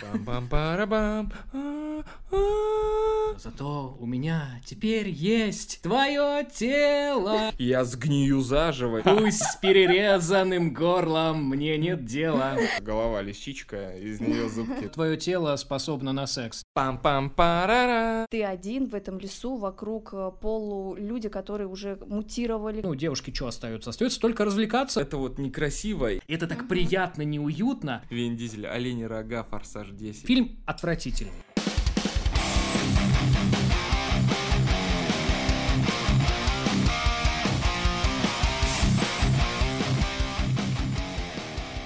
Пам-пам-парабам. 0.00 1.32
А, 1.52 2.02
а. 2.32 2.97
Зато 3.38 3.96
у 4.00 4.06
меня 4.06 4.60
теперь 4.64 5.08
есть 5.08 5.80
твое 5.80 6.44
тело. 6.52 7.52
Я 7.56 7.84
сгнию 7.84 8.40
заживо. 8.40 9.00
Пусть 9.04 9.42
с 9.42 9.56
перерезанным 9.56 10.74
горлом 10.74 11.44
мне 11.44 11.78
нет 11.78 12.04
дела. 12.04 12.56
Голова 12.80 13.22
лисичка, 13.22 13.96
из 13.96 14.20
нее 14.20 14.48
зубки. 14.48 14.88
Твое 14.88 15.16
тело 15.16 15.54
способно 15.54 16.12
на 16.12 16.26
секс. 16.26 16.64
Пам-пам-парара. 16.76 18.26
Ты 18.28 18.42
один 18.42 18.86
в 18.86 18.94
этом 18.94 19.20
лесу, 19.20 19.56
вокруг 19.56 20.10
э, 20.12 20.32
полу 20.40 20.96
люди, 20.96 21.28
которые 21.28 21.68
уже 21.68 21.96
мутировали. 22.06 22.80
Ну, 22.82 22.96
девушке 22.96 23.32
что 23.32 23.46
остается? 23.46 23.90
Остается 23.90 24.18
только 24.18 24.44
развлекаться. 24.44 25.00
Это 25.00 25.16
вот 25.16 25.38
некрасиво. 25.38 26.10
Это 26.26 26.48
так 26.48 26.66
приятно, 26.66 27.22
неуютно. 27.22 28.02
Вин 28.10 28.36
Дизель, 28.36 28.66
олени 28.66 29.04
рога, 29.04 29.44
форсаж 29.44 29.90
10. 29.90 30.26
Фильм 30.26 30.58
отвратительный. 30.66 31.32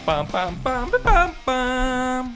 Пам-пам-пам-пам-пам. 0.04 2.34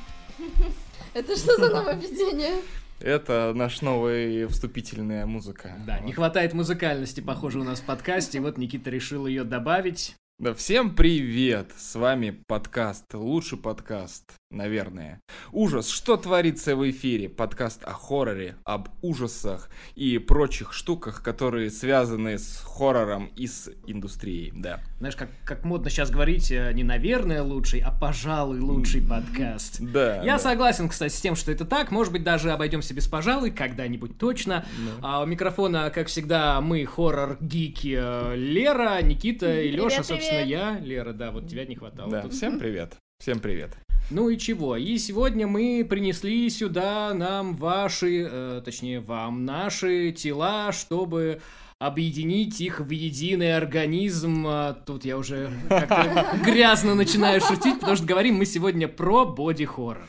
Это 1.14 1.36
что 1.36 1.56
за 1.56 1.70
нововведение? 1.70 2.62
Это 3.00 3.52
наш 3.56 3.82
новый 3.82 4.46
вступительная 4.46 5.26
музыка. 5.26 5.74
Да, 5.84 5.98
не 5.98 6.12
хватает 6.12 6.54
музыкальности, 6.54 7.20
похоже, 7.20 7.58
у 7.58 7.64
нас 7.64 7.80
в 7.80 7.84
подкасте. 7.84 8.38
Вот 8.40 8.56
Никита 8.56 8.88
решил 8.90 9.26
ее 9.26 9.42
добавить. 9.42 10.14
Да, 10.38 10.54
всем 10.54 10.94
привет! 10.94 11.72
С 11.76 11.96
вами 11.96 12.40
подкаст, 12.46 13.12
лучший 13.14 13.58
подкаст, 13.58 14.34
наверное. 14.56 15.20
Ужас, 15.52 15.88
что 15.88 16.16
творится 16.16 16.76
в 16.76 16.88
эфире? 16.90 17.28
Подкаст 17.28 17.84
о 17.84 17.92
хорроре, 17.92 18.56
об 18.64 18.88
ужасах 19.02 19.70
и 19.94 20.18
прочих 20.18 20.72
штуках, 20.72 21.22
которые 21.22 21.70
связаны 21.70 22.38
с 22.38 22.56
хоррором 22.64 23.30
и 23.36 23.46
с 23.46 23.70
индустрией, 23.86 24.52
да. 24.54 24.80
Знаешь, 24.98 25.16
как, 25.16 25.28
как 25.44 25.64
модно 25.64 25.90
сейчас 25.90 26.10
говорить, 26.10 26.50
э, 26.50 26.72
не 26.72 26.82
наверное 26.82 27.42
лучший, 27.42 27.80
а 27.80 27.90
пожалуй 27.90 28.60
лучший 28.60 29.02
подкаст. 29.02 29.80
Да. 29.80 30.16
Я 30.22 30.32
да. 30.32 30.38
согласен, 30.38 30.88
кстати, 30.88 31.12
с 31.12 31.20
тем, 31.20 31.36
что 31.36 31.52
это 31.52 31.64
так. 31.64 31.90
Может 31.90 32.12
быть, 32.12 32.24
даже 32.24 32.50
обойдемся 32.50 32.94
без 32.94 33.06
пожалуй, 33.06 33.50
когда-нибудь 33.50 34.18
точно. 34.18 34.64
А 35.02 35.22
у 35.22 35.26
микрофона, 35.26 35.90
как 35.90 36.08
всегда, 36.08 36.60
мы 36.60 36.84
хоррор-гики 36.84 37.96
э, 37.98 38.36
Лера, 38.36 39.02
Никита 39.02 39.60
и 39.60 39.68
Привет, 39.68 39.84
Леша, 39.84 39.88
привет. 39.88 40.06
собственно, 40.06 40.44
я. 40.44 40.78
Лера, 40.78 41.12
да, 41.12 41.30
вот 41.30 41.48
тебя 41.48 41.66
не 41.66 41.74
хватало. 41.74 42.10
Да, 42.10 42.22
тут. 42.22 42.32
всем 42.32 42.58
привет. 42.58 42.96
Всем 43.18 43.40
привет. 43.40 43.76
Ну 44.10 44.28
и 44.28 44.38
чего? 44.38 44.76
И 44.76 44.98
сегодня 44.98 45.48
мы 45.48 45.84
принесли 45.88 46.48
сюда 46.48 47.12
нам 47.12 47.56
ваши, 47.56 48.28
э, 48.30 48.62
точнее, 48.64 49.00
вам 49.00 49.44
наши 49.44 50.12
тела, 50.12 50.70
чтобы 50.70 51.40
объединить 51.80 52.60
их 52.60 52.78
в 52.78 52.90
единый 52.90 53.56
организм. 53.56 54.46
А 54.46 54.74
Тут 54.74 55.04
я 55.04 55.18
уже 55.18 55.50
как-то 55.68 56.38
грязно 56.44 56.94
начинаю 56.94 57.40
шутить, 57.40 57.80
потому 57.80 57.96
что 57.96 58.06
говорим 58.06 58.36
мы 58.36 58.46
сегодня 58.46 58.86
про 58.86 59.24
боди-хоррор. 59.24 60.06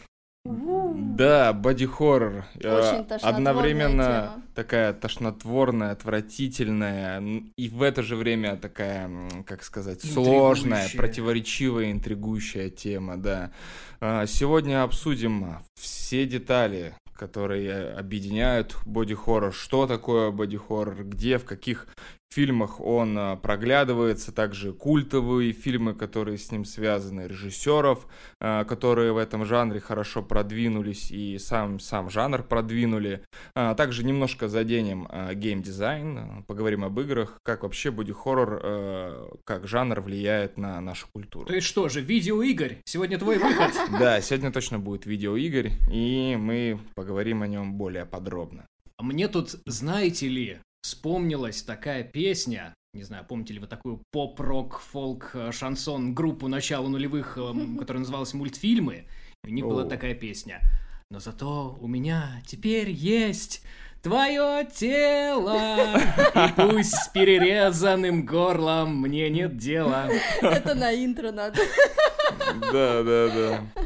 Да, 1.18 1.52
боди-хоррор. 1.54 2.46
Э, 2.56 3.04
Одновременно 3.22 4.04
тема. 4.04 4.44
такая 4.56 4.94
тошнотворная, 4.94 5.92
отвратительная, 5.92 7.22
и 7.58 7.70
в 7.70 7.82
это 7.82 8.02
же 8.04 8.16
время 8.16 8.56
такая, 8.56 9.10
как 9.46 9.64
сказать, 9.64 10.02
сложная, 10.04 10.88
противоречивая, 10.96 11.92
интригующая 11.92 12.70
тема, 12.70 13.18
да. 13.18 13.52
А, 14.00 14.26
Сегодня 14.26 14.84
обсудим 14.84 15.58
все 15.76 16.26
детали, 16.26 16.94
которые 17.14 17.92
объединяют 17.92 18.78
боди-хоррор. 18.86 19.54
Что 19.54 19.88
такое 19.88 20.32
боди-хоррор, 20.32 21.04
где, 21.04 21.38
в 21.38 21.46
каких 21.46 21.88
фильмах 22.34 22.80
он 22.80 23.18
а, 23.18 23.36
проглядывается, 23.36 24.32
также 24.32 24.74
культовые 24.74 25.54
фильмы, 25.54 25.94
которые 25.94 26.38
с 26.38 26.52
ним 26.52 26.66
связаны, 26.66 27.22
режиссеров, 27.28 28.08
а, 28.40 28.64
которые 28.64 29.12
в 29.14 29.18
этом 29.18 29.46
жанре 29.46 29.80
хорошо 29.80 30.22
продвинулись 30.22 31.12
и 31.12 31.38
сам, 31.40 31.80
сам 31.80 32.10
жанр 32.10 32.44
продвинули. 32.44 33.24
А, 33.56 33.74
Также 33.76 34.04
немножко 34.04 34.48
заденем 34.48 35.08
геймдизайн, 35.34 36.44
поговорим 36.48 36.84
об 36.84 37.00
играх, 37.00 37.40
как 37.44 37.64
вообще 37.64 37.92
боди-хоррор, 37.92 39.40
как 39.44 39.68
жанр 39.68 40.02
влияет 40.02 40.58
на 40.58 40.80
нашу 40.82 41.08
культуру. 41.12 41.46
То 41.46 41.56
есть 41.56 41.68
что 41.68 41.90
же, 41.90 42.02
видео 42.02 42.42
Игорь, 42.42 42.82
сегодня 42.86 43.18
твой 43.18 43.38
выход. 43.38 43.72
Да, 44.00 44.22
сегодня 44.22 44.52
точно 44.52 44.80
будет 44.80 45.06
видеоигрь, 45.06 45.70
и 45.92 46.36
мы 46.40 46.80
поговорим 46.96 47.42
о 47.42 47.48
нем 47.48 47.74
более 47.74 48.06
подробно. 48.06 48.68
Мне 49.00 49.28
тут, 49.28 49.56
знаете 49.66 50.28
ли, 50.28 50.60
вспомнилась 50.88 51.64
такая 51.64 52.04
песня, 52.04 52.74
не 52.94 53.04
знаю, 53.04 53.26
помните 53.28 53.54
ли 53.54 53.60
вы 53.60 53.68
такую 53.68 54.02
поп-рок, 54.12 54.80
фолк, 54.80 55.32
э, 55.34 55.52
шансон 55.52 56.16
группу 56.16 56.48
начала 56.48 56.88
нулевых, 56.88 57.38
эм, 57.38 57.78
которая 57.80 58.00
называлась 58.00 58.34
«Мультфильмы». 58.34 59.06
У 59.44 59.50
них 59.50 59.66
была 59.66 59.84
такая 59.84 60.16
песня. 60.16 60.62
Но 61.12 61.20
зато 61.20 61.78
у 61.80 61.88
меня 61.88 62.42
теперь 62.46 62.90
есть 62.90 63.64
твое 64.02 64.66
тело, 64.74 66.00
и 66.00 66.54
пусть 66.56 66.96
с 66.96 67.10
перерезанным 67.10 68.26
горлом 68.26 69.02
мне 69.02 69.30
нет 69.30 69.58
дела. 69.58 70.10
Это 70.42 70.74
на 70.74 70.94
интро 70.94 71.32
надо. 71.32 71.60
Да, 72.72 73.04
да, 73.04 73.28
да. 73.28 73.77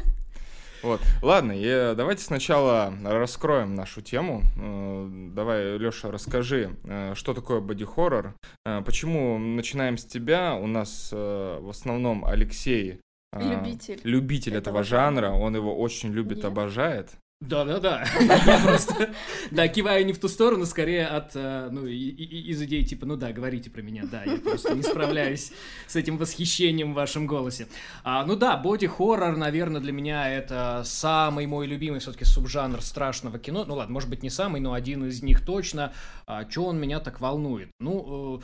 Вот. 0.82 1.00
Ладно, 1.22 1.52
я- 1.52 1.94
давайте 1.94 2.24
сначала 2.24 2.92
раскроем 3.04 3.74
нашу 3.74 4.02
тему. 4.02 4.42
Э, 4.56 5.08
Давай, 5.34 5.78
Леша, 5.78 6.10
расскажи, 6.10 6.76
э, 6.84 7.14
что 7.14 7.34
такое 7.34 7.60
боди-хоррор, 7.60 8.34
э, 8.66 8.82
почему 8.84 9.38
начинаем 9.38 9.96
с 9.96 10.04
тебя. 10.04 10.54
У 10.54 10.66
нас 10.66 11.10
в 11.12 11.68
основном 11.70 12.24
Алексей 12.24 13.00
Любитель 13.34 13.98
любитель 14.04 14.52
этого, 14.56 14.74
этого 14.80 14.84
жанра, 14.84 15.28
жанра. 15.28 15.38
он 15.42 15.56
его 15.56 15.74
очень 15.78 16.10
любит, 16.12 16.38
Нет. 16.38 16.44
обожает. 16.46 17.12
Да-да-да. 17.42 18.04
Я 18.46 18.60
просто, 18.64 19.10
да, 19.50 19.66
киваю 19.66 20.06
не 20.06 20.12
в 20.12 20.20
ту 20.20 20.28
сторону, 20.28 20.64
скорее 20.64 21.06
от, 21.06 21.32
э, 21.34 21.68
ну, 21.72 21.86
из 21.86 22.62
идеи 22.62 22.82
типа, 22.82 23.04
ну 23.04 23.16
да, 23.16 23.32
говорите 23.32 23.68
про 23.68 23.82
меня, 23.82 24.04
да, 24.10 24.22
я 24.22 24.36
просто 24.36 24.74
не 24.76 24.82
справляюсь 24.82 25.52
с 25.88 25.96
этим 25.96 26.18
восхищением 26.18 26.92
в 26.92 26.94
вашем 26.94 27.26
голосе. 27.26 27.66
А, 28.04 28.24
ну 28.24 28.36
да, 28.36 28.56
боди-хоррор, 28.56 29.36
наверное, 29.36 29.80
для 29.80 29.92
меня 29.92 30.30
это 30.30 30.82
самый 30.84 31.46
мой 31.46 31.66
любимый 31.66 31.98
все-таки 31.98 32.24
субжанр 32.24 32.80
страшного 32.80 33.40
кино. 33.40 33.64
Ну 33.64 33.74
ладно, 33.74 33.92
может 33.92 34.08
быть 34.08 34.22
не 34.22 34.30
самый, 34.30 34.60
но 34.60 34.72
один 34.72 35.04
из 35.04 35.20
них 35.22 35.44
точно. 35.44 35.92
А, 36.26 36.44
Че 36.44 36.62
он 36.62 36.78
меня 36.78 37.00
так 37.00 37.20
волнует? 37.20 37.70
Ну, 37.80 38.38
э, 38.38 38.42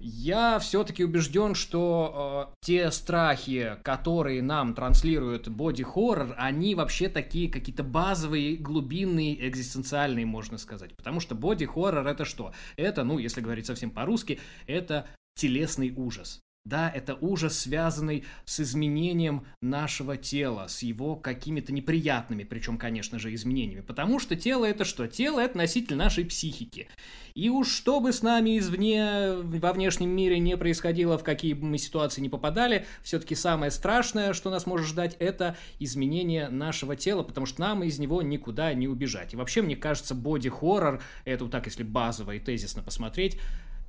я 0.00 0.58
все-таки 0.58 1.04
убежден, 1.04 1.54
что 1.54 2.50
э, 2.50 2.54
те 2.60 2.90
страхи, 2.90 3.76
которые 3.84 4.42
нам 4.42 4.74
транслирует 4.74 5.48
боди-хоррор, 5.48 6.34
они 6.38 6.74
вообще 6.74 7.08
такие 7.08 7.50
какие-то 7.50 7.82
базовые, 7.84 8.56
глубинные, 8.56 9.46
экзистенциальные, 9.48 10.24
можно 10.24 10.56
сказать. 10.56 10.96
Потому 10.96 11.20
что 11.20 11.34
боди-хоррор 11.34 12.06
это 12.06 12.24
что? 12.24 12.52
Это, 12.76 13.04
ну, 13.04 13.18
если 13.18 13.42
говорить 13.42 13.66
совсем 13.66 13.90
по-русски, 13.90 14.40
это 14.66 15.06
телесный 15.34 15.92
ужас. 15.94 16.40
Да, 16.66 16.92
это 16.94 17.14
ужас, 17.14 17.58
связанный 17.58 18.24
с 18.44 18.60
изменением 18.60 19.46
нашего 19.62 20.18
тела, 20.18 20.66
с 20.68 20.82
его 20.82 21.16
какими-то 21.16 21.72
неприятными, 21.72 22.44
причем, 22.44 22.76
конечно 22.76 23.18
же, 23.18 23.32
изменениями. 23.32 23.80
Потому 23.80 24.18
что 24.18 24.36
тело 24.36 24.66
это 24.66 24.84
что? 24.84 25.08
Тело 25.08 25.40
это 25.40 25.56
носитель 25.56 25.96
нашей 25.96 26.26
психики. 26.26 26.88
И 27.34 27.48
уж 27.48 27.70
что 27.70 28.00
бы 28.00 28.12
с 28.12 28.20
нами 28.22 28.58
извне, 28.58 29.32
во 29.36 29.72
внешнем 29.72 30.10
мире 30.10 30.38
не 30.38 30.54
происходило, 30.58 31.16
в 31.16 31.24
какие 31.24 31.54
бы 31.54 31.64
мы 31.64 31.78
ситуации 31.78 32.20
не 32.20 32.28
попадали, 32.28 32.84
все-таки 33.02 33.34
самое 33.34 33.70
страшное, 33.70 34.34
что 34.34 34.50
нас 34.50 34.66
может 34.66 34.86
ждать, 34.86 35.16
это 35.18 35.56
изменение 35.78 36.50
нашего 36.50 36.94
тела, 36.94 37.22
потому 37.22 37.46
что 37.46 37.62
нам 37.62 37.82
из 37.84 37.98
него 37.98 38.20
никуда 38.20 38.74
не 38.74 38.86
убежать. 38.86 39.32
И 39.32 39.36
вообще, 39.36 39.62
мне 39.62 39.76
кажется, 39.76 40.14
боди-хоррор, 40.14 41.00
это 41.24 41.44
вот 41.44 41.52
так, 41.52 41.64
если 41.64 41.84
базово 41.84 42.32
и 42.32 42.38
тезисно 42.38 42.82
посмотреть, 42.82 43.38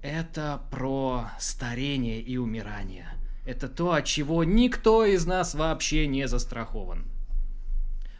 это 0.01 0.62
про 0.71 1.31
старение 1.39 2.21
и 2.21 2.38
умирание. 2.38 3.07
Это 3.45 3.68
то, 3.68 3.94
от 3.94 4.06
чего 4.06 4.44
никто 4.44 5.06
из 5.06 5.25
нас 5.25 5.56
вообще 5.56 6.07
не 6.07 6.27
застрахован. 6.27 7.06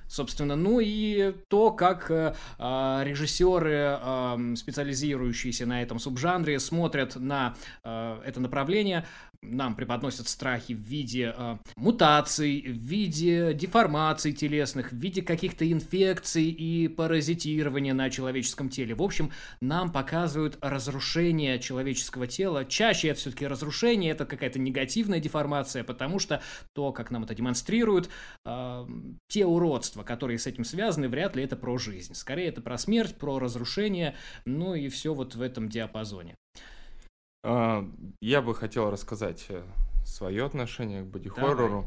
Собственно, 0.08 0.58
ну 0.58 0.82
и 0.82 1.34
то, 1.48 1.72
как 1.72 2.12
э, 2.12 2.36
а, 2.58 3.02
режиссеры, 3.02 3.98
ам, 4.02 4.58
специализирующиеся 4.58 5.66
на 5.66 5.82
этом 5.82 6.00
субжанре, 6.00 6.60
смотрят 6.60 7.16
на 7.16 7.56
э, 7.86 8.22
это 8.26 8.42
направление. 8.42 9.06
Нам 9.42 9.76
преподносят 9.76 10.28
страхи 10.28 10.74
в 10.74 10.80
виде 10.80 11.34
э, 11.36 11.58
мутаций, 11.76 12.62
в 12.62 12.78
виде 12.78 13.54
деформаций 13.54 14.34
телесных, 14.34 14.92
в 14.92 14.96
виде 14.96 15.22
каких-то 15.22 15.70
инфекций 15.70 16.46
и 16.46 16.88
паразитирования 16.88 17.94
на 17.94 18.10
человеческом 18.10 18.70
теле. 18.70 18.94
В 18.94 19.02
общем, 19.02 19.32
нам 19.60 19.92
показывают 19.92 20.58
разрушение 20.62 21.60
человеческого 21.60 22.28
тела. 22.28 22.66
Чаще 22.66 23.10
это 23.10 23.20
все-таки 23.20 23.48
разрушение, 23.48 24.12
это 24.12 24.26
какая-то 24.26 24.60
негативная 24.60 25.20
деформация, 25.20 25.84
потому 25.84 26.20
что 26.20 26.42
то, 26.74 26.92
как 26.92 27.10
нам 27.10 27.24
это 27.24 27.34
демонстрируют, 27.34 28.10
э, 28.46 28.88
те 29.28 29.46
уродства, 29.46 30.04
которые 30.04 30.38
с 30.38 30.46
этим 30.46 30.64
связаны, 30.64 31.10
вряд 31.10 31.36
ли 31.36 31.44
это 31.44 31.56
про 31.56 31.78
жизнь. 31.78 32.14
Скорее, 32.14 32.50
это 32.50 32.62
про 32.62 32.78
смерть, 32.78 33.18
про 33.18 33.40
разрушение, 33.40 34.16
ну 34.46 34.76
и 34.76 34.88
все 34.90 35.14
вот 35.14 35.36
в 35.36 35.42
этом 35.42 35.68
диапазоне. 35.68 36.36
А, 37.44 37.88
я 38.22 38.42
бы 38.42 38.54
хотел 38.54 38.92
рассказать 38.92 39.46
э, 39.50 39.64
свое 40.06 40.46
отношение 40.46 41.04
к 41.04 41.08
боди-хоррору. 41.08 41.86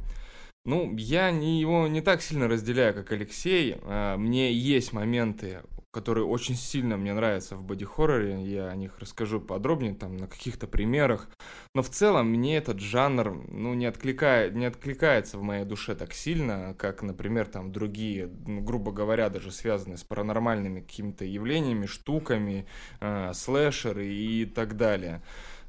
Ну, 0.64 0.96
я 0.96 1.30
не, 1.30 1.60
его 1.60 1.86
не 1.86 2.00
так 2.00 2.22
сильно 2.22 2.48
разделяю, 2.48 2.94
как 2.94 3.12
Алексей. 3.12 3.76
А, 3.82 4.16
мне 4.16 4.52
есть 4.52 4.92
моменты, 4.92 5.62
которые 5.94 6.26
очень 6.26 6.56
сильно 6.56 6.96
мне 6.96 7.14
нравятся 7.14 7.56
в 7.56 7.62
боди-хорроре. 7.62 8.42
Я 8.44 8.68
о 8.68 8.74
них 8.74 8.98
расскажу 8.98 9.40
подробнее, 9.40 9.94
там, 9.94 10.16
на 10.16 10.26
каких-то 10.26 10.66
примерах. 10.66 11.30
Но 11.72 11.82
в 11.82 11.88
целом 11.88 12.30
мне 12.30 12.56
этот 12.56 12.80
жанр, 12.80 13.44
ну, 13.48 13.74
не, 13.74 13.86
откликает, 13.86 14.56
не 14.56 14.66
откликается 14.66 15.38
в 15.38 15.42
моей 15.42 15.64
душе 15.64 15.94
так 15.94 16.12
сильно, 16.12 16.74
как, 16.76 17.02
например, 17.02 17.46
там, 17.46 17.70
другие, 17.70 18.28
ну, 18.44 18.60
грубо 18.60 18.90
говоря, 18.90 19.30
даже 19.30 19.52
связанные 19.52 19.96
с 19.96 20.02
паранормальными 20.02 20.80
какими-то 20.80 21.24
явлениями, 21.24 21.86
штуками, 21.86 22.66
э, 23.00 23.32
слэшеры 23.32 24.04
и 24.04 24.46
так 24.46 24.76
далее. 24.76 25.22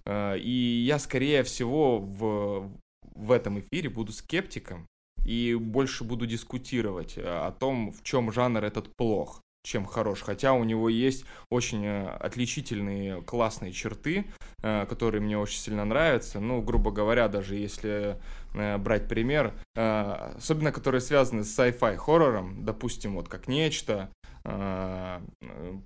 Э, 0.05 0.39
и 0.39 0.83
я, 0.87 0.97
скорее 0.97 1.43
всего, 1.43 1.99
в, 1.99 2.71
в 3.13 3.31
этом 3.31 3.59
эфире 3.59 3.89
буду 3.89 4.11
скептиком 4.11 4.87
и 5.23 5.53
больше 5.53 6.03
буду 6.03 6.25
дискутировать 6.25 7.15
о 7.17 7.51
том, 7.51 7.91
в 7.91 8.01
чем 8.01 8.31
жанр 8.31 8.63
этот 8.63 8.95
плох 8.95 9.44
чем 9.65 9.85
хорош. 9.85 10.21
Хотя 10.21 10.53
у 10.53 10.63
него 10.63 10.87
есть 10.89 11.25
очень 11.49 11.85
э, 11.85 12.07
отличительные 12.07 13.21
классные 13.23 13.73
черты, 13.73 14.25
э, 14.61 14.85
которые 14.85 15.21
мне 15.21 15.37
очень 15.37 15.59
сильно 15.59 15.83
нравятся. 15.83 16.39
Ну, 16.39 16.61
грубо 16.61 16.91
говоря, 16.91 17.27
даже 17.27 17.55
если 17.55 18.17
э, 18.53 18.77
брать 18.77 19.07
пример, 19.07 19.53
особенно 19.73 20.71
которые 20.71 21.01
связаны 21.01 21.43
с 21.43 21.59
sci-fi 21.59 21.97
хоррором, 21.97 22.63
допустим, 22.63 23.15
вот 23.15 23.27
как 23.27 23.47
нечто, 23.47 24.09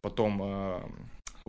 потом 0.02 0.84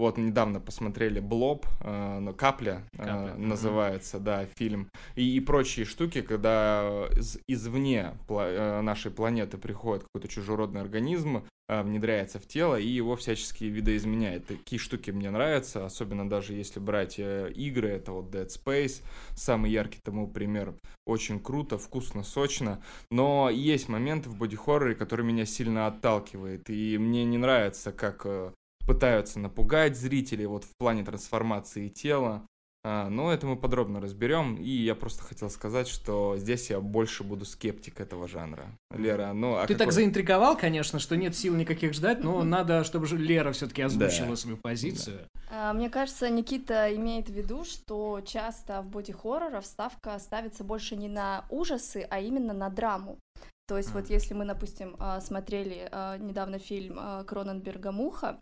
вот 0.00 0.17
недавно 0.17 0.61
посмотрели 0.61 1.20
Блоб, 1.20 1.67
э, 1.81 2.32
Капля, 2.37 2.82
Капля. 2.97 3.35
Э, 3.35 3.37
называется, 3.37 4.17
mm-hmm. 4.17 4.23
да, 4.23 4.47
фильм. 4.56 4.88
И, 5.14 5.37
и 5.37 5.41
прочие 5.41 5.85
штуки, 5.85 6.23
когда 6.23 7.06
из, 7.14 7.38
извне 7.47 8.14
пла- 8.26 8.81
нашей 8.81 9.11
планеты 9.11 9.58
приходит 9.58 10.05
какой-то 10.05 10.26
чужеродный 10.26 10.81
организм, 10.81 11.44
э, 11.69 11.82
внедряется 11.82 12.38
в 12.38 12.47
тело 12.47 12.81
и 12.81 12.87
его 12.87 13.14
всячески 13.14 13.64
видоизменяет. 13.64 14.47
Такие 14.47 14.81
штуки 14.81 15.11
мне 15.11 15.31
нравятся, 15.31 15.85
особенно 15.85 16.29
даже 16.29 16.55
если 16.55 16.81
брать 16.81 17.17
э, 17.19 17.53
игры, 17.55 17.91
это 17.91 18.12
вот 18.12 18.35
Dead 18.35 18.49
Space, 18.49 19.03
самый 19.37 19.70
яркий 19.70 20.00
тому 20.03 20.26
пример. 20.29 20.75
Очень 21.06 21.41
круто, 21.41 21.76
вкусно, 21.76 22.23
сочно, 22.23 22.82
но 23.11 23.50
есть 23.50 23.88
моменты 23.88 24.31
в 24.31 24.37
боди-хорроре, 24.37 24.94
которые 24.94 25.26
меня 25.26 25.44
сильно 25.44 25.87
отталкивают, 25.87 26.70
и 26.70 26.96
мне 26.96 27.25
не 27.25 27.37
нравится, 27.37 27.93
как 27.93 28.23
э, 28.25 28.53
пытаются 28.91 29.39
напугать 29.39 29.97
зрителей 29.97 30.47
вот 30.47 30.65
в 30.65 30.77
плане 30.77 31.05
трансформации 31.05 31.87
тела. 31.87 32.45
А, 32.83 33.09
но 33.09 33.33
это 33.33 33.47
мы 33.47 33.57
подробно 33.57 34.01
разберем, 34.01 34.57
и 34.57 34.69
я 34.69 34.97
просто 34.97 35.23
хотел 35.23 35.49
сказать, 35.49 35.87
что 35.87 36.37
здесь 36.39 36.71
я 36.71 36.81
больше 36.81 37.23
буду 37.23 37.45
скептик 37.45 38.01
этого 38.01 38.27
жанра. 38.27 38.67
Лера, 38.91 39.33
ну 39.33 39.55
а 39.55 39.67
Ты 39.69 39.75
какой... 39.75 39.87
так 39.87 39.93
заинтриговал, 39.93 40.57
конечно, 40.57 40.99
что 40.99 41.17
нет 41.17 41.37
сил 41.37 41.55
никаких 41.55 41.93
ждать, 41.93 42.25
но 42.25 42.43
надо, 42.43 42.83
чтобы 42.83 43.07
Лера 43.17 43.53
все-таки 43.53 43.83
озвучила 43.83 44.31
да. 44.31 44.37
свою 44.37 44.57
позицию. 44.57 45.21
Да. 45.51 45.71
А, 45.71 45.73
мне 45.73 45.89
кажется, 45.89 46.29
Никита 46.29 46.93
имеет 46.97 47.29
в 47.29 47.33
виду, 47.33 47.63
что 47.63 48.21
часто 48.27 48.83
в 48.83 48.89
боди-хоррорах 48.89 49.65
ставка 49.65 50.19
ставится 50.19 50.65
больше 50.65 50.97
не 50.97 51.09
на 51.09 51.45
ужасы, 51.49 52.09
а 52.11 52.19
именно 52.19 52.55
на 52.55 52.71
драму. 52.71 53.19
То 53.69 53.77
есть 53.77 53.93
вот 53.93 54.11
если 54.11 54.35
мы, 54.35 54.47
допустим, 54.47 54.97
а, 54.99 55.21
смотрели 55.21 55.89
недавно 56.19 56.59
фильм 56.59 56.99
Кроненберга 57.25 57.93
«Муха», 57.93 58.41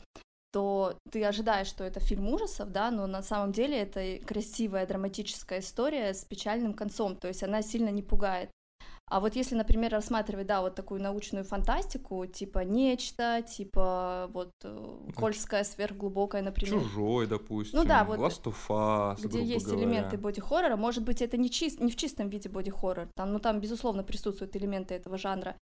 то 0.53 0.97
ты 1.11 1.25
ожидаешь, 1.25 1.67
что 1.67 1.85
это 1.85 2.01
фильм 2.01 2.29
ужасов, 2.29 2.71
да, 2.71 2.91
но 2.91 3.07
на 3.07 3.23
самом 3.23 3.53
деле 3.53 3.79
это 3.79 4.19
красивая 4.25 4.87
драматическая 4.87 5.61
история 5.61 6.15
с 6.15 6.25
печальным 6.25 6.75
концом, 6.75 7.17
то 7.17 7.29
есть 7.29 7.43
она 7.43 7.63
сильно 7.63 7.91
не 7.91 8.03
пугает. 8.03 8.51
А 9.11 9.21
вот 9.21 9.37
если, 9.37 9.55
например, 9.55 9.91
рассматривать, 9.93 10.47
да, 10.47 10.61
вот 10.61 10.75
такую 10.75 11.01
научную 11.01 11.45
фантастику, 11.45 12.27
типа 12.27 12.59
нечто, 12.61 13.43
типа 13.43 14.29
вот 14.33 14.51
э, 14.65 14.99
Кольская 15.17 15.65
сверхглубокая, 15.65 16.43
например. 16.43 16.83
Чужой, 16.83 17.27
допустим. 17.27 17.79
Ну 17.79 17.87
да, 17.87 18.05
вот. 18.05 18.19
Last 18.19 18.43
of 18.45 18.57
Us, 18.69 19.27
Где 19.27 19.43
есть 19.43 19.67
говоря. 19.67 19.83
элементы 19.83 20.19
боди-хоррора, 20.19 20.77
может 20.77 21.05
быть, 21.05 21.23
это 21.23 21.39
не, 21.39 21.51
чист, 21.51 21.81
не 21.81 21.91
в 21.91 21.97
чистом 21.97 22.29
виде 22.29 22.51
боди-хоррор, 22.51 23.09
там, 23.17 23.33
ну 23.33 23.39
там, 23.39 23.61
безусловно, 23.61 24.03
присутствуют 24.03 24.55
элементы 24.57 24.95
этого 24.95 25.17
жанра, 25.17 25.57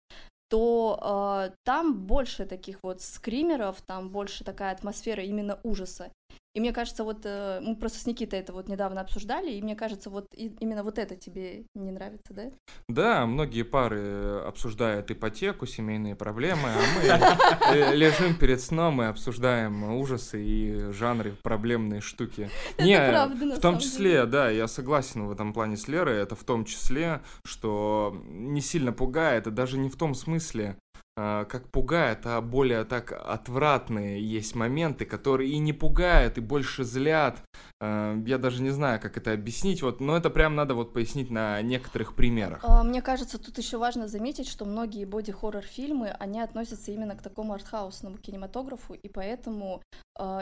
то 0.50 1.48
э, 1.50 1.56
там 1.64 2.06
больше 2.06 2.46
таких 2.46 2.84
вот 2.84 3.02
скримеров, 3.02 3.82
там 3.82 4.10
больше 4.10 4.44
такая 4.44 4.72
атмосфера 4.72 5.24
именно 5.24 5.60
ужаса. 5.64 6.12
И 6.56 6.62
мне 6.62 6.72
кажется, 6.72 7.04
вот 7.04 7.26
э, 7.26 7.60
мы 7.62 7.76
просто 7.76 8.00
с 8.00 8.06
Никитой 8.06 8.40
это 8.40 8.54
вот 8.54 8.70
недавно 8.70 9.02
обсуждали, 9.02 9.52
и 9.52 9.62
мне 9.62 9.76
кажется, 9.76 10.10
вот 10.10 10.34
именно 10.34 10.84
вот 10.84 10.98
это 10.98 11.18
тебе 11.18 11.66
не 11.76 11.92
нравится, 11.92 12.34
да? 12.34 12.44
Да, 12.88 13.26
многие 13.26 13.64
пары 13.64 14.40
обсуждают 14.40 15.12
ипотеку, 15.12 15.66
семейные 15.66 16.16
проблемы, 16.16 16.70
а 16.70 16.80
мы 16.96 17.76
э, 17.76 17.94
лежим 17.94 18.36
перед 18.36 18.62
сном 18.62 19.02
и 19.02 19.06
обсуждаем 19.06 19.84
ужасы 19.96 20.42
и 20.42 20.92
жанры, 20.94 21.36
проблемные 21.44 22.00
штуки. 22.00 22.50
Не, 22.80 23.28
в 23.58 23.60
том 23.60 23.78
числе, 23.80 24.26
да, 24.26 24.50
я 24.50 24.70
согласен 24.70 25.28
в 25.28 25.32
этом 25.34 25.52
плане 25.52 25.76
с 25.76 25.90
Лерой, 25.90 26.22
это 26.22 26.38
в 26.38 26.46
том 26.46 26.64
числе, 26.64 27.22
что 27.44 28.16
не 28.30 28.62
сильно 28.62 28.94
пугает, 28.94 29.48
и 29.48 29.52
даже 29.52 29.78
не 29.78 29.90
в 29.90 29.98
том 29.98 30.16
смысле, 30.16 30.78
как 31.18 31.70
пугает, 31.72 32.26
а 32.26 32.42
более 32.42 32.84
так 32.84 33.14
отвратные 33.14 34.22
есть 34.22 34.54
моменты, 34.54 35.06
которые 35.06 35.50
и 35.50 35.60
не 35.60 35.72
пугают, 35.72 36.38
и 36.38 36.42
больше 36.42 36.84
злят. 36.84 37.42
А, 37.80 38.22
я 38.26 38.38
даже 38.38 38.62
не 38.62 38.72
знаю, 38.72 39.00
как 39.00 39.16
это 39.16 39.32
объяснить, 39.32 39.82
вот, 39.82 40.02
но 40.02 40.18
это 40.18 40.30
прям 40.30 40.56
надо 40.56 40.74
вот 40.76 40.92
пояснить 40.92 41.32
на 41.32 41.62
некоторых 41.62 42.16
примерах. 42.16 42.60
А, 42.64 42.84
мне 42.84 43.02
кажется, 43.02 43.38
тут 43.38 43.58
еще 43.58 43.78
важно 43.78 44.10
заметить, 44.10 44.50
что 44.50 44.66
многие 44.66 45.06
боди-хоррор 45.06 45.64
фильмы, 45.64 46.10
они 46.20 46.42
относятся 46.42 46.92
именно 46.92 47.16
к 47.16 47.22
такому 47.22 47.54
артхаусному 47.54 48.18
кинематографу, 48.18 48.94
и 48.94 49.08
поэтому 49.08 49.82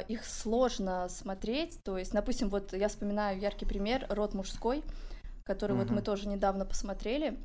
их 0.07 0.25
сложно 0.25 1.07
смотреть. 1.09 1.79
То 1.83 1.97
есть, 1.97 2.13
допустим, 2.13 2.49
вот 2.49 2.73
я 2.73 2.87
вспоминаю 2.87 3.39
яркий 3.39 3.65
пример 3.65 4.05
«Род 4.09 4.33
мужской», 4.33 4.83
который 5.43 5.73
угу. 5.73 5.83
вот 5.83 5.91
мы 5.91 6.01
тоже 6.01 6.27
недавно 6.27 6.65
посмотрели. 6.65 7.37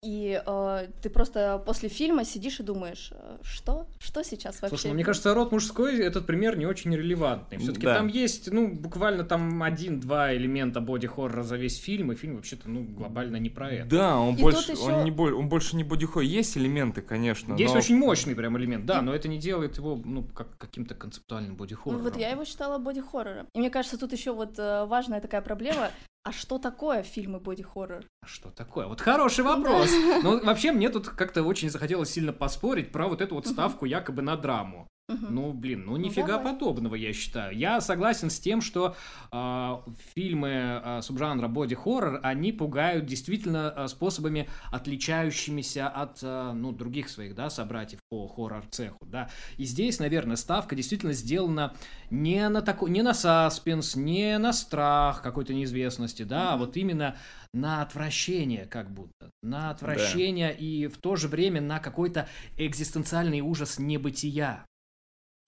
И 0.00 0.40
э, 0.46 0.86
ты 1.02 1.10
просто 1.10 1.60
после 1.66 1.88
фильма 1.88 2.24
сидишь 2.24 2.60
и 2.60 2.62
думаешь, 2.62 3.10
э, 3.12 3.38
что? 3.42 3.88
Что 3.98 4.22
сейчас 4.22 4.62
вообще? 4.62 4.76
Слушай, 4.76 4.88
ну, 4.88 4.94
мне 4.94 5.04
кажется, 5.04 5.34
род 5.34 5.50
мужской 5.50 5.98
этот 5.98 6.24
пример 6.24 6.56
не 6.56 6.66
очень 6.66 6.94
релевантный. 6.94 7.58
Все-таки 7.58 7.86
да. 7.86 7.96
там 7.96 8.06
есть, 8.06 8.48
ну, 8.52 8.72
буквально 8.72 9.24
там 9.24 9.60
один-два 9.60 10.34
элемента 10.36 10.80
боди-хоррора 10.80 11.42
за 11.42 11.56
весь 11.56 11.78
фильм, 11.78 12.12
и 12.12 12.14
фильм 12.14 12.36
вообще-то, 12.36 12.70
ну, 12.70 12.84
глобально 12.84 13.38
не 13.38 13.50
про 13.50 13.72
это. 13.72 13.88
Да, 13.88 14.18
он, 14.20 14.36
больше, 14.36 14.72
еще... 14.72 14.82
он, 14.82 15.04
не, 15.04 15.10
он 15.10 15.48
больше 15.48 15.74
не 15.74 15.82
боди-хоррор. 15.82 16.22
Есть 16.22 16.56
элементы, 16.56 17.02
конечно. 17.02 17.54
Есть 17.54 17.74
но... 17.74 17.80
очень 17.80 17.96
мощный 17.96 18.36
прям 18.36 18.56
элемент, 18.56 18.86
да, 18.86 19.00
и... 19.00 19.02
но 19.02 19.12
это 19.12 19.26
не 19.26 19.38
делает 19.38 19.78
его, 19.78 20.00
ну, 20.04 20.22
как 20.22 20.56
каким-то 20.58 20.94
концептуальным 20.94 21.56
боди-хоррором. 21.56 22.04
Ну, 22.04 22.08
вот 22.08 22.16
я 22.16 22.30
его 22.30 22.44
считала 22.44 22.78
боди-хоррором. 22.78 23.48
И 23.52 23.58
мне 23.58 23.70
кажется, 23.70 23.98
тут 23.98 24.12
еще 24.12 24.32
вот 24.32 24.60
э, 24.60 24.84
важная 24.86 25.20
такая 25.20 25.42
проблема 25.42 25.90
а 26.28 26.32
что 26.32 26.58
такое 26.58 27.02
фильмы 27.02 27.40
боди-хоррор? 27.40 28.04
А 28.20 28.26
что 28.26 28.50
такое? 28.50 28.86
Вот 28.86 29.00
хороший 29.00 29.44
вопрос. 29.44 29.90
Ну, 30.22 30.44
вообще, 30.44 30.72
мне 30.72 30.90
тут 30.90 31.08
как-то 31.08 31.42
очень 31.42 31.70
захотелось 31.70 32.10
сильно 32.10 32.34
поспорить 32.34 32.92
про 32.92 33.08
вот 33.08 33.22
эту 33.22 33.34
вот 33.34 33.46
ставку 33.46 33.86
якобы 33.86 34.20
на 34.20 34.36
драму. 34.36 34.86
Угу. 35.08 35.26
Ну, 35.30 35.52
блин, 35.54 35.84
ну, 35.86 35.92
ну 35.92 35.96
нифига 35.96 36.36
давай. 36.36 36.52
подобного, 36.52 36.94
я 36.94 37.14
считаю. 37.14 37.56
Я 37.56 37.80
согласен 37.80 38.28
с 38.28 38.38
тем, 38.38 38.60
что 38.60 38.94
э, 39.32 39.76
фильмы 40.14 40.82
э, 40.84 41.00
субжанра 41.00 41.48
боди-хоррор, 41.48 42.20
они 42.22 42.52
пугают 42.52 43.06
действительно 43.06 43.72
э, 43.74 43.88
способами, 43.88 44.50
отличающимися 44.70 45.88
от, 45.88 46.18
э, 46.22 46.52
ну, 46.52 46.72
других 46.72 47.08
своих, 47.08 47.34
да, 47.34 47.48
собратьев 47.48 48.00
по 48.10 48.28
хоррор-цеху, 48.28 49.06
да. 49.06 49.30
И 49.56 49.64
здесь, 49.64 49.98
наверное, 49.98 50.36
ставка 50.36 50.76
действительно 50.76 51.14
сделана 51.14 51.72
не 52.10 52.46
на 52.50 52.60
такой, 52.60 52.90
не 52.90 53.00
на 53.00 53.14
саспенс, 53.14 53.96
не 53.96 54.36
на 54.36 54.52
страх 54.52 55.22
какой-то 55.22 55.54
неизвестности, 55.54 56.24
да, 56.24 56.42
угу. 56.42 56.50
а 56.50 56.56
вот 56.58 56.76
именно 56.76 57.16
на 57.54 57.80
отвращение 57.80 58.66
как 58.66 58.90
будто, 58.90 59.30
на 59.42 59.70
отвращение 59.70 60.48
да. 60.48 60.58
и 60.58 60.86
в 60.86 60.98
то 60.98 61.16
же 61.16 61.28
время 61.28 61.62
на 61.62 61.78
какой-то 61.78 62.28
экзистенциальный 62.58 63.40
ужас 63.40 63.78
небытия. 63.78 64.66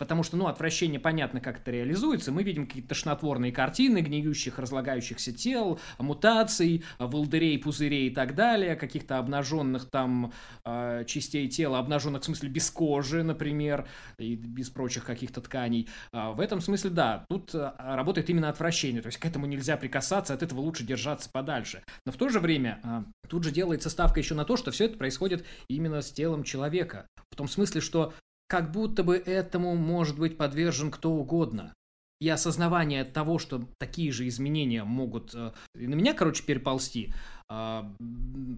Потому 0.01 0.23
что, 0.23 0.39
ну, 0.39 0.47
отвращение 0.47 0.99
понятно, 0.99 1.41
как 1.43 1.59
это 1.59 1.71
реализуется. 1.71 2.33
Мы 2.33 2.43
видим 2.43 2.67
какие-то 2.67 2.89
тошнотворные 2.89 3.53
картины 3.53 3.99
гниющих, 3.99 4.59
разлагающихся 4.59 5.31
тел, 5.31 5.79
мутаций, 5.99 6.85
волдырей, 6.99 7.59
пузырей 7.59 8.09
и 8.09 8.11
так 8.11 8.35
далее, 8.35 8.77
каких-то 8.77 9.19
обнаженных 9.19 9.91
там 9.91 10.33
э, 10.65 11.05
частей 11.07 11.49
тела, 11.49 11.79
обнаженных 11.79 12.23
в 12.23 12.25
смысле 12.25 12.49
без 12.49 12.71
кожи, 12.71 13.23
например, 13.23 13.87
и 14.19 14.37
без 14.37 14.71
прочих 14.71 15.05
каких-то 15.05 15.43
тканей. 15.43 15.87
А 16.15 16.33
в 16.33 16.41
этом 16.41 16.63
смысле, 16.63 16.89
да, 16.89 17.27
тут 17.29 17.55
а, 17.55 17.75
работает 17.95 18.31
именно 18.31 18.49
отвращение, 18.49 19.03
то 19.03 19.09
есть 19.09 19.19
к 19.19 19.27
этому 19.27 19.45
нельзя 19.45 19.77
прикасаться, 19.77 20.33
от 20.33 20.43
этого 20.43 20.61
лучше 20.61 20.83
держаться 20.83 21.29
подальше. 21.31 21.83
Но 22.07 22.13
в 22.13 22.17
то 22.17 22.31
же 22.31 22.41
время 22.41 22.81
э, 22.83 23.29
тут 23.29 23.45
же 23.45 23.51
делается 23.51 23.91
ставка 23.91 24.21
еще 24.21 24.35
на 24.35 24.47
то, 24.47 24.57
что 24.57 24.71
все 24.71 24.87
это 24.87 24.97
происходит 24.97 25.45
именно 25.69 26.01
с 26.01 26.11
телом 26.11 26.43
человека. 26.43 27.07
В 27.31 27.37
том 27.37 27.49
смысле, 27.49 27.83
что 27.83 28.15
как 28.51 28.73
будто 28.73 29.05
бы 29.05 29.17
этому 29.17 29.77
может 29.77 30.19
быть 30.19 30.37
подвержен 30.37 30.91
кто 30.91 31.13
угодно. 31.13 31.73
И 32.21 32.29
осознавание 32.29 33.05
того, 33.05 33.39
что 33.39 33.67
такие 33.79 34.13
же 34.13 34.29
изменения 34.29 34.85
могут 34.85 35.35
э, 35.35 35.53
на 35.75 35.95
меня, 35.95 36.13
короче, 36.13 36.43
переползти, 36.43 37.15
э, 37.49 37.83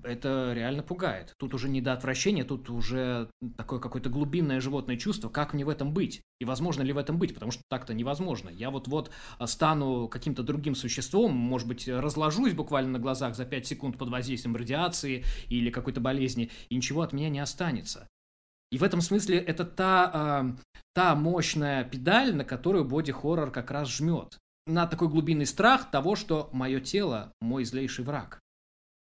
это 0.02 0.52
реально 0.54 0.82
пугает. 0.82 1.34
Тут 1.38 1.54
уже 1.54 1.68
не 1.68 1.80
до 1.80 1.92
отвращения, 1.92 2.42
тут 2.42 2.70
уже 2.70 3.28
такое 3.56 3.78
какое-то 3.78 4.08
глубинное 4.08 4.61
животное 4.61 4.96
чувство, 4.96 5.28
как 5.28 5.54
мне 5.54 5.64
в 5.64 5.68
этом 5.68 5.92
быть? 5.92 6.22
И 6.40 6.44
возможно 6.44 6.82
ли 6.82 6.92
в 6.92 6.99
этом 6.99 7.18
быть? 7.18 7.34
Потому 7.34 7.52
что 7.52 7.62
так-то 7.68 7.94
невозможно. 7.94 8.49
Я 8.49 8.70
вот-вот 8.70 9.12
стану 9.44 10.08
каким-то 10.08 10.42
другим 10.42 10.75
существом, 10.75 11.32
может 11.32 11.68
быть, 11.68 11.87
разложусь 11.87 12.54
буквально 12.54 12.92
на 12.92 12.99
глазах 12.99 13.37
за 13.37 13.44
5 13.44 13.66
секунд 13.66 13.99
под 13.99 14.08
воздействием 14.08 14.56
радиации 14.56 15.22
или 15.49 15.70
какой-то 15.70 16.00
болезни, 16.00 16.50
и 16.70 16.75
ничего 16.75 17.02
от 17.02 17.12
меня 17.12 17.28
не 17.28 17.38
останется. 17.38 18.08
И 18.73 18.79
в 18.79 18.83
этом 18.83 19.02
смысле 19.02 19.38
это 19.38 19.67
та, 19.67 20.55
э, 20.57 20.62
та 20.95 21.14
мощная 21.14 21.85
педаль, 21.85 22.35
на 22.35 22.43
которую 22.43 22.87
боди-хоррор 22.87 23.50
как 23.50 23.71
раз 23.71 23.88
жмет. 23.88 24.38
На 24.67 24.87
такой 24.87 25.09
глубинный 25.09 25.45
страх 25.45 25.91
того, 25.91 26.17
что 26.17 26.49
мое 26.52 26.81
тело– 26.81 27.35
мой 27.43 27.64
злейший 27.64 28.02
враг. 28.02 28.41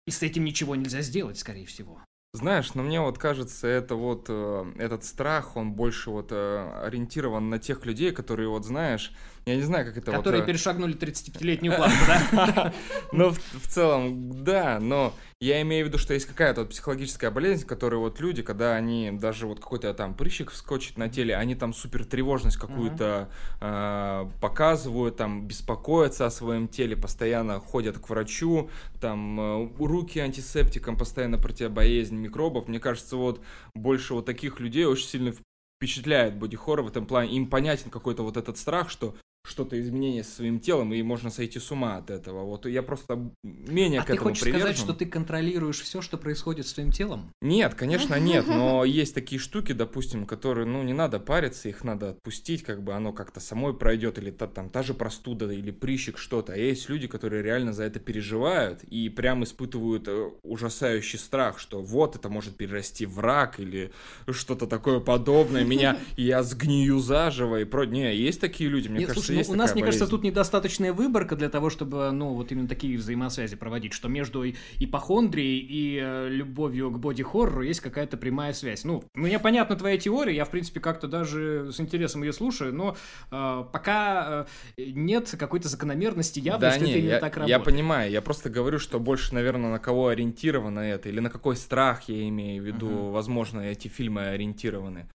И 0.06 0.10
с 0.10 0.22
этим 0.22 0.44
ничего 0.44 0.74
нельзя 0.74 1.02
сделать, 1.02 1.38
скорее 1.38 1.66
всего. 1.66 2.00
Знаешь, 2.32 2.72
но 2.72 2.82
мне 2.82 3.00
вот 3.02 3.18
кажется, 3.18 3.66
это 3.66 3.94
вот 3.94 4.26
э, 4.30 4.72
этот 4.78 5.04
страх, 5.04 5.54
он 5.56 5.72
больше 5.72 6.08
вот 6.10 6.28
э, 6.32 6.82
ориентирован 6.84 7.50
на 7.50 7.58
тех 7.58 7.84
людей, 7.84 8.12
которые 8.12 8.48
вот 8.48 8.64
знаешь, 8.64 9.12
я 9.48 9.56
не 9.56 9.62
знаю, 9.62 9.86
как 9.86 9.96
это 9.96 10.12
Которые 10.12 10.42
вот... 10.42 10.48
Э, 10.48 10.52
перешагнули 10.52 10.96
35-летнюю 10.96 11.74
планку, 11.76 12.06
да? 12.06 12.72
Ну, 13.12 13.30
в 13.30 13.66
целом, 13.68 14.44
да, 14.44 14.78
но 14.80 15.14
я 15.40 15.62
имею 15.62 15.86
в 15.86 15.88
виду, 15.88 15.98
что 15.98 16.14
есть 16.14 16.26
какая-то 16.26 16.62
вот 16.62 16.70
психологическая 16.70 17.30
болезнь, 17.30 17.64
которую 17.64 18.00
вот 18.00 18.20
люди, 18.20 18.42
когда 18.42 18.74
они 18.74 19.10
даже 19.12 19.46
вот 19.46 19.60
какой-то 19.60 19.94
там 19.94 20.14
прыщик 20.14 20.50
вскочит 20.50 20.98
на 20.98 21.08
теле, 21.08 21.36
они 21.36 21.54
там 21.54 21.72
супер 21.72 22.04
тревожность 22.04 22.56
какую-то 22.56 23.30
э, 23.60 24.26
показывают, 24.40 25.16
там 25.16 25.46
беспокоятся 25.46 26.26
о 26.26 26.30
своем 26.30 26.68
теле, 26.68 26.96
постоянно 26.96 27.60
ходят 27.60 27.98
к 27.98 28.08
врачу, 28.10 28.68
там 29.00 29.40
э, 29.40 29.68
руки 29.78 30.18
антисептиком, 30.18 30.96
постоянно 30.96 31.38
противобоязнь 31.38 32.16
микробов. 32.16 32.68
Мне 32.68 32.80
кажется, 32.80 33.16
вот 33.16 33.40
больше 33.74 34.14
вот 34.14 34.26
таких 34.26 34.60
людей 34.60 34.84
очень 34.84 35.06
сильно 35.06 35.32
впечатляет 35.78 36.34
бодихоррор 36.34 36.84
в 36.84 36.88
этом 36.88 37.06
плане. 37.06 37.36
Им 37.36 37.46
понятен 37.46 37.90
какой-то 37.90 38.24
вот 38.24 38.36
этот 38.36 38.58
страх, 38.58 38.90
что 38.90 39.14
что-то 39.48 39.80
изменение 39.80 40.22
со 40.24 40.36
своим 40.36 40.60
телом, 40.60 40.92
и 40.92 41.02
можно 41.02 41.30
сойти 41.30 41.58
с 41.58 41.70
ума 41.70 41.96
от 41.96 42.10
этого. 42.10 42.44
Вот 42.44 42.66
я 42.66 42.82
просто 42.82 43.30
менее 43.42 44.00
а 44.00 44.04
к 44.04 44.10
этому 44.10 44.18
ты 44.18 44.24
хочешь 44.24 44.42
привержен. 44.42 44.60
сказать, 44.60 44.78
что 44.78 44.92
ты 44.94 45.06
контролируешь 45.06 45.80
все, 45.80 46.02
что 46.02 46.18
происходит 46.18 46.66
с 46.66 46.72
твоим 46.72 46.92
телом? 46.92 47.32
Нет, 47.40 47.74
конечно, 47.74 48.18
нет, 48.18 48.46
но 48.48 48.84
есть 48.84 49.14
такие 49.14 49.40
штуки, 49.40 49.72
допустим, 49.72 50.26
которые, 50.26 50.66
ну, 50.66 50.82
не 50.82 50.92
надо 50.92 51.20
париться, 51.20 51.68
их 51.68 51.84
надо 51.84 52.10
отпустить, 52.10 52.62
как 52.62 52.82
бы 52.82 52.94
оно 52.94 53.12
как-то 53.12 53.40
самой 53.40 53.74
пройдет, 53.74 54.18
или 54.18 54.30
та, 54.30 54.46
там 54.46 54.70
та 54.70 54.82
же 54.82 54.94
простуда, 54.94 55.50
или 55.50 55.70
прыщик, 55.70 56.18
что-то. 56.18 56.52
А 56.52 56.56
есть 56.56 56.88
люди, 56.88 57.06
которые 57.06 57.42
реально 57.42 57.72
за 57.72 57.84
это 57.84 57.98
переживают 57.98 58.84
и 58.84 59.08
прям 59.08 59.44
испытывают 59.44 60.08
э, 60.08 60.30
ужасающий 60.42 61.18
страх, 61.18 61.58
что 61.58 61.80
вот 61.80 62.16
это 62.16 62.28
может 62.28 62.56
перерасти 62.56 63.06
в 63.06 63.18
рак 63.18 63.60
или 63.60 63.92
что-то 64.28 64.66
такое 64.66 65.00
подобное, 65.00 65.64
меня, 65.64 65.98
я 66.16 66.42
сгнию 66.42 66.98
заживо 66.98 67.60
и 67.60 67.64
про... 67.64 67.84
Не, 67.84 68.14
есть 68.14 68.40
такие 68.40 68.68
люди, 68.68 68.88
мне 68.88 69.00
Нет, 69.00 69.08
кажется, 69.08 69.26
слушай, 69.26 69.37
есть 69.38 69.50
у 69.50 69.54
нас, 69.54 69.74
мне 69.74 69.82
болезнь. 69.82 69.98
кажется, 69.98 70.16
тут 70.16 70.24
недостаточная 70.24 70.92
выборка 70.92 71.36
для 71.36 71.48
того, 71.48 71.70
чтобы, 71.70 72.10
ну, 72.12 72.34
вот 72.34 72.52
именно 72.52 72.68
такие 72.68 72.96
взаимосвязи 72.96 73.56
проводить, 73.56 73.92
что 73.92 74.08
между 74.08 74.44
ипохондрией 74.78 75.58
и 75.58 76.00
э, 76.02 76.28
любовью 76.28 76.90
к 76.90 76.98
боди-хоррору 76.98 77.62
есть 77.62 77.80
какая-то 77.80 78.16
прямая 78.16 78.52
связь. 78.52 78.84
Ну, 78.84 79.04
мне 79.14 79.38
понятна 79.38 79.76
твоя 79.76 79.98
теория, 79.98 80.34
я, 80.34 80.44
в 80.44 80.50
принципе, 80.50 80.80
как-то 80.80 81.08
даже 81.08 81.72
с 81.72 81.80
интересом 81.80 82.22
ее 82.22 82.32
слушаю, 82.32 82.74
но 82.74 82.96
э, 83.30 83.64
пока 83.72 84.46
э, 84.76 84.84
нет 84.84 85.34
какой-то 85.38 85.68
закономерности 85.68 86.40
явно, 86.40 86.60
да, 86.60 86.72
что 86.72 86.84
не, 86.84 86.90
это 86.90 86.98
именно 86.98 87.12
я, 87.12 87.20
так 87.20 87.36
работает. 87.36 87.58
Я 87.58 87.64
понимаю, 87.64 88.10
я 88.10 88.22
просто 88.22 88.50
говорю, 88.50 88.78
что 88.78 88.98
больше, 89.00 89.34
наверное, 89.34 89.70
на 89.70 89.78
кого 89.78 90.08
ориентировано 90.08 90.80
это, 90.80 91.08
или 91.08 91.20
на 91.20 91.30
какой 91.30 91.56
страх 91.56 92.08
я 92.08 92.28
имею 92.28 92.62
в 92.62 92.66
виду, 92.66 92.88
uh-huh. 92.88 93.12
возможно, 93.12 93.60
эти 93.60 93.88
фильмы 93.88 94.22
ориентированы. 94.26 95.06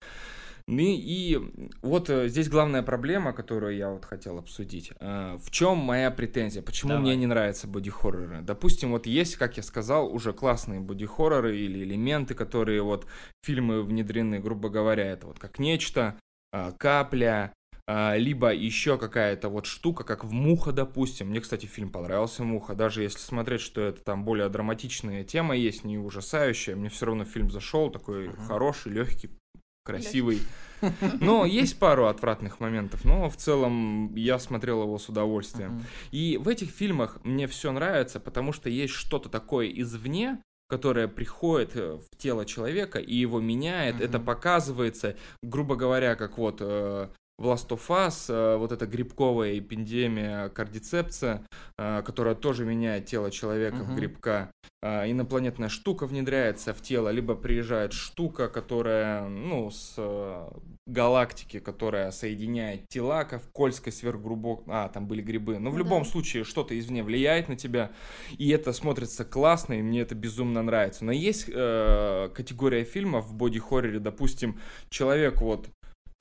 Ну 0.67 0.83
и 0.83 1.39
вот 1.83 2.09
э, 2.11 2.29
здесь 2.29 2.49
главная 2.49 2.83
проблема, 2.83 3.33
которую 3.33 3.77
я 3.77 3.91
вот 3.91 4.05
хотел 4.05 4.39
обсудить. 4.39 4.93
Э, 5.01 5.37
в 5.43 5.51
чем 5.51 5.79
моя 5.79 6.11
претензия? 6.11 6.63
Почему 6.63 6.91
Давай. 6.91 7.05
мне 7.05 7.17
не 7.17 7.27
нравятся 7.27 7.67
боди-хорроры? 7.67 8.43
Допустим, 8.43 8.93
вот 8.93 9.07
есть, 9.07 9.37
как 9.37 9.57
я 9.57 9.63
сказал, 9.63 10.13
уже 10.13 10.33
классные 10.33 10.81
боди-хорроры 10.81 11.57
или 11.57 11.83
элементы, 11.83 12.35
которые 12.35 12.83
вот 12.83 13.07
фильмы 13.43 13.83
внедрены, 13.83 14.39
грубо 14.39 14.69
говоря, 14.69 15.05
это 15.05 15.27
вот 15.27 15.39
как 15.39 15.59
нечто, 15.59 16.19
э, 16.53 16.73
капля, 16.79 17.53
либо 17.89 18.55
еще 18.55 18.97
какая-то 18.97 19.49
вот 19.49 19.67
штука, 19.67 20.05
как 20.05 20.23
в 20.23 20.31
«Муха», 20.31 20.71
допустим. 20.71 21.29
Мне, 21.29 21.41
кстати, 21.41 21.67
фильм 21.67 21.91
понравился 21.91 22.45
«Муха», 22.45 22.77
даже 22.77 23.03
если 23.03 23.19
смотреть, 23.19 23.61
что 23.61 23.81
это 23.81 24.03
там 24.05 24.25
более 24.25 24.49
драматичная 24.49 25.25
тема 25.25 25.57
есть, 25.57 25.83
не 25.83 25.99
ужасающая, 25.99 26.77
мне 26.77 26.89
все 26.89 27.07
равно 27.07 27.25
фильм 27.25 27.51
зашел, 27.51 27.91
такой 27.91 28.29
uh-huh. 28.29 28.47
хороший, 28.47 28.93
легкий, 28.93 29.31
красивый. 29.85 30.41
Но 31.21 31.45
есть 31.45 31.79
пару 31.79 32.07
отвратных 32.07 32.61
моментов, 32.61 33.05
но 33.05 33.31
в 33.31 33.37
целом 33.37 34.15
я 34.15 34.39
смотрел 34.39 34.83
его 34.83 34.99
с 34.99 35.09
удовольствием. 35.09 35.79
Uh-huh. 35.79 36.09
И 36.11 36.37
в 36.39 36.49
этих 36.49 36.71
фильмах 36.71 37.19
мне 37.23 37.47
все 37.47 37.71
нравится, 37.71 38.19
потому 38.19 38.53
что 38.53 38.69
есть 38.69 38.95
что-то 38.95 39.29
такое 39.29 39.69
извне, 39.69 40.43
которое 40.69 41.07
приходит 41.07 41.77
э, 41.77 41.99
в 41.99 42.17
тело 42.17 42.45
человека 42.45 42.99
и 42.99 43.15
его 43.15 43.41
меняет. 43.41 43.97
Uh-huh. 43.97 44.05
Это 44.05 44.19
показывается, 44.19 45.17
грубо 45.43 45.77
говоря, 45.77 46.17
как 46.17 46.37
вот 46.37 46.57
э, 46.61 47.09
в 47.43 47.47
Last 47.47 47.69
of 47.71 47.81
Us, 47.89 48.33
э, 48.33 48.57
вот 48.57 48.71
эта 48.71 48.87
грибковая 48.87 49.59
эпидемия 49.59 50.49
кардицепция, 50.51 51.45
э, 51.77 52.03
которая 52.07 52.37
тоже 52.37 52.65
меняет 52.65 53.07
тело 53.07 53.33
человека 53.33 53.79
uh-huh. 53.79 53.93
в 53.93 53.97
грибка. 53.97 54.53
Э, 54.81 55.11
инопланетная 55.11 55.69
штука 55.69 56.07
внедряется 56.07 56.73
в 56.73 56.81
тело, 56.81 57.09
либо 57.09 57.35
приезжает 57.35 57.93
штука, 57.95 58.49
которая, 58.49 59.29
ну, 59.29 59.71
с 59.71 59.99
галактики, 60.87 61.59
которая 61.59 62.13
соединяет 62.13 62.89
тела, 62.89 63.25
как 63.25 63.43
Кольской 63.53 63.93
сверхгрубок... 63.93 64.63
А, 64.69 64.89
там 64.89 65.09
были 65.09 65.23
грибы. 65.23 65.59
Но 65.59 65.71
в 65.71 65.79
любом 65.79 66.05
да. 66.05 66.09
случае 66.09 66.45
что-то 66.45 66.79
извне 66.79 67.03
влияет 67.03 67.49
на 67.49 67.57
тебя, 67.57 67.91
и 68.39 68.51
это 68.51 68.73
смотрится 68.73 69.25
классно, 69.25 69.75
и 69.75 69.83
мне 69.83 70.01
это 70.01 70.15
безумно 70.15 70.63
нравится. 70.63 71.05
Но 71.05 71.11
есть 71.11 71.47
э, 71.49 72.31
категория 72.35 72.85
фильмов 72.85 73.27
в 73.27 73.35
боди-хорроре, 73.35 73.99
допустим, 73.99 74.61
человек 74.91 75.41
вот 75.41 75.69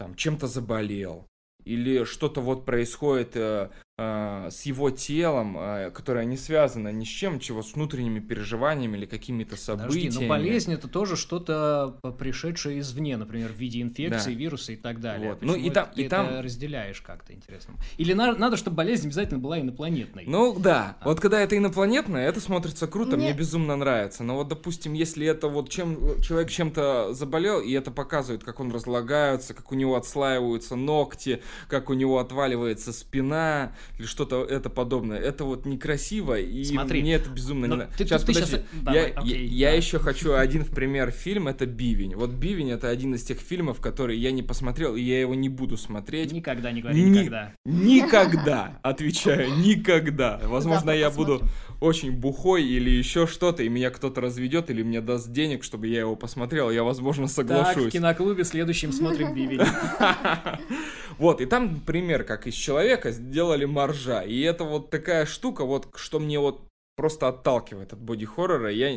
там 0.01 0.15
чем-то 0.15 0.47
заболел, 0.47 1.27
или 1.63 2.05
что-то 2.05 2.41
вот 2.41 2.65
происходит 2.65 3.35
э, 3.35 3.69
с 4.51 4.63
его 4.63 4.89
телом, 4.89 5.57
э, 5.57 5.91
которое 5.91 6.25
не 6.25 6.37
связано 6.37 6.89
ни 6.91 7.05
с 7.05 7.07
чем, 7.07 7.39
чего 7.39 7.61
с 7.61 7.73
внутренними 7.73 8.19
переживаниями 8.19 8.97
или 8.97 9.05
какими-то 9.05 9.55
событиями. 9.55 10.07
Подожди, 10.07 10.25
но 10.25 10.29
болезнь 10.29 10.73
это 10.73 10.87
тоже 10.87 11.15
что-то 11.15 11.99
пришедшее 12.17 12.79
извне, 12.79 13.17
например, 13.17 13.51
в 13.51 13.57
виде 13.57 13.81
инфекции, 13.81 14.33
да. 14.33 14.39
вируса 14.39 14.73
и 14.73 14.75
так 14.75 14.99
далее. 14.99 15.31
Вот. 15.31 15.41
Ну 15.41 15.55
и 15.55 15.69
там, 15.69 15.87
ты 15.95 16.03
и 16.03 16.09
там 16.09 16.27
это 16.27 16.41
разделяешь 16.41 17.01
как-то 17.01 17.33
интересно. 17.33 17.75
Или 17.97 18.13
на, 18.13 18.33
надо, 18.35 18.57
чтобы 18.57 18.77
болезнь 18.77 19.07
обязательно 19.07 19.39
была 19.39 19.59
инопланетной. 19.59 20.25
Ну 20.27 20.57
да, 20.57 20.97
а. 21.01 21.05
вот 21.05 21.19
когда 21.19 21.39
это 21.39 21.57
инопланетное, 21.57 22.27
это 22.27 22.39
смотрится 22.39 22.87
круто, 22.87 23.17
Мне... 23.17 23.27
мне 23.27 23.37
безумно 23.37 23.75
нравится. 23.75 24.23
Но 24.23 24.35
вот, 24.35 24.47
допустим, 24.47 24.93
если 24.93 25.25
это 25.27 25.47
вот 25.47 25.69
чем 25.69 26.21
человек 26.21 26.49
чем-то 26.49 27.13
заболел, 27.13 27.61
и 27.61 27.71
это 27.71 27.91
показывает, 27.91 28.43
как 28.43 28.59
он 28.59 28.71
разлагается, 28.71 29.53
как 29.53 29.71
у 29.71 29.75
него 29.75 29.95
отслаиваются 29.95 30.75
ногти, 30.75 31.41
как 31.67 31.89
у 31.89 31.93
него 31.93 32.19
отваливается 32.19 32.93
спина, 32.93 33.73
или 33.97 34.05
что-то 34.07 34.43
это 34.43 34.69
подобное. 34.69 35.19
Это 35.19 35.43
вот 35.43 35.65
некрасиво, 35.65 36.39
и 36.39 36.63
Смотри, 36.63 37.01
мне 37.01 37.15
это 37.15 37.29
безумно 37.29 37.65
не 37.65 37.69
но 37.69 37.75
нравится. 37.77 37.97
Сейчас, 37.97 38.21
ты 38.23 38.33
подожди. 38.33 38.51
щас- 38.57 38.65
давай, 38.81 39.01
я, 39.01 39.07
окей, 39.19 39.45
я, 39.47 39.69
да. 39.71 39.75
еще 39.75 39.99
хочу 39.99 40.33
один 40.33 40.63
в 40.65 40.69
пример 40.71 41.11
фильм, 41.11 41.47
это 41.47 41.65
«Бивень». 41.65 42.15
Вот 42.15 42.31
«Бивень»— 42.31 42.69
это 42.71 42.89
один 42.89 43.13
из 43.15 43.23
тех 43.23 43.39
фильмов, 43.39 43.79
которые 43.79 44.19
я 44.19 44.31
не 44.31 44.43
посмотрел, 44.43 44.95
и 44.95 45.01
я 45.01 45.19
его 45.21 45.35
не 45.35 45.49
буду 45.49 45.77
смотреть. 45.77 46.31
Никогда 46.31 46.71
не 46.71 46.81
говори 46.81 47.01
Ни- 47.01 47.09
никогда. 47.19 47.53
Никогда, 47.65 48.79
отвечаю, 48.83 49.49
никогда. 49.57 50.39
Возможно, 50.43 50.91
я 50.91 51.09
буду 51.09 51.41
очень 51.79 52.11
бухой 52.11 52.63
или 52.63 52.89
еще 52.89 53.27
что-то, 53.27 53.63
и 53.63 53.69
меня 53.69 53.89
кто-то 53.89 54.21
разведет, 54.21 54.69
или 54.69 54.83
мне 54.83 55.01
даст 55.01 55.31
денег, 55.31 55.63
чтобы 55.63 55.87
я 55.87 56.01
его 56.01 56.15
посмотрел, 56.15 56.69
я, 56.71 56.83
возможно, 56.83 57.23
Так, 57.25 57.31
в 57.31 57.35
соглашусь. 57.35 57.91
киноклубе 57.93 58.43
следующим 58.43 58.91
смотрим 58.91 59.33
Бивень. 59.33 59.61
Вот, 61.17 61.41
и 61.41 61.45
там 61.45 61.79
пример, 61.81 62.23
как 62.23 62.47
из 62.47 62.53
человека 62.53 63.11
сделали 63.11 63.65
моржа. 63.65 64.21
И 64.21 64.39
это 64.41 64.63
вот 64.63 64.89
такая 64.89 65.25
штука, 65.25 65.65
вот, 65.65 65.87
что 65.95 66.19
мне 66.19 66.39
вот 66.39 66.67
просто 66.95 67.27
отталкивает 67.27 67.93
от 67.93 67.99
боди-хоррора. 67.99 68.71
Я, 68.71 68.95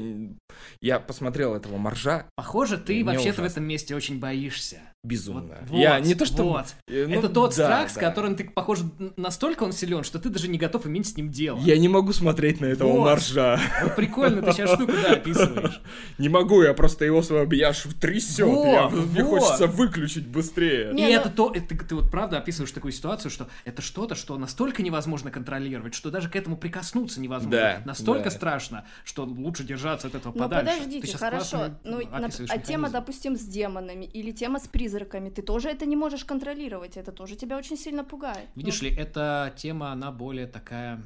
я 0.80 1.00
посмотрел 1.00 1.54
этого 1.54 1.76
моржа 1.76 2.26
Похоже, 2.36 2.78
ты 2.78 3.04
вообще-то 3.04 3.42
в 3.42 3.44
этом 3.44 3.64
месте 3.64 3.94
очень 3.94 4.20
боишься. 4.20 4.80
Безумно. 5.04 5.58
Вот, 5.68 5.78
я 5.78 5.98
вот, 5.98 6.06
не 6.06 6.14
то 6.14 6.26
что... 6.26 6.42
вот. 6.44 6.74
э, 6.88 7.06
ну 7.06 7.18
Это 7.18 7.28
тот 7.28 7.54
да, 7.54 7.64
страх, 7.64 7.90
с 7.90 7.94
да. 7.94 8.00
которым 8.00 8.34
ты, 8.36 8.44
похоже, 8.44 8.84
настолько 9.16 9.62
он 9.64 9.72
силен, 9.72 10.02
что 10.02 10.18
ты 10.18 10.30
даже 10.30 10.48
не 10.48 10.58
готов 10.58 10.86
иметь 10.86 11.06
с 11.06 11.16
ним 11.16 11.30
дело. 11.30 11.58
Я 11.60 11.78
не 11.78 11.88
могу 11.88 12.12
смотреть 12.12 12.60
на 12.60 12.66
этого 12.66 12.90
Вот. 12.92 13.04
моржа. 13.04 13.60
Вот 13.82 13.94
прикольно 13.94 14.42
ты 14.42 14.52
сейчас 14.52 14.72
штуку, 14.72 14.92
да, 14.92 15.12
описываешь. 15.12 15.80
Не 16.18 16.28
могу, 16.28 16.62
я 16.62 16.74
просто 16.74 17.04
его 17.04 17.22
своего 17.22 17.52
я 17.54 17.68
аж 17.68 17.84
трясет. 18.00 18.46
Во, 18.46 18.66
я- 18.66 18.88
мне 18.88 19.22
во. 19.22 19.38
хочется 19.38 19.66
выключить 19.66 20.26
быстрее. 20.26 20.92
Не, 20.92 21.10
и 21.10 21.14
ну- 21.14 21.20
это 21.20 21.30
то, 21.30 21.52
это, 21.54 21.76
ты 21.76 21.94
вот 21.94 22.10
правда 22.10 22.38
описываешь 22.38 22.72
такую 22.72 22.92
ситуацию, 22.92 23.30
что 23.30 23.48
это 23.64 23.82
что-то, 23.82 24.14
что 24.14 24.38
настолько 24.38 24.82
невозможно 24.82 25.30
контролировать, 25.30 25.94
что 25.94 26.10
даже 26.10 26.30
к 26.30 26.36
этому 26.36 26.56
прикоснуться 26.56 27.20
невозможно. 27.20 27.58
Да, 27.58 27.82
настолько 27.84 28.24
да. 28.24 28.30
страшно, 28.30 28.86
что 29.04 29.24
лучше 29.24 29.64
держаться 29.64 30.06
от 30.06 30.14
этого 30.14 30.32
Ну 30.32 30.38
подальше. 30.38 30.72
Подождите, 30.72 31.18
хорошо. 31.18 31.70
Ну, 31.84 32.00
а 32.48 32.58
тема, 32.58 32.88
допустим, 32.88 33.36
с 33.36 33.42
демонами 33.42 34.04
или 34.04 34.30
тема 34.30 34.58
с 34.58 34.66
призраками, 34.68 34.93
ты 35.30 35.42
тоже 35.42 35.68
это 35.68 35.86
не 35.86 35.96
можешь 35.96 36.24
контролировать, 36.24 36.96
это 36.96 37.12
тоже 37.12 37.36
тебя 37.36 37.56
очень 37.58 37.76
сильно 37.76 38.04
пугает. 38.04 38.48
Видишь 38.54 38.82
Ну, 38.82 38.88
ли, 38.88 38.94
эта 38.96 39.52
тема, 39.56 39.92
она 39.92 40.10
более 40.10 40.46
такая 40.46 41.00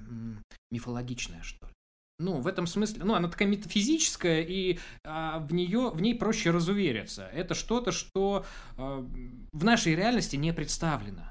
мифологичная, 0.70 1.42
что 1.42 1.66
ли. 1.66 1.72
Ну, 2.20 2.40
в 2.40 2.48
этом 2.48 2.66
смысле, 2.66 3.04
ну, 3.04 3.14
она 3.14 3.28
такая 3.28 3.46
метафизическая, 3.48 4.42
и 4.42 4.78
а, 5.04 5.38
в 5.38 5.54
нее, 5.54 5.90
в 5.90 6.00
ней 6.02 6.14
проще 6.16 6.50
разувериться. 6.50 7.28
Это 7.32 7.54
что-то, 7.54 7.92
что 7.92 8.44
а, 8.76 9.06
в 9.52 9.64
нашей 9.64 9.94
реальности 9.94 10.34
не 10.36 10.52
представлено. 10.52 11.22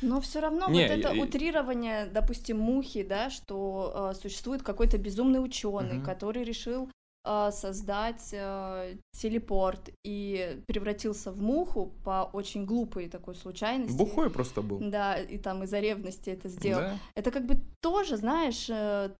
Но 0.00 0.20
все 0.20 0.40
равно 0.40 0.68
Не, 0.68 0.82
вот 0.88 0.90
это 0.98 1.12
и- 1.14 1.20
утрирование, 1.20 2.06
допустим, 2.06 2.58
мухи, 2.58 3.04
да, 3.04 3.30
что 3.30 4.10
э, 4.12 4.20
существует 4.20 4.64
какой-то 4.64 4.98
безумный 4.98 5.38
ученый, 5.38 5.98
Мгм. 5.98 6.04
который 6.04 6.42
решил 6.42 6.90
создать 7.24 8.30
э, 8.32 8.96
телепорт 9.12 9.90
и 10.04 10.60
превратился 10.66 11.30
в 11.30 11.40
муху 11.40 11.92
по 12.04 12.28
очень 12.32 12.64
глупой 12.64 13.08
такой 13.08 13.34
случайности. 13.34 13.96
Бухой 13.96 14.28
просто 14.30 14.62
был. 14.62 14.80
Да, 14.80 15.16
и 15.16 15.38
там 15.38 15.62
из-за 15.62 15.80
ревности 15.80 16.30
это 16.30 16.48
сделал. 16.48 16.82
Да? 16.82 16.98
Это 17.14 17.30
как 17.30 17.46
бы 17.46 17.58
тоже, 17.80 18.16
знаешь, 18.16 18.68
э, 18.68 19.10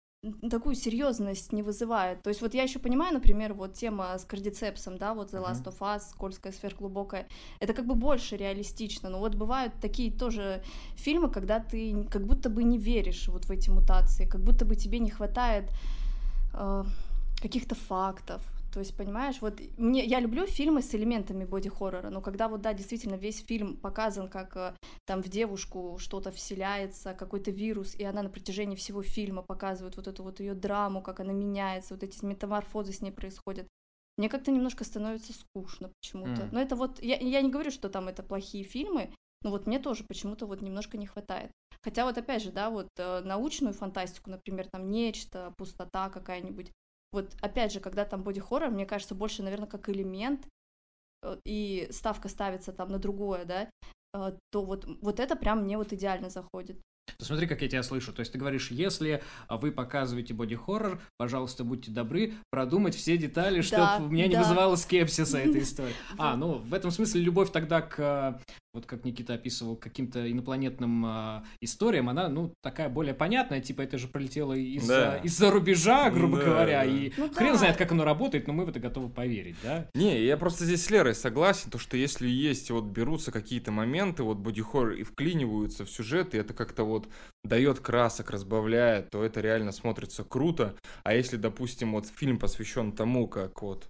такую 0.50 0.74
серьезность 0.74 1.52
не 1.52 1.62
вызывает. 1.62 2.22
То 2.22 2.30
есть 2.30 2.42
вот 2.42 2.54
я 2.54 2.62
еще 2.62 2.78
понимаю, 2.78 3.14
например, 3.14 3.54
вот 3.54 3.74
тема 3.74 4.16
с 4.16 4.24
кардицепсом, 4.24 4.96
да, 4.96 5.14
вот 5.14 5.32
The 5.32 5.42
Last 5.42 5.64
of 5.64 5.78
Us, 5.80 6.10
скользкая, 6.10 6.52
сверхглубокая, 6.52 7.26
это 7.60 7.72
как 7.72 7.86
бы 7.86 7.94
больше 7.94 8.36
реалистично. 8.36 9.10
Но 9.10 9.18
вот 9.18 9.34
бывают 9.34 9.74
такие 9.80 10.12
тоже 10.12 10.62
фильмы, 10.96 11.28
когда 11.30 11.58
ты 11.58 12.04
как 12.10 12.24
будто 12.24 12.50
бы 12.50 12.62
не 12.62 12.78
веришь 12.78 13.28
вот 13.28 13.46
в 13.46 13.50
эти 13.50 13.70
мутации, 13.70 14.26
как 14.26 14.40
будто 14.40 14.64
бы 14.64 14.76
тебе 14.76 15.00
не 15.00 15.10
хватает 15.10 15.70
э, 16.54 16.84
каких-то 17.42 17.74
фактов. 17.74 18.40
То 18.72 18.80
есть, 18.80 18.96
понимаешь, 18.96 19.36
вот 19.42 19.60
мне, 19.76 20.02
я 20.04 20.18
люблю 20.18 20.46
фильмы 20.46 20.80
с 20.80 20.94
элементами 20.94 21.44
боди-хоррора, 21.44 22.08
но 22.08 22.22
когда 22.22 22.48
вот, 22.48 22.62
да, 22.62 22.72
действительно 22.72 23.16
весь 23.16 23.44
фильм 23.44 23.76
показан, 23.76 24.30
как 24.30 24.56
э, 24.56 24.74
там 25.04 25.22
в 25.22 25.28
девушку 25.28 25.98
что-то 25.98 26.30
вселяется, 26.30 27.12
какой-то 27.12 27.50
вирус, 27.50 27.94
и 27.94 28.04
она 28.04 28.22
на 28.22 28.30
протяжении 28.30 28.76
всего 28.76 29.02
фильма 29.02 29.42
показывает 29.42 29.96
вот 29.96 30.08
эту 30.08 30.22
вот 30.22 30.40
ее 30.40 30.54
драму, 30.54 31.02
как 31.02 31.20
она 31.20 31.34
меняется, 31.34 31.92
вот 31.92 32.02
эти 32.02 32.24
метаморфозы 32.24 32.92
с 32.92 33.02
ней 33.02 33.10
происходят. 33.10 33.66
Мне 34.16 34.30
как-то 34.30 34.50
немножко 34.50 34.84
становится 34.84 35.34
скучно 35.34 35.90
почему-то. 36.00 36.42
М. 36.42 36.48
Но 36.52 36.60
это 36.60 36.74
вот, 36.74 37.02
я, 37.02 37.16
я 37.16 37.42
не 37.42 37.50
говорю, 37.50 37.70
что 37.70 37.90
там 37.90 38.08
это 38.08 38.22
плохие 38.22 38.64
фильмы, 38.64 39.12
но 39.42 39.50
вот 39.50 39.66
мне 39.66 39.80
тоже 39.80 40.04
почему-то 40.04 40.46
вот 40.46 40.62
немножко 40.62 40.96
не 40.96 41.06
хватает. 41.06 41.50
Хотя 41.82 42.06
вот 42.06 42.16
опять 42.16 42.42
же, 42.42 42.52
да, 42.52 42.70
вот 42.70 42.88
э, 42.96 43.20
научную 43.20 43.74
фантастику, 43.74 44.30
например, 44.30 44.68
там 44.72 44.90
нечто, 44.90 45.52
пустота 45.58 46.08
какая-нибудь. 46.08 46.70
Вот 47.12 47.30
опять 47.40 47.72
же, 47.72 47.80
когда 47.80 48.04
там 48.04 48.22
боди-хоррор, 48.22 48.70
мне 48.70 48.86
кажется, 48.86 49.14
больше, 49.14 49.42
наверное, 49.42 49.68
как 49.68 49.88
элемент, 49.88 50.46
э, 51.22 51.38
и 51.44 51.88
ставка 51.90 52.28
ставится 52.28 52.72
там 52.72 52.90
на 52.90 52.98
другое, 52.98 53.44
да, 53.44 53.70
э, 54.14 54.36
то 54.50 54.64
вот, 54.64 54.86
вот 55.00 55.20
это 55.20 55.36
прям 55.36 55.64
мне 55.64 55.76
вот 55.76 55.92
идеально 55.92 56.30
заходит. 56.30 56.80
Смотри, 57.18 57.46
как 57.46 57.62
я 57.62 57.68
тебя 57.68 57.82
слышу. 57.82 58.12
То 58.12 58.20
есть 58.20 58.32
ты 58.32 58.38
говоришь, 58.38 58.70
если 58.70 59.22
а, 59.46 59.56
вы 59.56 59.72
показываете 59.72 60.34
боди-хоррор, 60.34 61.00
пожалуйста, 61.18 61.64
будьте 61.64 61.90
добры 61.90 62.34
продумать 62.50 62.94
все 62.94 63.16
детали, 63.16 63.60
чтобы 63.60 63.82
Да, 63.82 63.98
у 63.98 64.08
меня 64.08 64.26
не 64.26 64.34
да. 64.34 64.42
вызывало 64.42 64.76
скепсиса 64.76 65.38
эта 65.38 65.58
история. 65.60 65.94
А, 66.18 66.36
ну, 66.36 66.58
в 66.58 66.74
этом 66.74 66.90
смысле 66.90 67.22
любовь 67.22 67.52
тогда 67.52 67.80
к, 67.82 67.98
а, 67.98 68.40
вот 68.74 68.86
как 68.86 69.04
Никита 69.04 69.34
описывал, 69.34 69.76
к 69.76 69.80
каким-то 69.82 70.30
инопланетным 70.30 71.04
а, 71.04 71.44
историям, 71.60 72.08
она, 72.08 72.28
ну, 72.28 72.54
такая 72.62 72.88
более 72.88 73.12
понятная, 73.12 73.60
типа 73.60 73.82
это 73.82 73.98
же 73.98 74.08
пролетело 74.08 74.54
из-за 74.54 74.92
Да. 74.92 75.16
из-за 75.18 75.50
рубежа, 75.50 76.10
грубо 76.10 76.38
Да, 76.38 76.44
говоря, 76.44 76.84
да. 76.84 76.84
и 76.90 77.12
Ну 77.18 77.28
хрен 77.30 77.52
да. 77.52 77.58
знает, 77.58 77.76
как 77.76 77.92
оно 77.92 78.04
работает, 78.04 78.46
но 78.46 78.54
мы 78.54 78.64
в 78.64 78.70
это 78.70 78.80
готовы 78.80 79.10
поверить, 79.10 79.56
да? 79.62 79.90
Не, 79.94 80.24
я 80.24 80.38
просто 80.38 80.64
здесь 80.64 80.84
с 80.84 80.90
Лерой 80.90 81.14
согласен, 81.14 81.70
то 81.70 81.76
что 81.78 81.98
если 81.98 82.26
есть, 82.28 82.70
вот 82.70 82.84
берутся 82.84 83.30
какие-то 83.30 83.70
моменты, 83.72 84.22
вот 84.22 84.38
боди-хоррор 84.38 84.92
и 84.92 85.02
вклиниваются 85.02 85.84
в 85.84 85.90
сюжет, 85.90 86.34
и 86.34 86.38
это 86.38 86.54
как-то 86.54 86.84
вот 86.84 87.08
дает 87.44 87.80
красок, 87.80 88.30
разбавляет, 88.30 89.10
то 89.10 89.22
это 89.22 89.42
реально 89.42 89.72
смотрится 89.72 90.24
круто. 90.24 90.74
А 91.04 91.14
если, 91.14 91.36
допустим, 91.36 91.92
вот 91.92 92.06
фильм 92.06 92.38
посвящен 92.38 92.92
тому, 92.92 93.28
как 93.28 93.60
вот 93.60 93.88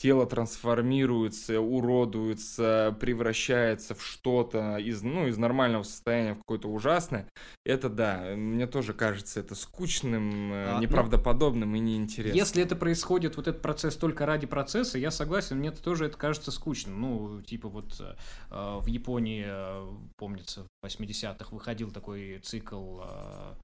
тело 0.00 0.26
трансформируется, 0.26 1.60
уродуется, 1.60 2.96
превращается 2.98 3.94
в 3.94 4.02
что-то 4.02 4.78
из, 4.78 5.02
ну, 5.02 5.26
из 5.26 5.36
нормального 5.36 5.82
состояния 5.82 6.34
в 6.34 6.38
какое-то 6.38 6.68
ужасное, 6.68 7.28
это 7.66 7.90
да, 7.90 8.32
мне 8.34 8.66
тоже 8.66 8.94
кажется 8.94 9.40
это 9.40 9.54
скучным, 9.54 10.52
э, 10.52 10.70
А, 10.70 10.74
ну, 10.76 10.82
неправдоподобным 10.82 11.74
и 11.76 11.80
неинтересным. 11.80 12.34
Если 12.34 12.62
это 12.62 12.76
происходит, 12.76 13.36
вот 13.36 13.46
этот 13.46 13.60
процесс 13.60 13.94
только 13.96 14.24
ради 14.24 14.46
процесса, 14.46 14.98
я 14.98 15.10
согласен, 15.10 15.58
мне 15.58 15.68
это 15.68 15.82
тоже 15.82 16.06
это 16.06 16.16
кажется 16.16 16.50
скучным. 16.50 16.98
Ну, 16.98 17.42
типа 17.42 17.68
вот 17.68 18.00
э, 18.00 18.14
э, 18.50 18.78
в 18.80 18.86
Японии, 18.86 19.44
э, 19.46 19.86
помнится, 20.16 20.66
в 20.82 20.86
80-х 20.86 21.54
выходил 21.54 21.90
такой 21.90 22.38
цикл 22.38 23.00
э, 23.02 23.54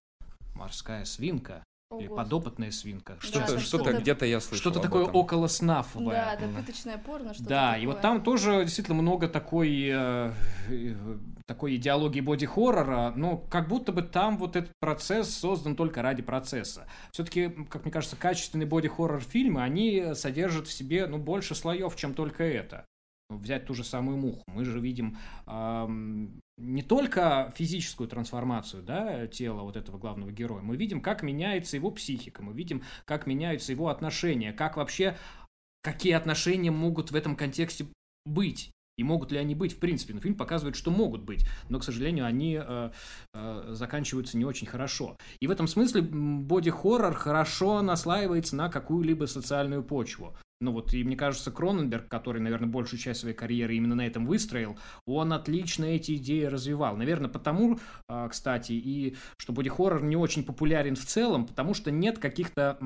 «Морская 0.55 1.07
свинка» 1.07 1.64
О, 1.88 2.01
или 2.01 2.09
Господи. 2.09 2.25
«Подопытная 2.25 2.70
свинка». 2.72 3.14
Да, 3.14 3.20
Что-то, 3.20 3.46
там 3.46 3.59
что-то 3.61 3.85
что-то- 3.85 4.01
где-то 4.01 4.27
я 4.27 4.40
слышал 4.40 4.61
Что-то 4.61 4.81
такое 4.81 5.05
этом. 5.05 5.14
около 5.14 5.46
снафовое. 5.46 6.16
Да, 6.16 6.37
да, 6.40 6.46
Да. 6.53 6.59
пыточное 6.61 6.99
порно, 6.99 7.33
что-то 7.33 7.49
Да, 7.49 7.66
такое. 7.68 7.83
и 7.83 7.87
вот 7.87 8.01
там 8.01 8.22
тоже 8.22 8.64
действительно 8.64 9.01
много 9.01 9.29
такой, 9.29 9.88
э, 9.92 10.33
такой 11.46 11.77
идеологии 11.77 12.20
боди-хоррора, 12.20 13.12
но 13.14 13.37
как 13.37 13.68
будто 13.68 13.92
бы 13.92 14.03
там 14.03 14.37
вот 14.37 14.57
этот 14.57 14.72
процесс 14.81 15.33
создан 15.33 15.77
только 15.77 16.03
ради 16.03 16.22
процесса. 16.22 16.88
Все-таки, 17.12 17.51
как 17.70 17.85
мне 17.85 17.92
кажется, 17.92 18.16
качественные 18.16 18.66
боди-хоррор 18.66 19.20
фильмы, 19.20 19.62
они 19.62 20.14
содержат 20.14 20.66
в 20.66 20.72
себе 20.72 21.07
ну, 21.07 21.18
больше 21.18 21.55
слоев, 21.55 21.94
чем 21.94 22.14
только 22.14 22.42
это. 22.42 22.85
Ну, 23.29 23.39
Взять 23.39 23.67
ту 23.67 23.75
же 23.75 23.83
самую 23.85 24.19
муху. 24.19 24.43
Мы 24.47 24.65
же 24.65 24.79
видим 24.81 25.19
ам, 25.47 26.41
не 26.59 26.83
только 26.83 27.53
физическую 27.57 28.09
трансформацию 28.09 28.83
да, 28.83 29.27
тела 29.27 29.62
вот 29.62 29.77
этого 29.77 29.99
главного 29.99 30.31
героя, 30.31 30.62
мы 30.62 30.77
видим, 30.77 31.01
как 31.01 31.23
меняется 31.23 31.77
его 31.77 31.91
психика, 31.91 32.43
мы 32.43 32.53
видим, 32.53 32.83
как 33.05 33.27
меняются 33.27 33.73
его 33.73 33.89
отношения, 33.89 34.53
как 34.53 34.77
вообще 34.77 35.17
какие 35.83 36.12
отношения 36.12 36.71
могут 36.71 37.11
в 37.11 37.17
этом 37.17 37.37
контексте 37.37 37.87
быть. 38.25 38.71
И 38.97 39.05
могут 39.05 39.31
ли 39.31 39.39
они 39.39 39.55
быть, 39.55 39.75
в 39.75 39.79
принципе. 39.79 40.15
Но 40.15 40.21
фильм 40.21 40.37
показывает, 40.37 40.75
что 40.75 40.91
могут 40.91 41.23
быть. 41.23 41.47
Но, 41.69 41.79
к 41.79 41.85
сожалению, 41.85 42.25
они 42.25 42.59
э, 42.59 42.91
э, 43.35 43.67
заканчиваются 43.73 44.39
не 44.39 44.47
очень 44.47 44.67
хорошо. 44.67 45.19
И 45.39 45.47
в 45.47 45.51
этом 45.51 45.69
смысле 45.69 46.01
боди-хоррор 46.01 47.12
хорошо 47.12 47.83
наслаивается 47.83 48.57
на 48.57 48.71
какую-либо 48.71 49.27
социальную 49.27 49.85
почву. 49.85 50.35
Ну 50.61 50.73
вот, 50.73 50.95
и 50.95 51.05
мне 51.05 51.16
кажется, 51.16 51.51
Кроненберг, 51.51 52.09
который, 52.09 52.40
наверное, 52.40 52.69
большую 52.69 52.99
часть 52.99 53.21
своей 53.21 53.35
карьеры 53.35 53.77
именно 53.77 53.95
на 53.95 54.07
этом 54.07 54.25
выстроил, 54.27 54.79
он 55.05 55.35
отлично 55.35 55.85
эти 55.85 56.16
идеи 56.16 56.45
развивал. 56.45 56.97
Наверное, 56.97 57.29
потому, 57.29 57.79
а, 58.09 58.29
кстати, 58.29 58.73
и 58.73 59.16
что 59.37 59.53
боди-хоррор 59.53 60.03
не 60.03 60.16
очень 60.16 60.45
популярен 60.45 60.97
в 60.97 61.05
целом, 61.05 61.47
потому 61.47 61.75
что 61.75 61.90
нет 61.90 62.19
каких-то 62.19 62.79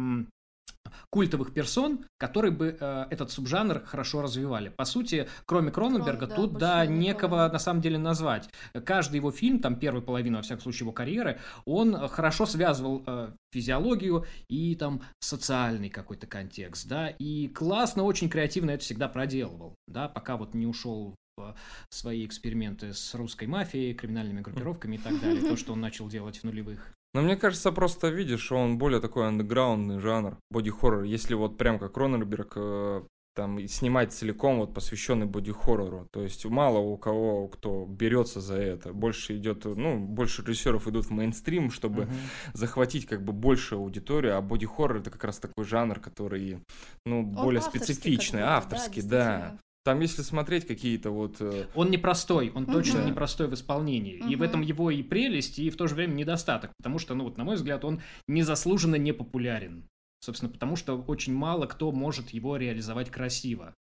культовых 1.10 1.52
персон, 1.52 2.04
которые 2.18 2.52
бы 2.52 2.76
э, 2.78 3.06
этот 3.10 3.30
субжанр 3.30 3.82
хорошо 3.84 4.22
развивали. 4.22 4.68
По 4.68 4.84
сути, 4.84 5.28
кроме 5.44 5.70
Кроненберга, 5.70 6.26
Крон- 6.26 6.28
да, 6.28 6.36
тут 6.36 6.52
да 6.58 6.86
никого. 6.86 7.00
некого 7.00 7.48
на 7.52 7.58
самом 7.58 7.80
деле 7.80 7.98
назвать. 7.98 8.48
Каждый 8.84 9.16
его 9.16 9.30
фильм, 9.30 9.60
там 9.60 9.76
первая 9.76 10.02
половина, 10.02 10.38
во 10.38 10.42
всяком 10.42 10.62
случае, 10.62 10.84
его 10.84 10.92
карьеры, 10.92 11.40
он 11.64 12.08
хорошо 12.08 12.46
связывал 12.46 13.02
э, 13.06 13.32
физиологию 13.52 14.24
и 14.48 14.74
там 14.76 15.02
социальный 15.20 15.90
какой-то 15.90 16.26
контекст, 16.26 16.86
да, 16.88 17.08
и 17.08 17.48
классно, 17.48 18.04
очень 18.04 18.28
креативно 18.28 18.70
это 18.70 18.84
всегда 18.84 19.08
проделывал, 19.08 19.74
да, 19.88 20.08
пока 20.08 20.36
вот 20.36 20.54
не 20.54 20.66
ушел 20.66 21.16
в 21.36 21.54
свои 21.90 22.26
эксперименты 22.26 22.92
с 22.92 23.14
русской 23.14 23.46
мафией, 23.46 23.94
криминальными 23.94 24.40
группировками 24.40 24.96
и 24.96 24.98
так 24.98 25.18
далее, 25.20 25.40
то, 25.40 25.56
что 25.56 25.72
он 25.72 25.80
начал 25.80 26.08
делать 26.08 26.38
в 26.38 26.44
нулевых. 26.44 26.92
Но 27.12 27.22
мне 27.22 27.36
кажется, 27.36 27.72
просто 27.72 28.08
видишь, 28.08 28.52
он 28.52 28.78
более 28.78 29.00
такой 29.00 29.26
андеграундный 29.26 29.98
жанр, 29.98 30.36
боди-хоррор. 30.50 31.04
Если 31.04 31.34
вот 31.34 31.58
прям 31.58 31.78
как 31.78 31.92
Кроненберг 31.92 32.52
э, 32.56 33.02
там 33.34 33.66
снимать 33.68 34.12
целиком 34.12 34.58
вот 34.58 34.74
посвященный 34.74 35.26
боди-хоррору. 35.26 36.06
То 36.12 36.22
есть 36.22 36.44
мало 36.44 36.78
у 36.78 36.96
кого 36.96 37.48
кто 37.48 37.86
берется 37.86 38.40
за 38.40 38.56
это. 38.56 38.92
Больше 38.92 39.36
идет, 39.36 39.64
ну, 39.64 39.98
больше 39.98 40.42
режиссеров 40.42 40.86
идут 40.88 41.06
в 41.06 41.10
мейнстрим, 41.10 41.70
чтобы 41.70 42.04
Мгм. 42.04 42.14
захватить 42.54 43.06
как 43.06 43.24
бы 43.24 43.32
большую 43.32 43.80
аудиторию, 43.80 44.36
а 44.36 44.40
боди-хоррор 44.40 44.98
это 44.98 45.10
как 45.10 45.24
раз 45.24 45.38
такой 45.38 45.64
жанр, 45.64 46.00
который, 46.00 46.58
ну, 47.06 47.20
Он 47.20 47.30
более 47.30 47.60
авторский 47.60 47.94
специфичный, 47.94 48.42
авторский, 48.42 49.02
да. 49.02 49.58
Там, 49.82 50.00
если 50.00 50.22
смотреть 50.22 50.66
какие-то 50.66 51.10
вот... 51.10 51.36
э, 51.40 51.66
Он 51.74 51.90
непростой, 51.90 52.50
он 52.54 52.66
точно 52.66 52.98
Мгм. 53.00 53.08
непростой 53.08 53.48
в 53.48 53.54
исполнении. 53.54 54.16
И 54.28 54.36
в 54.36 54.42
этом 54.42 54.60
его 54.60 54.90
и 54.90 55.02
прелесть, 55.02 55.58
и 55.58 55.70
в 55.70 55.76
то 55.76 55.86
же 55.86 55.94
время 55.94 56.12
недостаток. 56.12 56.72
Потому 56.76 56.98
что, 56.98 57.14
ну 57.14 57.24
вот, 57.24 57.38
на 57.38 57.44
мой 57.44 57.56
взгляд, 57.56 57.84
он 57.84 58.02
незаслуженно 58.28 58.96
не 58.96 59.12
популярен. 59.12 59.88
Собственно, 60.20 60.52
потому 60.52 60.76
что 60.76 61.00
очень 61.00 61.32
мало 61.34 61.64
кто 61.66 61.92
может 61.92 62.28
его 62.30 62.58
реализовать 62.58 63.10
красиво. 63.10 63.74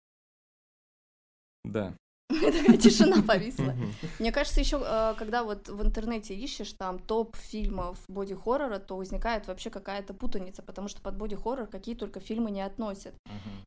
Да. 1.65 1.97
Такая 2.29 2.77
тишина 2.77 3.23
повисла. 3.23 3.75
Мне 4.19 4.33
кажется, 4.33 4.61
еще 4.61 4.79
когда 5.19 5.45
вот 5.45 5.69
в 5.69 5.83
интернете 5.83 6.35
ищешь 6.35 6.73
там 6.73 6.99
топ 6.99 7.37
фильмов 7.37 7.99
боди-хоррора, 8.09 8.79
то 8.79 8.97
возникает 8.97 9.47
вообще 9.47 9.71
какая-то 9.71 10.13
путаница, 10.13 10.63
потому 10.63 10.89
что 10.89 11.01
под 11.01 11.17
боди-хоррор 11.17 11.67
какие 11.67 11.95
только 11.95 12.21
фильмы 12.21 12.51
не 12.51 12.63
относят. 12.63 13.15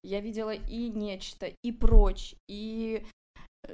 Я 0.03 0.19
видела 0.19 0.53
и 0.53 0.89
нечто, 0.89 1.51
и 1.63 1.71
прочь, 1.71 2.35
и 2.47 3.03
э, 3.03 3.18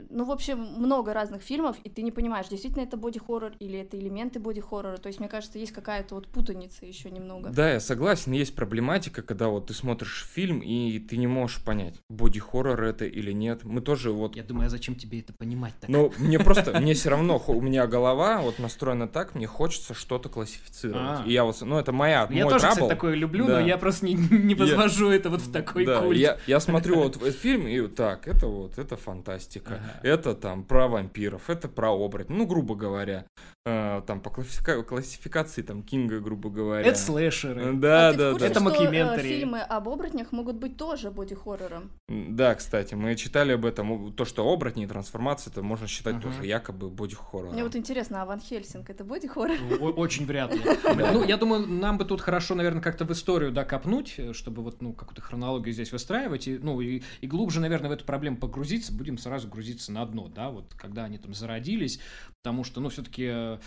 ну, 0.10 0.26
в 0.26 0.32
общем, 0.32 0.60
много 0.60 1.14
разных 1.14 1.42
фильмов, 1.42 1.78
и 1.84 1.90
ты 1.90 2.02
не 2.02 2.12
понимаешь, 2.12 2.48
действительно 2.48 2.84
это 2.84 2.98
боди-хоррор 2.98 3.54
или 3.60 3.80
это 3.80 3.98
элементы 3.98 4.40
боди-хоррора. 4.40 4.98
То 4.98 5.08
есть, 5.08 5.20
мне 5.20 5.30
кажется, 5.30 5.60
есть 5.60 5.72
какая-то 5.72 6.16
вот 6.16 6.28
путаница 6.28 6.86
еще 6.86 7.12
немного. 7.12 7.50
Да, 7.50 7.74
я 7.74 7.80
согласен, 7.80 8.32
есть 8.32 8.56
проблематика, 8.56 9.22
когда 9.22 9.48
вот 9.48 9.68
ты 9.68 9.74
смотришь 9.74 10.28
фильм, 10.30 10.60
и 10.60 11.00
ты 11.00 11.18
не 11.18 11.28
можешь 11.28 11.64
понять, 11.64 11.96
боди-хоррор 12.10 12.82
это 12.84 13.06
или 13.06 13.32
нет. 13.32 13.64
Мы 13.64 13.82
тоже 13.82 14.12
вот 14.12 14.36
Я 14.36 14.44
думаю, 14.44 14.68
а 14.68 14.70
зачем 14.70 14.96
тебе 14.96 15.20
это 15.20 15.34
понимать 15.34 15.74
так? 15.80 15.90
Ну, 15.90 16.12
мне 16.18 16.40
просто, 16.40 16.80
мне 16.80 16.94
все 16.94 17.10
равно, 17.10 17.42
у 17.48 17.62
меня 17.62 17.88
голова 17.88 18.42
вот 18.42 18.60
настроена 18.60 19.08
так, 19.08 19.36
мне 19.36 19.48
хочется 19.48 19.94
что-то 19.94 20.30
классифицировать. 20.30 21.22
А. 21.22 21.24
И 21.26 21.32
я 21.32 21.44
вот, 21.44 21.62
ну, 21.62 21.78
это 21.78 21.92
моя, 21.92 22.28
я 22.30 22.44
мой 22.44 22.54
тоже, 22.54 22.60
трабл. 22.60 22.76
кстати, 22.76 22.90
такое 22.90 23.16
люблю, 23.16 23.46
но 23.48 23.60
я 23.60 23.78
просто 23.78 24.06
не, 24.06 24.56
возвожу 24.56 25.10
это 25.10 25.30
вот 25.30 25.42
в 25.42 25.52
такой 25.52 25.86
да, 25.86 26.02
культ. 26.02 26.18
Я, 26.18 26.38
я 26.48 26.60
смотрю 26.60 26.96
вот 26.96 27.18
этот 27.18 27.36
фильм, 27.36 27.68
и 27.68 27.80
вот 27.80 27.96
так, 27.96 28.28
это 28.28 28.48
вот, 28.48 28.78
это 28.78 28.96
фантастика. 28.98 29.75
Ага. 29.76 30.00
Это 30.04 30.36
там 30.36 30.64
про 30.64 30.88
вампиров, 30.88 31.50
это 31.50 31.68
про 31.68 31.92
оборотень, 31.92 32.36
ну, 32.36 32.46
грубо 32.46 32.76
говоря. 32.76 33.26
Э, 33.68 34.04
там 34.06 34.22
по 34.22 34.30
классифика- 34.30 34.84
классификации 34.84 35.64
там 35.64 35.82
Кинга, 35.82 36.20
грубо 36.20 36.50
говоря. 36.52 36.88
Это 36.88 37.00
слэшеры. 37.00 37.74
Да, 37.74 38.10
а 38.10 38.14
да, 38.14 38.32
курсе, 38.32 38.46
да. 38.46 38.52
Это 38.52 38.60
э, 38.60 38.64
мокьюментари. 38.64 39.28
фильмы 39.28 39.62
об 39.62 39.90
оборотнях 39.90 40.32
могут 40.32 40.58
быть 40.58 40.78
тоже 40.78 41.10
боди-хоррором? 41.10 41.90
Да, 42.08 42.54
кстати, 42.54 42.94
мы 42.94 43.16
читали 43.16 43.54
об 43.54 43.66
этом. 43.66 44.14
То, 44.14 44.24
что 44.26 44.48
оборотни 44.48 44.84
и 44.84 44.88
трансформация, 44.88 45.50
это 45.52 45.64
можно 45.64 45.88
считать 45.88 46.16
Ага. 46.16 46.24
тоже 46.24 46.46
якобы 46.46 46.90
боди-хоррором. 46.92 47.54
Мне 47.54 47.64
вот 47.64 47.76
интересно, 47.76 48.22
а 48.22 48.26
Ван 48.26 48.40
Хельсинг 48.40 48.88
это 48.90 49.04
боди-хоррор? 49.04 49.58
Очень 49.98 50.26
вряд 50.28 50.54
ли. 50.54 50.62
Ну, 51.16 51.24
я 51.24 51.38
думаю, 51.38 51.68
нам 51.68 51.98
бы 51.98 52.06
тут 52.06 52.22
хорошо, 52.22 52.56
наверное, 52.56 52.82
как-то 52.82 53.06
в 53.06 53.12
историю, 53.12 53.52
да, 53.52 53.64
копнуть, 53.64 54.16
э, 54.18 54.34
чтобы 54.34 54.62
вот, 54.62 54.82
ну, 54.82 54.94
какую-то 54.94 55.22
хронологию 55.22 55.74
здесь 55.74 55.92
выстраивать, 55.92 56.48
и, 56.48 56.58
ну, 56.58 56.82
и, 56.82 57.02
и 57.22 57.28
глубже, 57.28 57.60
наверное, 57.60 57.90
в 57.90 57.94
эту 57.94 58.06
проблему 58.06 58.38
погрузиться, 58.38 58.94
будем 58.94 59.18
сразу 59.18 59.48
грузиться 59.66 59.92
на 59.92 60.06
дно, 60.06 60.28
да, 60.28 60.50
вот, 60.50 60.74
когда 60.76 61.06
они 61.06 61.18
там 61.18 61.34
зародились, 61.34 62.00
потому 62.44 62.64
что, 62.64 62.82
ну, 62.82 62.90
все-таки 62.90 63.58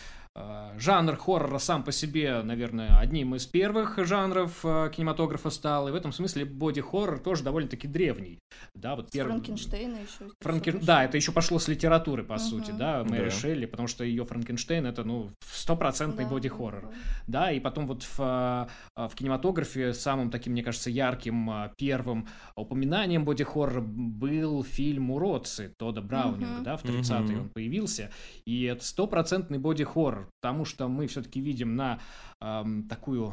жанр 0.79 1.16
хоррора 1.16 1.59
сам 1.59 1.83
по 1.85 1.92
себе, 1.92 2.42
наверное, 2.42 2.98
одним 2.98 3.35
из 3.35 3.46
первых 3.46 3.98
жанров 4.07 4.64
э, 4.64 4.90
кинематографа 4.94 5.51
стал, 5.51 5.88
и 5.88 5.90
в 5.90 5.94
этом 5.94 6.12
смысле 6.12 6.44
боди-хоррор 6.44 7.18
тоже 7.18 7.42
довольно-таки 7.42 7.88
древний, 7.88 8.38
да, 8.74 8.94
вот 8.96 9.11
первый... 9.11 9.33
Франкенштейна 9.33 9.96
еще. 9.96 10.31
Франкен... 10.40 10.81
Да, 10.81 11.05
это 11.05 11.16
еще 11.16 11.33
пошло 11.33 11.59
с 11.59 11.68
литературы, 11.68 12.22
по 12.24 12.35
Мгм. 12.35 12.40
сути, 12.42 12.70
да, 12.70 13.05
Мэри 13.05 13.31
Да. 13.31 13.31
Шелли, 13.31 13.66
потому 13.66 13.88
что 13.88 14.05
ее 14.05 14.24
Франкенштейн 14.24 14.87
это, 14.87 15.05
ну, 15.05 15.31
стопроцентный 15.44 16.27
боди-хоррор. 16.27 16.92
Да, 17.27 17.51
и 17.51 17.61
потом 17.61 17.87
вот 17.87 18.03
в, 18.05 18.16
а, 18.20 18.68
в 18.96 19.14
кинематографе 19.14 19.92
самым 19.94 20.31
таким, 20.31 20.53
мне 20.53 20.62
кажется, 20.62 20.90
ярким 20.90 21.51
первым 21.77 22.29
упоминанием 22.57 23.24
боди-хоррора 23.24 23.81
был 23.81 24.62
фильм 24.62 25.11
«Уродцы» 25.11 25.74
Тода 25.79 26.01
Браунинга, 26.01 26.55
Мгм. 26.57 26.62
да, 26.62 26.77
в 26.77 26.85
30-е 26.85 27.37
Мгм. 27.37 27.40
он 27.40 27.48
появился, 27.51 28.11
и 28.46 28.64
это 28.64 28.85
стопроцентный 28.85 29.59
боди-хоррор, 29.59 30.28
потому 30.41 30.64
что 30.64 30.88
мы 30.88 31.07
все-таки 31.07 31.41
видим 31.41 31.77
на 31.77 32.01
ам, 32.41 32.85
такую... 32.88 33.33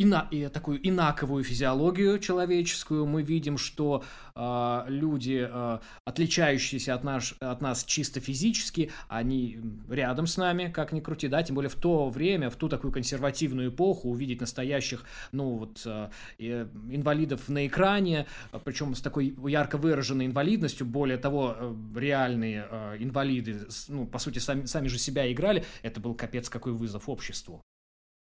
ина- 0.00 0.28
и 0.30 0.48
такую 0.48 0.86
инаковую 0.86 1.44
физиологию 1.44 2.18
человеческую. 2.18 3.06
Мы 3.06 3.22
видим, 3.22 3.58
что 3.58 4.02
а, 4.34 4.86
люди, 4.88 5.46
а, 5.50 5.80
отличающиеся 6.06 6.94
от, 6.94 7.04
наш, 7.04 7.34
от 7.40 7.60
нас 7.60 7.84
чисто 7.84 8.20
физически, 8.20 8.90
они 9.08 9.60
рядом 9.88 10.26
с 10.26 10.36
нами, 10.36 10.70
как 10.72 10.92
ни 10.92 11.00
крути, 11.00 11.28
да, 11.28 11.42
тем 11.42 11.56
более 11.56 11.68
в 11.68 11.74
то 11.74 12.08
время, 12.08 12.48
в 12.48 12.56
ту 12.56 12.68
такую 12.68 12.92
консервативную 12.92 13.70
эпоху, 13.70 14.08
увидеть 14.08 14.40
настоящих, 14.40 15.04
ну 15.32 15.58
вот, 15.58 15.82
а, 15.86 16.10
э, 16.38 16.66
инвалидов 16.90 17.48
на 17.48 17.66
экране, 17.66 18.26
причем 18.64 18.94
с 18.94 19.00
такой 19.00 19.36
ярко 19.46 19.76
выраженной 19.76 20.26
инвалидностью, 20.26 20.86
более 20.86 21.18
того, 21.18 21.56
э, 21.58 21.74
реальные 21.96 22.66
э, 22.70 22.96
инвалиды, 23.00 23.60
ну, 23.88 24.06
по 24.06 24.18
сути, 24.18 24.38
сами, 24.38 24.64
сами 24.64 24.88
же 24.88 24.98
себя 24.98 25.30
играли, 25.30 25.64
это 25.82 26.00
был 26.00 26.14
капец 26.14 26.48
какой 26.48 26.72
вызов 26.72 27.08
обществу. 27.08 27.60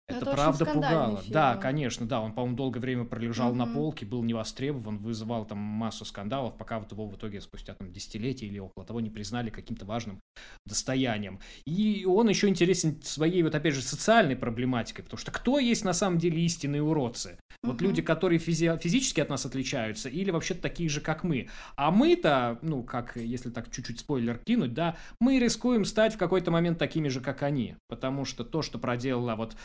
Это, 0.07 0.17
это 0.19 0.31
правда 0.31 0.65
пугало. 0.65 1.17
фильм. 1.17 1.33
Да, 1.33 1.55
конечно, 1.57 2.05
да. 2.07 2.21
Он, 2.21 2.31
по-моему, 2.31 2.55
долгое 2.55 2.79
время 2.79 3.05
пролежал 3.05 3.55
на 3.55 3.65
Мгм. 3.65 3.73
полке, 3.73 4.05
был 4.05 4.23
не 4.23 4.33
востребован, 4.35 4.99
вызывал 4.99 5.45
там 5.45 5.57
массу 5.57 6.05
скандалов, 6.05 6.57
пока 6.57 6.79
вот 6.79 6.91
его 6.91 7.07
в 7.07 7.15
итоге 7.15 7.41
спустя 7.41 7.73
там 7.73 7.91
десятилетия 7.91 8.45
или 8.45 8.59
около 8.59 8.85
того 8.85 8.99
не 9.01 9.09
признали 9.09 9.49
каким-то 9.49 9.85
важным 9.85 10.19
достоянием. 10.67 11.39
И 11.65 12.05
он 12.05 12.29
еще 12.29 12.47
интересен 12.47 13.01
своей 13.01 13.41
вот 13.41 13.55
опять 13.55 13.73
же 13.73 13.81
социальной 13.81 14.35
проблематикой, 14.35 15.03
потому 15.03 15.17
что 15.19 15.31
кто 15.31 15.57
есть 15.57 15.83
на 15.83 15.93
самом 15.93 16.19
деле 16.19 16.39
истинные 16.41 16.83
уродцы? 16.83 17.39
Вот 17.63 17.77
Мгм. 17.77 17.85
люди, 17.85 18.01
которые 18.03 18.37
физи- 18.37 18.77
физически 18.77 19.21
от 19.21 19.29
нас 19.29 19.45
отличаются, 19.45 20.07
или 20.07 20.29
вообще 20.29 20.53
такие 20.53 20.87
же, 20.87 21.01
как 21.01 21.23
мы. 21.23 21.49
А 21.77 21.89
мы-то, 21.89 22.59
ну, 22.61 22.83
как, 22.83 23.15
если 23.15 23.49
так 23.49 23.71
чуть-чуть 23.71 24.01
спойлер 24.01 24.37
кинуть, 24.45 24.73
да, 24.75 24.97
мы 25.19 25.39
рискуем 25.39 25.83
стать 25.83 26.13
в 26.13 26.17
какой-то 26.19 26.51
момент 26.51 26.77
такими 26.77 27.07
же, 27.07 27.21
как 27.21 27.41
они. 27.41 27.75
Потому 27.87 28.23
что 28.25 28.43
то, 28.43 28.61
что 28.61 28.77
проделала 28.77 29.35
вот 29.35 29.55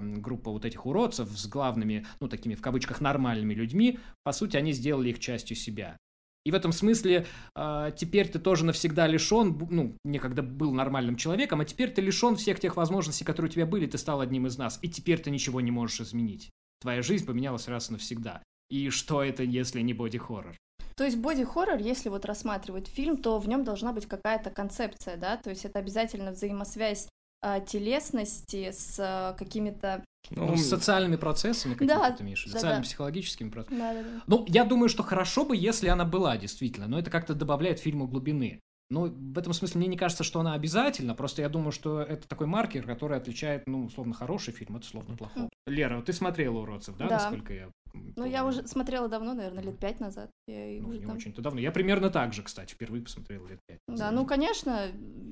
группа 0.00 0.50
вот 0.50 0.64
этих 0.64 0.86
уродцев 0.86 1.28
с 1.28 1.46
главными, 1.46 2.06
ну, 2.20 2.28
такими 2.28 2.54
в 2.54 2.60
кавычках 2.60 3.00
нормальными 3.00 3.54
людьми, 3.54 3.98
по 4.22 4.32
сути, 4.32 4.56
они 4.56 4.72
сделали 4.72 5.10
их 5.10 5.18
частью 5.18 5.56
себя. 5.56 5.96
И 6.44 6.50
в 6.50 6.54
этом 6.54 6.72
смысле 6.72 7.26
а, 7.54 7.92
теперь 7.92 8.28
ты 8.28 8.38
тоже 8.40 8.64
навсегда 8.64 9.06
лишен, 9.06 9.56
ну, 9.70 9.96
некогда 10.04 10.42
был 10.42 10.72
нормальным 10.72 11.16
человеком, 11.16 11.60
а 11.60 11.64
теперь 11.64 11.92
ты 11.92 12.00
лишен 12.00 12.36
всех 12.36 12.58
тех 12.58 12.76
возможностей, 12.76 13.24
которые 13.24 13.50
у 13.50 13.52
тебя 13.52 13.66
были, 13.66 13.86
ты 13.86 13.96
стал 13.96 14.20
одним 14.20 14.46
из 14.46 14.58
нас, 14.58 14.78
и 14.82 14.88
теперь 14.88 15.20
ты 15.20 15.30
ничего 15.30 15.60
не 15.60 15.70
можешь 15.70 16.00
изменить. 16.00 16.50
Твоя 16.80 17.02
жизнь 17.02 17.26
поменялась 17.26 17.68
раз 17.68 17.90
и 17.90 17.92
навсегда. 17.92 18.42
И 18.70 18.90
что 18.90 19.22
это, 19.22 19.44
если 19.44 19.80
не 19.82 19.94
боди-хоррор? 19.94 20.56
То 20.96 21.04
есть 21.04 21.16
боди-хоррор, 21.16 21.78
если 21.78 22.08
вот 22.08 22.24
рассматривать 22.24 22.88
фильм, 22.88 23.16
то 23.16 23.38
в 23.38 23.48
нем 23.48 23.64
должна 23.64 23.92
быть 23.92 24.06
какая-то 24.06 24.50
концепция, 24.50 25.16
да, 25.16 25.36
то 25.36 25.50
есть 25.50 25.64
это 25.64 25.78
обязательно 25.78 26.32
взаимосвязь 26.32 27.08
телесности 27.60 28.70
с 28.70 28.96
а, 28.98 29.34
какими-то... 29.34 30.04
Ну, 30.30 30.56
с 30.56 30.68
социальными 30.68 31.16
процессами, 31.16 31.74
какими 31.74 31.88
Да, 31.88 32.10
ты 32.12 32.22
имеешь? 32.22 32.44
виду? 32.44 32.52
да, 32.52 32.60
да. 32.60 32.60
Социально-психологическими 32.60 33.50
процессами. 33.50 33.78
Да-да-да. 33.80 34.22
Ну, 34.26 34.44
я 34.48 34.64
думаю, 34.64 34.88
что 34.88 35.02
хорошо 35.02 35.44
бы, 35.44 35.56
если 35.56 35.88
она 35.88 36.04
была, 36.04 36.36
действительно, 36.36 36.86
но 36.86 36.98
это 36.98 37.10
как-то 37.10 37.34
добавляет 37.34 37.80
фильму 37.80 38.06
глубины. 38.06 38.60
Но 38.90 39.04
в 39.06 39.38
этом 39.38 39.52
смысле 39.54 39.78
мне 39.78 39.88
не 39.88 39.96
кажется, 39.96 40.22
что 40.24 40.40
она 40.40 40.52
обязательна, 40.54 41.14
просто 41.14 41.42
я 41.42 41.48
думаю, 41.48 41.72
что 41.72 42.02
это 42.02 42.28
такой 42.28 42.46
маркер, 42.46 42.84
который 42.84 43.16
отличает, 43.16 43.66
ну, 43.66 43.86
условно, 43.86 44.12
хороший 44.14 44.52
фильм 44.52 44.76
от 44.76 44.84
условно 44.84 45.16
плохого. 45.16 45.48
Лера, 45.66 46.02
ты 46.02 46.12
смотрела 46.12 46.58
«Уродцев», 46.58 46.96
да, 46.98 47.08
Да. 47.08 47.14
насколько 47.16 47.54
я 47.54 47.70
Ну, 48.16 48.24
я 48.24 48.46
уже 48.46 48.66
смотрела 48.66 49.06
давно, 49.08 49.34
наверное, 49.34 49.62
лет 49.62 49.78
пять 49.78 50.00
назад. 50.00 50.30
Я 50.46 50.80
Ну, 50.80 50.88
уже 50.88 50.98
не 51.00 51.06
там- 51.06 51.16
очень-то 51.16 51.42
давно. 51.42 51.60
Я 51.60 51.70
примерно 51.72 52.08
так 52.10 52.32
же, 52.32 52.42
кстати, 52.42 52.72
впервые 52.74 53.02
посмотрел 53.02 53.46
лет 53.46 53.60
пять. 53.66 53.78
Да, 53.86 54.10
ну, 54.10 54.24
конечно, 54.26 54.88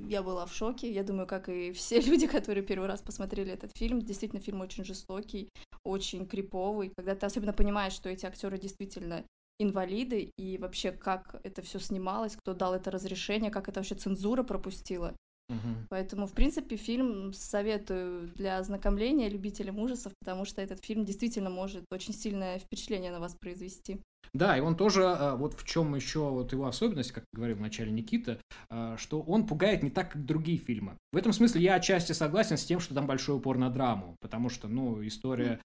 я 0.07 0.21
была 0.21 0.45
в 0.45 0.53
шоке. 0.53 0.91
Я 0.91 1.03
думаю, 1.03 1.25
как 1.27 1.49
и 1.49 1.71
все 1.71 1.99
люди, 2.19 2.27
которые 2.27 2.63
первый 2.63 2.87
раз 2.87 3.01
посмотрели 3.01 3.51
этот 3.51 3.71
фильм. 3.75 3.99
Действительно, 3.99 4.41
фильм 4.41 4.61
очень 4.61 4.85
жестокий, 4.85 5.49
очень 5.83 6.27
криповый, 6.27 6.91
когда 6.95 7.15
ты 7.15 7.25
особенно 7.25 7.51
понимаешь, 7.53 7.93
что 7.93 8.09
эти 8.09 8.25
актеры 8.27 8.59
действительно 8.59 9.23
инвалиды, 9.61 10.31
и 10.37 10.57
вообще 10.57 10.91
как 10.91 11.39
это 11.43 11.61
все 11.61 11.79
снималось, 11.79 12.35
кто 12.35 12.53
дал 12.53 12.73
это 12.73 12.91
разрешение, 12.91 13.51
как 13.51 13.69
это 13.69 13.79
вообще 13.79 13.95
цензура 13.95 14.43
пропустила. 14.43 15.13
Угу. 15.51 15.87
Поэтому, 15.89 16.27
в 16.27 16.33
принципе, 16.33 16.77
фильм 16.77 17.33
советую 17.33 18.29
для 18.35 18.57
ознакомления 18.57 19.29
любителям 19.29 19.79
ужасов, 19.79 20.13
потому 20.19 20.45
что 20.45 20.61
этот 20.61 20.83
фильм 20.83 21.03
действительно 21.03 21.49
может 21.49 21.83
очень 21.91 22.13
сильное 22.13 22.57
впечатление 22.59 23.11
на 23.11 23.19
вас 23.19 23.35
произвести. 23.35 23.99
Да, 24.33 24.57
и 24.57 24.61
он 24.61 24.77
тоже, 24.77 25.03
а, 25.05 25.35
вот 25.35 25.55
в 25.55 25.65
чем 25.65 25.93
еще 25.93 26.29
вот 26.29 26.53
его 26.53 26.67
особенность, 26.67 27.11
как 27.11 27.25
говорил 27.33 27.57
вначале 27.57 27.91
Никита, 27.91 28.39
а, 28.69 28.95
что 28.95 29.21
он 29.21 29.45
пугает 29.45 29.83
не 29.83 29.89
так, 29.89 30.13
как 30.13 30.25
другие 30.25 30.57
фильмы. 30.57 30.95
В 31.11 31.17
этом 31.17 31.33
смысле 31.33 31.61
я 31.61 31.75
отчасти 31.75 32.13
согласен 32.13 32.57
с 32.57 32.63
тем, 32.63 32.79
что 32.79 32.93
там 32.93 33.07
большой 33.07 33.35
упор 33.35 33.57
на 33.57 33.69
драму, 33.69 34.15
потому 34.21 34.49
что, 34.49 34.69
ну, 34.69 35.05
история 35.05 35.59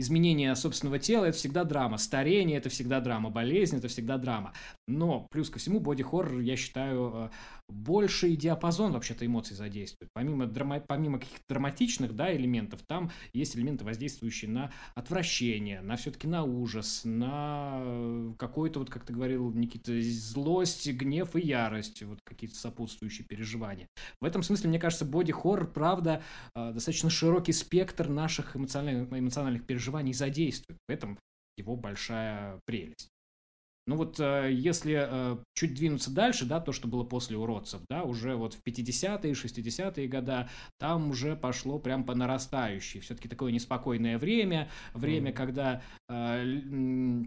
изменение 0.00 0.54
собственного 0.56 0.98
тела 0.98 1.26
это 1.26 1.36
всегда 1.36 1.64
драма, 1.64 1.98
старение 1.98 2.58
это 2.58 2.68
всегда 2.68 3.00
драма, 3.00 3.30
болезнь 3.30 3.76
это 3.76 3.88
всегда 3.88 4.16
драма. 4.16 4.52
Но 4.88 5.26
плюс 5.30 5.50
ко 5.50 5.58
всему 5.58 5.80
боди-хоррор, 5.80 6.40
я 6.40 6.56
считаю, 6.56 7.12
э, 7.14 7.30
больший 7.70 8.36
диапазон 8.36 8.92
вообще-то 8.92 9.26
эмоций 9.26 9.56
задействует. 9.56 10.10
Помимо, 10.12 10.46
драма, 10.46 10.80
помимо 10.80 11.18
каких-то 11.18 11.44
драматичных 11.48 12.14
да, 12.14 12.34
элементов, 12.34 12.82
там 12.86 13.10
есть 13.32 13.56
элементы, 13.56 13.84
воздействующие 13.84 14.50
на 14.50 14.72
отвращение, 14.94 15.80
на 15.80 15.96
все-таки 15.96 16.26
на 16.26 16.44
ужас, 16.44 17.02
на 17.04 17.80
э, 17.82 18.34
какой-то, 18.38 18.80
вот 18.80 18.90
как 18.90 19.04
ты 19.04 19.12
говорил, 19.12 19.52
Никита, 19.52 20.00
злость, 20.02 20.90
гнев 20.92 21.36
и 21.36 21.40
ярость, 21.40 22.02
вот 22.02 22.18
какие-то 22.24 22.56
сопутствующие 22.56 23.26
переживания. 23.26 23.86
В 24.20 24.24
этом 24.24 24.42
смысле, 24.42 24.68
мне 24.68 24.78
кажется, 24.78 25.04
боди-хоррор, 25.04 25.72
правда, 25.72 26.22
э, 26.54 26.72
достаточно 26.72 27.10
широкий 27.10 27.52
спектр 27.52 28.08
наших 28.08 28.56
эмоциональных, 28.56 29.12
эмоциональных 29.12 29.66
переживаний 29.66 30.12
задействует. 30.12 30.78
В 30.88 30.92
этом 30.92 31.18
его 31.56 31.76
большая 31.76 32.60
прелесть. 32.64 33.10
Ну 33.90 33.96
вот 33.96 34.20
э, 34.20 34.50
если 34.52 35.04
э, 35.04 35.36
чуть 35.54 35.74
двинуться 35.74 36.12
дальше, 36.12 36.46
да, 36.46 36.60
то, 36.60 36.70
что 36.70 36.86
было 36.86 37.02
после 37.02 37.36
уродцев, 37.36 37.80
да, 37.88 38.04
уже 38.04 38.36
вот 38.36 38.54
в 38.54 38.62
50-е, 38.64 39.32
60-е 39.32 40.06
года, 40.06 40.48
там 40.78 41.10
уже 41.10 41.34
пошло 41.34 41.80
прям 41.80 42.04
по 42.04 42.14
нарастающей. 42.14 43.00
Все-таки 43.00 43.28
такое 43.28 43.50
неспокойное 43.50 44.16
время, 44.16 44.70
время, 44.94 45.32
mm-hmm. 45.32 45.34
когда 45.34 45.82
э, 46.08 47.24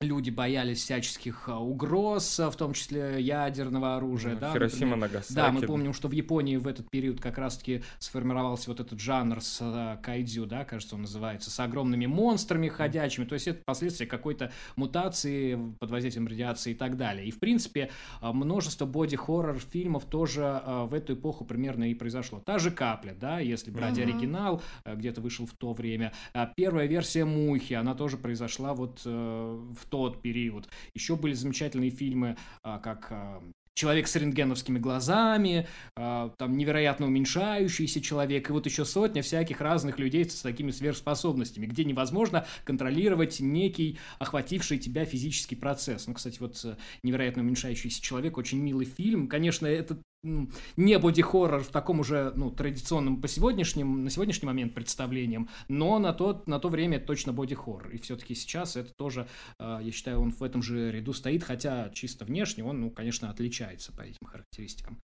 люди 0.00 0.30
боялись 0.30 0.78
всяческих 0.78 1.48
а, 1.48 1.58
угроз, 1.58 2.40
а, 2.40 2.50
в 2.50 2.56
том 2.56 2.72
числе 2.74 3.20
ядерного 3.20 3.96
оружия. 3.96 4.36
Да, 4.36 4.52
Хиросима, 4.52 4.96
Нагасаки. 4.96 5.34
Да, 5.34 5.52
мы 5.52 5.62
помним, 5.62 5.92
что 5.92 6.08
в 6.08 6.12
Японии 6.12 6.56
в 6.56 6.66
этот 6.66 6.90
период 6.90 7.20
как 7.20 7.38
раз-таки 7.38 7.82
сформировался 7.98 8.70
вот 8.70 8.80
этот 8.80 9.00
жанр 9.00 9.40
с 9.40 9.58
а, 9.62 9.96
кайдзю, 9.96 10.46
да, 10.46 10.64
кажется, 10.64 10.94
он 10.94 11.02
называется, 11.02 11.50
с 11.50 11.60
огромными 11.60 12.06
монстрами 12.06 12.68
ходячими, 12.68 13.24
то 13.24 13.34
есть 13.34 13.48
это 13.48 13.62
последствия 13.64 14.06
какой-то 14.06 14.52
мутации 14.76 15.58
под 15.78 15.90
воздействием 15.90 16.26
радиации 16.26 16.72
и 16.72 16.74
так 16.74 16.96
далее. 16.96 17.26
И, 17.26 17.30
в 17.30 17.38
принципе, 17.38 17.90
множество 18.20 18.86
боди-хоррор 18.86 19.58
фильмов 19.58 20.04
тоже 20.04 20.62
в 20.66 20.94
эту 20.94 21.14
эпоху 21.14 21.44
примерно 21.44 21.90
и 21.90 21.94
произошло. 21.94 22.40
Та 22.40 22.58
же 22.58 22.70
«Капля», 22.70 23.14
да, 23.18 23.38
если 23.38 23.70
брать 23.70 23.98
mm-hmm. 23.98 24.02
оригинал, 24.02 24.62
где-то 24.84 25.20
вышел 25.20 25.46
в 25.46 25.52
то 25.52 25.72
время. 25.72 26.12
Первая 26.56 26.86
версия 26.86 27.24
«Мухи», 27.24 27.74
она 27.74 27.94
тоже 27.94 28.16
произошла 28.16 28.74
вот 28.74 29.02
э, 29.04 29.64
в 29.84 29.88
тот 29.88 30.22
период. 30.22 30.68
Еще 30.94 31.16
были 31.16 31.34
замечательные 31.34 31.90
фильмы, 31.90 32.36
а, 32.62 32.78
как 32.78 33.08
а, 33.10 33.42
человек 33.74 34.06
с 34.06 34.16
рентгеновскими 34.16 34.78
глазами, 34.78 35.66
э, 35.96 36.30
там 36.38 36.56
невероятно 36.56 37.06
уменьшающийся 37.06 38.00
человек, 38.00 38.48
и 38.48 38.52
вот 38.52 38.66
еще 38.66 38.84
сотня 38.84 39.20
всяких 39.20 39.60
разных 39.60 39.98
людей 39.98 40.24
с 40.24 40.42
такими 40.42 40.70
сверхспособностями, 40.70 41.66
где 41.66 41.84
невозможно 41.84 42.46
контролировать 42.64 43.40
некий 43.40 43.98
охвативший 44.20 44.78
тебя 44.78 45.04
физический 45.04 45.56
процесс. 45.56 46.06
Ну, 46.06 46.14
кстати, 46.14 46.38
вот 46.38 46.64
невероятно 47.02 47.42
уменьшающийся 47.42 48.00
человек, 48.00 48.38
очень 48.38 48.60
милый 48.60 48.86
фильм. 48.86 49.26
Конечно, 49.26 49.66
это 49.66 49.98
не 50.24 50.98
боди-хоррор 50.98 51.62
в 51.62 51.68
таком 51.68 52.00
уже, 52.00 52.32
ну, 52.34 52.50
традиционном 52.50 53.20
по 53.20 53.28
сегодняшним, 53.28 54.04
на 54.04 54.10
сегодняшний 54.10 54.46
момент 54.46 54.74
представлением, 54.74 55.48
но 55.68 55.98
на, 55.98 56.12
тот, 56.12 56.46
на 56.46 56.58
то 56.58 56.68
время 56.68 56.96
это 56.96 57.06
точно 57.06 57.32
боди-хоррор. 57.32 57.90
И 57.90 57.98
все-таки 57.98 58.34
сейчас 58.34 58.76
это 58.76 58.92
тоже, 58.96 59.28
а, 59.58 59.80
я 59.80 59.92
считаю, 59.92 60.20
он 60.20 60.32
в 60.32 60.42
этом 60.42 60.62
же 60.62 60.90
ряду 60.90 61.12
стоит, 61.12 61.44
хотя 61.44 61.90
чисто 61.90 62.24
внешне 62.24 62.64
он, 62.64 62.80
ну, 62.80 62.90
конечно, 62.90 63.30
отличается 63.30 63.92
по 63.92 64.02
этим 64.02 64.26
характеристикам. 64.26 64.98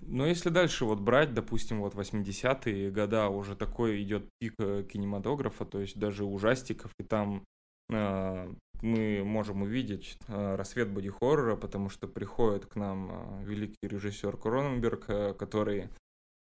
Но 0.00 0.26
если 0.26 0.50
дальше 0.50 0.84
вот 0.84 1.00
брать, 1.00 1.34
допустим, 1.34 1.80
вот 1.80 1.94
80-е 1.94 2.90
года 2.90 3.28
уже 3.28 3.56
такой 3.56 4.02
идет 4.02 4.28
пик 4.38 4.54
э, 4.58 4.84
кинематографа, 4.90 5.64
то 5.64 5.80
есть 5.80 5.98
даже 5.98 6.24
ужастиков, 6.24 6.92
и 6.98 7.04
там 7.04 7.44
а, 7.92 8.52
мы 8.82 9.22
можем 9.24 9.62
увидеть 9.62 10.18
э, 10.28 10.54
рассвет 10.56 10.88
боди-хоррора, 10.90 11.56
потому 11.56 11.90
что 11.90 12.08
приходит 12.08 12.66
к 12.66 12.76
нам 12.76 13.10
э, 13.10 13.44
великий 13.44 13.86
режиссер 13.86 14.36
Кроненберг, 14.36 15.04
э, 15.08 15.34
который 15.34 15.88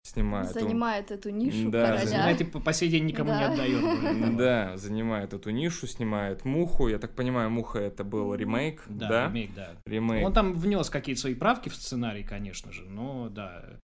снимает. 0.03 0.51
Занимает 0.51 1.11
он... 1.11 1.19
эту 1.19 1.31
нишу 1.31 1.71
да, 1.71 1.87
короля. 1.87 2.07
Занимает 2.07 2.41
и 2.41 2.45
по 2.45 2.73
сей 2.73 2.89
день 2.89 3.07
никому 3.07 3.31
да. 3.31 3.39
не 3.39 3.45
отдает. 3.45 4.37
Да, 4.39 4.77
занимает 4.77 5.35
эту 5.35 5.51
нишу, 5.51 5.87
снимает 5.87 6.45
Муху. 6.45 6.89
Я 6.89 6.99
так 6.99 7.15
понимаю, 7.15 7.51
Муха 7.51 7.79
это 7.79 8.05
был 8.05 8.35
ремейк, 8.35 8.83
да? 8.89 9.09
Да, 9.09 9.27
ремейк, 9.27 9.55
да. 9.55 9.77
Ремейк. 9.85 10.27
Он 10.27 10.33
там 10.33 10.55
внес 10.55 10.91
какие-то 10.91 11.21
свои 11.21 11.35
правки 11.35 11.69
в 11.69 11.75
сценарий, 11.75 12.25
конечно 12.25 12.73
же, 12.73 12.89
но 12.89 13.29
да, 13.29 13.81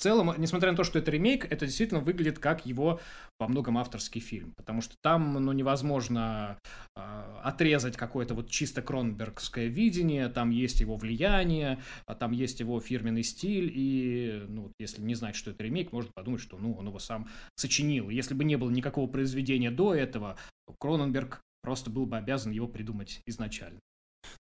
целом, 0.00 0.34
несмотря 0.38 0.70
на 0.70 0.76
то, 0.76 0.84
что 0.84 0.98
это 0.98 1.10
ремейк, 1.10 1.44
это 1.50 1.66
действительно 1.66 2.00
выглядит 2.00 2.38
как 2.38 2.66
его 2.66 3.00
во 3.38 3.48
многом 3.48 3.78
авторский 3.78 4.20
фильм, 4.20 4.52
потому 4.56 4.80
что 4.80 4.96
там, 5.02 5.34
ну, 5.34 5.52
невозможно 5.52 6.58
э, 6.96 7.40
отрезать 7.42 7.96
какое-то 7.96 8.34
вот 8.34 8.50
чисто 8.50 8.82
кронбергское 8.82 9.66
видение, 9.66 10.28
там 10.28 10.50
есть 10.50 10.80
его 10.80 10.96
влияние, 10.96 11.80
а 12.06 12.14
там 12.14 12.32
есть 12.32 12.60
его 12.60 12.80
фирменный 12.80 13.22
стиль, 13.22 13.70
и, 13.74 14.44
ну, 14.48 14.72
если 14.78 15.02
не 15.02 15.14
знать, 15.14 15.36
что 15.36 15.50
это 15.50 15.62
ремейк, 15.62 15.92
можно 15.92 16.10
подумать, 16.14 16.40
что, 16.40 16.58
ну, 16.58 16.74
он 16.74 16.88
его 16.88 16.98
сам 16.98 17.28
сочинил. 17.56 18.10
Если 18.10 18.34
бы 18.34 18.44
не 18.44 18.56
было 18.56 18.70
никакого 18.70 19.08
произведения 19.08 19.70
до 19.70 19.94
этого, 19.94 20.36
Кроненберг 20.78 21.40
просто 21.62 21.90
был 21.90 22.06
бы 22.06 22.16
обязан 22.16 22.52
его 22.52 22.68
придумать 22.68 23.20
изначально. 23.26 23.80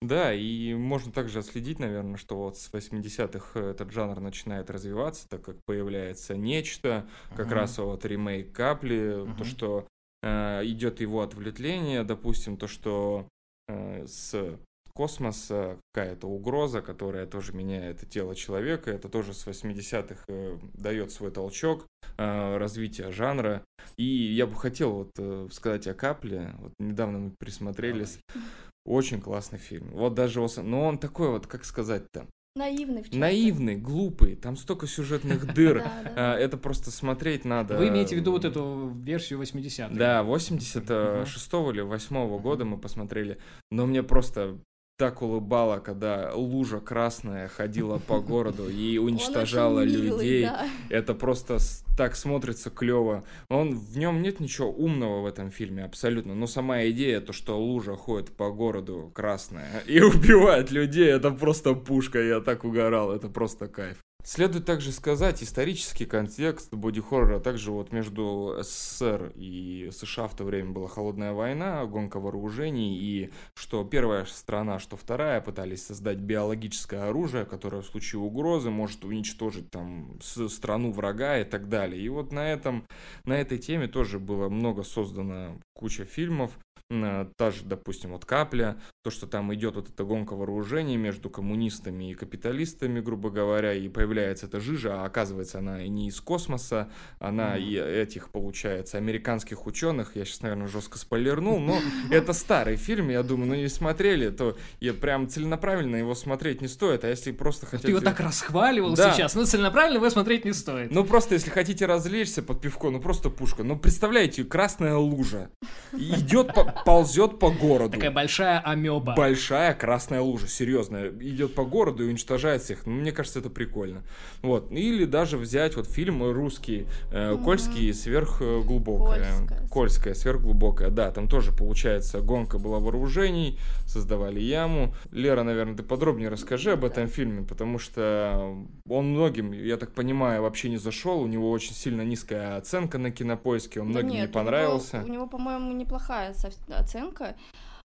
Да, 0.03 0.33
и 0.33 0.75
можно 0.75 1.13
также 1.13 1.39
отследить, 1.39 1.79
наверное, 1.79 2.17
что 2.17 2.37
вот 2.37 2.59
с 2.59 2.71
80-х 2.73 3.59
этот 3.59 3.91
жанр 3.93 4.21
начинает 4.21 4.71
развиваться, 4.71 5.29
так 5.29 5.43
как 5.43 5.57
появляется 5.65 6.37
нечто, 6.37 7.09
как 7.35 7.49
uh-huh. 7.49 7.55
раз 7.55 7.79
вот 7.79 8.05
ремейк 8.05 8.53
капли, 8.53 9.25
uh-huh. 9.25 9.37
то, 9.37 9.45
что 9.45 9.89
э, 10.23 10.61
идет 10.65 11.01
его 11.01 11.23
отвлечение, 11.23 12.05
допустим, 12.05 12.57
то, 12.57 12.67
что 12.67 13.29
э, 13.69 14.07
с 14.07 14.59
космоса 14.97 15.79
какая-то 15.93 16.27
угроза, 16.27 16.81
которая 16.81 17.27
тоже 17.27 17.53
меняет 17.53 18.09
тело 18.09 18.35
человека, 18.35 18.91
это 18.91 19.09
тоже 19.09 19.35
с 19.35 19.47
80-х 19.47 20.25
э, 20.27 20.59
дает 20.73 21.13
свой 21.13 21.31
толчок 21.31 21.87
э, 22.17 22.57
развития 22.57 23.13
жанра. 23.13 23.63
И 23.99 24.05
я 24.05 24.47
бы 24.47 24.57
хотел 24.57 24.93
вот 24.93 25.11
э, 25.19 25.49
сказать 25.53 25.87
о 25.87 25.95
капле. 25.95 26.55
Вот 26.59 26.73
недавно 26.79 27.19
мы 27.19 27.31
присмотрелись. 27.39 28.19
Давай. 28.35 28.43
Очень 28.87 29.21
классный 29.21 29.59
фильм. 29.59 29.91
Вот 29.93 30.15
даже, 30.15 30.41
но 30.63 30.87
он 30.87 30.99
такой 30.99 31.31
вот, 31.31 31.47
как 31.47 31.65
сказать-то, 31.65 32.27
Наивный 32.57 33.03
в 33.03 33.13
Наивный, 33.13 33.77
глупый, 33.77 34.35
там 34.35 34.57
столько 34.57 34.87
сюжетных 34.87 35.53
дыр. 35.55 35.83
А, 36.17 36.35
это 36.39 36.57
просто 36.57 36.91
смотреть 36.91 37.45
надо. 37.45 37.77
Вы 37.77 37.89
имеете 37.89 38.17
в 38.17 38.19
виду 38.19 38.33
вот 38.33 38.47
эту 38.47 38.93
версию 38.97 39.43
80-х? 39.43 39.95
Да, 39.95 40.23
86-го 40.23 41.71
или 41.71 41.83
8 41.83 42.39
года 42.41 42.65
мы 42.65 42.79
посмотрели. 42.79 43.39
Но 43.71 43.85
мне 43.85 44.03
просто 44.03 44.59
так 44.97 45.21
улыбала, 45.21 45.79
когда 45.79 46.33
лужа 46.35 46.81
красная 46.81 47.49
ходила 47.49 47.99
по 47.99 48.21
городу 48.33 48.69
и 48.69 48.99
уничтожала 48.99 49.85
людей. 49.85 50.45
да. 50.45 50.69
Это 50.89 51.15
просто 51.15 51.59
так 51.97 52.17
смотрится 52.17 52.71
клево. 52.71 53.25
Он 53.49 53.75
в 53.79 53.99
нем 53.99 54.23
нет 54.23 54.41
ничего 54.41 54.71
умного 54.71 55.23
в 55.23 55.27
этом 55.27 55.51
фильме 55.51 55.85
абсолютно. 55.85 56.35
Но 56.35 56.47
сама 56.47 56.87
идея, 56.87 57.21
то, 57.21 57.33
что 57.33 57.59
лужа 57.59 57.97
ходит 57.97 58.33
по 58.33 58.51
городу 58.51 59.11
красная 59.15 59.81
и 59.87 60.01
убивает 60.01 60.71
людей, 60.71 61.09
это 61.09 61.31
просто 61.31 61.75
пушка. 61.75 62.23
Я 62.23 62.41
так 62.41 62.65
угорал, 62.65 63.13
это 63.13 63.29
просто 63.29 63.69
кайф. 63.69 63.99
Следует 64.29 64.65
также 64.65 64.91
сказать 64.91 65.41
исторический 65.41 66.05
контекст 66.05 66.75
боди-хоррора. 66.75 67.39
Также 67.39 67.71
вот 67.71 67.93
между 67.93 68.57
СССР 68.61 69.31
и 69.37 69.89
США 69.93 70.27
в 70.27 70.35
то 70.35 70.43
время 70.43 70.73
была 70.73 70.89
холодная 70.89 71.33
война, 71.33 71.87
гонка 71.87 72.19
вооружений, 72.19 72.99
и 72.99 73.31
что 73.55 73.85
первая 73.85 74.25
страна, 74.25 74.81
что 74.81 74.97
вторая 74.97 75.41
пытались 75.41 75.87
создать 75.87 76.19
биологическое 76.19 77.09
оружие, 77.09 77.45
которое 77.45 77.83
в 77.83 77.87
случае 77.87 78.19
угрозы 78.19 78.69
может 78.69 79.05
уничтожить 79.05 79.71
там 79.71 80.19
страну 80.21 80.91
врага 80.91 81.39
и 81.39 81.45
так 81.45 81.69
далее. 81.69 82.03
И 82.03 82.09
вот 82.09 82.33
на 82.33 82.53
этом, 82.53 82.85
на 83.27 83.35
этой 83.35 83.59
теме 83.59 83.87
тоже 83.87 84.19
было 84.19 84.49
много 84.49 84.83
создано 84.83 85.61
куча 85.73 86.05
фильмов. 86.05 86.59
Та 86.89 87.51
же, 87.51 87.65
допустим, 87.65 88.13
вот 88.13 88.25
«Капля», 88.25 88.77
то, 89.03 89.11
что 89.11 89.27
там 89.27 89.53
идет 89.55 89.75
вот 89.75 89.89
эта 89.89 90.05
гонка 90.05 90.35
вооружений 90.35 90.97
между 90.97 91.31
коммунистами 91.31 92.11
и 92.11 92.15
капиталистами, 92.15 93.01
грубо 93.01 93.31
говоря, 93.31 93.73
и 93.73 93.89
появляется 93.89 94.47
эта 94.47 94.61
жижа, 94.61 95.03
а 95.03 95.05
оказывается 95.05 95.59
она 95.59 95.83
и 95.83 95.89
не 95.89 96.09
из 96.09 96.21
космоса, 96.21 96.89
она 97.19 97.57
mm. 97.57 97.61
и 97.61 97.77
этих, 97.77 98.31
получается, 98.31 98.99
американских 98.99 99.67
ученых, 99.67 100.15
я 100.15 100.25
сейчас, 100.25 100.43
наверное, 100.43 100.69
жестко 100.69 100.99
спойлернул, 100.99 101.59
но 101.59 101.79
это 102.11 102.33
старый 102.33 102.77
фильм, 102.77 103.09
я 103.09 103.25
думаю, 103.25 103.49
ну 103.49 103.55
не 103.57 103.69
смотрели, 103.69 104.31
то 104.31 104.57
я 104.81 104.95
прям 104.95 105.29
целенаправленно 105.29 105.97
его 105.97 106.15
смотреть 106.15 106.61
не 106.61 106.69
стоит, 106.69 107.05
а 107.05 107.09
если 107.09 107.33
просто 107.33 107.67
хотите... 107.67 107.87
Ты 107.87 107.93
его 107.93 108.01
так 108.01 108.21
расхваливал 108.21 108.95
да. 108.95 109.13
сейчас, 109.13 109.35
ну 109.35 109.45
целенаправленно 109.45 109.99
его 109.99 110.11
смотреть 110.11 110.45
не 110.45 110.53
стоит. 110.53 110.93
Ну 110.93 111.05
просто 111.05 111.35
если 111.35 111.51
хотите 111.51 111.87
развлечься 111.87 112.43
под 112.45 112.61
пивко, 112.61 112.91
ну 112.91 113.01
просто 113.01 113.29
пушка, 113.29 113.65
ну 113.65 113.77
представляете, 113.77 114.45
красная 114.45 114.97
лужа, 114.97 115.51
идет, 115.93 116.53
ползет 116.85 117.39
по 117.39 117.51
городу. 117.51 117.93
Такая 117.93 118.11
большая 118.11 118.59
амеба. 118.61 119.15
Большая 119.15 119.75
красная 119.75 120.21
лужа, 120.21 120.49
серьезно, 120.49 121.09
идет 121.21 121.55
по 121.55 121.65
городу 121.65 122.05
и 122.05 122.09
уничтожает 122.09 122.63
всех, 122.63 122.87
ну 122.87 122.93
мне 122.93 123.13
кажется, 123.13 123.39
это 123.39 123.51
прикольно. 123.51 124.03
Вот, 124.43 124.71
или 124.71 125.05
даже 125.05 125.39
взять 125.39 125.77
вот 125.77 125.89
фильм 125.89 126.23
русский, 126.31 126.87
э, 127.11 127.37
Кольский, 127.43 127.93
сверхглубокая. 127.95 129.37
Кольская. 129.37 129.69
Кольская, 129.69 130.15
сверхглубокая, 130.15 130.91
да, 130.91 131.11
там 131.11 131.29
тоже 131.29 131.53
получается 131.53 132.21
гонка 132.21 132.59
была 132.59 132.79
вооружений, 132.79 133.59
создавали 133.87 134.41
яму. 134.41 134.95
Лера, 135.11 135.43
наверное, 135.43 135.77
ты 135.77 135.83
подробнее 135.83 136.29
расскажи 136.29 136.73
об 136.73 136.85
этом 136.85 137.09
фильме, 137.09 137.43
потому 137.43 137.79
что 137.79 138.57
он 138.89 139.11
многим, 139.11 139.53
я 139.53 139.77
так 139.77 139.93
понимаю, 139.93 140.43
вообще 140.43 140.69
не 140.69 140.77
зашел, 140.79 141.21
у 141.21 141.27
него 141.27 141.51
очень 141.51 141.75
сильно 141.75 142.03
низкая 142.03 142.57
оценка 142.57 142.99
на 142.99 143.11
кинопоиске, 143.11 143.81
он 143.81 143.93
да 143.93 144.01
многим 144.01 144.11
нет, 144.11 144.29
не 144.29 144.33
понравился. 144.33 144.99
У 144.99 145.01
него, 145.01 145.15
него 145.15 145.27
по-моему, 145.27 145.73
неплохая 145.73 146.35
оценка. 146.69 147.37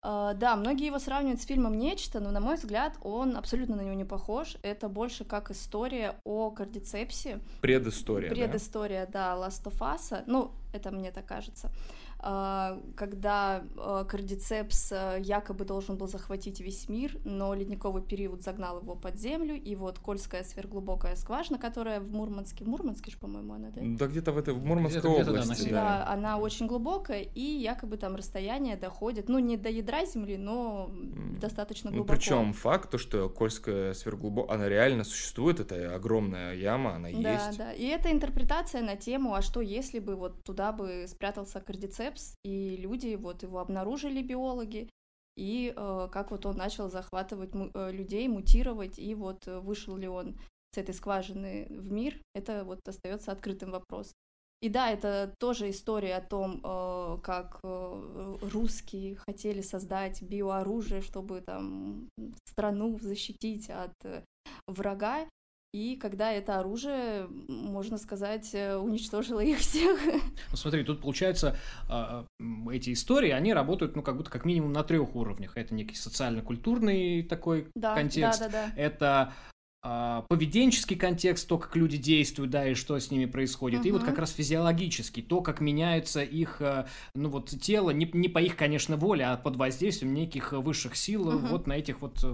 Uh, 0.06 0.36
да, 0.36 0.56
многие 0.56 0.86
его 0.86 1.00
сравнивают 1.00 1.42
с 1.42 1.46
фильмом 1.46 1.78
«Нечто», 1.78 2.20
но, 2.20 2.30
на 2.30 2.40
мой 2.40 2.56
взгляд, 2.56 2.94
он 3.02 3.36
абсолютно 3.36 3.76
на 3.76 3.82
него 3.82 3.96
не 3.96 4.06
похож. 4.06 4.56
Это 4.62 4.90
больше 4.90 5.26
как 5.26 5.50
история 5.50 6.16
о 6.24 6.52
кардицепсе. 6.52 7.40
Предыстория, 7.62 8.30
Предыстория, 8.30 9.08
да, 9.12 9.36
да 9.36 9.48
Last 9.48 9.64
of 9.66 9.80
Us. 9.80 10.24
Ну, 10.28 10.52
это 10.72 10.92
мне 10.92 11.12
так 11.12 11.26
кажется. 11.26 11.72
А, 11.72 12.07
когда 12.20 13.64
а, 13.78 14.04
кардицепс 14.04 14.92
а, 14.92 15.18
якобы 15.18 15.66
должен 15.66 15.98
был 15.98 16.08
захватить 16.08 16.60
весь 16.60 16.90
мир, 16.90 17.16
но 17.24 17.54
ледниковый 17.54 18.02
период 18.02 18.42
загнал 18.42 18.82
его 18.82 18.96
под 18.96 19.20
землю, 19.20 19.56
и 19.56 19.76
вот 19.76 20.00
Кольская 20.00 20.44
сверхглубокая 20.44 21.16
скважина, 21.16 21.60
которая 21.60 22.00
в 22.00 22.12
Мурманске, 22.12 22.66
в 22.66 22.68
Мурманске 22.68 23.12
же, 23.12 23.18
по-моему, 23.18 23.54
она, 23.54 23.70
да? 23.70 23.82
Да, 23.84 24.08
где-то 24.08 24.32
в 24.32 24.38
этой 24.40 24.56
в 24.56 24.66
Мурманской 24.66 25.02
где 25.02 25.10
области. 25.10 25.70
Да, 25.70 25.72
да, 26.06 26.08
она 26.12 26.38
очень 26.38 26.66
глубокая, 26.66 27.22
и 27.22 27.42
якобы 27.42 27.98
там 27.98 28.16
расстояние 28.16 28.78
доходит, 28.78 29.30
ну, 29.30 29.38
не 29.38 29.56
до 29.56 29.70
ядра 29.70 30.06
земли, 30.06 30.38
но 30.38 30.90
достаточно 31.40 31.92
ну, 31.92 31.98
глубоко. 31.98 32.14
Ну, 32.14 32.20
причем 32.20 32.54
факт, 32.54 32.90
то, 32.90 32.98
что 32.98 33.30
Кольская 33.30 33.94
сверхглубокая, 33.94 34.56
она 34.56 34.68
реально 34.68 35.04
существует, 35.04 35.60
это 35.60 35.94
огромная 35.94 36.56
яма, 36.56 36.96
она 36.96 37.10
да, 37.12 37.32
есть. 37.34 37.58
Да, 37.58 37.66
да, 37.66 37.74
и 37.74 37.86
это 37.86 38.12
интерпретация 38.12 38.82
на 38.82 38.96
тему, 38.96 39.36
а 39.36 39.44
что 39.44 39.62
если 39.62 40.00
бы 40.00 40.16
вот 40.16 40.44
туда 40.44 40.72
бы 40.72 41.06
спрятался 41.08 41.62
кардицепс, 41.62 42.07
Кэпс, 42.08 42.36
и 42.44 42.78
люди 42.78 43.16
вот 43.16 43.44
его 43.44 43.60
обнаружили, 43.60 44.22
биологи, 44.22 44.90
и 45.36 45.74
э, 45.76 46.10
как 46.12 46.32
вот 46.32 46.46
он 46.46 46.58
начал 46.58 46.90
захватывать 46.90 47.54
му- 47.54 47.72
э, 47.74 47.92
людей, 47.92 48.28
мутировать, 48.28 48.98
и 48.98 49.14
вот 49.14 49.48
э, 49.48 49.60
вышел 49.60 49.96
ли 49.98 50.08
он 50.08 50.36
с 50.74 50.78
этой 50.78 50.94
скважины 50.96 51.68
в 51.70 51.92
мир, 51.92 52.20
это 52.34 52.64
вот 52.64 52.80
остается 52.88 53.32
открытым 53.32 53.72
вопрос. 53.72 54.14
И 54.62 54.70
да, 54.70 54.90
это 54.90 55.34
тоже 55.40 55.70
история 55.70 56.16
о 56.16 56.26
том, 56.26 56.62
э, 56.64 57.18
как 57.22 57.60
э, 57.64 58.38
русские 58.42 59.16
хотели 59.16 59.62
создать 59.62 60.22
биооружие, 60.24 61.02
чтобы 61.02 61.42
там 61.42 62.10
страну 62.46 62.98
защитить 63.00 63.70
от 63.70 63.94
э, 64.04 64.24
врага. 64.68 65.28
И 65.74 65.98
когда 65.98 66.32
это 66.32 66.60
оружие, 66.60 67.28
можно 67.48 67.98
сказать, 67.98 68.52
э, 68.54 68.78
уничтожило 68.78 69.42
их 69.42 69.60
всех. 69.60 70.00
Ну 70.52 70.58
смотри, 70.58 70.84
тут 70.84 71.02
получается, 71.02 71.58
а, 71.90 72.26
эти 72.72 72.94
истории, 72.94 73.32
они 73.32 73.54
работают, 73.54 73.96
ну, 73.96 74.02
как 74.02 74.18
будто 74.18 74.30
как 74.30 74.46
минимум 74.46 74.72
на 74.72 74.84
трех 74.84 75.16
уровнях. 75.16 75.58
Это 75.58 75.74
некий 75.74 75.96
социально-культурный 75.96 77.24
такой 77.24 77.68
да, 77.76 77.96
контекст. 77.96 78.40
Да, 78.40 78.50
да, 78.50 78.68
да. 78.68 78.82
Это 78.82 79.34
а, 79.84 80.24
поведенческий 80.30 80.96
контекст, 80.96 81.48
то, 81.48 81.58
как 81.58 81.76
люди 81.76 81.98
действуют, 81.98 82.52
да, 82.52 82.68
и 82.68 82.74
что 82.74 82.98
с 83.00 83.12
ними 83.12 83.26
происходит, 83.26 83.82
uh-huh. 83.82 83.90
и 83.90 83.92
вот 83.92 84.04
как 84.04 84.18
раз 84.18 84.32
физиологический, 84.32 85.22
то, 85.22 85.42
как 85.42 85.62
меняется 85.62 86.24
их, 86.24 86.62
э, 86.62 86.88
ну 87.14 87.30
вот 87.30 87.50
тело, 87.50 87.92
не, 87.92 88.10
не 88.12 88.28
по 88.28 88.40
их, 88.40 88.56
конечно, 88.56 88.98
воле, 88.98 89.26
а 89.26 89.38
под 89.38 89.56
воздействием 89.56 90.14
неких 90.14 90.52
высших 90.54 90.96
сил 90.96 91.30
uh-huh. 91.30 91.50
вот 91.50 91.68
на 91.68 91.74
этих 91.74 92.02
вот 92.02 92.26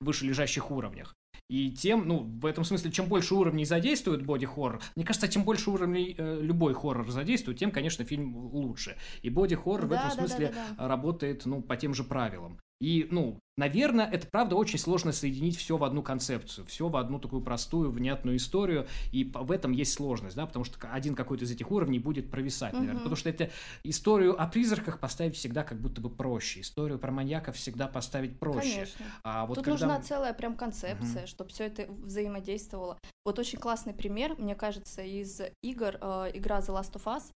вышележащих 0.00 0.70
уровнях. 0.70 1.14
И 1.48 1.70
тем, 1.70 2.06
ну, 2.06 2.20
в 2.20 2.46
этом 2.46 2.64
смысле, 2.64 2.90
чем 2.90 3.06
больше 3.06 3.34
уровней 3.34 3.64
задействует 3.64 4.24
боди-хоррор, 4.24 4.80
мне 4.96 5.04
кажется, 5.04 5.28
чем 5.28 5.44
больше 5.44 5.70
уровней 5.70 6.14
э, 6.16 6.40
любой 6.40 6.74
хоррор 6.74 7.10
задействует, 7.10 7.58
тем, 7.58 7.70
конечно, 7.70 8.04
фильм 8.04 8.36
лучше. 8.36 8.96
И 9.22 9.30
боди-хоррор 9.30 9.82
да, 9.82 9.86
в 9.86 9.92
этом 9.92 10.08
да, 10.08 10.14
смысле 10.14 10.48
да, 10.48 10.54
да, 10.54 10.74
да. 10.76 10.88
работает, 10.88 11.46
ну, 11.46 11.62
по 11.62 11.76
тем 11.76 11.94
же 11.94 12.04
правилам. 12.04 12.60
И, 12.80 13.06
ну, 13.10 13.38
наверное, 13.56 14.06
это 14.10 14.26
правда 14.26 14.56
очень 14.56 14.78
сложно 14.78 15.12
соединить 15.12 15.56
все 15.56 15.76
в 15.76 15.84
одну 15.84 16.02
концепцию, 16.02 16.66
все 16.66 16.88
в 16.88 16.96
одну 16.96 17.18
такую 17.18 17.40
простую, 17.42 17.90
внятную 17.90 18.36
историю, 18.36 18.86
и 19.12 19.24
в 19.24 19.50
этом 19.50 19.72
есть 19.72 19.94
сложность, 19.94 20.36
да, 20.36 20.46
потому 20.46 20.64
что 20.64 20.78
один 20.90 21.14
какой-то 21.14 21.44
из 21.44 21.50
этих 21.50 21.70
уровней 21.70 21.98
будет 21.98 22.30
провисать, 22.30 22.72
наверное, 22.72 22.96
mm-hmm. 22.96 22.98
потому 22.98 23.16
что 23.16 23.30
это 23.30 23.50
историю 23.84 24.40
о 24.40 24.46
призраках 24.46 24.98
поставить 24.98 25.36
всегда 25.36 25.62
как 25.62 25.80
будто 25.80 26.00
бы 26.00 26.10
проще, 26.10 26.60
историю 26.60 26.98
про 26.98 27.12
маньяков 27.12 27.56
всегда 27.56 27.86
поставить 27.86 28.38
проще. 28.38 28.74
Конечно. 28.74 29.06
А 29.22 29.46
вот 29.46 29.54
Тут 29.54 29.64
когда... 29.64 29.86
нужна 29.86 30.02
целая 30.02 30.34
прям 30.34 30.56
концепция, 30.56 31.24
mm-hmm. 31.24 31.28
чтобы 31.28 31.50
все 31.50 31.64
это 31.64 31.86
взаимодействовало. 31.86 32.98
Вот 33.24 33.38
очень 33.38 33.58
классный 33.58 33.94
пример, 33.94 34.34
мне 34.36 34.54
кажется, 34.54 35.02
из 35.02 35.40
игр, 35.62 35.96
э, 36.00 36.30
игра 36.34 36.58
The 36.58 36.78
Last 36.78 36.92
of 36.94 37.04
Us, 37.04 37.30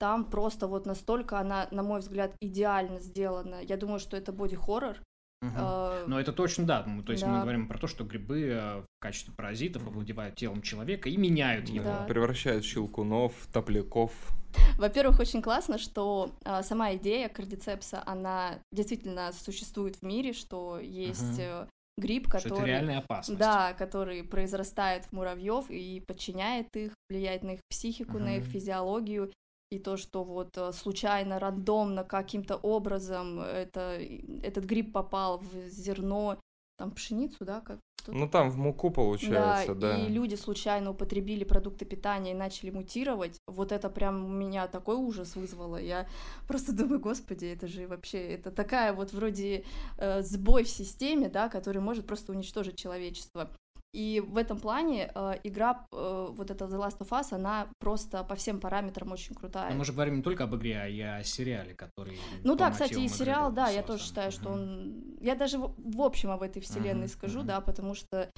там 0.00 0.24
просто 0.24 0.66
вот 0.66 0.86
настолько 0.86 1.38
она, 1.38 1.68
на 1.70 1.82
мой 1.82 2.00
взгляд, 2.00 2.34
идеально 2.40 3.00
сделана. 3.00 3.60
Я 3.62 3.76
думаю, 3.76 4.00
что 4.00 4.16
это 4.16 4.32
боди-хоррор. 4.32 4.96
Угу. 5.42 6.08
Но 6.08 6.20
это 6.20 6.32
точно 6.32 6.66
да. 6.66 6.84
Ну, 6.86 7.02
то 7.02 7.12
есть 7.12 7.24
да. 7.24 7.30
мы 7.30 7.40
говорим 7.40 7.68
про 7.68 7.78
то, 7.78 7.86
что 7.86 8.04
грибы 8.04 8.42
э, 8.42 8.80
в 8.80 8.86
качестве 8.98 9.32
паразитов 9.34 9.86
овладевают 9.86 10.36
телом 10.36 10.60
человека 10.60 11.08
и 11.08 11.16
меняют 11.16 11.68
его. 11.68 11.84
Да. 11.84 12.04
Превращают 12.06 12.64
в 12.64 12.68
щелкунов, 12.68 13.32
топляков. 13.52 14.12
Во-первых, 14.76 15.20
очень 15.20 15.40
классно, 15.40 15.78
что 15.78 16.32
а, 16.44 16.62
сама 16.62 16.94
идея 16.96 17.28
кардицепса, 17.28 18.02
она 18.04 18.58
действительно 18.72 19.32
существует 19.32 19.96
в 19.96 20.02
мире, 20.02 20.32
что 20.32 20.78
есть 20.80 21.38
uh 21.38 21.68
гриб, 21.98 22.28
который... 22.28 22.54
Что 22.54 22.56
это 22.56 22.64
реальная 22.64 22.98
опасность. 23.00 23.38
Да, 23.38 23.74
который 23.74 24.24
произрастает 24.24 25.04
в 25.04 25.12
муравьев 25.12 25.68
и 25.68 26.00
подчиняет 26.00 26.74
их, 26.74 26.94
влияет 27.10 27.42
на 27.42 27.50
их 27.50 27.60
психику, 27.68 28.16
uh 28.16 28.22
на 28.22 28.36
их 28.38 28.44
физиологию 28.44 29.30
и 29.70 29.78
то, 29.78 29.96
что 29.96 30.24
вот 30.24 30.56
э, 30.58 30.72
случайно, 30.72 31.38
рандомно, 31.38 32.04
каким-то 32.04 32.56
образом 32.56 33.40
это, 33.40 34.00
этот 34.42 34.64
гриб 34.64 34.92
попал 34.92 35.38
в 35.38 35.68
зерно, 35.68 36.40
там 36.76 36.90
пшеницу, 36.90 37.44
да, 37.44 37.60
как 37.60 37.78
ну 38.06 38.28
там 38.28 38.50
в 38.50 38.56
муку 38.56 38.90
получается, 38.90 39.74
да, 39.74 39.96
да. 39.96 39.98
И 39.98 40.08
люди 40.08 40.34
случайно 40.34 40.90
употребили 40.90 41.44
продукты 41.44 41.84
питания 41.84 42.32
и 42.32 42.34
начали 42.34 42.70
мутировать. 42.70 43.38
Вот 43.46 43.72
это 43.72 43.90
прям 43.90 44.24
у 44.24 44.28
меня 44.28 44.66
такой 44.68 44.96
ужас 44.96 45.36
вызвало. 45.36 45.76
Я 45.76 46.08
просто 46.48 46.72
думаю, 46.72 47.00
господи, 47.00 47.46
это 47.46 47.68
же 47.68 47.86
вообще 47.86 48.18
это 48.34 48.50
такая 48.50 48.92
вот 48.92 49.12
вроде 49.12 49.64
э, 49.98 50.22
сбой 50.22 50.64
в 50.64 50.68
системе, 50.68 51.28
да, 51.28 51.48
который 51.48 51.82
может 51.82 52.06
просто 52.06 52.32
уничтожить 52.32 52.78
человечество. 52.78 53.50
И 53.92 54.20
в 54.20 54.36
этом 54.36 54.58
плане 54.58 55.10
э, 55.12 55.34
игра, 55.42 55.86
э, 55.92 56.26
вот 56.30 56.50
эта 56.50 56.66
The 56.66 56.78
Last 56.78 56.98
of 56.98 57.08
Us, 57.08 57.34
она 57.34 57.66
просто 57.78 58.22
по 58.22 58.36
всем 58.36 58.60
параметрам 58.60 59.10
очень 59.10 59.34
крутая. 59.34 59.70
Но 59.70 59.78
мы 59.78 59.84
же 59.84 59.92
говорим 59.92 60.16
не 60.16 60.22
только 60.22 60.44
об 60.44 60.54
игре, 60.54 60.80
а 60.80 60.88
и 60.88 61.00
о 61.00 61.24
сериале, 61.24 61.74
который... 61.74 62.16
Ну 62.44 62.54
да, 62.54 62.70
кстати, 62.70 63.00
и 63.00 63.08
сериал, 63.08 63.50
да, 63.50 63.68
я 63.68 63.82
тоже 63.82 64.04
считаю, 64.04 64.30
что 64.30 64.50
он... 64.50 65.16
Я 65.20 65.34
даже 65.34 65.58
в, 65.58 65.74
в 65.76 66.00
общем 66.02 66.30
об 66.30 66.42
этой 66.42 66.62
вселенной 66.62 67.06
uh-huh, 67.06 67.08
скажу, 67.08 67.40
uh-huh. 67.40 67.46
да, 67.46 67.60
потому 67.60 67.94
что 67.94 68.30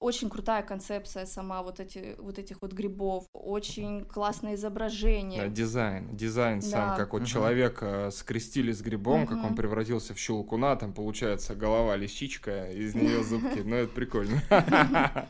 очень 0.00 0.30
крутая 0.30 0.62
концепция 0.62 1.26
сама 1.26 1.62
вот, 1.62 1.80
эти, 1.80 2.14
вот 2.18 2.38
этих 2.38 2.62
вот 2.62 2.72
грибов, 2.72 3.24
очень 3.32 4.04
классное 4.04 4.54
изображение. 4.54 5.42
Да, 5.42 5.48
дизайн, 5.48 6.16
дизайн 6.16 6.60
да. 6.60 6.66
сам, 6.66 6.96
как 6.96 7.12
вот 7.12 7.22
угу. 7.22 7.28
человека 7.28 8.10
скрестили 8.12 8.72
с 8.72 8.80
грибом, 8.80 9.22
угу. 9.22 9.34
как 9.34 9.44
он 9.44 9.56
превратился 9.56 10.14
в 10.14 10.18
щелкуна, 10.18 10.76
там 10.76 10.92
получается 10.92 11.54
голова 11.54 11.96
лисичка, 11.96 12.70
из 12.70 12.94
нее 12.94 13.24
зубки, 13.24 13.60
ну 13.60 13.76
это 13.76 13.92
прикольно. 13.92 14.42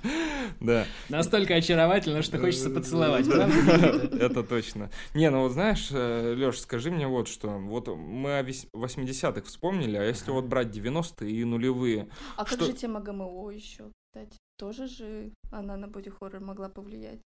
Да. 0.61 0.87
Настолько 1.09 1.55
очаровательно, 1.55 2.23
что 2.23 2.39
хочется 2.39 2.71
поцеловать, 2.71 3.27
Это 3.29 4.43
точно. 4.43 4.91
Не, 5.15 5.31
ну 5.31 5.43
вот 5.43 5.53
знаешь, 5.53 5.89
э, 5.93 6.35
Леш, 6.35 6.61
скажи 6.61 6.91
мне 6.91 7.07
вот 7.07 7.29
что, 7.29 7.49
вот 7.49 7.89
мы 7.89 8.39
о 8.39 8.43
80-х 8.43 9.43
вспомнили, 9.43 9.97
а 9.97 10.05
если 10.05 10.31
вот 10.31 10.47
брать 10.47 10.69
90-е 10.69 11.31
и 11.31 11.45
нулевые... 11.45 12.09
А 12.37 12.45
как 12.45 12.61
же 12.61 12.73
тема 12.73 13.01
ГМО 13.01 13.51
еще, 13.51 13.91
кстати? 14.19 14.39
тоже 14.57 14.87
же 14.89 15.33
она 15.51 15.77
на 15.77 15.89
боди-хоррор 15.89 16.41
могла 16.41 16.69
повлиять. 16.69 17.21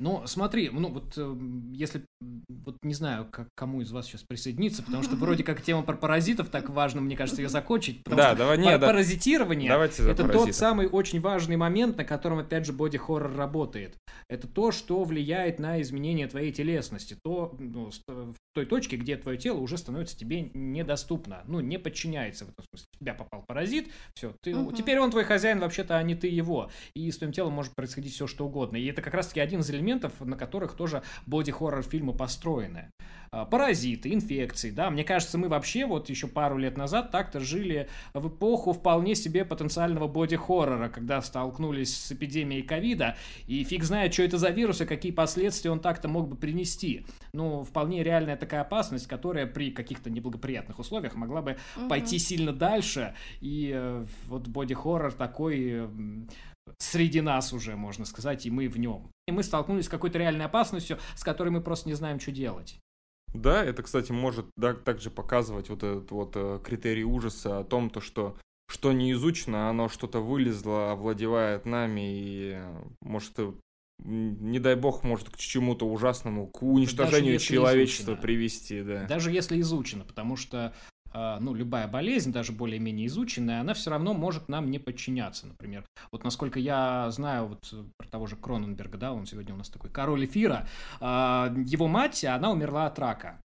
Ну, 0.00 0.22
смотри, 0.26 0.70
ну 0.70 0.88
вот 0.88 1.12
э, 1.18 1.36
если, 1.74 2.04
вот 2.48 2.76
не 2.82 2.94
знаю, 2.94 3.26
как, 3.30 3.48
кому 3.54 3.82
из 3.82 3.92
вас 3.92 4.06
сейчас 4.06 4.22
присоединиться, 4.22 4.82
потому 4.82 5.02
что 5.02 5.14
вроде 5.14 5.44
как 5.44 5.60
тема 5.62 5.82
про 5.82 5.94
паразитов 5.94 6.48
так 6.48 6.70
важно, 6.70 7.02
мне 7.02 7.16
кажется, 7.16 7.42
ее 7.42 7.50
закончить. 7.50 8.02
Потому 8.02 8.16
Да, 8.22 8.28
что 8.30 8.38
давай, 8.38 8.56
не, 8.58 8.64
пар- 8.64 8.78
да. 8.80 8.86
Паразитирование 8.88 9.68
Давайте 9.70 10.02
это 10.02 10.14
тот 10.22 10.26
паразитов. 10.28 10.54
самый 10.56 10.88
очень 10.88 11.20
важный 11.20 11.56
момент, 11.56 11.98
на 11.98 12.04
котором, 12.04 12.38
опять 12.38 12.64
же, 12.64 12.72
боди-хоррор 12.72 13.36
работает. 13.36 13.98
Это 14.30 14.48
то, 14.48 14.72
что 14.72 15.04
влияет 15.04 15.58
на 15.58 15.80
изменение 15.82 16.26
твоей 16.28 16.50
телесности. 16.50 17.16
То, 17.22 17.54
ну, 17.58 17.90
с- 17.90 18.00
в 18.08 18.34
той 18.54 18.64
точке, 18.64 18.96
где 18.96 19.16
твое 19.18 19.36
тело 19.36 19.58
уже 19.58 19.76
становится 19.76 20.16
тебе 20.16 20.50
недоступно. 20.54 21.42
Ну, 21.46 21.60
не 21.60 21.78
подчиняется 21.78 22.46
в 22.46 22.48
этом 22.48 22.64
смысле. 22.70 22.86
В 22.94 22.98
тебя 23.00 23.14
попал 23.14 23.44
паразит, 23.46 23.88
все, 24.14 24.34
ты, 24.42 24.54
Мгм. 24.56 24.74
теперь 24.74 24.98
он 24.98 25.10
твой 25.10 25.24
хозяин, 25.24 25.60
вообще-то, 25.60 25.98
а 25.98 26.02
не 26.02 26.14
ты 26.14 26.26
его. 26.26 26.70
И 26.94 27.10
с 27.10 27.18
твоим 27.18 27.32
телом 27.32 27.52
может 27.52 27.74
происходить 27.74 28.14
все, 28.14 28.26
что 28.26 28.46
угодно. 28.46 28.76
И 28.78 28.86
это 28.86 29.02
как 29.02 29.12
раз-таки 29.14 29.40
один 29.40 29.60
из 29.60 29.70
элементов, 29.70 29.89
на 30.20 30.36
которых 30.36 30.74
тоже 30.74 31.02
боди-хоррор 31.26 31.82
фильмы 31.82 32.12
построены. 32.12 32.90
А, 33.32 33.44
Паразиты, 33.44 34.12
инфекции, 34.12 34.70
да. 34.70 34.90
Мне 34.90 35.04
кажется, 35.04 35.38
мы 35.38 35.48
вообще 35.48 35.86
вот 35.86 36.08
еще 36.08 36.26
пару 36.26 36.58
лет 36.58 36.76
назад 36.76 37.12
так-то 37.12 37.38
жили 37.38 37.88
в 38.12 38.26
эпоху 38.28 38.72
вполне 38.72 39.14
себе 39.14 39.44
потенциального 39.44 40.08
боди-хоррора, 40.08 40.88
когда 40.88 41.22
столкнулись 41.22 41.96
с 41.96 42.10
эпидемией 42.10 42.62
ковида, 42.62 43.16
и 43.46 43.62
фиг 43.62 43.84
знает, 43.84 44.12
что 44.12 44.24
это 44.24 44.36
за 44.36 44.50
вирус 44.50 44.80
и 44.80 44.84
какие 44.84 45.12
последствия 45.12 45.70
он 45.70 45.78
так-то 45.78 46.08
мог 46.08 46.28
бы 46.28 46.36
принести. 46.36 47.06
Ну, 47.32 47.62
вполне 47.62 48.02
реальная 48.02 48.36
такая 48.36 48.62
опасность, 48.62 49.06
которая 49.06 49.46
при 49.46 49.70
каких-то 49.70 50.10
неблагоприятных 50.10 50.80
условиях 50.80 51.14
могла 51.14 51.40
бы 51.40 51.56
Мгм. 51.76 51.88
пойти 51.88 52.18
сильно 52.18 52.52
дальше, 52.52 53.14
и 53.40 53.70
э, 53.72 54.06
вот 54.26 54.48
боди-хоррор 54.48 55.12
такой 55.12 55.88
среди 56.78 57.20
нас 57.20 57.52
уже, 57.52 57.76
можно 57.76 58.04
сказать, 58.04 58.46
и 58.46 58.50
мы 58.50 58.68
в 58.68 58.78
нем. 58.78 59.10
И 59.26 59.32
мы 59.32 59.42
столкнулись 59.42 59.86
с 59.86 59.88
какой-то 59.88 60.18
реальной 60.18 60.46
опасностью, 60.46 60.98
с 61.16 61.22
которой 61.22 61.50
мы 61.50 61.60
просто 61.60 61.88
не 61.88 61.94
знаем, 61.94 62.20
что 62.20 62.32
делать. 62.32 62.78
Да, 63.34 63.64
это, 63.64 63.82
кстати, 63.82 64.12
может 64.12 64.46
да, 64.56 64.74
также 64.74 65.10
показывать 65.10 65.68
вот 65.68 65.82
этот 65.82 66.10
вот 66.10 66.32
э, 66.34 66.60
критерий 66.64 67.04
ужаса 67.04 67.60
о 67.60 67.64
том, 67.64 67.90
то, 67.90 68.00
что 68.00 68.36
что 68.70 68.92
не 68.92 69.12
изучено, 69.12 69.68
оно 69.68 69.88
что-то 69.88 70.20
вылезло, 70.20 70.92
овладевает 70.92 71.66
нами 71.66 72.00
и 72.02 72.52
э, 72.54 72.82
может, 73.02 73.32
э, 73.38 73.52
не 74.04 74.60
дай 74.60 74.76
бог, 74.76 75.02
может 75.02 75.28
к 75.28 75.36
чему-то 75.36 75.88
ужасному, 75.88 76.46
к 76.46 76.62
уничтожению 76.62 77.38
человечества 77.38 78.12
изучено. 78.12 78.22
привести, 78.22 78.82
да. 78.82 79.06
Даже 79.06 79.32
если 79.32 79.60
изучено, 79.60 80.04
потому 80.04 80.36
что 80.36 80.66
а, 80.66 80.72
ну, 81.12 81.54
любая 81.54 81.88
болезнь, 81.88 82.32
даже 82.32 82.52
более-менее 82.52 83.06
изученная, 83.06 83.60
она 83.60 83.74
все 83.74 83.90
равно 83.90 84.14
может 84.14 84.48
нам 84.48 84.70
не 84.70 84.78
подчиняться, 84.78 85.46
например. 85.46 85.84
Вот 86.12 86.24
насколько 86.24 86.58
я 86.58 87.10
знаю 87.10 87.46
вот 87.46 87.68
э, 87.72 87.84
про 87.96 88.08
того 88.08 88.26
же 88.26 88.36
Кроненберга, 88.36 88.98
да, 88.98 89.12
он 89.12 89.26
сегодня 89.26 89.54
у 89.54 89.58
нас 89.58 89.68
такой 89.68 89.90
король 89.90 90.24
эфира, 90.24 90.68
а, 91.00 91.52
его 91.66 91.88
мать, 91.88 92.24
она 92.24 92.50
умерла 92.50 92.86
от 92.86 92.98
рака. 92.98 93.40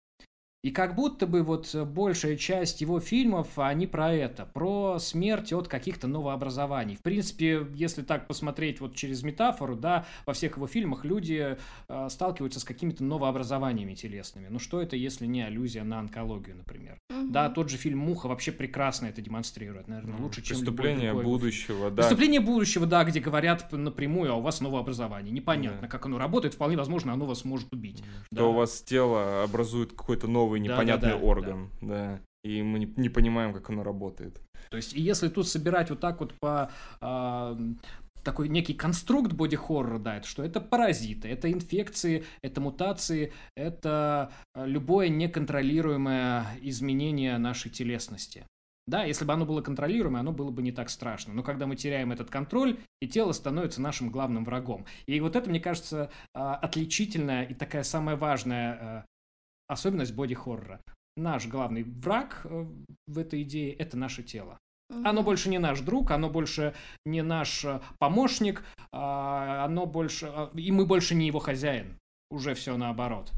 И 0.66 0.72
как 0.72 0.95
будто 0.95 1.28
бы 1.28 1.43
вот 1.43 1.76
большая 1.76 2.38
часть 2.38 2.82
его 2.82 2.99
фильмов, 2.99 3.49
они 3.59 3.86
про 3.86 4.11
это, 4.11 4.47
про 4.51 4.97
смерть 4.97 5.53
от 5.53 5.68
каких-то 5.68 6.07
новообразований. 6.07 6.95
В 6.95 7.03
принципе, 7.03 7.68
если 7.76 8.01
так 8.01 8.26
посмотреть 8.26 8.82
вот 8.82 8.95
через 8.95 9.22
метафору, 9.22 9.76
да, 9.76 10.07
во 10.26 10.34
всех 10.34 10.55
его 10.57 10.66
фильмах 10.66 11.05
люди 11.05 11.55
э, 11.88 12.07
сталкиваются 12.09 12.59
с 12.59 12.63
какими-то 12.63 13.03
новообразованиями 13.03 13.93
телесными. 13.93 14.47
Ну 14.49 14.57
что 14.57 14.82
это, 14.82 14.95
если 14.95 15.28
не 15.28 15.43
аллюзия 15.43 15.84
на 15.84 15.99
онкологию, 15.99 16.55
например? 16.55 16.97
Мгм. 17.11 17.32
Да, 17.32 17.49
тот 17.51 17.70
же 17.70 17.78
фильм 17.78 17.99
«Муха» 17.99 18.26
вообще 18.26 18.51
прекрасно 18.51 19.05
это 19.05 19.22
демонстрирует, 19.22 19.88
наверное, 19.88 20.18
лучше, 20.18 20.41
чем 20.41 20.57
любой 20.63 20.74
Преступление 20.74 21.11
другой. 21.11 21.26
будущего, 21.26 21.91
да. 21.91 21.97
Преступление 22.01 22.39
будущего, 22.41 22.88
да, 22.88 23.03
где 23.03 23.20
говорят 23.20 23.72
напрямую, 23.72 24.32
а 24.32 24.36
у 24.38 24.41
вас 24.41 24.61
новое 24.61 24.80
образование. 24.80 25.32
Непонятно, 25.32 25.82
Да. 25.84 25.88
как 25.89 26.07
оно 26.07 26.18
работает, 26.18 26.55
вполне 26.55 26.76
возможно, 26.76 27.13
оно 27.13 27.28
вас 27.28 27.45
может 27.45 27.72
убить. 27.72 28.03
Что 28.34 28.36
Да. 28.36 28.45
у 28.45 28.53
вас 28.53 28.82
тело 28.82 29.43
образует 29.43 29.91
какой-то 29.91 30.26
новый 30.28 30.55
Да, 30.60 30.68
да, 30.68 30.74
непонятный 30.74 31.10
да, 31.12 31.18
орган, 31.18 31.72
да. 31.82 32.22
И 32.43 32.62
мы 32.62 32.80
не, 32.80 32.93
не 32.97 33.10
понимаем, 33.10 33.53
как 33.53 33.70
оно 33.70 33.84
работает. 33.84 34.39
То 34.70 34.78
есть, 34.78 34.93
и 34.93 35.01
если 35.01 35.30
тут 35.30 35.47
собирать 35.47 35.89
вот 35.89 35.99
так 35.99 36.20
вот 36.20 36.34
по 36.39 36.72
а, 37.01 37.58
такой 38.24 38.49
некий 38.49 38.74
конструкт 38.74 39.32
боди-хоррора, 39.32 39.99
да, 39.99 40.18
это 40.18 40.28
что? 40.28 40.43
Это 40.43 40.60
паразиты, 40.60 41.30
это 41.30 41.51
инфекции, 41.51 42.26
это 42.41 42.60
мутации, 42.60 43.32
это 43.56 44.32
а, 44.53 44.66
любое 44.66 45.10
неконтролируемое 45.10 46.45
изменение 46.62 47.38
нашей 47.38 47.72
телесности. 47.72 48.45
Да, 48.88 49.03
если 49.03 49.26
бы 49.26 49.34
оно 49.34 49.45
было 49.45 49.62
контролируемое, 49.62 50.20
оно 50.20 50.32
было 50.32 50.51
бы 50.51 50.62
не 50.62 50.72
так 50.72 50.89
страшно. 50.89 51.34
Но 51.34 51.41
когда 51.41 51.66
мы 51.66 51.76
теряем 51.76 52.12
этот 52.12 52.30
контроль, 52.30 52.78
и 53.01 53.08
тело 53.08 53.32
становится 53.32 53.82
нашим 53.82 54.12
главным 54.12 54.45
врагом. 54.45 54.86
И 55.08 55.20
вот 55.20 55.36
это, 55.36 55.49
мне 55.49 55.60
кажется, 55.60 56.12
а, 56.34 56.56
отличительная 56.56 57.45
и 57.45 57.53
такая 57.53 57.84
самая 57.84 58.16
важная 58.16 58.74
а, 58.74 59.06
особенность 59.68 60.13
боди-хоррора. 60.13 60.82
Наш 61.18 61.47
главный 61.47 61.84
враг 61.84 62.41
э, 62.43 62.66
в 63.07 63.18
этой 63.18 63.43
идее– 63.43 63.74
это 63.76 63.97
наше 63.97 64.22
тело. 64.24 64.57
Мгм. 64.89 65.07
Оно 65.07 65.24
больше 65.24 65.49
не 65.49 65.59
наш 65.59 65.80
друг, 65.82 66.11
оно 66.11 66.30
больше 66.30 66.76
не 67.05 67.24
наш 67.24 67.66
э, 67.66 67.80
помощник, 67.99 68.63
а, 68.91 69.66
оно 69.66 69.86
больше... 69.86 70.28
а, 70.28 70.51
И 70.55 70.72
мы 70.72 70.86
больше 70.86 71.16
не 71.16 71.28
его 71.28 71.39
хозяин. 71.39 71.97
Уже 72.30 72.53
все 72.53 72.76
наоборот. 72.78 73.32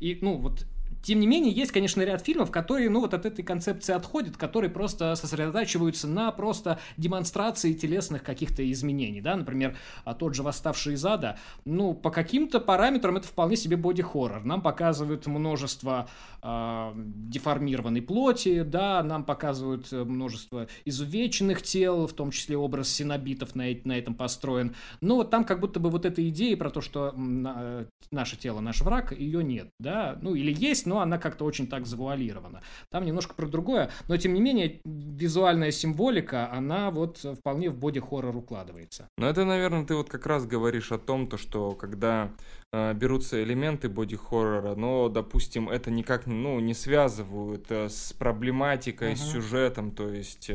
И, 0.00 0.18
ну, 0.20 0.36
вот 0.36 0.66
тем 1.02 1.20
не 1.20 1.26
менее, 1.26 1.52
есть, 1.52 1.72
конечно, 1.72 2.00
ряд 2.02 2.24
фильмов, 2.24 2.50
которые, 2.50 2.88
ну, 2.88 3.00
вот 3.00 3.14
от 3.14 3.26
этой 3.26 3.42
концепции 3.42 3.92
отходят, 3.92 4.36
которые 4.36 4.70
просто 4.70 5.14
сосредотачиваются 5.16 6.06
на 6.06 6.30
просто 6.30 6.78
демонстрации 6.96 7.72
телесных 7.72 8.22
каких-то 8.22 8.70
изменений, 8.70 9.20
да, 9.20 9.36
например, 9.36 9.76
а 10.04 10.14
тот 10.14 10.34
же 10.34 10.42
«Восставший 10.42 10.94
из 10.94 11.04
ада», 11.04 11.38
ну, 11.64 11.94
по 11.94 12.10
каким-то 12.10 12.60
параметрам 12.60 13.16
это 13.16 13.26
вполне 13.26 13.56
себе 13.56 13.76
боди-хоррор. 13.76 14.44
Нам 14.44 14.62
показывают 14.62 15.26
множество 15.26 16.08
а, 16.44 16.92
деформированной 16.96 18.02
плоти, 18.02 18.62
да, 18.62 19.02
нам 19.04 19.24
показывают 19.24 19.92
э, 19.92 20.02
множество 20.02 20.66
изувеченных 20.84 21.62
тел, 21.62 22.08
в 22.08 22.12
том 22.14 22.32
числе 22.32 22.56
образ 22.56 22.88
синобитов 22.88 23.54
на, 23.54 23.70
э- 23.70 23.80
на 23.84 23.96
этом 23.96 24.14
построен. 24.14 24.74
Но 25.00 25.16
вот 25.16 25.30
там 25.30 25.44
как 25.44 25.60
будто 25.60 25.78
бы 25.78 25.88
вот 25.88 26.04
эта 26.04 26.28
идея 26.28 26.56
про 26.56 26.70
то, 26.70 26.80
что 26.80 27.14
э, 27.16 27.86
наше 28.10 28.36
тело 28.36 28.58
наш 28.58 28.80
враг, 28.80 29.16
ее 29.16 29.44
нет, 29.44 29.70
да, 29.78 30.18
ну 30.20 30.34
или 30.34 30.52
есть, 30.52 30.84
но 30.84 31.00
она 31.00 31.18
как-то 31.18 31.44
очень 31.44 31.68
так 31.68 31.86
завуалирована. 31.86 32.62
Там 32.90 33.04
немножко 33.04 33.34
про 33.34 33.46
другое, 33.46 33.90
но 34.08 34.16
тем 34.16 34.34
не 34.34 34.40
менее 34.40 34.80
визуальная 34.84 35.70
символика, 35.70 36.50
она 36.52 36.90
вот 36.90 37.18
вполне 37.18 37.70
в 37.70 37.78
боди-хоррор 37.78 38.36
укладывается. 38.36 39.08
Но 39.16 39.28
это, 39.28 39.44
наверное, 39.44 39.86
ты 39.86 39.94
вот 39.94 40.08
как 40.08 40.26
раз 40.26 40.44
говоришь 40.44 40.90
о 40.90 40.98
том, 40.98 41.28
то, 41.28 41.36
что 41.36 41.72
когда 41.72 42.24
э, 42.24 42.61
берутся 42.72 43.42
элементы 43.42 43.90
боди-хоррора, 43.90 44.74
но, 44.74 45.10
допустим, 45.10 45.68
это 45.68 45.90
никак 45.90 46.26
ну, 46.26 46.58
не 46.58 46.72
связывают 46.72 47.66
э, 47.70 47.90
с 47.90 48.14
проблематикой, 48.14 49.14
с 49.14 49.20
Мгм. 49.20 49.30
сюжетом, 49.30 49.90
то 49.90 50.08
есть... 50.08 50.50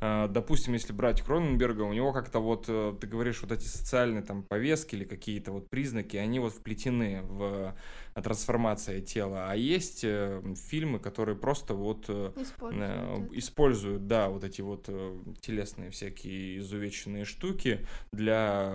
э, 0.00 0.28
Допустим, 0.28 0.74
если 0.74 0.92
брать 0.92 1.22
Кроненберга, 1.22 1.82
у 1.82 1.92
него 1.92 2.12
как-то 2.12 2.40
вот, 2.40 2.66
э, 2.68 2.94
ты 3.00 3.06
говоришь, 3.06 3.42
вот 3.42 3.52
эти 3.52 3.64
социальные 3.64 4.22
там 4.22 4.42
повестки 4.42 4.94
или 4.94 5.04
какие-то 5.04 5.52
вот 5.52 5.68
признаки, 5.70 6.16
они 6.16 6.38
вот 6.38 6.52
вплетены 6.52 7.22
в 7.22 7.74
э, 8.14 8.20
трансформация 8.22 9.00
тела. 9.00 9.50
А 9.50 9.56
есть 9.56 10.00
фильмы, 10.00 10.98
которые 10.98 11.36
просто 11.36 11.74
вот 11.74 12.08
Используют 12.08 13.32
используют, 13.32 14.06
да, 14.06 14.28
вот 14.28 14.44
эти 14.44 14.60
вот 14.62 14.88
телесные 15.40 15.90
всякие 15.90 16.58
изувеченные 16.58 17.24
штуки 17.24 17.86
для, 18.12 18.74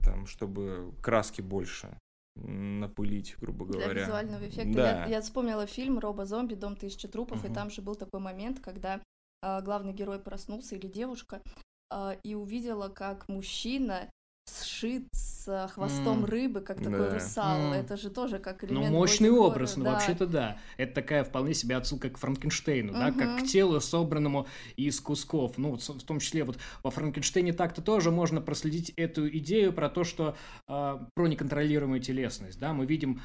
там, 0.00 0.26
чтобы 0.26 0.92
краски 1.02 1.40
больше 1.40 1.98
напылить, 2.36 3.36
грубо 3.40 3.66
Для 3.66 3.80
говоря. 3.80 4.02
визуального 4.02 4.48
эффекта. 4.48 4.74
Да. 4.74 5.04
Я, 5.04 5.06
я 5.06 5.20
вспомнила 5.20 5.66
фильм 5.66 5.98
«Робо-зомби. 5.98 6.54
Дом 6.54 6.76
тысячи 6.76 7.08
трупов», 7.08 7.44
и 7.44 7.48
Мгм. 7.48 7.54
там 7.54 7.70
же 7.70 7.82
был 7.82 7.94
такой 7.96 8.20
момент, 8.20 8.60
когда 8.60 9.00
главный 9.42 9.92
герой 9.92 10.18
проснулся, 10.18 10.76
или 10.76 10.86
девушка, 10.86 11.42
а, 11.90 12.16
и 12.22 12.34
увидела, 12.34 12.88
как 12.88 13.28
мужчина 13.28 14.10
сшит 14.48 15.06
с 15.12 15.46
а, 15.48 15.68
хвостом 15.68 16.20
М. 16.20 16.24
рыбы, 16.24 16.60
как 16.60 16.78
такой 16.78 17.08
Да. 17.08 17.14
русал. 17.14 17.58
М. 17.58 17.72
Это 17.72 17.96
же 17.96 18.10
тоже 18.10 18.38
как 18.38 18.62
Ну, 18.62 18.70
элемент 18.70 18.92
мощный 18.92 19.28
боди-хоррора, 19.30 19.52
образ, 19.52 19.76
ну, 19.76 19.84
да. 19.84 19.90
вообще-то 19.92 20.26
да. 20.26 20.58
Это 20.76 20.94
такая 20.94 21.24
вполне 21.24 21.54
себе 21.54 21.76
отсылка 21.76 22.08
к 22.10 22.18
Франкенштейну, 22.18 22.92
да, 22.92 23.12
как 23.12 23.38
к 23.38 23.42
телу, 23.44 23.80
собранному 23.80 24.46
из 24.76 25.00
кусков. 25.00 25.58
Ну, 25.58 25.76
в 25.76 26.02
том 26.04 26.18
числе 26.20 26.44
вот 26.44 26.58
во 26.82 26.90
Франкенштейне 26.90 27.52
так-то 27.52 27.82
тоже 27.82 28.10
можно 28.10 28.40
проследить 28.40 28.90
эту 28.96 29.28
идею 29.38 29.72
про 29.72 29.88
то, 29.90 30.04
что 30.04 30.36
а, 30.66 31.06
про 31.14 31.26
неконтролируемую 31.26 32.00
телесность, 32.00 32.58
да, 32.58 32.72
мы 32.72 32.86
видим 32.86 33.20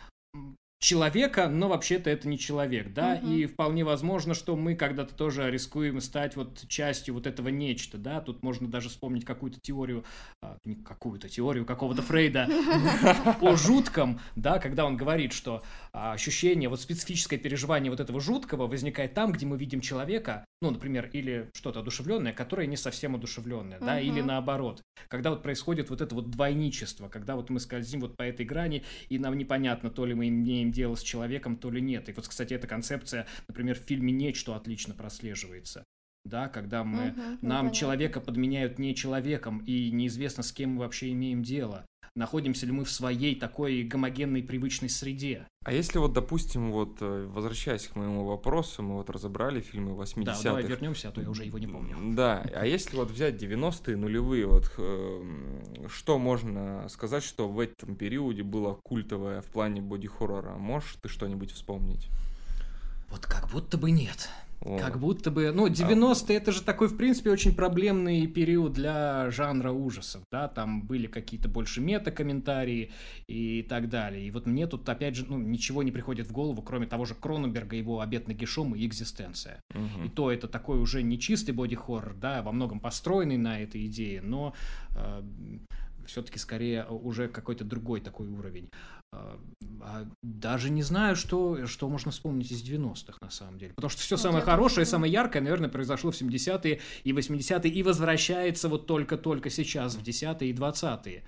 человека, 0.83 1.47
но 1.47 1.69
вообще-то 1.69 2.09
это 2.09 2.27
не 2.27 2.37
человек, 2.37 2.93
да, 2.93 3.15
Мгм. 3.15 3.33
и 3.33 3.45
вполне 3.45 3.85
возможно, 3.85 4.33
что 4.33 4.55
мы 4.55 4.75
когда-то 4.75 5.15
тоже 5.15 5.49
рискуем 5.49 6.01
стать 6.01 6.35
вот 6.35 6.65
частью 6.67 7.13
вот 7.13 7.25
этого 7.25 7.47
нечто, 7.47 7.97
да, 7.97 8.19
тут 8.19 8.43
можно 8.43 8.67
даже 8.67 8.89
вспомнить 8.89 9.23
какую-то 9.23 9.59
теорию, 9.61 10.03
а, 10.41 10.57
не 10.65 10.75
какую-то 10.75 11.29
теорию 11.29 11.65
какого-то 11.65 12.01
Фрейда 12.03 12.49
о 13.41 13.55
жутком, 13.55 14.19
да, 14.35 14.59
когда 14.59 14.85
он 14.85 14.97
говорит, 14.97 15.31
что 15.31 15.63
а, 15.93 16.13
ощущение, 16.13 16.67
вот 16.67 16.81
специфическое 16.81 17.39
переживание 17.39 17.89
вот 17.89 18.01
этого 18.01 18.19
жуткого 18.19 18.67
возникает 18.67 19.13
там, 19.13 19.31
где 19.31 19.45
мы 19.45 19.57
видим 19.57 19.79
человека, 19.79 20.43
ну, 20.61 20.71
например, 20.71 21.09
или 21.13 21.49
что-то 21.53 21.79
одушевленное, 21.79 22.33
которое 22.33 22.67
не 22.67 22.77
совсем 22.77 23.15
одушевленное, 23.15 23.79
да, 23.79 23.99
или 23.99 24.19
наоборот, 24.21 24.81
когда 25.07 25.29
вот 25.29 25.43
происходит 25.43 25.89
вот 25.89 26.01
это 26.01 26.13
вот 26.13 26.29
двойничество, 26.29 27.07
когда 27.07 27.35
вот 27.37 27.49
мы 27.49 27.61
скользим 27.61 28.01
вот 28.01 28.17
по 28.17 28.23
этой 28.23 28.45
грани, 28.45 28.83
и 29.07 29.17
нам 29.17 29.37
непонятно, 29.37 29.89
то 29.89 30.05
ли 30.05 30.13
мы 30.13 30.27
имеем 30.27 30.72
дело 30.73 30.95
с 30.95 31.01
человеком, 31.01 31.55
то 31.55 31.71
ли 31.71 31.81
нет. 31.81 32.09
И 32.09 32.13
вот, 32.13 32.27
кстати, 32.27 32.53
эта 32.53 32.67
концепция, 32.67 33.27
например, 33.47 33.79
в 33.79 33.83
фильме 33.83 34.11
«Нечто» 34.11 34.55
отлично 34.55 34.93
прослеживается. 34.93 35.83
Да, 36.25 36.47
когда 36.47 36.83
мы, 36.83 37.13
ну, 37.15 37.23
нам 37.41 37.59
понятно. 37.59 37.71
человека 37.71 38.21
подменяют 38.21 38.79
не 38.79 38.95
человеком, 38.95 39.59
и 39.65 39.91
неизвестно, 39.91 40.41
с 40.41 40.51
кем 40.51 40.75
мы 40.75 40.79
вообще 40.79 41.11
имеем 41.11 41.43
дело. 41.43 41.85
Находимся 42.15 42.67
ли 42.67 42.71
мы 42.71 42.85
в 42.85 42.91
своей 42.91 43.33
такой 43.33 43.81
гомогенной 43.81 44.43
привычной 44.43 44.89
среде? 44.89 45.47
А 45.65 45.73
если 45.73 45.97
вот, 45.97 46.13
допустим, 46.13 46.71
вот, 46.71 46.97
э, 47.01 47.27
возвращаясь 47.27 47.87
к 47.87 47.95
моему 47.95 48.25
вопросу, 48.25 48.83
мы 48.83 48.97
вот 48.97 49.09
разобрали 49.09 49.61
фильмы 49.61 49.93
80-х. 49.93 50.23
Да, 50.23 50.43
давай 50.43 50.63
вернемся, 50.63 51.09
а 51.09 51.11
то 51.11 51.21
я 51.21 51.29
уже 51.29 51.45
его 51.45 51.57
не 51.57 51.65
помню. 51.65 51.97
Да, 52.13 52.45
а 52.53 52.67
если 52.67 52.97
вот 52.97 53.09
взять 53.09 53.41
90-е, 53.41 53.97
нулевые, 53.97 54.45
вот 54.45 54.71
эм, 54.77 55.89
что 55.89 56.19
можно 56.19 56.87
сказать, 56.87 57.23
что 57.23 57.49
в 57.49 57.59
этом 57.59 57.95
периоде 57.95 58.43
было 58.43 58.75
культовое 58.83 59.41
в 59.41 59.47
плане 59.47 59.81
боди-хоррора? 59.81 60.57
Можешь 60.57 60.97
ты 61.01 61.09
что-нибудь 61.09 61.51
вспомнить? 61.51 62.09
Вот 63.09 63.25
как 63.25 63.49
будто 63.49 63.79
бы 63.79 63.89
нет. 63.89 64.29
Как 64.63 64.99
будто 64.99 65.29
бы, 65.29 65.51
ну, 65.51 65.67
90-е 65.67 66.37
это 66.37 66.51
же 66.51 66.61
такой, 66.61 66.87
в 66.87 66.95
принципе, 66.95 67.31
очень 67.31 67.53
проблемный 67.53 68.27
период 68.27 68.73
для 68.73 69.29
жанра 69.29 69.71
ужасов, 69.71 70.23
да, 70.31 70.47
там 70.47 70.83
были 70.83 71.07
какие-то 71.07 71.49
больше 71.49 71.81
мета-комментарии 71.81 72.91
и 73.27 73.63
так 73.63 73.89
далее. 73.89 74.25
И 74.25 74.31
вот 74.31 74.45
мне 74.45 74.67
тут, 74.67 74.87
опять 74.87 75.15
же, 75.15 75.25
ну, 75.27 75.37
ничего 75.37 75.83
не 75.83 75.91
приходит 75.91 76.27
в 76.27 76.31
голову, 76.31 76.61
кроме 76.61 76.87
того 76.87 77.05
же 77.05 77.13
Кроненберга, 77.13 77.75
его 77.75 77.99
«Обет 77.99 78.27
нагишом» 78.27 78.73
и 78.75 78.85
«Экзистенция». 78.85 79.59
мгм. 79.73 80.05
И 80.05 80.09
то 80.09 80.31
это 80.31 80.47
такой 80.47 80.79
уже 80.79 81.03
не 81.03 81.19
чистый 81.19 81.51
боди-хоррор, 81.51 82.15
да, 82.15 82.41
во 82.41 82.51
многом 82.51 82.79
построенный 82.79 83.37
на 83.37 83.61
этой 83.61 83.85
идее, 83.87 84.21
но 84.21 84.53
все-таки 86.05 86.39
скорее 86.39 86.85
уже 86.85 87.27
какой-то 87.27 87.63
другой 87.63 88.01
такой 88.01 88.27
уровень. 88.27 88.69
А, 89.13 89.39
а 89.81 90.05
даже 90.23 90.69
не 90.69 90.81
знаю, 90.81 91.15
что, 91.15 91.67
что 91.67 91.87
можно 91.87 92.11
вспомнить 92.11 92.51
из 92.51 92.63
90-х 92.63 93.17
на 93.21 93.29
самом 93.29 93.59
деле. 93.59 93.73
Потому 93.73 93.89
что 93.89 94.01
все 94.01 94.15
Вот 94.15 94.21
самое 94.21 94.39
я 94.39 94.45
тоже 94.45 94.51
хорошее, 94.51 94.85
самое 94.85 95.11
яркое, 95.11 95.41
наверное, 95.41 95.69
произошло 95.69 96.11
в 96.11 96.19
70-е 96.19 96.81
и 97.03 97.11
80-е 97.11 97.71
и 97.71 97.83
возвращается 97.83 98.69
вот 98.69 98.87
только-только 98.87 99.49
сейчас, 99.49 99.95
в 99.95 100.03
10-е 100.03 100.49
и 100.49 100.53
20-е. 100.53 101.23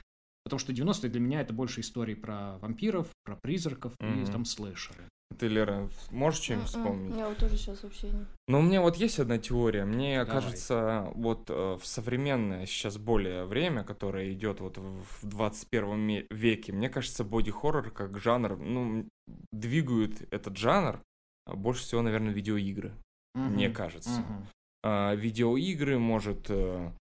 Потому 0.45 0.59
что 0.59 0.71
90-е 0.73 1.09
для 1.09 1.19
меня 1.19 1.41
это 1.41 1.53
больше 1.53 1.81
истории 1.81 2.13
про 2.13 2.59
вампиров, 2.59 3.07
про 3.23 3.35
призраков 3.35 3.93
и 3.99 4.05
Мгм. 4.05 4.25
там 4.31 4.45
слэшеры. 4.45 5.03
Ты, 5.39 5.47
Лера, 5.47 5.89
можешь 6.11 6.39
что-нибудь 6.43 6.67
М-м, 6.73 6.83
вспомнить? 6.83 7.15
Я 7.17 7.27
вот 7.27 7.37
тоже 7.39 7.57
сейчас 7.57 7.81
вообще 7.83 8.11
не... 8.11 8.25
Ну, 8.47 8.59
у 8.59 8.61
меня 8.61 8.79
вот 8.81 8.95
есть 8.95 9.19
одна 9.19 9.39
теория. 9.39 9.85
Мне 9.85 10.23
Давай. 10.23 10.41
кажется, 10.43 11.11
вот 11.15 11.49
э, 11.49 11.77
в 11.81 11.85
современное 11.85 12.67
сейчас 12.67 12.97
более 12.99 13.45
время, 13.45 13.83
которое 13.83 14.31
идет 14.33 14.59
вот 14.61 14.77
в 14.77 15.03
в 15.21 15.25
21 15.27 15.99
ме- 15.99 16.27
веке, 16.29 16.73
мне 16.73 16.89
кажется, 16.89 17.23
боди-хоррор 17.23 17.89
как 17.89 18.19
жанр, 18.19 18.55
ну, 18.57 19.07
двигают 19.51 20.21
этот 20.31 20.57
жанр 20.57 21.01
а, 21.47 21.55
больше 21.55 21.81
всего, 21.81 22.03
наверное, 22.03 22.31
видеоигры, 22.33 22.93
мне 23.33 23.67
Мгм. 23.67 23.75
кажется. 23.75 24.21
Мгм. 24.21 24.47
А, 24.83 25.15
видеоигры, 25.15 25.97
может, 25.97 26.45
э, 26.49 26.91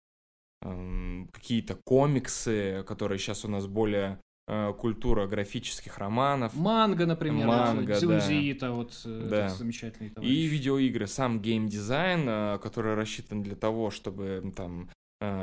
какие-то 1.32 1.76
комиксы, 1.84 2.84
которые 2.86 3.18
сейчас 3.18 3.44
у 3.44 3.48
нас 3.48 3.66
более 3.66 4.18
э, 4.46 4.72
культура 4.78 5.26
графических 5.26 5.98
романов. 5.98 6.54
Манга, 6.54 7.06
например, 7.06 7.46
Манга, 7.46 7.94
Дзюнзи, 7.94 8.52
это 8.52 8.72
вот 8.72 8.92
э, 9.04 9.28
Да. 9.30 9.48
замечательный 9.48 10.08
И 10.08 10.10
товарищ. 10.10 10.50
видеоигры, 10.50 11.06
сам 11.06 11.40
геймдизайн, 11.40 12.24
э, 12.28 12.58
который 12.62 12.94
рассчитан 12.94 13.42
для 13.42 13.56
того, 13.56 13.90
чтобы 13.90 14.52
там, 14.56 14.90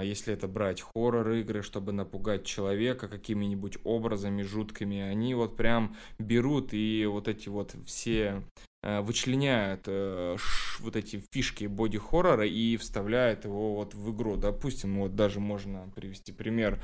если 0.04 0.34
это 0.34 0.48
брать 0.48 0.82
хоррор-игры, 0.82 1.64
чтобы 1.64 1.92
напугать 1.92 2.46
человека 2.46 3.08
какими-нибудь 3.08 3.80
образами 3.84 4.44
жуткими, 4.44 5.00
они 5.00 5.34
вот 5.34 5.58
прям 5.58 5.96
берут 6.20 6.74
и 6.74 7.06
вот 7.08 7.28
эти 7.28 7.50
вот 7.50 7.76
все 7.86 8.44
вычленяют 8.84 9.84
э, 9.88 10.36
ш- 10.40 10.84
вот 10.84 10.96
эти 10.96 11.24
фишки 11.32 11.66
боди-хоррора 11.66 12.46
и 12.48 12.78
вставляют 12.78 13.46
его 13.46 13.76
вот 13.76 13.94
в 13.94 14.16
игру. 14.16 14.38
Допустим, 14.38 15.00
вот 15.00 15.16
даже 15.16 15.40
можно 15.40 15.92
привести 15.96 16.32
пример 16.32 16.82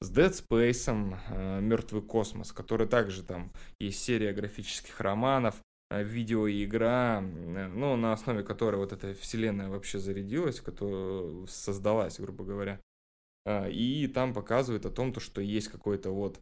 с 0.00 0.10
Dead 0.10 0.30
Space, 0.32 1.60
Мертвый 1.60 2.02
космос, 2.02 2.52
который 2.52 2.86
также 2.86 3.22
там 3.22 3.52
есть 3.78 4.02
серия 4.02 4.32
графических 4.32 5.00
романов, 5.00 5.54
э, 5.90 6.02
видеоигра, 6.02 7.22
э, 7.22 7.68
ну, 7.68 7.96
на 7.96 8.12
основе 8.12 8.42
которой 8.42 8.76
вот 8.76 8.92
эта 8.92 9.14
вселенная 9.14 9.68
вообще 9.68 9.98
зарядилась, 9.98 10.60
которая 10.60 11.46
создалась, 11.46 12.18
грубо 12.18 12.44
говоря. 12.44 12.80
А, 13.44 13.68
И 13.68 14.06
там 14.08 14.34
показывает 14.34 14.86
о 14.86 14.90
том, 14.90 15.12
то, 15.12 15.20
что 15.20 15.40
есть 15.40 15.68
какой-то 15.68 16.10
вот 16.10 16.38
э, 16.38 16.40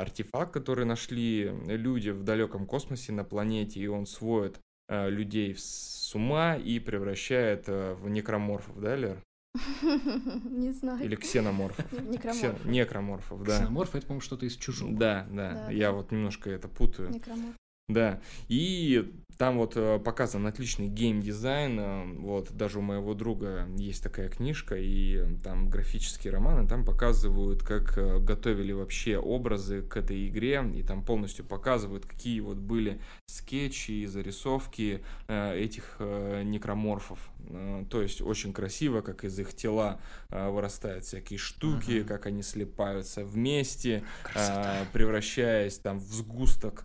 артефакт, 0.00 0.52
который 0.52 0.84
нашли 0.84 1.50
люди 1.66 2.10
в 2.10 2.22
далеком 2.24 2.66
космосе 2.66 3.12
на 3.12 3.24
планете, 3.24 3.80
и 3.80 3.86
он 3.86 4.06
сводит 4.06 4.58
э, 4.88 5.10
людей 5.10 5.52
в- 5.54 5.60
с 5.60 6.14
ума 6.14 6.56
и 6.56 6.78
превращает 6.78 7.64
э, 7.68 7.94
в 7.94 8.08
некроморфов, 8.08 8.80
да, 8.80 8.96
Лер? 8.96 9.22
Не 9.80 10.70
знаю. 10.72 11.02
Или 11.04 11.16
ксеноморфов. 11.16 11.90
Некроморф. 11.92 12.42
Ксе- 12.64 12.68
Некроморфов, 12.68 13.42
да. 13.44 13.56
Ксеноморф 13.56 13.94
это, 13.94 14.06
по-моему, 14.06 14.20
что-то 14.20 14.46
из 14.46 14.56
чужого. 14.56 14.92
Да, 14.96 15.26
да, 15.30 15.70
я 15.70 15.92
вот 15.92 16.12
немножко 16.12 16.50
это 16.50 16.68
путаю. 16.68 17.10
Некроморф. 17.10 17.54
Да, 17.88 18.20
и 18.48 19.12
там 19.38 19.58
вот 19.58 19.76
э, 19.76 19.98
показан 19.98 20.46
отличный 20.46 20.88
геймдизайн, 20.88 21.78
э, 21.78 22.04
вот 22.18 22.52
даже 22.52 22.78
у 22.78 22.82
моего 22.82 23.14
друга 23.14 23.68
есть 23.76 24.02
такая 24.02 24.28
книжка, 24.28 24.76
и 24.76 25.22
там 25.44 25.68
графические 25.68 26.32
романы, 26.32 26.66
там 26.66 26.84
показывают, 26.84 27.62
как 27.62 27.98
э, 27.98 28.18
готовили 28.18 28.72
вообще 28.72 29.18
образы 29.18 29.82
к 29.82 29.96
этой 29.98 30.26
игре, 30.26 30.64
и 30.74 30.82
там 30.82 31.04
полностью 31.04 31.44
показывают, 31.44 32.06
какие 32.06 32.40
вот 32.40 32.56
были 32.56 33.00
скетчи 33.26 33.92
и 33.92 34.06
зарисовки 34.06 35.04
этих 35.28 35.96
некроморфов. 35.98 37.18
Э, 37.48 37.84
То 37.90 38.02
есть 38.02 38.20
очень 38.20 38.52
красиво, 38.52 39.00
как 39.02 39.24
из 39.24 39.38
их 39.38 39.54
тела 39.54 40.00
э, 40.30 40.48
вырастают 40.48 41.04
всякие 41.04 41.38
штуки, 41.38 42.00
Ага. 42.00 42.08
как 42.08 42.26
они 42.26 42.42
слипаются 42.42 43.24
вместе, 43.24 44.02
Красота. 44.22 44.80
а, 44.82 44.86
превращаясь 44.92 45.78
там 45.78 45.98
в 45.98 46.12
сгусток 46.12 46.84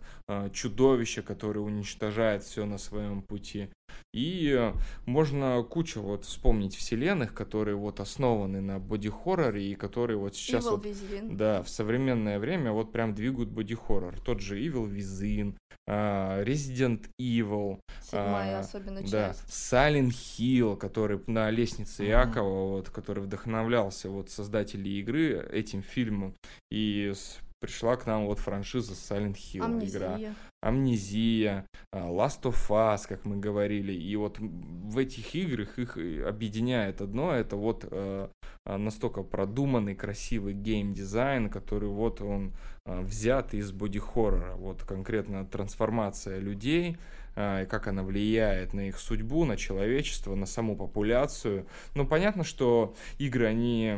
чудовища, 0.52 1.22
которое 1.22 1.60
уничтожает 1.60 2.42
все 2.42 2.64
на 2.64 2.78
своем 2.78 3.22
пути. 3.22 3.70
И 4.14 4.72
можно 5.06 5.62
кучу 5.62 6.02
вот 6.02 6.24
вспомнить 6.24 6.76
вселенных, 6.76 7.34
которые 7.34 7.76
вот 7.76 8.00
основаны 8.00 8.60
на 8.60 8.78
боди-хорроре 8.78 9.72
и 9.72 9.74
которые 9.74 10.18
вот 10.18 10.36
сейчас 10.36 10.66
Evil 10.66 10.70
вот 10.70 10.86
Within. 10.86 11.36
да, 11.36 11.62
в 11.62 11.68
современное 11.68 12.38
время 12.38 12.72
вот 12.72 12.92
прям 12.92 13.14
двигают 13.14 13.50
боди-хоррор. 13.50 14.20
Тот 14.20 14.40
же 14.40 14.60
Evil 14.62 14.90
Within, 14.90 15.56
а, 15.88 16.42
Resident 16.44 17.08
Evil, 17.20 17.80
Седьмая 18.02 18.58
а, 18.58 18.60
особенно 18.60 19.02
да, 19.02 19.28
часть. 19.28 19.44
Silent 19.48 20.10
Hill, 20.10 20.76
который 20.76 21.20
на 21.26 21.50
лестнице 21.50 22.02
Мгм. 22.02 22.10
Иакова, 22.12 22.68
вот, 22.76 22.90
который 22.90 23.22
вдохновлялся 23.22 24.08
вот 24.10 24.30
создателей 24.30 25.00
игры 25.00 25.48
этим 25.50 25.82
фильмом, 25.82 26.34
и 26.70 27.12
пришла 27.62 27.96
к 27.96 28.06
нам 28.06 28.26
вот 28.26 28.40
франшиза 28.40 28.92
Silent 28.92 29.36
Hill 29.36 29.88
игра. 29.88 30.14
Амнезия. 30.14 30.34
Амнезия, 30.60 31.66
а, 31.92 32.08
Last 32.08 32.42
of 32.42 32.68
Us, 32.68 33.06
как 33.08 33.24
мы 33.24 33.36
говорили. 33.36 33.92
И 33.92 34.14
вот 34.16 34.38
в 34.38 34.98
этих 34.98 35.34
играх 35.34 35.78
их 35.78 35.96
и 35.96 36.20
объединяет 36.20 37.00
одно, 37.00 37.32
это 37.32 37.56
вот 37.56 37.86
э, 37.88 38.28
а, 38.64 38.78
настолько 38.78 39.22
продуманный, 39.22 39.94
красивый 39.94 40.54
геймдизайн, 40.54 41.50
который 41.50 41.88
вот 41.88 42.20
он 42.20 42.52
а, 42.84 43.00
взят 43.00 43.54
из 43.54 43.70
боди-хоррора. 43.72 44.56
Вот 44.56 44.82
конкретно 44.82 45.46
трансформация 45.46 46.38
людей, 46.38 46.96
и 47.36 47.66
как 47.66 47.86
она 47.86 48.02
влияет 48.02 48.74
на 48.74 48.88
их 48.88 48.98
судьбу, 48.98 49.44
на 49.44 49.56
человечество, 49.56 50.34
на 50.34 50.46
саму 50.46 50.76
популяцию. 50.76 51.66
Ну, 51.94 52.06
понятно, 52.06 52.44
что 52.44 52.94
игры, 53.18 53.46
они 53.46 53.96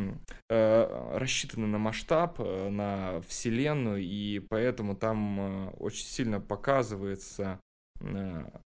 э, 0.48 1.10
рассчитаны 1.14 1.66
на 1.66 1.78
масштаб, 1.78 2.36
э, 2.38 2.68
на 2.68 3.20
вселенную, 3.28 4.02
и 4.02 4.38
поэтому 4.38 4.94
там 4.94 5.40
э, 5.40 5.70
очень 5.78 6.06
сильно 6.06 6.40
показывается 6.40 7.60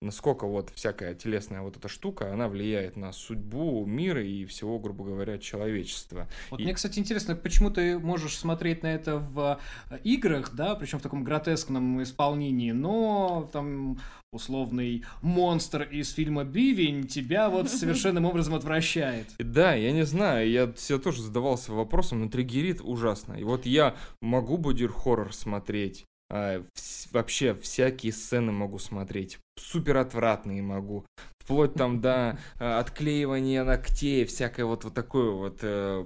насколько 0.02 0.46
вот 0.46 0.72
всякая 0.76 1.16
телесная 1.16 1.62
вот 1.62 1.78
эта 1.78 1.88
штука, 1.88 2.32
она 2.32 2.48
влияет 2.48 2.96
на 2.96 3.12
судьбу 3.12 3.86
мира 3.86 4.24
и 4.24 4.46
всего, 4.46 4.80
грубо 4.80 5.04
говоря, 5.04 5.38
человечества. 5.38 6.28
Вот 6.52 6.60
и... 6.60 6.64
мне, 6.64 6.74
кстати, 6.74 7.00
интересно, 7.00 7.36
почему 7.36 7.70
ты 7.72 7.98
можешь 7.98 8.38
смотреть 8.38 8.84
на 8.84 8.88
это 8.88 9.18
в 9.18 9.60
э, 9.90 9.98
играх, 10.04 10.54
да, 10.54 10.76
причем 10.76 11.00
в 11.00 11.02
таком 11.02 11.24
гротескном 11.24 12.04
исполнении, 12.04 12.72
но 12.72 13.50
там 13.52 14.00
условный 14.32 15.06
монстр 15.22 15.84
из 15.84 16.12
фильма 16.12 16.44
«Бивень» 16.44 17.08
тебя 17.08 17.50
вот 17.50 17.70
совершенным 17.70 18.26
образом 18.26 18.54
отвращает. 18.54 19.28
Да, 19.40 19.74
я 19.74 19.92
не 19.92 20.06
знаю, 20.06 20.50
я 20.50 20.74
себе 20.76 21.00
тоже 21.00 21.22
задавался 21.22 21.72
вопросом, 21.72 22.22
но 22.22 22.30
триггерит 22.30 22.82
ужасно. 22.82 23.34
И 23.34 23.44
вот 23.44 23.66
я 23.66 23.96
могу 24.22 24.58
бодир-хоррор 24.58 25.34
смотреть, 25.34 26.06
вообще 26.30 27.54
всякие 27.56 28.12
сцены 28.12 28.52
могу 28.52 28.80
смотреть, 28.80 29.40
супер 29.58 29.98
отвратные 29.98 30.62
могу, 30.62 31.06
вплоть 31.40 31.74
там 31.76 32.02
до 32.02 32.38
а, 32.60 32.80
отклеивания 32.80 33.64
ногтей, 33.64 34.26
всякой 34.26 34.66
вот, 34.66 34.84
вот 34.84 34.94
такой 34.94 35.32
вот 35.32 35.60
э, 35.62 36.06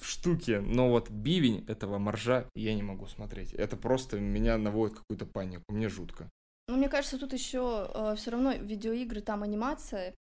штуки. 0.00 0.62
Но 0.64 0.90
вот 0.90 1.10
бивень 1.10 1.64
этого 1.66 1.98
моржа 1.98 2.46
я 2.54 2.74
не 2.74 2.82
могу 2.82 3.06
смотреть. 3.06 3.52
Это 3.52 3.76
просто 3.76 4.20
меня 4.20 4.56
наводит 4.56 4.98
какую-то 4.98 5.26
панику, 5.26 5.64
мне 5.68 5.88
жутко. 5.88 6.30
Ну, 6.68 6.76
мне 6.76 6.88
кажется, 6.88 7.18
тут 7.18 7.32
еще 7.32 7.90
э, 7.92 8.14
все 8.16 8.30
равно 8.30 8.52
видеоигры, 8.52 9.20
там 9.20 9.42
анимация, 9.42 10.14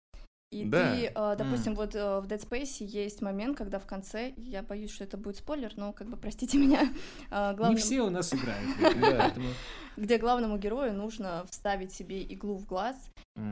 и 0.49 0.63
Да. 0.65 0.95
ты, 0.95 1.11
э, 1.13 1.35
допустим, 1.37 1.75
вот 1.75 1.93
э, 1.95 2.19
в 2.21 2.25
Dead 2.25 2.39
Space 2.49 2.83
есть 2.85 3.21
момент, 3.21 3.57
когда 3.57 3.79
в 3.79 3.85
конце, 3.85 4.33
я 4.37 4.63
боюсь, 4.63 4.91
что 4.91 5.03
это 5.03 5.17
будет 5.17 5.35
спойлер, 5.37 5.73
но 5.75 5.91
как 5.91 6.07
бы 6.07 6.15
простите 6.15 6.57
меня, 6.57 6.83
э, 7.31 7.49
Не 7.51 7.57
главным- 7.57 7.77
все 7.77 8.01
у 8.01 8.09
нас 8.09 8.33
играют. 8.33 9.33
где 9.97 10.17
главному 10.17 10.57
герою 10.57 10.93
нужно 10.93 11.45
вставить 11.49 11.91
себе 11.91 12.21
иглу 12.21 12.55
в 12.55 12.65
глаз, 12.65 12.95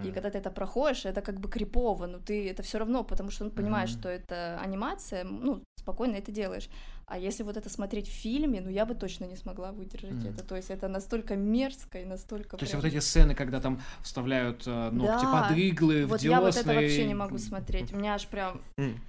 и 0.03 0.11
когда 0.11 0.31
ты 0.31 0.39
это 0.39 0.49
проходишь, 0.49 1.05
это 1.05 1.21
как 1.21 1.39
бы 1.39 1.47
крипово, 1.49 2.07
но 2.07 2.17
ты 2.19 2.49
это 2.49 2.63
все 2.63 2.79
равно, 2.79 3.03
потому 3.03 3.29
что 3.29 3.43
он 3.45 3.51
понимает, 3.51 3.89
что 3.89 4.09
это 4.09 4.59
анимация, 4.59 5.23
ну, 5.23 5.61
спокойно 5.79 6.15
это 6.15 6.31
делаешь. 6.31 6.69
А 7.07 7.19
если 7.19 7.43
вот 7.43 7.55
это 7.55 7.69
смотреть 7.69 8.07
в 8.07 8.11
фильме, 8.11 8.61
ну, 8.61 8.69
я 8.71 8.83
бы 8.85 8.95
точно 8.95 9.25
не 9.25 9.35
смогла 9.35 9.71
выдержать 9.71 10.11
Мгм. 10.13 10.27
это. 10.29 10.43
То 10.43 10.55
есть 10.55 10.71
это 10.71 10.87
настолько 10.87 11.35
мерзко 11.35 11.99
и 11.99 12.05
настолько 12.05 12.57
То 12.57 12.63
есть 12.63 12.71
прям- 12.71 12.81
вот 12.81 12.87
эти 12.87 12.99
сцены, 12.99 13.35
когда 13.35 13.59
там 13.61 13.79
вставляют 14.01 14.63
э, 14.65 14.89
ногти 14.89 15.23
Да. 15.25 15.47
под 15.49 15.57
иглы, 15.57 16.05
в 16.05 16.09
Вот 16.09 16.21
я 16.23 16.41
вот 16.41 16.55
это 16.57 16.73
вообще 16.73 17.05
не 17.05 17.13
могу 17.13 17.37
смотреть. 17.37 17.93
У 17.93 17.97
меня 17.97 18.15
аж 18.15 18.25
прям... 18.27 18.59
М. 18.79 18.99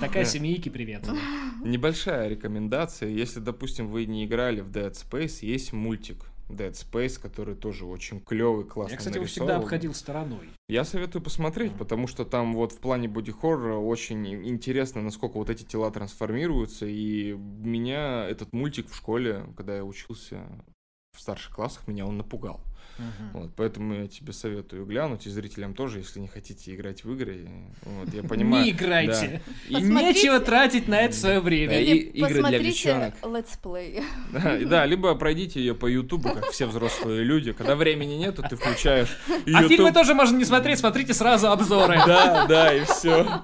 Такая 0.00 0.24
Да. 0.24 0.30
семейки 0.30 0.70
привет. 0.70 1.06
Небольшая 1.62 2.28
рекомендация. 2.28 3.10
Если, 3.10 3.40
допустим, 3.40 3.88
вы 3.88 4.06
не 4.06 4.24
играли 4.24 4.60
в 4.60 4.70
Dead 4.70 4.92
Space, 4.92 5.44
есть 5.44 5.72
мультик 5.74 6.24
Dead 6.48 6.72
Space, 6.72 7.20
который 7.20 7.54
тоже 7.54 7.84
очень 7.86 8.20
клевый, 8.20 8.64
классно 8.64 8.92
Я, 8.92 8.98
кстати, 8.98 9.16
его 9.16 9.26
всегда 9.26 9.44
нарисован. 9.46 9.64
обходил 9.64 9.94
стороной. 9.94 10.50
Я 10.68 10.84
советую 10.84 11.22
посмотреть, 11.22 11.72
потому 11.74 12.06
что 12.06 12.24
там 12.24 12.54
вот 12.54 12.72
в 12.72 12.78
плане 12.78 13.08
боди-хоррора 13.08 13.76
очень 13.76 14.26
интересно, 14.48 15.02
насколько 15.02 15.38
вот 15.38 15.50
эти 15.50 15.62
тела 15.64 15.90
трансформируются. 15.90 16.86
И 16.86 17.32
меня 17.32 18.26
этот 18.28 18.52
мультик 18.52 18.88
в 18.90 18.94
школе, 18.96 19.46
когда 19.56 19.76
я 19.76 19.84
учился 19.84 20.42
в 21.16 21.20
старших 21.20 21.54
классах, 21.54 21.88
меня 21.88 22.06
он 22.06 22.16
напугал. 22.18 22.60
Мгм. 22.98 23.30
Вот, 23.32 23.52
поэтому 23.56 23.94
я 23.94 24.06
тебе 24.08 24.32
советую 24.32 24.84
глянуть, 24.86 25.26
и 25.26 25.30
зрителям 25.30 25.74
тоже, 25.74 25.98
если 25.98 26.20
не 26.20 26.28
хотите 26.28 26.74
играть 26.74 27.04
в 27.04 27.12
игры. 27.12 27.48
Вот, 27.82 28.12
я 28.14 28.22
понимаю. 28.22 28.64
Не 28.64 28.70
играйте. 28.70 29.40
И- 29.68 29.72
Посмотрите. 29.74 30.04
Нечего 30.20 30.40
тратить 30.40 30.88
на 30.88 31.00
это 31.00 31.14
свое 31.14 31.36
Да, 31.36 31.40
время. 31.40 31.80
и- 31.80 31.84
Или 31.84 31.98
игры 32.18 32.42
для 32.42 32.58
девчонок. 32.58 33.14
летсплей. 33.24 34.02
Да, 34.32 34.56
и 34.58 34.64
да, 34.64 34.86
либо 34.86 35.14
пройдите 35.14 35.60
ее 35.60 35.74
по 35.74 35.86
Ютубу, 35.86 36.30
как 36.32 36.50
все 36.50 36.66
взрослые 36.66 37.24
люди. 37.24 37.52
Когда 37.52 37.76
времени 37.76 38.14
нету, 38.14 38.42
ты 38.48 38.56
включаешь 38.56 39.16
А 39.28 39.32
YouTube. 39.50 39.68
фильмы 39.68 39.92
тоже 39.92 40.14
можно 40.14 40.36
не 40.36 40.44
смотреть, 40.44 40.78
смотрите 40.78 41.14
сразу 41.14 41.48
обзоры. 41.48 41.96
Да, 42.06 42.46
да, 42.46 42.74
и 42.74 42.84
все. 42.84 43.42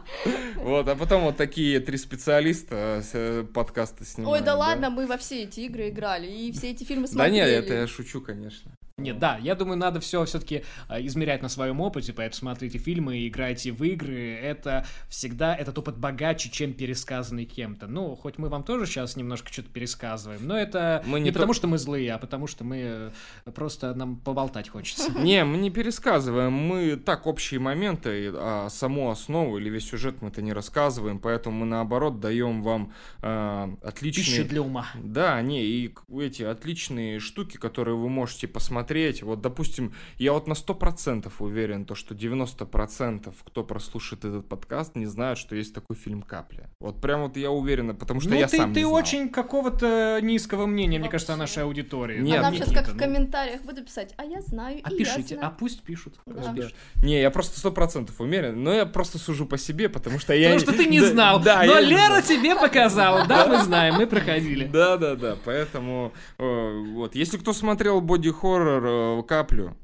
Вот, 0.57 0.89
а 0.89 0.95
потом 0.97 1.23
вот 1.23 1.37
такие 1.37 1.81
три 1.81 1.97
специалиста 1.97 3.03
э, 3.13 3.45
подкасты 3.55 4.05
снимают. 4.05 4.41
Ой, 4.41 4.45
да 4.45 4.55
ладно, 4.55 4.91
мы 4.91 5.07
во 5.07 5.17
все 5.17 5.45
эти 5.45 5.61
игры 5.61 5.89
играли, 5.89 6.27
и 6.27 6.53
все 6.53 6.71
эти 6.73 6.85
фильмы 6.85 7.07
Да 7.07 7.13
смотрели. 7.13 7.35
нет, 7.35 7.49
это 7.65 7.75
я 7.75 7.87
шучу, 7.87 8.21
конечно. 8.21 8.71
Нет, 8.99 9.19
да, 9.21 9.39
я 9.41 9.55
думаю, 9.55 9.79
надо 9.79 10.01
все 10.01 10.25
все-таки 10.25 10.65
измерять 10.91 11.41
на 11.41 11.49
своем 11.49 11.81
опыте, 11.81 12.13
поэтому 12.13 12.39
смотрите 12.39 12.79
фильмы, 12.79 13.29
играйте 13.29 13.71
в 13.71 13.83
игры. 13.85 14.35
Это 14.35 14.85
всегда 15.09 15.55
этот 15.55 15.79
опыт 15.79 15.97
богаче, 15.97 16.51
чем 16.51 16.73
пересказанный 16.73 17.45
кем-то. 17.45 17.87
Ну, 17.87 18.17
хоть 18.17 18.39
мы 18.39 18.49
вам 18.49 18.65
тоже 18.65 18.87
сейчас 18.87 19.15
немножко 19.15 19.53
что-то 19.53 19.69
пересказываем, 19.69 20.45
но 20.45 20.59
это 20.59 21.03
Мы 21.07 21.21
не, 21.21 21.27
не 21.27 21.33
потому, 21.33 21.53
то- 21.53 21.59
что 21.59 21.69
мы 21.69 21.79
злые, 21.79 22.13
а 22.13 22.19
потому 22.19 22.49
что 22.49 22.65
мы 22.65 23.13
э, 23.47 23.51
просто 23.55 23.95
нам 23.95 24.17
поболтать 24.17 24.69
хочется. 24.69 25.13
Не, 25.19 25.45
мы 25.45 25.59
не 25.59 25.71
пересказываем, 25.71 26.53
мы 26.53 26.97
так 26.97 27.27
общие 27.27 27.61
моменты, 27.61 28.33
а 28.35 28.69
саму 28.71 29.11
основу 29.11 29.59
или 29.59 29.71
весь 29.71 29.89
сюжет 29.89 30.23
мы-то 30.23 30.43
не 30.43 30.53
рассказываем, 30.53 31.19
поэтому 31.19 31.61
мы 31.61 31.67
наоборот 31.67 32.19
даем 32.21 32.63
вам 32.63 32.93
э, 33.23 33.69
отличные... 33.83 34.25
Пища 34.25 34.45
для 34.45 34.63
ума. 34.63 34.87
Да, 34.95 35.41
не, 35.43 35.63
и 35.65 35.95
эти 36.19 36.43
отличные 36.43 37.21
штуки, 37.21 37.57
которые 37.57 37.97
вы 37.97 38.09
можете 38.09 38.49
посмотреть. 38.49 38.88
Вот, 39.23 39.41
допустим, 39.41 39.93
я 40.19 40.33
вот 40.33 40.47
на 40.47 40.55
100% 40.55 41.31
уверен, 41.39 41.85
то, 41.85 41.95
что 41.95 42.15
90% 42.15 43.35
кто 43.45 43.65
прослушает 43.65 44.25
этот 44.25 44.49
подкаст, 44.49 44.97
не 44.97 45.07
знают, 45.07 45.39
что 45.39 45.55
есть 45.57 45.75
такой 45.75 45.97
фильм 45.97 46.23
«Капля». 46.23 46.71
Вот 46.81 47.01
прям 47.01 47.23
вот 47.23 47.37
я 47.37 47.51
уверен, 47.51 47.97
потому 47.97 48.21
что 48.21 48.31
ну, 48.31 48.37
я 48.37 48.47
ты, 48.47 48.57
сам 48.57 48.73
ты 48.73 48.81
не 48.81 48.85
знал. 48.85 48.95
очень 48.95 49.29
какого-то 49.29 50.21
низкого 50.23 50.67
мнения, 50.67 50.99
мне 50.99 51.09
кажется, 51.09 51.35
о 51.35 51.37
Вообще. 51.37 51.61
нашей 51.61 51.65
аудитории. 51.65 52.21
Нет, 52.21 52.39
а 52.39 52.43
нам 52.43 52.53
ну, 52.53 52.59
сейчас 52.59 52.73
как 52.73 52.89
в 52.89 52.95
ну, 52.95 52.99
комментариях 52.99 53.63
буду 53.63 53.83
писать, 53.85 54.15
а 54.17 54.25
я 54.25 54.41
знаю, 54.43 54.81
А 54.83 54.93
и 54.93 54.97
пишите, 54.97 55.35
я 55.35 55.37
а 55.37 55.41
знаю. 55.41 55.57
пусть 55.59 55.83
пишут. 55.83 56.15
Да. 56.27 56.53
пишут. 56.53 56.75
Не, 57.03 57.21
я 57.21 57.31
просто 57.31 57.59
сто 57.59 57.73
процентов 57.73 58.21
уверен, 58.21 58.63
но 58.63 58.73
я 58.73 58.87
просто 58.87 59.19
сужу 59.19 59.47
по 59.47 59.59
себе, 59.59 59.89
потому 59.89 60.19
что 60.19 60.35
я... 60.35 60.53
Потому 60.53 60.73
что 60.73 60.85
ты 60.85 60.89
не 60.89 61.01
знал. 61.01 61.41
Да, 61.41 61.63
но 61.65 61.79
Лера 61.79 62.23
тебе 62.23 62.57
показала. 62.57 63.27
Да, 63.27 63.47
мы 63.47 63.59
знаем, 63.63 63.95
мы 63.95 64.07
проходили. 64.07 64.67
Да, 64.67 64.97
да, 64.97 65.15
да, 65.15 65.37
поэтому 65.45 66.13
э, 66.39 66.79
вот, 66.93 67.15
если 67.15 67.37
кто 67.37 67.53
смотрел 67.53 68.01
боди-хоррор 68.01 68.78
э, 68.85 69.23
«Каплю», 69.25 69.77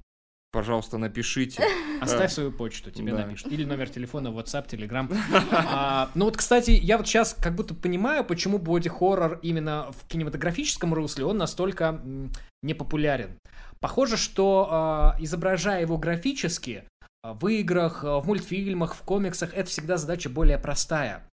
пожалуйста, 0.52 0.98
напишите. 0.98 1.62
Оставь 2.00 2.32
свою 2.32 2.52
почту, 2.52 2.90
тебе 2.90 3.12
Да. 3.12 3.26
напишут. 3.26 3.52
Или 3.52 3.64
номер 3.64 3.88
телефона, 3.88 4.28
WhatsApp, 4.28 4.68
Telegram. 4.68 5.12
А, 5.52 6.10
ну 6.14 6.26
вот, 6.26 6.36
кстати, 6.36 6.70
я 6.70 6.96
вот 6.96 7.06
сейчас 7.06 7.34
как 7.34 7.54
будто 7.54 7.74
понимаю, 7.74 8.24
почему 8.24 8.58
боди-хоррор 8.58 9.40
именно 9.42 9.90
в 9.92 10.06
кинематографическом 10.06 10.94
русле, 10.94 11.24
он 11.24 11.38
настолько 11.38 12.00
непопулярен. 12.62 13.38
Похоже, 13.80 14.16
что 14.16 14.68
а, 14.70 15.16
изображая 15.18 15.82
его 15.82 15.98
графически, 15.98 16.84
а, 17.22 17.34
в 17.34 17.46
играх, 17.48 18.04
а, 18.04 18.20
в 18.20 18.26
мультфильмах, 18.26 18.94
в 18.94 19.02
комиксах, 19.02 19.52
это 19.54 19.68
всегда 19.68 19.96
задача 19.96 20.30
более 20.30 20.58
простая. 20.58 21.26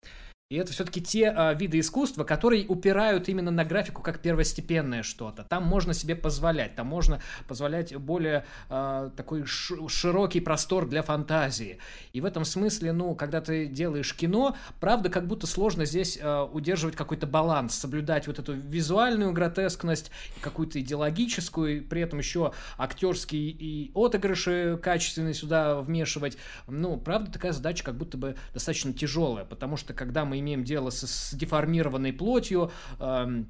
И 0.51 0.57
это 0.57 0.73
все-таки 0.73 1.01
те 1.01 1.29
а, 1.29 1.53
виды 1.53 1.79
искусства, 1.79 2.25
которые 2.25 2.67
упирают 2.67 3.29
именно 3.29 3.51
на 3.51 3.63
графику 3.63 4.01
как 4.01 4.19
первостепенное 4.19 5.01
что-то. 5.01 5.45
Там 5.45 5.63
можно 5.63 5.93
себе 5.93 6.13
позволять, 6.13 6.75
там 6.75 6.87
можно 6.87 7.21
позволять 7.47 7.95
более 7.95 8.43
а, 8.67 9.11
такой 9.15 9.45
широкий 9.45 10.41
простор 10.41 10.89
для 10.89 11.03
фантазии. 11.03 11.77
И 12.11 12.19
в 12.19 12.25
этом 12.25 12.43
смысле, 12.43 12.91
ну, 12.91 13.15
когда 13.15 13.39
ты 13.39 13.65
делаешь 13.65 14.13
кино, 14.13 14.57
правда, 14.81 15.07
как 15.07 15.25
будто 15.25 15.47
сложно 15.47 15.85
здесь 15.85 16.19
а, 16.21 16.43
удерживать 16.43 16.97
какой-то 16.97 17.27
баланс, 17.27 17.75
соблюдать 17.75 18.27
вот 18.27 18.37
эту 18.37 18.51
визуальную 18.51 19.31
гротескность, 19.31 20.11
какую-то 20.41 20.81
идеологическую, 20.81 21.77
и 21.77 21.79
при 21.79 22.01
этом 22.01 22.19
еще 22.19 22.51
актерские 22.77 23.51
и 23.51 23.89
отыгрыши 23.95 24.77
качественные 24.83 25.33
сюда 25.33 25.79
вмешивать. 25.79 26.37
Ну, 26.67 26.97
правда, 26.97 27.31
такая 27.31 27.53
задача 27.53 27.85
как 27.85 27.95
будто 27.95 28.17
бы 28.17 28.35
достаточно 28.53 28.91
тяжелая, 28.91 29.45
потому 29.45 29.77
что 29.77 29.93
когда 29.93 30.25
мы 30.25 30.40
имеем 30.41 30.63
дело 30.63 30.89
с, 30.89 31.07
с 31.07 31.33
деформированной 31.33 32.13
плотью, 32.13 32.71
эм, 32.99 33.47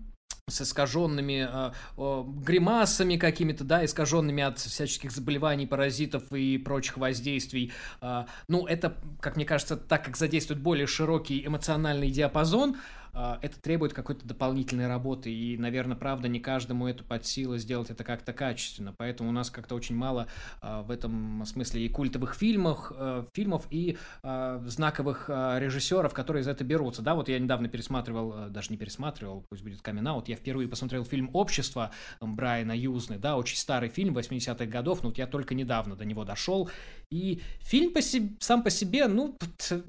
с 0.51 0.61
искаженными 0.61 1.47
э, 1.49 1.71
э, 1.97 2.23
гримасами 2.43 3.17
какими-то, 3.17 3.63
да, 3.63 3.85
искаженными 3.85 4.43
от 4.43 4.59
всяческих 4.59 5.11
заболеваний, 5.11 5.65
паразитов 5.65 6.31
и 6.31 6.57
прочих 6.57 6.97
воздействий. 6.97 7.71
Э, 8.01 8.25
ну, 8.47 8.67
это, 8.67 8.95
как 9.19 9.35
мне 9.35 9.45
кажется, 9.45 9.77
так 9.77 10.05
как 10.05 10.17
задействует 10.17 10.61
более 10.61 10.87
широкий 10.87 11.45
эмоциональный 11.45 12.11
диапазон, 12.11 12.75
э, 12.75 12.77
это 13.13 13.59
требует 13.61 13.93
какой-то 13.93 14.25
дополнительной 14.25 14.87
работы, 14.87 15.33
и, 15.33 15.57
наверное, 15.57 15.95
правда, 15.95 16.27
не 16.27 16.39
каждому 16.39 16.87
это 16.87 17.03
под 17.03 17.25
силу 17.25 17.57
сделать 17.57 17.89
это 17.89 18.03
как-то 18.03 18.33
качественно, 18.33 18.93
поэтому 18.97 19.29
у 19.29 19.33
нас 19.33 19.49
как-то 19.49 19.75
очень 19.75 19.95
мало 19.95 20.27
э, 20.61 20.81
в 20.81 20.91
этом 20.91 21.43
смысле 21.45 21.85
и 21.85 21.89
культовых 21.89 22.35
фильмов, 22.35 22.91
э, 22.95 23.25
фильмов 23.33 23.67
и 23.69 23.97
э, 24.23 24.61
знаковых 24.65 25.29
режиссеров, 25.29 26.13
которые 26.13 26.43
за 26.43 26.51
это 26.51 26.63
берутся, 26.63 27.01
да, 27.01 27.15
вот 27.15 27.29
я 27.29 27.39
недавно 27.39 27.67
пересматривал, 27.67 28.33
э, 28.33 28.49
даже 28.49 28.71
не 28.71 28.77
пересматривал, 28.77 29.45
пусть 29.49 29.63
будет 29.63 29.81
камин 29.81 30.01
вот 30.01 30.27
я 30.27 30.35
впервые 30.35 30.67
посмотрел 30.67 31.05
фильм 31.05 31.29
«Общество» 31.33 31.91
Брайана 32.19 32.75
Юзны, 32.75 33.19
да, 33.19 33.37
очень 33.37 33.57
старый 33.57 33.89
фильм 33.89 34.17
80-х 34.17 34.65
годов, 34.65 35.03
но 35.03 35.09
вот 35.09 35.17
я 35.17 35.27
только 35.27 35.53
недавно 35.53 35.95
до 35.95 36.05
него 36.05 36.25
дошел, 36.25 36.69
и 37.11 37.41
фильм 37.59 37.91
по 37.93 38.01
себе, 38.01 38.29
сам 38.39 38.63
по 38.63 38.69
себе, 38.69 39.07
ну, 39.07 39.37
т- 39.57 39.81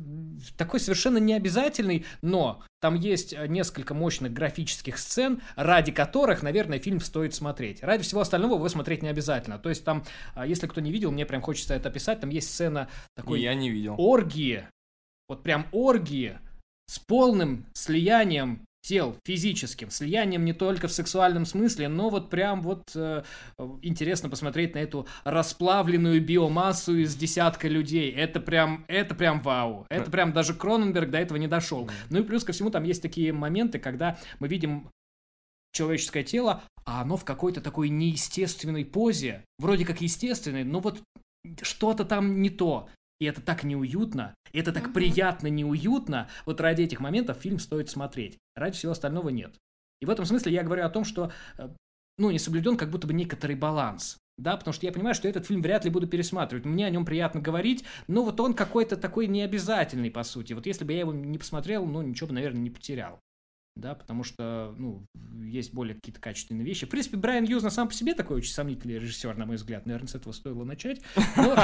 такой 0.56 0.80
совершенно 0.80 1.18
необязательный, 1.18 2.04
но 2.20 2.62
там 2.80 2.96
есть 2.96 3.32
э, 3.32 3.46
несколько 3.46 3.94
мощных 3.94 4.32
графических 4.32 4.98
сцен, 4.98 5.40
ради 5.54 5.92
которых, 5.92 6.42
наверное, 6.42 6.80
фильм 6.80 7.00
стоит 7.00 7.34
смотреть. 7.34 7.82
Ради 7.82 8.02
всего 8.02 8.20
остального 8.22 8.56
его 8.56 8.68
смотреть 8.68 9.02
не 9.02 9.08
обязательно. 9.08 9.58
То 9.58 9.68
есть 9.68 9.84
там, 9.84 10.04
а, 10.34 10.46
если 10.46 10.66
кто 10.66 10.80
не 10.80 10.90
видел, 10.90 11.12
мне 11.12 11.24
прям 11.24 11.40
хочется 11.42 11.74
это 11.74 11.88
описать, 11.90 12.20
там 12.20 12.30
есть 12.30 12.50
сцена 12.50 12.88
такой 13.14 13.40
Я 13.40 13.54
не 13.54 13.70
видел. 13.70 13.94
оргии, 13.98 14.66
вот 15.28 15.44
прям 15.44 15.66
оргии 15.70 16.38
с 16.88 16.98
полным 16.98 17.66
слиянием 17.72 18.64
тел 18.82 19.16
физическим, 19.24 19.90
слиянием 19.90 20.44
не 20.44 20.52
только 20.52 20.88
в 20.88 20.92
сексуальном 20.92 21.46
смысле, 21.46 21.88
но 21.88 22.10
вот 22.10 22.30
прям 22.30 22.62
вот 22.62 22.90
э, 22.94 23.22
интересно 23.80 24.28
посмотреть 24.28 24.74
на 24.74 24.80
эту 24.80 25.06
расплавленную 25.24 26.20
биомассу 26.24 26.96
из 26.96 27.14
десятка 27.14 27.68
людей. 27.68 28.10
Это 28.10 28.40
прям, 28.40 28.84
это 28.88 29.14
прям 29.14 29.40
вау. 29.40 29.86
Это 29.88 30.10
прям 30.10 30.32
даже 30.32 30.54
Кроненберг 30.54 31.10
до 31.10 31.18
этого 31.18 31.38
не 31.38 31.48
дошел. 31.48 31.88
Ну 32.10 32.20
и 32.20 32.22
плюс 32.22 32.44
ко 32.44 32.52
всему 32.52 32.70
там 32.70 32.82
есть 32.82 33.02
такие 33.02 33.32
моменты, 33.32 33.78
когда 33.78 34.18
мы 34.40 34.48
видим 34.48 34.90
человеческое 35.72 36.24
тело, 36.24 36.62
а 36.84 37.02
оно 37.02 37.16
в 37.16 37.24
какой-то 37.24 37.60
такой 37.60 37.88
неестественной 37.88 38.84
позе, 38.84 39.44
вроде 39.58 39.86
как 39.86 40.00
естественной, 40.00 40.64
но 40.64 40.80
вот 40.80 41.00
что-то 41.62 42.04
там 42.04 42.40
не 42.40 42.50
то. 42.50 42.88
И 43.22 43.24
это 43.24 43.40
так 43.40 43.62
неуютно, 43.62 44.34
и 44.50 44.58
это 44.58 44.72
так 44.72 44.86
Мгм. 44.86 44.94
приятно 44.94 45.46
неуютно. 45.46 46.28
Вот 46.44 46.60
ради 46.60 46.82
этих 46.82 46.98
моментов 46.98 47.36
фильм 47.36 47.60
стоит 47.60 47.88
смотреть. 47.88 48.36
Ради 48.56 48.74
всего 48.74 48.90
остального 48.90 49.28
нет. 49.28 49.54
И 50.00 50.06
в 50.06 50.10
этом 50.10 50.24
смысле 50.24 50.52
я 50.52 50.64
говорю 50.64 50.84
о 50.84 50.90
том, 50.90 51.04
что 51.04 51.30
э, 51.56 51.68
ну, 52.18 52.32
не 52.32 52.40
соблюден 52.40 52.76
как 52.76 52.90
будто 52.90 53.06
бы 53.06 53.14
некоторый 53.14 53.54
баланс. 53.54 54.18
Да, 54.38 54.56
потому 54.56 54.74
что 54.74 54.86
я 54.86 54.92
понимаю, 54.92 55.14
что 55.14 55.28
этот 55.28 55.46
фильм 55.46 55.62
вряд 55.62 55.84
ли 55.84 55.90
буду 55.92 56.08
пересматривать. 56.08 56.64
Мне 56.64 56.84
о 56.84 56.90
нем 56.90 57.04
приятно 57.04 57.40
говорить, 57.40 57.84
но 58.08 58.24
вот 58.24 58.40
он 58.40 58.54
какой-то 58.54 58.96
такой 58.96 59.28
необязательный, 59.28 60.10
по 60.10 60.24
сути. 60.24 60.54
Вот 60.54 60.66
если 60.66 60.84
бы 60.84 60.92
я 60.92 60.98
его 60.98 61.12
не 61.12 61.38
посмотрел, 61.38 61.86
ну, 61.86 62.02
ничего 62.02 62.26
бы, 62.26 62.34
наверное, 62.34 62.62
не 62.62 62.70
потерял. 62.70 63.20
Да, 63.74 63.94
потому 63.94 64.22
что, 64.22 64.74
ну, 64.76 65.04
есть 65.42 65.72
более 65.72 65.94
какие-то 65.94 66.20
качественные 66.20 66.64
вещи. 66.64 66.86
В 66.86 66.90
принципе, 66.90 67.16
Брайан 67.16 67.44
Юзна 67.44 67.70
сам 67.70 67.88
по 67.88 67.94
себе 67.94 68.14
такой 68.14 68.36
очень 68.36 68.52
сомнительный 68.52 68.98
режиссер, 68.98 69.36
на 69.36 69.46
мой 69.46 69.56
взгляд. 69.56 69.86
Наверное, 69.86 70.08
с 70.08 70.14
этого 70.14 70.32
стоило 70.32 70.64
начать. 70.64 71.00
Ну, 71.36 71.54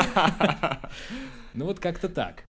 вот 1.67 1.81
как-то 1.81 2.09
так. 2.09 2.45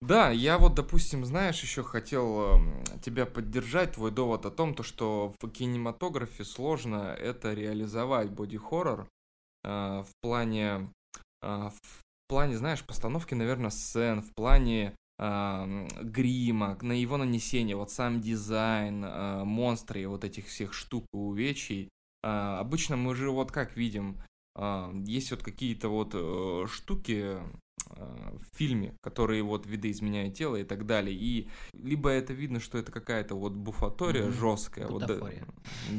Да, 0.00 0.30
я 0.30 0.58
вот, 0.58 0.74
допустим, 0.74 1.24
знаешь, 1.24 1.62
еще 1.62 1.82
хотел 1.82 2.56
эм, 2.56 2.84
тебя 3.02 3.24
поддержать, 3.24 3.92
твой 3.92 4.10
довод 4.10 4.44
о 4.44 4.50
том, 4.50 4.74
то, 4.74 4.82
что 4.82 5.34
в 5.40 5.48
кинематографе 5.48 6.44
сложно 6.44 7.16
это 7.18 7.54
реализовать, 7.54 8.30
боди-хоррор, 8.30 9.08
э, 9.64 9.68
в 9.68 10.08
плане, 10.20 10.90
э, 11.42 11.70
в 11.70 11.92
плане, 12.28 12.58
знаешь, 12.58 12.84
постановки, 12.84 13.32
наверное, 13.32 13.70
сцен, 13.70 14.20
в 14.20 14.34
плане 14.34 14.94
эм, 15.18 15.88
грима, 16.02 16.78
на 16.82 16.92
его 16.92 17.16
нанесение, 17.16 17.76
вот 17.76 17.90
сам 17.90 18.20
дизайн, 18.20 19.04
э, 19.04 19.44
монстры 19.44 20.02
и 20.02 20.06
вот 20.06 20.24
этих 20.24 20.46
всех 20.46 20.72
штук 20.72 21.04
и 21.12 21.16
увечий. 21.16 21.88
Э, 22.22 22.58
обычно 22.60 22.96
мы 22.96 23.14
же 23.14 23.30
вот 23.30 23.52
как 23.52 23.76
видим, 23.76 24.18
э, 24.56 24.92
есть 25.06 25.30
вот 25.30 25.42
какие-то 25.42 25.88
вот 25.88 26.10
э, 26.14 26.66
штуки, 26.68 27.38
э, 27.90 28.38
в 28.38 28.56
фильме, 28.56 28.94
которые 29.02 29.42
вот 29.42 29.66
видоизменяют 29.66 30.34
тело 30.34 30.56
и 30.56 30.64
так 30.64 30.86
далее. 30.86 31.16
И 31.16 31.48
либо 31.72 32.10
это 32.10 32.32
видно, 32.32 32.60
что 32.60 32.78
это 32.78 32.90
какая-то 32.90 33.34
вот 33.34 33.52
буфатория 33.52 34.24
Мгм. 34.24 34.32
жесткая, 34.32 34.88
вот, 34.88 35.06
да, 35.06 35.20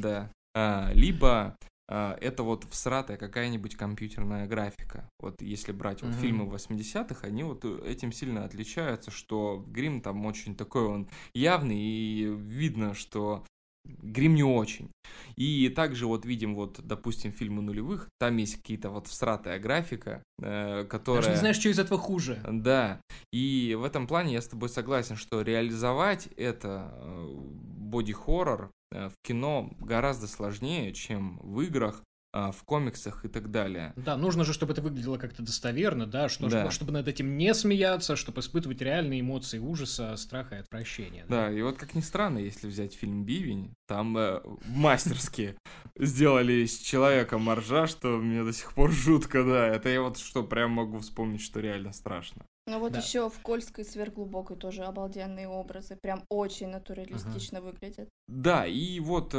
да. 0.01 0.32
А, 0.53 0.91
либо 0.93 1.55
это 1.88 2.43
вот 2.43 2.65
всратая 2.65 3.17
какая-нибудь 3.17 3.75
компьютерная 3.75 4.47
графика. 4.47 5.09
Вот 5.19 5.41
если 5.41 5.71
брать 5.71 6.01
вот 6.01 6.11
Мгм. 6.11 6.19
фильмы 6.21 6.45
80-х, 6.45 7.27
они 7.27 7.43
вот 7.43 7.63
э, 7.63 7.79
этим 7.86 8.11
сильно 8.11 8.43
отличаются, 8.43 9.11
что 9.11 9.63
грим 9.67 10.01
там 10.01 10.25
очень 10.25 10.55
такой 10.55 10.86
он 10.86 11.09
явный, 11.33 11.79
и 11.79 12.25
видно, 12.25 12.93
что 12.93 13.45
грим 13.86 14.36
не 14.36 14.43
очень. 14.43 14.91
И 15.36 15.69
также 15.69 16.07
вот 16.07 16.25
видим 16.25 16.55
вот, 16.55 16.79
допустим, 16.81 17.31
фильмы 17.31 17.61
нулевых, 17.61 18.09
там 18.19 18.38
есть 18.38 18.57
какие-то 18.57 18.89
вот 18.89 19.07
всратая 19.07 19.59
графика, 19.59 20.23
э, 20.41 20.86
которая... 20.86 21.21
Даже 21.21 21.33
не 21.33 21.39
знаешь, 21.39 21.57
что 21.57 21.69
из 21.69 21.79
этого 21.79 21.99
хуже. 21.99 22.41
Да, 22.49 23.01
и 23.33 23.75
в 23.77 23.83
этом 23.83 24.07
плане 24.07 24.33
я 24.33 24.41
с 24.41 24.47
тобой 24.47 24.69
согласен, 24.69 25.15
что 25.15 25.41
реализовать 25.41 26.27
это 26.38 26.91
э, 26.93 27.33
боди-хоррор 27.36 28.71
э, 28.91 29.09
в 29.09 29.13
кино 29.25 29.71
гораздо 29.79 30.27
сложнее, 30.27 30.93
чем 30.93 31.39
в 31.39 31.61
играх, 31.61 32.01
в 32.36 32.63
комиксах 32.65 33.23
и 33.25 33.27
так 33.27 33.49
далее. 33.51 33.93
Да, 33.95 34.17
нужно 34.17 34.43
же, 34.43 34.53
чтобы 34.53 34.73
это 34.73 34.81
выглядело 34.81 35.17
как-то 35.17 35.41
достоверно, 35.41 36.05
да, 36.05 36.27
что, 36.29 36.49
Да. 36.49 36.49
чтобы, 36.59 36.71
чтобы 36.71 36.91
над 36.91 37.07
этим 37.07 37.38
не 37.38 37.53
смеяться, 37.53 38.15
чтобы 38.15 38.41
испытывать 38.41 38.81
реальные 38.81 39.21
эмоции 39.21 39.59
ужаса, 39.59 40.15
страха 40.17 40.55
и 40.55 40.59
отвращения. 40.59 41.25
Да, 41.29 41.51
и 41.51 41.61
вот 41.61 41.77
как 41.77 41.95
ни 41.95 42.01
странно, 42.01 42.38
если 42.39 42.67
взять 42.67 42.93
фильм 42.93 43.23
«Бивень», 43.23 43.73
там 43.88 44.17
э, 44.17 44.41
мастерски 44.67 45.55
сделали 45.97 46.63
из 46.65 46.77
человека 46.79 47.38
моржа, 47.38 47.88
что 47.88 48.17
мне 48.17 48.43
до 48.43 48.53
сих 48.53 48.73
пор 48.73 48.91
жутко, 48.91 49.43
да. 49.43 49.67
Это 49.67 49.89
я 49.89 50.01
вот 50.01 50.17
что 50.17 50.43
прям 50.43 50.71
могу 50.71 50.99
вспомнить, 50.99 51.41
что 51.41 51.59
реально 51.59 51.93
страшно. 51.93 52.45
Ну 52.67 52.79
вот 52.79 52.93
Да. 52.93 52.99
еще 52.99 53.29
в 53.29 53.39
Кольской 53.41 53.86
сверхглубокой 53.86 54.57
тоже 54.57 54.83
обалденные 54.83 55.47
образы, 55.47 55.95
прям 56.01 56.23
очень 56.29 56.67
натуралистично 56.67 57.61
выглядят. 57.61 58.09
Да, 58.27 58.65
и 58.65 58.99
вот, 58.99 59.33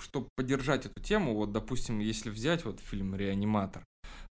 чтобы 0.00 0.28
поддержать 0.36 0.86
эту 0.86 1.02
тему, 1.02 1.34
вот, 1.34 1.52
допустим, 1.52 1.98
если 1.98 2.30
взять 2.30 2.64
вот 2.64 2.80
фильм 2.80 3.14
«Реаниматор», 3.14 3.84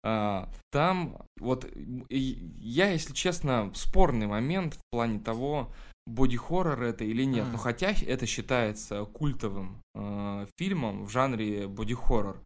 а, 0.03 0.49
там 0.72 1.18
вот 1.39 1.68
я, 2.09 2.91
если 2.91 3.13
честно, 3.13 3.72
спорный 3.74 4.28
момент 4.28 4.76
в 4.76 4.80
плане 4.91 5.20
того, 5.20 5.72
боди-хоррор 6.07 6.82
это 6.84 7.03
или 7.03 7.24
нет. 7.24 7.43
Мгм. 7.43 7.53
Но 7.53 7.57
хотя 7.57 7.91
это 7.91 8.26
считается 8.26 9.05
культовым 9.05 9.82
э, 9.93 10.47
фильмом 10.57 11.05
в 11.05 11.09
жанре 11.09 11.68
боди-хоррор. 11.68 12.41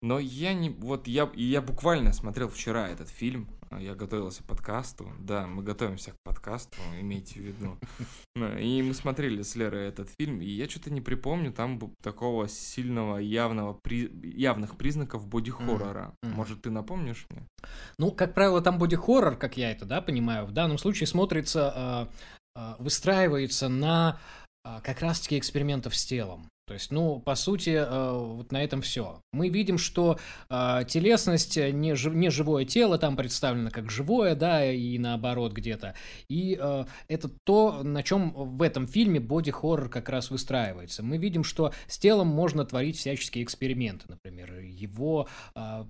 Но 0.00 0.18
я 0.18 0.54
не... 0.54 0.70
Вот 0.70 1.08
я, 1.08 1.28
я 1.34 1.60
буквально 1.60 2.12
смотрел 2.12 2.48
вчера 2.48 2.88
этот 2.88 3.08
фильм. 3.08 3.48
Я 3.78 3.94
готовился 3.94 4.42
к 4.42 4.46
подкасту. 4.46 5.12
Да, 5.18 5.46
мы 5.46 5.62
готовимся 5.62 6.12
к 6.12 6.16
подкасту, 6.24 6.78
имейте 6.98 7.40
в 7.40 7.42
виду. 7.42 7.78
Ну, 8.34 8.56
И 8.58 8.82
мы 8.82 8.94
смотрели 8.94 9.42
с 9.42 9.54
Лерой 9.56 9.88
этот 9.88 10.08
фильм, 10.18 10.40
и 10.40 10.46
я 10.46 10.68
что-то 10.68 10.90
не 10.90 11.00
припомню 11.00 11.52
там 11.52 11.78
такого 12.02 12.48
сильного, 12.48 13.18
явного, 13.18 13.74
при- 13.74 14.10
явных 14.22 14.76
признаков 14.76 15.26
боди-хоррора. 15.26 16.14
Может, 16.22 16.62
ты 16.62 16.70
напомнишь 16.70 17.26
мне? 17.30 17.46
Ну, 17.98 18.10
как 18.10 18.34
правило, 18.34 18.60
там 18.60 18.78
боди-хоррор, 18.78 19.36
как 19.36 19.56
я 19.56 19.70
это, 19.70 19.84
да, 19.84 20.00
понимаю, 20.00 20.46
в 20.46 20.52
данном 20.52 20.78
случае 20.78 21.06
смотрится, 21.06 21.72
а, 21.74 22.08
а, 22.54 22.76
выстраивается 22.78 23.68
на 23.68 24.20
как 24.82 25.00
раз-таки 25.00 25.38
экспериментов 25.38 25.96
с 25.96 26.04
телом. 26.04 26.46
То 26.68 26.74
есть, 26.74 26.92
ну, 26.92 27.18
по 27.18 27.34
сути, 27.34 27.74
а, 27.78 28.12
вот 28.12 28.52
на 28.52 28.62
этом 28.62 28.82
все. 28.82 29.22
Мы 29.32 29.48
видим, 29.48 29.78
что 29.78 30.18
а, 30.50 30.84
телесность, 30.84 31.56
э, 31.56 31.70
не, 31.70 31.94
жив- 31.94 32.14
не 32.14 32.30
живое 32.30 32.66
тело 32.66 32.98
там 32.98 33.16
представлено 33.16 33.70
как 33.70 33.90
живое, 33.90 34.34
да, 34.34 34.70
и 34.70 34.98
наоборот 34.98 35.54
где-то. 35.54 35.94
И 36.28 36.60
это 37.08 37.30
то, 37.44 37.82
на 37.82 38.02
чем 38.02 38.32
в 38.32 38.60
этом 38.62 38.86
фильме 38.86 39.18
боди-хоррор 39.18 39.88
как 39.88 40.10
раз 40.10 40.30
выстраивается. 40.30 41.02
Мы 41.02 41.16
видим, 41.16 41.42
что 41.42 41.72
с 41.86 41.98
телом 41.98 42.26
можно 42.26 42.64
творить 42.66 42.98
всяческие 42.98 43.44
эксперименты, 43.44 44.04
например, 44.08 44.60
его 44.60 45.28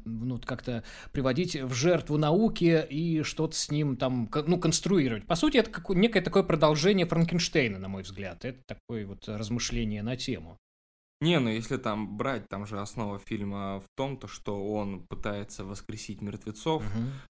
ну, 0.05 0.39
как-то 0.39 0.85
приводить 1.13 1.57
в 1.57 1.73
жертву 1.75 2.19
науки 2.19 2.87
и 2.89 3.23
что-то 3.23 3.57
с 3.57 3.71
ним 3.71 3.97
там, 3.97 4.31
ну, 4.47 4.59
конструировать. 4.61 5.27
По 5.27 5.35
сути, 5.35 5.57
это 5.57 5.71
некое 5.95 6.21
такое 6.21 6.45
продолжение 6.45 7.07
Франкенштейна, 7.07 7.79
на 7.79 7.89
мой 7.89 8.03
взгляд. 8.03 8.45
Это 8.45 8.61
такое 8.67 9.07
вот 9.07 9.29
размышление 9.29 10.03
на 10.03 10.17
тему. 10.17 10.59
Не, 11.21 11.41
ну 11.41 11.51
если 11.51 11.79
там 11.79 12.17
брать, 12.17 12.49
там 12.49 12.65
же 12.65 12.79
основа 12.81 13.19
фильма 13.19 13.81
в 13.81 13.87
том, 13.97 14.17
то, 14.17 14.29
что 14.29 14.73
он 14.73 15.05
пытается 15.09 15.65
воскресить 15.65 16.23
мертвецов, 16.23 16.85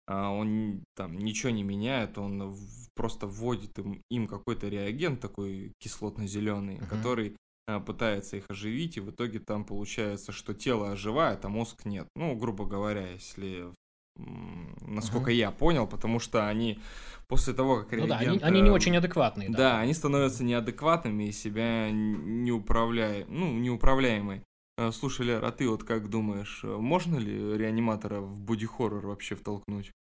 а 0.06 0.30
он 0.30 0.84
там 0.94 1.16
ничего 1.18 1.50
не 1.50 1.62
меняет, 1.62 2.18
он 2.18 2.50
в- 2.52 2.88
просто 2.94 3.26
вводит 3.26 3.78
им, 3.78 4.02
им 4.10 4.26
какой-то 4.26 4.68
реагент 4.68 5.20
такой 5.20 5.72
кислотно-зеленый, 5.80 6.76
Мгм. 6.76 6.86
который 6.88 7.36
а, 7.70 7.80
пытается 7.80 8.36
их 8.38 8.44
оживить, 8.48 8.96
и 8.96 9.00
в 9.00 9.10
итоге 9.10 9.40
там 9.40 9.64
получается, 9.64 10.32
что 10.32 10.54
тело 10.54 10.90
оживает, 10.92 11.44
а 11.44 11.48
мозг 11.50 11.84
нет. 11.84 12.08
Ну, 12.16 12.34
грубо 12.34 12.64
говоря, 12.64 13.10
если 13.12 13.70
насколько 14.86 15.30
я 15.30 15.50
понял, 15.50 15.86
потому 15.86 16.18
что 16.18 16.48
они 16.48 16.78
после 17.28 17.52
того, 17.52 17.82
как 17.82 17.92
Ну 17.92 18.06
да, 18.06 18.20
реагент... 18.20 18.42
они, 18.42 18.52
они 18.52 18.60
не 18.62 18.70
э, 18.70 18.72
очень 18.72 18.96
адекватные. 18.96 19.50
да, 19.50 19.80
они 19.80 19.94
становятся 19.94 20.44
неадекватными 20.44 21.24
и 21.24 21.32
себя 21.32 21.90
неуправляя... 21.90 23.26
ну, 23.28 23.52
неуправляемой. 23.52 24.42
Э, 24.78 24.90
Слушай, 24.92 25.26
Лер, 25.26 25.44
а 25.44 25.52
ты 25.52 25.68
вот 25.68 25.84
как 25.84 26.08
думаешь, 26.08 26.60
э, 26.64 26.76
можно 26.76 27.18
ли 27.18 27.58
реаниматора 27.58 28.20
в 28.20 28.40
боди-хоррор 28.40 29.06
вообще 29.06 29.34
втолкнуть? 29.34 29.92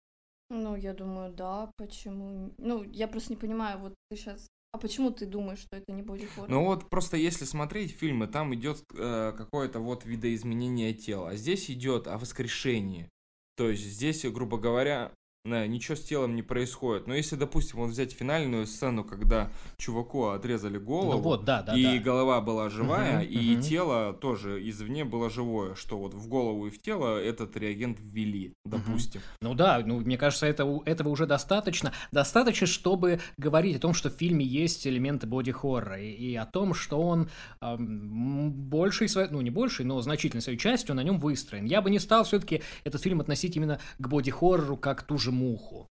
Ну, 0.50 0.76
я 0.76 0.94
думаю, 0.94 1.34
да, 1.34 1.70
почему? 1.78 2.54
Ну, 2.58 2.84
я 2.84 3.08
просто 3.08 3.34
не 3.34 3.38
понимаю, 3.38 3.80
вот 3.80 3.94
ты 4.10 4.16
сейчас... 4.16 4.48
А 4.74 4.78
почему 4.78 5.12
ты 5.12 5.26
думаешь, 5.26 5.60
что 5.60 5.76
это 5.78 5.92
не 5.92 6.04
боди-хоррор? 6.04 6.50
Ну 6.50 6.66
вот 6.66 6.90
просто 6.90 7.18
если 7.18 7.46
смотреть 7.46 7.92
фильмы, 7.92 8.28
там 8.28 8.54
идет 8.54 8.84
э, 8.94 9.34
какое-то 9.36 9.80
вот 9.80 10.06
видоизменение 10.06 10.94
тела, 10.94 11.30
а 11.30 11.36
здесь 11.36 11.70
идет 11.72 12.08
о 12.08 12.18
воскрешении. 12.18 13.10
То 13.58 13.72
есть 13.72 13.84
здесь, 13.84 14.24
грубо 14.24 14.60
говоря, 14.60 15.12
ничего 15.56 15.96
с 15.96 16.02
телом 16.02 16.36
не 16.36 16.42
происходит. 16.44 17.08
Но 17.08 17.16
если, 17.16 17.36
допустим, 17.36 17.80
вот 17.80 17.90
взять 17.90 18.12
финальную 18.14 18.68
сцену, 18.68 19.04
когда 19.04 19.50
чуваку 19.78 20.26
отрезали 20.28 20.78
голову, 20.78 21.12
ну 21.14 21.20
вот, 21.20 21.46
да, 21.46 21.62
да, 21.62 21.74
и 21.76 21.98
да. 21.98 22.04
голова 22.04 22.42
была 22.42 22.70
живая, 22.70 23.20
Мгм, 23.20 23.28
и 23.30 23.54
мгм. 23.54 23.62
тело 23.62 24.14
тоже 24.14 24.68
извне 24.70 25.06
было 25.06 25.30
живое, 25.30 25.76
что 25.76 25.98
вот 25.98 26.14
в 26.14 26.28
голову 26.28 26.68
и 26.68 26.70
в 26.70 26.82
тело 26.82 27.18
этот 27.18 27.56
реагент 27.58 27.98
ввели, 28.02 28.54
допустим. 28.66 29.22
Ну 29.42 29.54
да, 29.54 29.82
ну 29.86 30.00
мне 30.00 30.18
кажется, 30.18 30.46
это, 30.48 30.66
у- 30.66 30.82
этого 30.84 31.10
уже 31.10 31.26
достаточно. 31.26 31.94
Достаточно, 32.12 32.68
чтобы 32.68 33.20
говорить 33.38 33.78
о 33.78 33.80
том, 33.80 33.94
что 33.94 34.10
в 34.10 34.14
фильме 34.14 34.46
есть 34.46 34.86
элементы 34.88 35.28
боди-хоррора, 35.28 36.02
и, 36.02 36.10
и 36.12 36.36
о 36.36 36.46
том, 36.46 36.74
что 36.74 37.00
он 37.02 37.30
эм, 37.62 38.52
большей 38.52 39.08
своей, 39.10 39.30
ну 39.30 39.42
не 39.42 39.50
большей, 39.50 39.86
но 39.86 40.02
значительной 40.02 40.42
своей 40.42 40.58
частью 40.58 40.96
на 40.96 41.04
нем 41.04 41.20
выстроен. 41.20 41.66
Я 41.66 41.82
бы 41.82 41.90
не 41.90 42.00
стал 42.00 42.24
все-таки 42.24 42.62
этот 42.84 43.02
фильм 43.02 43.20
относить 43.22 43.56
именно 43.56 43.80
к 43.98 44.08
боди-хоррору 44.08 44.78
как 44.78 45.04
ту 45.04 45.18
же 45.18 45.32
муху. 45.38 45.90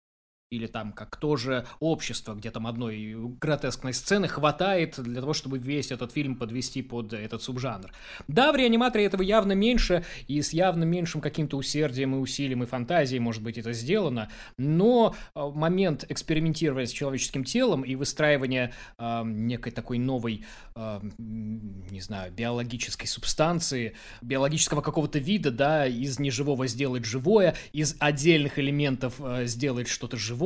Или 0.51 0.67
там, 0.67 0.93
как 0.93 1.17
тоже 1.17 1.67
общество, 1.79 2.35
где 2.35 2.51
там 2.51 2.67
одной 2.67 3.15
гротескной 3.39 3.93
сцены 3.93 4.29
хватает 4.29 4.99
для 4.99 5.21
того, 5.21 5.35
чтобы 5.35 5.59
весь 5.59 5.93
этот 5.93 6.13
фильм 6.13 6.37
подвести 6.37 6.81
под 6.81 7.13
этот 7.13 7.43
субжанр. 7.43 7.93
Да, 8.29 8.51
в 8.53 8.57
реаниматоре 8.57 9.05
этого 9.05 9.21
явно 9.21 9.53
меньше, 9.53 10.05
и 10.27 10.41
с 10.41 10.55
явно 10.55 10.85
меньшим 10.85 11.21
каким-то 11.21 11.59
усердием 11.59 12.15
и 12.15 12.19
усилием 12.19 12.63
и 12.63 12.67
фантазией, 12.67 13.21
может 13.21 13.43
быть, 13.43 13.59
это 13.59 13.75
сделано, 13.75 14.31
но 14.57 15.15
э, 15.35 15.51
момент 15.55 16.07
экспериментирования 16.09 16.87
с 16.87 16.93
человеческим 16.93 17.45
телом 17.45 17.83
и 17.83 17.95
выстраивания 17.95 18.73
э, 18.97 19.23
некой 19.25 19.73
такой 19.73 19.99
новой, 19.99 20.47
э, 20.75 21.01
не 21.19 22.01
знаю, 22.01 22.33
биологической 22.33 23.07
субстанции, 23.07 23.95
биологического 24.23 24.81
какого-то 24.81 25.19
вида, 25.19 25.51
да, 25.51 25.87
из 25.87 26.19
неживого 26.19 26.67
сделать 26.69 27.05
живое, 27.05 27.55
из 27.75 27.97
отдельных 27.99 28.59
элементов 28.59 29.17
э, 29.19 29.45
сделать 29.45 29.89
что-то 29.89 30.17
живое, 30.17 30.38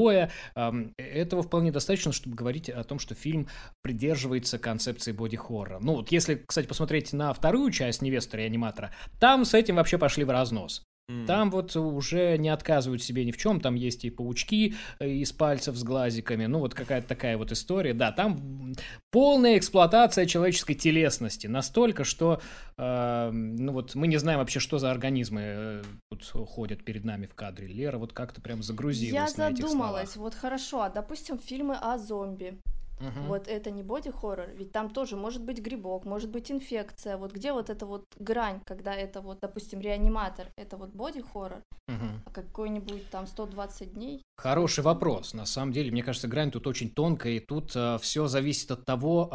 эм, 0.55 0.95
этого 0.97 1.43
вполне 1.43 1.72
достаточно, 1.72 2.12
чтобы 2.12 2.36
говорить 2.36 2.68
о 2.70 2.84
том, 2.84 2.99
что 2.99 3.14
фильм 3.14 3.49
придерживается 3.82 4.59
концепции 4.59 5.12
боди-хоррора. 5.12 5.78
Ну, 5.80 5.97
вот 5.97 6.11
если, 6.11 6.34
кстати, 6.34 6.66
посмотреть 6.66 7.12
на 7.12 7.32
вторую 7.32 7.70
часть 7.70 8.03
«Невеста 8.03 8.36
реаниматора», 8.36 8.93
там 9.20 9.45
с 9.45 9.55
этим 9.55 9.76
вообще 9.76 9.99
пошли 9.99 10.24
в 10.24 10.30
разнос. 10.30 10.82
Там 11.26 11.50
вот 11.50 11.76
уже 11.76 12.36
не 12.38 12.48
отказывают 12.48 13.03
себе 13.03 13.24
ни 13.24 13.32
в 13.32 13.36
чем, 13.36 13.61
там 13.61 13.74
есть 13.74 14.05
и 14.05 14.11
паучки 14.11 14.74
э, 14.98 15.09
из 15.09 15.32
пальцев 15.32 15.76
с 15.76 15.82
глазиками, 15.82 16.46
ну 16.46 16.61
вот 16.61 16.74
какая-то 16.74 17.09
такая 17.09 17.36
вот 17.36 17.53
история, 17.53 17.92
да, 17.92 18.12
там 18.12 18.74
полная 19.11 19.59
эксплуатация 19.59 20.26
человеческой 20.26 20.74
телесности, 20.74 21.48
настолько, 21.48 22.05
что, 22.05 22.40
э, 22.78 23.30
ну 23.32 23.72
вот 23.72 23.94
мы 23.94 24.07
не 24.07 24.16
знаем 24.16 24.38
вообще, 24.38 24.61
что 24.61 24.78
за 24.78 24.90
организмы 24.90 25.42
э, 25.44 25.82
тут 26.11 26.24
ходят 26.48 26.84
перед 26.84 27.05
нами 27.05 27.26
в 27.26 27.34
кадре. 27.34 27.66
Лера 27.66 27.98
вот 27.98 28.12
как-то 28.12 28.40
прям 28.40 28.62
загрузилась 28.62 29.36
Я 29.36 29.50
задумалась, 29.50 30.16
вот 30.16 30.34
хорошо, 30.34 30.82
а 30.82 30.90
допустим, 30.90 31.38
фильмы 31.38 31.76
о 31.80 31.98
зомби. 31.98 32.59
Мгм. 33.03 33.26
Вот 33.26 33.48
это 33.48 33.70
не 33.72 33.82
боди-хоррор, 33.82 34.50
ведь 34.55 34.70
там 34.72 34.88
тоже 34.90 35.16
может 35.16 35.42
быть 35.44 35.59
грибок, 35.61 36.05
может 36.05 36.30
быть 36.30 36.50
инфекция. 36.53 37.16
Вот 37.16 37.32
где 37.32 37.53
вот 37.53 37.68
эта 37.68 37.84
вот 37.84 38.05
грань, 38.18 38.61
когда 38.64 38.94
это 38.94 39.20
вот, 39.20 39.38
допустим, 39.42 39.80
реаниматор, 39.80 40.46
это 40.57 40.76
вот 40.76 40.90
боди-хоррор, 40.94 41.62
Мгм. 41.88 42.22
а 42.24 42.30
какой-нибудь 42.30 43.11
там 43.11 43.26
120 43.26 43.94
дней? 43.94 44.22
Хороший 44.36 44.82
вопрос. 44.84 45.34
На 45.34 45.46
самом 45.46 45.72
деле, 45.72 45.90
мне 45.90 46.03
кажется, 46.03 46.28
грань 46.28 46.50
тут 46.50 46.66
очень 46.66 46.90
тонкая, 46.90 47.34
и 47.34 47.40
тут 47.40 47.76
все 48.00 48.26
зависит 48.28 48.70
от 48.70 48.84
того, 48.84 49.28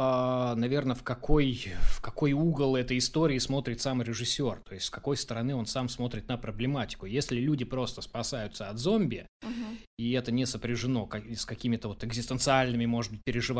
наверное, 0.56 0.96
в 0.96 1.02
какой, 1.02 1.72
в 1.82 2.00
какой 2.00 2.32
угол 2.32 2.74
этой 2.76 2.98
истории 2.98 3.38
смотрит 3.38 3.80
сам 3.80 4.02
режиссер, 4.02 4.60
то 4.64 4.74
есть 4.74 4.86
с 4.86 4.90
какой 4.90 5.16
стороны 5.16 5.54
он 5.54 5.66
сам 5.66 5.88
смотрит 5.88 6.28
на 6.28 6.36
проблематику. 6.38 7.06
Если 7.06 7.36
люди 7.38 7.64
просто 7.64 8.00
спасаются 8.02 8.68
от 8.68 8.78
зомби, 8.78 9.26
Мгм. 9.42 9.78
и 9.98 10.12
это 10.12 10.32
не 10.32 10.46
сопряжено 10.46 11.06
как- 11.06 11.24
с 11.26 11.44
какими-то 11.44 11.88
вот 11.88 12.02
экзистенциальными, 12.04 12.86
может 12.86 13.12
быть, 13.12 13.20
переживаниями, 13.24 13.57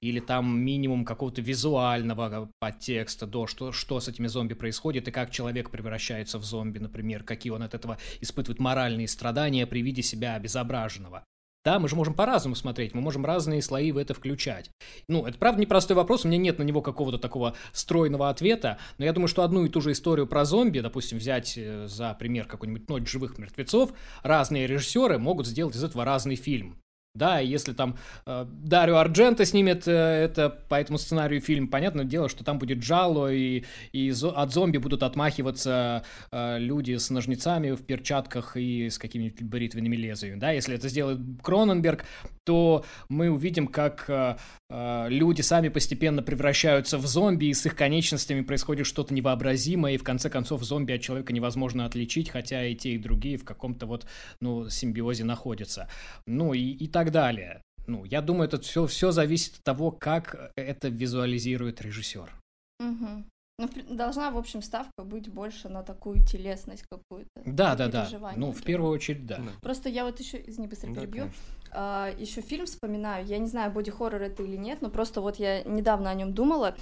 или 0.00 0.20
там 0.20 0.58
минимум 0.58 1.04
какого-то 1.04 1.40
визуального 1.40 2.50
подтекста, 2.58 3.26
до 3.26 3.46
что, 3.46 3.72
что 3.72 4.00
с 4.00 4.08
этими 4.08 4.26
зомби 4.26 4.54
происходит, 4.54 5.08
и 5.08 5.10
как 5.12 5.30
человек 5.30 5.70
превращается 5.70 6.38
в 6.38 6.44
зомби, 6.44 6.78
например, 6.78 7.22
какие 7.22 7.52
он 7.52 7.62
от 7.62 7.74
этого 7.74 7.98
испытывает 8.20 8.60
моральные 8.60 9.08
страдания 9.08 9.66
при 9.66 9.82
виде 9.82 10.02
себя 10.02 10.34
обезображенного. 10.34 11.24
Да, 11.66 11.80
мы 11.80 11.88
же 11.88 11.96
можем 11.96 12.14
по-разному 12.14 12.54
смотреть, 12.54 12.94
мы 12.94 13.00
можем 13.00 13.26
разные 13.26 13.60
слои 13.60 13.90
в 13.90 13.96
это 13.96 14.14
включать. 14.14 14.70
Ну, 15.08 15.26
это 15.26 15.36
правда 15.36 15.60
непростой 15.60 15.96
вопрос, 15.96 16.24
у 16.24 16.28
меня 16.28 16.38
нет 16.38 16.60
на 16.60 16.62
него 16.62 16.80
какого-то 16.80 17.18
такого 17.18 17.56
стройного 17.72 18.30
ответа, 18.30 18.78
но 18.98 19.04
я 19.04 19.12
думаю, 19.12 19.26
что 19.26 19.42
одну 19.42 19.64
и 19.64 19.68
ту 19.68 19.80
же 19.80 19.90
историю 19.90 20.28
про 20.28 20.44
зомби, 20.44 20.78
допустим, 20.78 21.18
взять 21.18 21.54
э, 21.56 21.88
за 21.88 22.14
пример 22.14 22.46
какой-нибудь 22.46 22.88
«Ночь 22.88 23.10
живых 23.10 23.36
мертвецов», 23.38 23.90
разные 24.22 24.68
режиссеры 24.68 25.18
могут 25.18 25.48
сделать 25.48 25.74
из 25.74 25.82
этого 25.82 26.04
разный 26.04 26.36
фильм. 26.36 26.80
Да, 27.16 27.38
если 27.38 27.72
там 27.72 27.96
э, 28.26 28.46
Дарио 28.48 28.96
Ардженто 28.96 29.44
снимет 29.44 29.88
э, 29.88 29.92
это 29.92 30.50
по 30.50 30.74
этому 30.74 30.98
сценарию 30.98 31.40
фильм, 31.40 31.68
понятное 31.68 32.04
дело, 32.04 32.28
что 32.28 32.44
там 32.44 32.58
будет 32.58 32.78
Джало, 32.78 33.32
и, 33.32 33.64
и 33.92 34.10
зо- 34.10 34.34
от 34.36 34.52
зомби 34.52 34.78
будут 34.78 35.02
отмахиваться 35.02 36.04
э, 36.30 36.58
люди 36.58 36.96
с 36.96 37.10
ножницами 37.10 37.72
в 37.72 37.82
перчатках 37.82 38.56
и 38.56 38.90
с 38.90 38.98
какими-нибудь 38.98 39.42
бритвенными 39.42 39.96
лезвиями. 39.96 40.38
Да, 40.38 40.50
если 40.50 40.74
это 40.76 40.88
сделает 40.88 41.18
Кроненберг, 41.42 42.04
то 42.44 42.84
мы 43.08 43.28
увидим, 43.28 43.66
как 43.66 44.04
э, 44.08 44.36
э, 44.70 45.06
люди 45.08 45.40
сами 45.40 45.68
постепенно 45.68 46.22
превращаются 46.22 46.98
в 46.98 47.06
зомби, 47.06 47.46
и 47.46 47.54
с 47.54 47.66
их 47.66 47.74
конечностями 47.74 48.42
происходит 48.42 48.86
что-то 48.86 49.12
невообразимое, 49.12 49.94
и 49.94 49.98
в 49.98 50.04
конце 50.04 50.30
концов 50.30 50.62
зомби 50.62 50.92
от 50.92 51.00
человека 51.00 51.32
невозможно 51.32 51.86
отличить, 51.86 52.30
хотя 52.30 52.64
и 52.64 52.74
те, 52.74 52.92
и 52.92 52.98
другие 52.98 53.36
в 53.36 53.44
каком-то 53.44 53.86
вот, 53.86 54.06
ну, 54.40 54.68
симбиозе 54.68 55.24
находятся. 55.24 55.88
Ну, 56.26 56.54
и, 56.54 56.60
и 56.60 56.86
так 56.86 57.05
далее. 57.10 57.62
Ну, 57.86 58.04
я 58.04 58.20
думаю, 58.20 58.48
это 58.48 58.60
все, 58.60 58.86
все 58.86 59.12
зависит 59.12 59.56
от 59.56 59.62
того, 59.62 59.90
как 59.90 60.52
это 60.56 60.88
визуализирует 60.88 61.80
режиссер. 61.80 62.32
Мгм. 62.80 63.26
Ну, 63.58 63.70
должна, 63.88 64.30
в 64.30 64.36
общем, 64.36 64.60
ставка 64.60 65.02
быть 65.02 65.28
больше 65.30 65.70
на 65.70 65.82
такую 65.82 66.22
телесность 66.22 66.84
какую-то. 66.90 67.42
Да, 67.46 67.74
да, 67.74 67.88
да. 67.88 68.08
Ну, 68.36 68.52
в 68.52 68.62
первую 68.62 68.92
очередь, 68.92 69.24
да. 69.26 69.36
Да. 69.38 69.50
Просто 69.62 69.88
я 69.88 70.04
вот 70.04 70.20
еще, 70.20 70.42
извини, 70.46 70.66
быстро 70.68 70.88
Да, 70.92 71.00
перебью. 71.00 71.30
конечно. 71.72 72.20
еще 72.20 72.42
фильм 72.42 72.66
вспоминаю, 72.66 73.24
я 73.24 73.38
не 73.38 73.46
знаю, 73.46 73.72
боди-хоррор 73.72 74.20
это 74.20 74.42
или 74.42 74.56
нет, 74.56 74.82
но 74.82 74.90
просто 74.90 75.22
вот 75.22 75.36
я 75.36 75.62
недавно 75.62 76.10
о 76.10 76.14
нем 76.14 76.34
думала. 76.34 76.76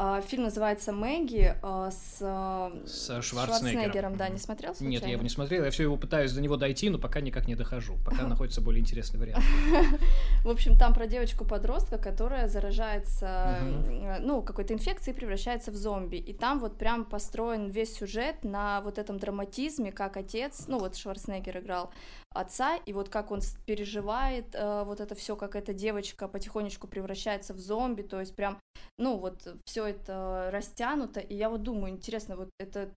А, 0.00 0.20
фильм 0.20 0.44
называется 0.44 0.92
«Мэгги» 0.92 1.56
а, 1.60 1.90
с, 1.90 2.18
а, 2.22 2.72
С 2.86 3.20
Шварценеггером. 3.20 4.16
да, 4.16 4.28
не 4.28 4.38
смотрел 4.38 4.72
случайно? 4.72 4.92
Нет, 4.92 5.02
я 5.02 5.10
его 5.10 5.22
не 5.24 5.28
смотрел, 5.28 5.64
я 5.64 5.72
все 5.72 5.82
его 5.82 5.96
пытаюсь 5.96 6.32
до 6.32 6.40
него 6.40 6.56
дойти, 6.56 6.88
но 6.88 6.98
пока 6.98 7.20
никак 7.20 7.48
не 7.48 7.56
дохожу. 7.56 7.96
Пока 8.04 8.22
находится 8.28 8.60
более 8.60 8.80
интересный 8.80 9.18
вариант. 9.18 9.44
В 10.44 10.50
общем, 10.50 10.78
там 10.78 10.94
про 10.94 11.08
девочку-подростка, 11.08 11.98
которая 11.98 12.46
заражается, 12.46 13.58
э, 13.60 14.18
ну, 14.20 14.40
какой-то 14.40 14.72
инфекцией 14.72 15.16
и 15.16 15.18
превращается 15.18 15.72
в 15.72 15.74
зомби. 15.74 16.16
И 16.16 16.32
там 16.32 16.60
вот 16.60 16.78
прям 16.78 17.04
построен 17.04 17.68
весь 17.68 17.96
сюжет 17.96 18.44
на 18.44 18.80
вот 18.82 18.98
этом 18.98 19.18
драматизме, 19.18 19.90
как 19.90 20.16
отец, 20.16 20.66
ну, 20.68 20.78
вот 20.78 20.94
Шварценеггер 20.94 21.58
играл 21.58 21.90
отца, 22.30 22.76
и 22.76 22.92
вот 22.92 23.08
как 23.08 23.30
он 23.30 23.40
переживает 23.66 24.54
э, 24.54 24.84
вот 24.84 25.00
это 25.00 25.14
все, 25.14 25.36
как 25.36 25.56
эта 25.56 25.72
девочка 25.72 26.28
потихонечку 26.28 26.86
превращается 26.86 27.54
в 27.54 27.58
зомби, 27.58 28.02
то 28.02 28.20
есть 28.20 28.34
прям, 28.34 28.58
ну, 28.98 29.16
вот 29.16 29.56
все 29.64 29.86
это 29.86 30.50
растянуто. 30.52 31.20
И 31.20 31.34
я 31.34 31.50
вот 31.50 31.62
думаю, 31.62 31.92
интересно, 31.94 32.36
вот 32.36 32.50
это 32.58 32.92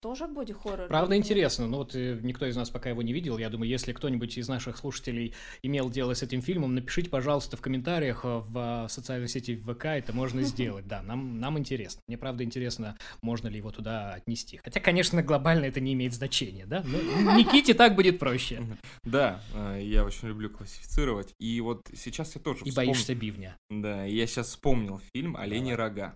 тоже 0.00 0.26
боди-хоррор? 0.26 0.88
Правда 0.88 1.16
интересно, 1.16 1.66
но 1.66 1.78
вот 1.78 1.94
э, 1.94 2.18
никто 2.22 2.46
из 2.46 2.56
нас 2.56 2.70
пока 2.70 2.90
его 2.90 3.02
не 3.02 3.12
видел. 3.12 3.38
Я 3.38 3.50
думаю, 3.50 3.68
если 3.68 3.92
кто-нибудь 3.92 4.38
из 4.38 4.48
наших 4.48 4.76
слушателей 4.76 5.34
имел 5.62 5.90
дело 5.90 6.14
с 6.14 6.22
этим 6.22 6.42
фильмом, 6.42 6.74
напишите, 6.74 7.10
пожалуйста, 7.10 7.56
в 7.56 7.60
комментариях 7.60 8.24
э, 8.24 8.38
в 8.46 8.86
э, 8.86 8.88
социальной 8.88 9.28
сети 9.28 9.56
ВК, 9.56 9.86
это 9.86 10.12
можно 10.12 10.42
сделать. 10.44 10.86
Да, 10.86 11.02
нам, 11.02 11.40
нам 11.40 11.58
интересно. 11.58 12.00
Мне 12.08 12.18
правда 12.18 12.44
интересно, 12.44 12.96
можно 13.22 13.48
ли 13.48 13.58
его 13.58 13.70
туда 13.70 14.14
отнести. 14.14 14.60
Хотя, 14.62 14.80
конечно, 14.80 15.22
глобально 15.22 15.64
это 15.64 15.80
не 15.80 15.92
имеет 15.94 16.14
значения, 16.14 16.66
да? 16.66 16.82
Но 16.84 16.98
Никите 17.36 17.74
так 17.74 17.94
будет 17.94 18.18
проще. 18.18 18.62
Да, 19.04 19.40
я 19.78 20.04
очень 20.04 20.28
люблю 20.28 20.50
классифицировать. 20.50 21.34
И 21.40 21.60
вот 21.60 21.82
сейчас 21.94 22.34
я 22.34 22.40
тоже 22.40 22.64
И 22.64 22.72
боишься 22.72 23.14
бивня. 23.14 23.56
Да, 23.70 24.04
я 24.04 24.26
сейчас 24.26 24.48
вспомнил 24.48 25.00
фильм 25.14 25.36
«Олени 25.36 25.72
рога». 25.72 26.14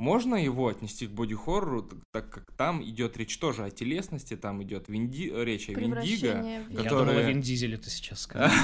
Можно 0.00 0.34
его 0.36 0.68
отнести 0.68 1.06
к 1.06 1.10
боди-хоррору, 1.10 1.86
так 2.10 2.30
как 2.30 2.50
там 2.56 2.82
идет 2.82 3.18
речь 3.18 3.36
тоже 3.36 3.64
о 3.64 3.70
телесности, 3.70 4.34
там 4.34 4.62
идет 4.62 4.88
Винди... 4.88 5.30
речь 5.30 5.68
о 5.68 5.72
Виндиго, 5.72 6.40
в 6.68 6.72
Я 6.72 6.82
Которые- 6.84 6.88
думала, 6.88 7.28
Вин 7.28 7.42
Дизель 7.42 7.74
это 7.74 7.90
сейчас 7.90 8.22
скажет. 8.22 8.56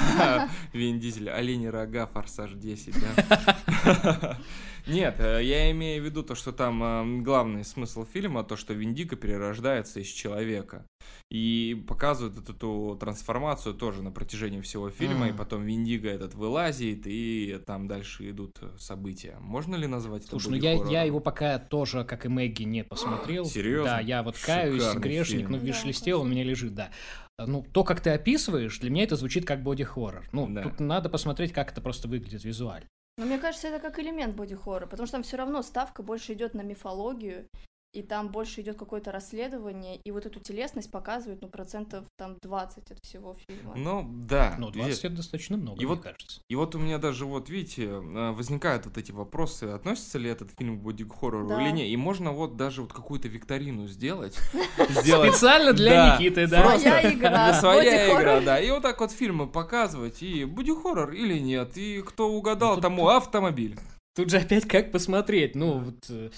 Вин 0.73 0.99
Дизель, 0.99 1.29
олени 1.29 1.67
рога, 1.67 2.07
форсаж 2.07 2.53
10, 2.55 2.95
да? 2.99 4.39
Нет, 4.87 5.17
э, 5.19 5.43
я 5.43 5.71
имею 5.73 6.03
в 6.03 6.07
виду 6.07 6.23
то, 6.23 6.35
что 6.35 6.53
там 6.53 6.83
э, 6.83 7.23
главный 7.23 7.65
смысл 7.65 8.05
фильма, 8.05 8.45
то, 8.45 8.57
что 8.57 8.73
Виндиго 8.73 9.17
перерождается 9.17 10.01
из 10.01 10.07
человека. 10.07 10.87
И 11.31 11.85
показывают 11.89 12.39
эту, 12.39 12.53
эту 12.53 12.97
трансформацию 12.99 13.75
тоже 13.75 14.03
на 14.03 14.13
протяжении 14.13 14.61
всего 14.61 14.91
фильма, 14.91 15.27
mm. 15.27 15.31
и 15.31 15.37
потом 15.37 15.65
Виндиго 15.65 16.09
этот 16.09 16.35
вылазит, 16.35 17.03
и 17.07 17.61
там 17.67 17.89
дальше 17.89 18.31
идут 18.31 18.61
события. 18.79 19.37
Можно 19.41 19.75
ли 19.77 19.87
назвать 19.87 20.27
Слушай, 20.27 20.59
это 20.59 20.85
ну 20.85 20.91
я, 20.91 21.01
я 21.01 21.03
его 21.03 21.21
пока 21.21 21.59
тоже, 21.59 22.05
как 22.05 22.27
и 22.27 22.29
Мэгги, 22.29 22.63
не 22.63 22.85
посмотрел. 22.85 23.45
Серьезно? 23.47 23.91
Да, 23.91 24.01
я 24.01 24.23
вот 24.23 24.39
каюсь, 24.39 24.83
Шикарный 24.83 25.03
грешник, 25.03 25.39
фильм. 25.39 25.53
ну 25.53 25.59
в 25.59 25.63
виш-листе 25.63 26.15
он 26.15 26.29
у 26.29 26.31
меня 26.31 26.45
лежит, 26.45 26.75
да. 26.75 26.91
Ну, 27.39 27.67
то, 27.71 27.85
как 27.85 28.01
ты 28.01 28.11
описываешь, 28.11 28.79
для 28.79 28.91
меня 28.91 29.05
это 29.05 29.17
звучит 29.17 29.45
как 29.45 29.63
боди-хоррор. 29.63 30.27
Ну, 30.33 30.49
да. 30.49 30.63
тут 30.63 30.81
надо 30.81 31.11
посмотреть, 31.11 31.53
как 31.53 31.71
это 31.71 31.83
просто 31.83 32.09
выглядит 32.09 32.45
визуально. 32.45 32.89
Но 33.19 33.25
мне 33.25 33.39
кажется, 33.39 33.69
это 33.69 33.79
как 33.79 33.99
элемент 33.99 34.35
боди-хоррора, 34.35 34.87
потому 34.87 35.07
что 35.07 35.17
там 35.17 35.23
все 35.23 35.37
равно 35.37 35.63
ставка 35.63 36.03
больше 36.03 36.35
идет 36.35 36.53
на 36.53 36.61
мифологию, 36.61 37.49
и 37.97 38.03
там 38.03 38.29
больше 38.29 38.61
идет 38.61 38.77
какое-то 38.77 39.11
расследование, 39.11 39.97
и 39.97 40.11
вот 40.11 40.27
эту 40.27 40.39
телесность 40.39 40.91
показывают, 40.91 41.41
ну, 41.41 41.49
процентов 41.49 42.05
там 42.17 42.37
20 42.43 42.91
от 42.91 42.99
всего 43.03 43.35
фильма. 43.49 43.73
Ну, 43.75 44.07
да. 44.07 44.55
Ну, 44.59 44.71
20 44.71 45.05
это 45.05 45.17
достаточно 45.17 45.57
много, 45.57 45.81
и 45.81 45.87
мне 45.87 45.95
вот, 45.95 46.03
кажется. 46.03 46.43
И 46.47 46.55
вот 46.57 46.75
у 46.75 46.79
меня 46.79 46.99
даже, 46.99 47.25
вот, 47.25 47.49
видите, 47.49 47.85
э, 47.85 48.31
возникают 48.33 48.85
вот 48.85 48.99
эти 48.99 49.13
вопросы, 49.13 49.65
относится 49.65 50.19
ли 50.19 50.29
этот 50.29 50.51
фильм 50.59 50.79
к 50.79 50.83
боди-хоррору 50.83 51.49
да. 51.49 51.63
или 51.63 51.71
нет, 51.71 51.89
и 51.89 51.97
можно 51.97 52.33
вот 52.33 52.59
даже 52.59 52.83
вот 52.83 52.93
какую-то 52.93 53.29
викторину 53.29 53.87
сделать. 53.87 54.35
Специально 55.01 55.73
для 55.73 56.17
Никиты, 56.17 56.47
да? 56.47 56.79
Своя 56.79 57.13
игра. 57.15 57.55
Своя 57.55 58.15
игра, 58.15 58.41
да. 58.43 58.61
И 58.61 58.71
вот 58.71 58.83
так 58.83 59.01
вот 59.01 59.11
фильмы 59.11 59.47
показывать, 59.47 60.23
и 60.23 60.45
боди-хоррор 60.45 61.13
или 61.13 61.39
нет, 61.39 61.79
и 61.79 62.03
кто 62.03 62.31
угадал, 62.31 62.77
ну, 62.77 62.83
тому 62.83 63.09
автомобиль. 63.09 63.79
Тут 64.17 64.31
же 64.31 64.39
опять 64.39 64.67
как 64.67 64.93
посмотреть. 64.93 65.55
Ну, 65.55 65.79
вот, 65.79 66.07
э, 66.09 66.31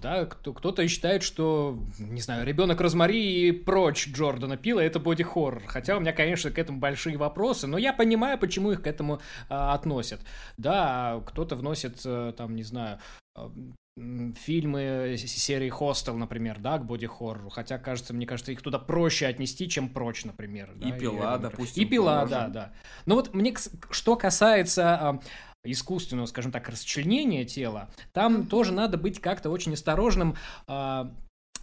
да, 0.00 0.24
кто, 0.24 0.54
кто-то 0.54 0.88
считает, 0.88 1.22
что, 1.22 1.78
не 1.98 2.22
знаю, 2.22 2.46
ребенок 2.46 2.80
Розмари 2.80 3.48
и 3.48 3.52
прочь 3.52 4.08
Джордана 4.08 4.56
Пила 4.56 4.80
это 4.80 4.98
боди-хоррор. 4.98 5.62
Хотя 5.66 5.98
у 5.98 6.00
меня, 6.00 6.14
конечно, 6.14 6.50
к 6.50 6.58
этому 6.58 6.78
большие 6.78 7.18
вопросы, 7.18 7.66
но 7.66 7.76
я 7.76 7.92
понимаю, 7.92 8.38
почему 8.38 8.72
их 8.72 8.82
к 8.82 8.86
этому 8.86 9.20
а, 9.50 9.74
относят. 9.74 10.22
Да, 10.56 11.20
кто-то 11.26 11.54
вносит, 11.54 12.00
а, 12.06 12.32
там, 12.32 12.56
не 12.56 12.62
знаю, 12.62 12.98
а, 13.34 13.52
фильмы 14.34 15.16
серии 15.18 15.70
Хостел, 15.70 16.16
например, 16.16 16.58
да, 16.60 16.78
к 16.78 16.84
боди-хоррору. 16.84 17.48
Хотя, 17.48 17.78
кажется, 17.78 18.12
мне 18.12 18.26
кажется, 18.26 18.52
их 18.52 18.60
туда 18.60 18.78
проще 18.78 19.26
отнести, 19.26 19.68
чем 19.68 19.88
прочь, 19.88 20.24
например. 20.24 20.72
И 20.80 20.90
да, 20.90 20.98
пила, 20.98 21.38
допустим. 21.38 21.82
И 21.82 21.86
пила, 21.86 22.20
тоже. 22.22 22.30
да, 22.30 22.48
да. 22.48 22.72
Но 23.06 23.14
вот 23.14 23.34
мне, 23.34 23.54
что 23.90 24.16
касается 24.16 25.20
искусственного, 25.70 26.26
скажем 26.26 26.52
так, 26.52 26.68
расчленения 26.68 27.44
тела, 27.44 27.88
там 28.12 28.46
тоже 28.46 28.72
надо 28.72 28.96
быть 28.96 29.20
как-то 29.20 29.50
очень 29.50 29.74
осторожным 29.74 30.36
э, 30.68 31.04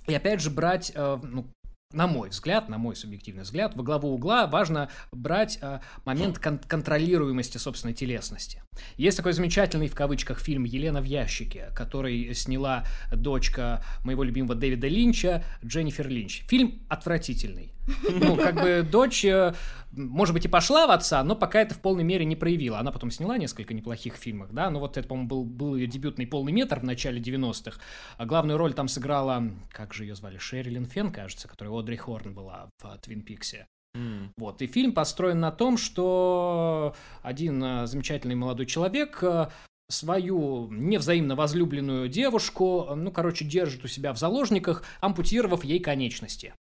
и 0.07 0.13
опять 0.13 0.41
же 0.41 0.49
брать, 0.49 0.91
э, 0.93 1.19
ну, 1.23 1.47
на 1.93 2.07
мой 2.07 2.29
взгляд, 2.29 2.69
на 2.69 2.77
мой 2.77 2.95
субъективный 2.95 3.43
взгляд, 3.43 3.75
во 3.75 3.83
главу 3.83 4.13
угла 4.13 4.47
важно 4.47 4.89
брать 5.11 5.59
э, 5.61 5.79
момент 6.05 6.39
кон- 6.39 6.59
контролируемости 6.59 7.57
собственной 7.57 7.93
телесности. 7.93 8.63
Есть 8.97 9.17
такой 9.17 9.33
замечательный 9.33 9.87
в 9.87 9.95
кавычках 9.95 10.39
фильм 10.39 10.63
«Елена 10.63 11.01
в 11.01 11.05
ящике», 11.05 11.69
который 11.75 12.33
сняла 12.33 12.83
дочка 13.11 13.83
моего 14.03 14.23
любимого 14.23 14.55
Дэвида 14.55 14.87
Линча, 14.87 15.43
Дженнифер 15.63 16.09
Линч. 16.09 16.43
Фильм 16.47 16.81
отвратительный. 16.89 17.71
Ну, 18.09 18.35
как 18.37 18.55
бы 18.55 18.87
дочь, 18.89 19.23
э, 19.25 19.53
может 19.95 20.33
быть, 20.33 20.45
и 20.45 20.49
пошла 20.49 20.87
в 20.87 20.91
отца, 20.91 21.23
но 21.23 21.35
пока 21.35 21.61
это 21.61 21.75
в 21.75 21.79
полной 21.79 22.03
мере 22.03 22.25
не 22.25 22.35
проявила. 22.35 22.79
Она 22.79 22.91
потом 22.91 23.11
сняла 23.11 23.37
несколько 23.37 23.73
неплохих 23.73 24.15
фильмов, 24.15 24.51
да, 24.51 24.69
но 24.69 24.79
вот 24.79 24.97
это, 24.97 25.07
по-моему, 25.07 25.27
был, 25.27 25.43
был 25.45 25.75
ее 25.75 25.87
дебютный 25.87 26.27
полный 26.27 26.51
метр 26.51 26.79
в 26.79 26.83
начале 26.83 27.21
90-х. 27.21 27.79
А 28.17 28.25
главную 28.25 28.57
роль 28.57 28.73
там 28.73 28.87
сыграла, 28.87 29.43
как 29.69 29.93
же 29.93 30.03
ее 30.05 30.15
звали, 30.15 30.37
Шерилин 30.37 30.85
Фен, 30.85 31.11
кажется, 31.11 31.47
которая 31.47 31.77
Одри 31.77 31.97
Хорн 31.97 32.33
была 32.33 32.69
в 32.81 32.97
Твин 32.99 33.21
Пиксе. 33.21 33.67
Mm. 33.95 34.29
Вот. 34.37 34.61
И 34.61 34.67
фильм 34.67 34.93
построен 34.93 35.39
на 35.39 35.51
том, 35.51 35.77
что 35.77 36.95
один 37.21 37.63
э, 37.63 37.85
замечательный 37.85 38.33
молодой 38.33 38.65
человек 38.65 39.19
э, 39.21 39.49
свою 39.89 40.71
невзаимно 40.71 41.35
возлюбленную 41.35 42.09
девушку, 42.09 42.89
ну, 42.95 43.11
короче, 43.11 43.45
держит 43.45 43.83
у 43.83 43.87
себя 43.87 44.13
в 44.13 44.17
заложниках, 44.17 44.83
ампутировав 44.99 45.63
ей 45.63 45.79
конечности. 45.79 46.53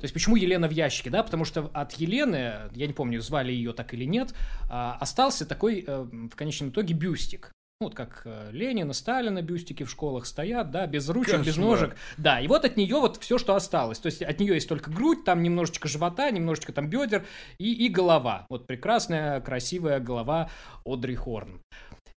То 0.00 0.04
есть 0.04 0.14
почему 0.14 0.36
Елена 0.36 0.68
в 0.68 0.72
ящике, 0.72 1.10
да? 1.10 1.22
Потому 1.22 1.44
что 1.44 1.70
от 1.74 1.92
Елены, 1.94 2.54
я 2.74 2.86
не 2.86 2.92
помню, 2.92 3.20
звали 3.20 3.52
ее 3.52 3.72
так 3.72 3.94
или 3.94 4.04
нет, 4.04 4.34
а, 4.68 4.96
остался 5.00 5.46
такой 5.46 5.84
э, 5.86 6.02
в 6.02 6.34
конечном 6.36 6.70
итоге 6.70 6.94
бюстик. 6.94 7.52
Ну, 7.80 7.86
вот 7.86 7.94
как 7.94 8.22
э, 8.24 8.50
Ленина, 8.50 8.92
Сталина 8.92 9.40
бюстики 9.40 9.84
в 9.84 9.90
школах 9.90 10.26
стоят, 10.26 10.72
да, 10.72 10.88
без 10.88 11.08
ручек, 11.08 11.36
Кошмар. 11.36 11.46
без 11.46 11.56
ножек. 11.58 11.96
Да, 12.16 12.40
и 12.40 12.48
вот 12.48 12.64
от 12.64 12.76
нее 12.76 12.96
вот 12.96 13.18
все, 13.18 13.38
что 13.38 13.54
осталось. 13.54 14.00
То 14.00 14.06
есть 14.06 14.20
от 14.20 14.40
нее 14.40 14.54
есть 14.54 14.68
только 14.68 14.90
грудь, 14.90 15.24
там 15.24 15.44
немножечко 15.44 15.86
живота, 15.86 16.28
немножечко 16.32 16.72
там 16.72 16.90
бедер 16.90 17.24
и, 17.58 17.72
и 17.72 17.88
голова. 17.88 18.46
Вот 18.50 18.66
прекрасная, 18.66 19.40
красивая 19.40 20.00
голова 20.00 20.50
Одри 20.84 21.14
Хорн. 21.14 21.62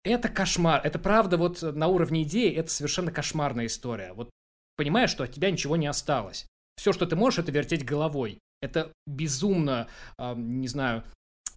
Это 0.06 0.30
кошмар. 0.30 0.80
Это 0.86 0.98
правда 0.98 1.36
вот 1.36 1.62
на 1.62 1.88
уровне 1.88 2.24
идеи, 2.24 2.54
это 2.54 2.72
совершенно 2.72 3.12
кошмарная 3.12 3.66
история. 3.66 4.14
Вот 4.14 4.30
понимаешь, 4.78 5.10
что 5.10 5.26
от 5.26 5.34
тебя 5.34 5.52
ничего 5.52 5.76
не 5.76 5.88
осталось. 5.88 6.48
Все, 6.80 6.94
что 6.94 7.06
ты 7.06 7.18
можешь, 7.18 7.40
это 7.40 7.52
вертеть 7.52 7.84
головой. 7.84 8.40
Это 8.62 8.94
безумно, 9.06 9.90
не 10.18 10.68
знаю, 10.70 11.04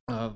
э, 0.08 0.32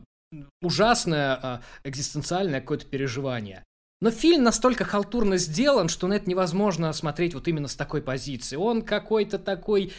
ужасное 0.63 1.41
э, 1.43 1.89
экзистенциальное 1.89 2.61
какое-то 2.61 2.87
переживание. 2.87 3.65
Но 4.03 4.11
фильм 4.11 4.43
настолько 4.43 4.85
халтурно 4.85 5.39
сделан, 5.39 5.89
что 5.89 6.07
на 6.07 6.15
это 6.15 6.29
невозможно 6.29 6.93
смотреть 6.93 7.33
вот 7.33 7.49
именно 7.49 7.67
с 7.67 7.77
такой 7.77 8.03
позиции. 8.03 8.57
Он 8.57 8.83
какой-то 8.83 9.39
такой... 9.39 9.93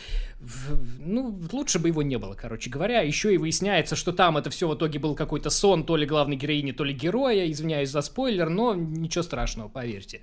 Ну, 1.00 1.40
лучше 1.52 1.80
бы 1.80 1.88
его 1.88 2.04
не 2.04 2.18
было, 2.18 2.36
короче 2.36 2.70
говоря. 2.70 3.02
Еще 3.02 3.34
и 3.34 3.40
выясняется, 3.40 3.96
что 3.96 4.14
там 4.14 4.38
это 4.38 4.52
все 4.52 4.68
в 4.68 4.76
итоге 4.76 5.00
был 5.00 5.16
какой-то 5.16 5.50
сон 5.50 5.84
то 5.84 5.96
ли 5.96 6.06
главной 6.06 6.36
героини, 6.36 6.74
то 6.74 6.84
ли 6.84 6.94
героя. 6.94 7.50
Извиняюсь 7.50 7.90
за 7.90 8.02
спойлер, 8.02 8.50
но 8.50 8.76
ничего 8.76 9.24
страшного, 9.24 9.68
поверьте. 9.68 10.22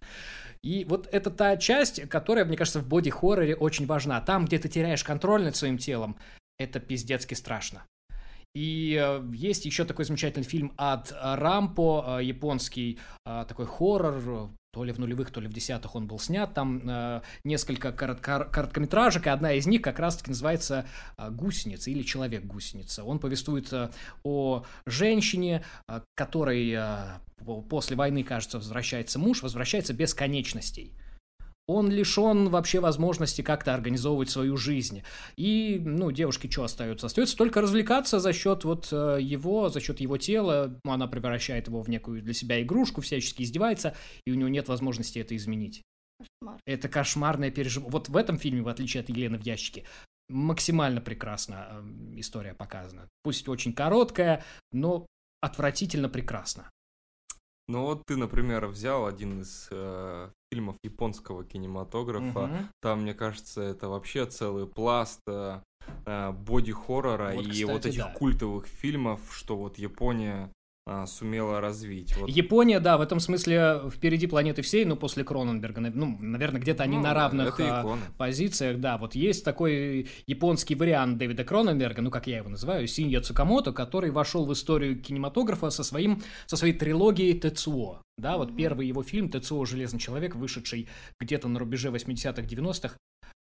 И 0.62 0.85
вот 0.85 1.09
это 1.11 1.31
та 1.31 1.57
часть, 1.57 2.09
которая, 2.09 2.45
мне 2.45 2.57
кажется, 2.57 2.79
в 2.79 2.87
боди-хорроре 2.87 3.57
очень 3.57 3.87
важна. 3.87 4.20
Там, 4.20 4.45
где 4.45 4.61
ты 4.61 4.68
теряешь 4.68 5.03
контроль 5.03 5.43
над 5.43 5.57
своим 5.57 5.79
телом, 5.79 6.16
это 6.59 6.79
пиздецки 6.79 7.35
страшно. 7.35 7.85
И 8.55 8.98
э, 9.00 9.22
есть 9.34 9.64
еще 9.64 9.84
такой 9.84 10.05
замечательный 10.05 10.44
фильм 10.44 10.72
от 10.76 11.12
Рампо, 11.20 12.18
э, 12.20 12.24
японский 12.24 12.98
э, 13.26 13.44
такой 13.48 13.66
хоррор, 13.66 14.50
то 14.74 14.82
ли 14.82 14.92
в 14.92 14.98
нулевых, 14.98 15.30
то 15.30 15.40
ли 15.40 15.46
в 15.46 15.52
десятых 15.52 15.94
он 15.94 16.09
был 16.09 16.18
снят. 16.18 16.52
Там 16.52 16.82
э, 16.88 17.22
несколько 17.44 17.92
коротко 17.92 18.44
короткометражек, 18.44 19.26
и 19.26 19.30
одна 19.30 19.52
из 19.52 19.66
них 19.66 19.82
как 19.82 20.00
раз-таки 20.00 20.30
называется 20.30 20.86
э, 21.16 21.30
«Гусеница» 21.30 21.90
или 21.90 22.02
«Человек-гусеница». 22.02 23.05
Он 23.05 23.20
повествует 23.20 23.72
э, 23.72 23.90
о 24.24 24.64
женщине, 24.84 25.64
э, 25.88 26.00
которой 26.16 26.72
э, 26.72 27.64
после 27.68 27.96
войны, 27.96 28.24
кажется, 28.24 28.59
возвращается 28.59 29.20
муж, 29.20 29.42
возвращается 29.42 29.94
без 29.94 30.12
конечностей. 30.12 30.92
Он 31.66 31.90
лишен 31.90 32.50
вообще 32.50 32.80
возможности 32.80 33.40
как-то 33.40 33.72
организовывать 33.72 34.28
свою 34.28 34.56
жизнь. 34.56 35.02
И, 35.36 35.80
ну, 35.82 36.10
девушке 36.10 36.50
что 36.50 36.64
остается? 36.64 37.06
Остается 37.06 37.36
только 37.36 37.62
развлекаться 37.62 38.20
за 38.20 38.34
счет 38.34 38.64
вот 38.64 38.88
э, 38.92 39.18
его, 39.20 39.70
за 39.70 39.80
счет 39.80 40.00
его 40.00 40.18
тела. 40.18 40.78
Она 40.84 41.06
превращает 41.06 41.68
его 41.68 41.80
в 41.80 41.88
некую 41.88 42.22
для 42.22 42.34
себя 42.34 42.62
игрушку, 42.62 43.00
всячески 43.00 43.42
издевается, 43.42 43.96
и 44.26 44.32
у 44.32 44.34
него 44.34 44.48
нет 44.48 44.68
возможности 44.68 45.18
это 45.18 45.34
изменить. 45.36 45.82
Кошмар. 46.18 46.60
Это 46.66 46.88
кошмарное 46.88 47.50
переживание. 47.50 47.92
Вот 47.92 48.08
в 48.08 48.16
этом 48.16 48.38
фильме, 48.38 48.62
в 48.62 48.68
отличие 48.68 49.02
от 49.02 49.08
Елены 49.08 49.38
в 49.38 49.42
ящике, 49.42 49.84
максимально 50.28 51.00
прекрасно 51.00 51.66
э, 51.70 52.20
история 52.20 52.54
показана. 52.54 53.08
Пусть 53.22 53.48
очень 53.48 53.72
короткая, 53.72 54.44
но 54.72 55.06
отвратительно 55.40 56.08
прекрасно. 56.08 56.70
Ну 57.68 57.82
вот 57.82 58.02
ты, 58.06 58.16
например, 58.16 58.66
взял 58.66 59.06
один 59.06 59.40
из 59.40 59.68
э, 59.70 60.30
фильмов 60.55 60.76
японского 60.84 61.44
кинематографа. 61.44 62.44
Угу. 62.44 62.57
Там, 62.80 63.02
мне 63.02 63.14
кажется, 63.14 63.61
это 63.62 63.88
вообще 63.88 64.26
целый 64.26 64.66
пласт 64.66 65.20
э, 65.26 65.61
э 66.07 66.32
боди-хоррора 66.32 67.32
вот, 67.34 67.46
и 67.46 67.50
кстати, 67.50 67.64
вот 67.64 67.86
этих 67.86 67.98
да. 67.98 68.12
культовых 68.12 68.66
фильмов, 68.66 69.20
что 69.32 69.57
вот 69.57 69.78
Япония 69.78 70.52
сумела 71.07 71.61
развить. 71.61 72.14
Вот. 72.16 72.28
Япония, 72.28 72.78
да, 72.78 72.99
в 72.99 73.01
этом 73.01 73.18
смысле 73.18 73.82
впереди 73.91 74.26
планеты 74.26 74.61
всей, 74.61 74.85
но 74.85 74.97
после 74.97 75.24
Кроненберга, 75.24 75.80
ну, 75.80 76.18
наверное, 76.20 76.61
где-то 76.61 76.82
они 76.82 76.99
ну, 76.99 77.05
на 77.05 77.14
равных 77.14 77.59
а, 77.59 77.99
позициях, 78.18 78.78
да, 78.80 78.99
вот 78.99 79.14
есть 79.14 79.45
такой 79.45 80.09
японский 80.26 80.74
вариант 80.74 81.16
Дэвида 81.16 81.45
Кроненберга, 81.45 82.03
ну, 82.03 82.11
как 82.11 82.26
я 82.26 82.39
его 82.39 82.51
называю, 82.51 82.87
Синья 82.87 83.22
Цукамото, 83.22 83.72
который 83.72 84.11
вошел 84.11 84.45
в 84.45 84.53
историю 84.53 85.01
кинематографа 85.01 85.70
со, 85.70 85.85
своим, 85.85 86.22
со 86.47 86.57
своей 86.57 86.74
трилогией 86.74 87.39
Тецуо, 87.39 88.03
да, 88.18 88.37
вот 88.37 88.51
mm-hmm. 88.51 88.57
первый 88.57 88.87
его 88.87 89.03
фильм 89.03 89.30
«Тецуо. 89.30 89.64
Железный 89.64 89.99
человек», 89.99 90.37
вышедший 90.37 90.89
где-то 91.18 91.49
на 91.49 91.59
рубеже 91.59 91.89
80-х, 91.89 92.43
90-х, 92.43 92.97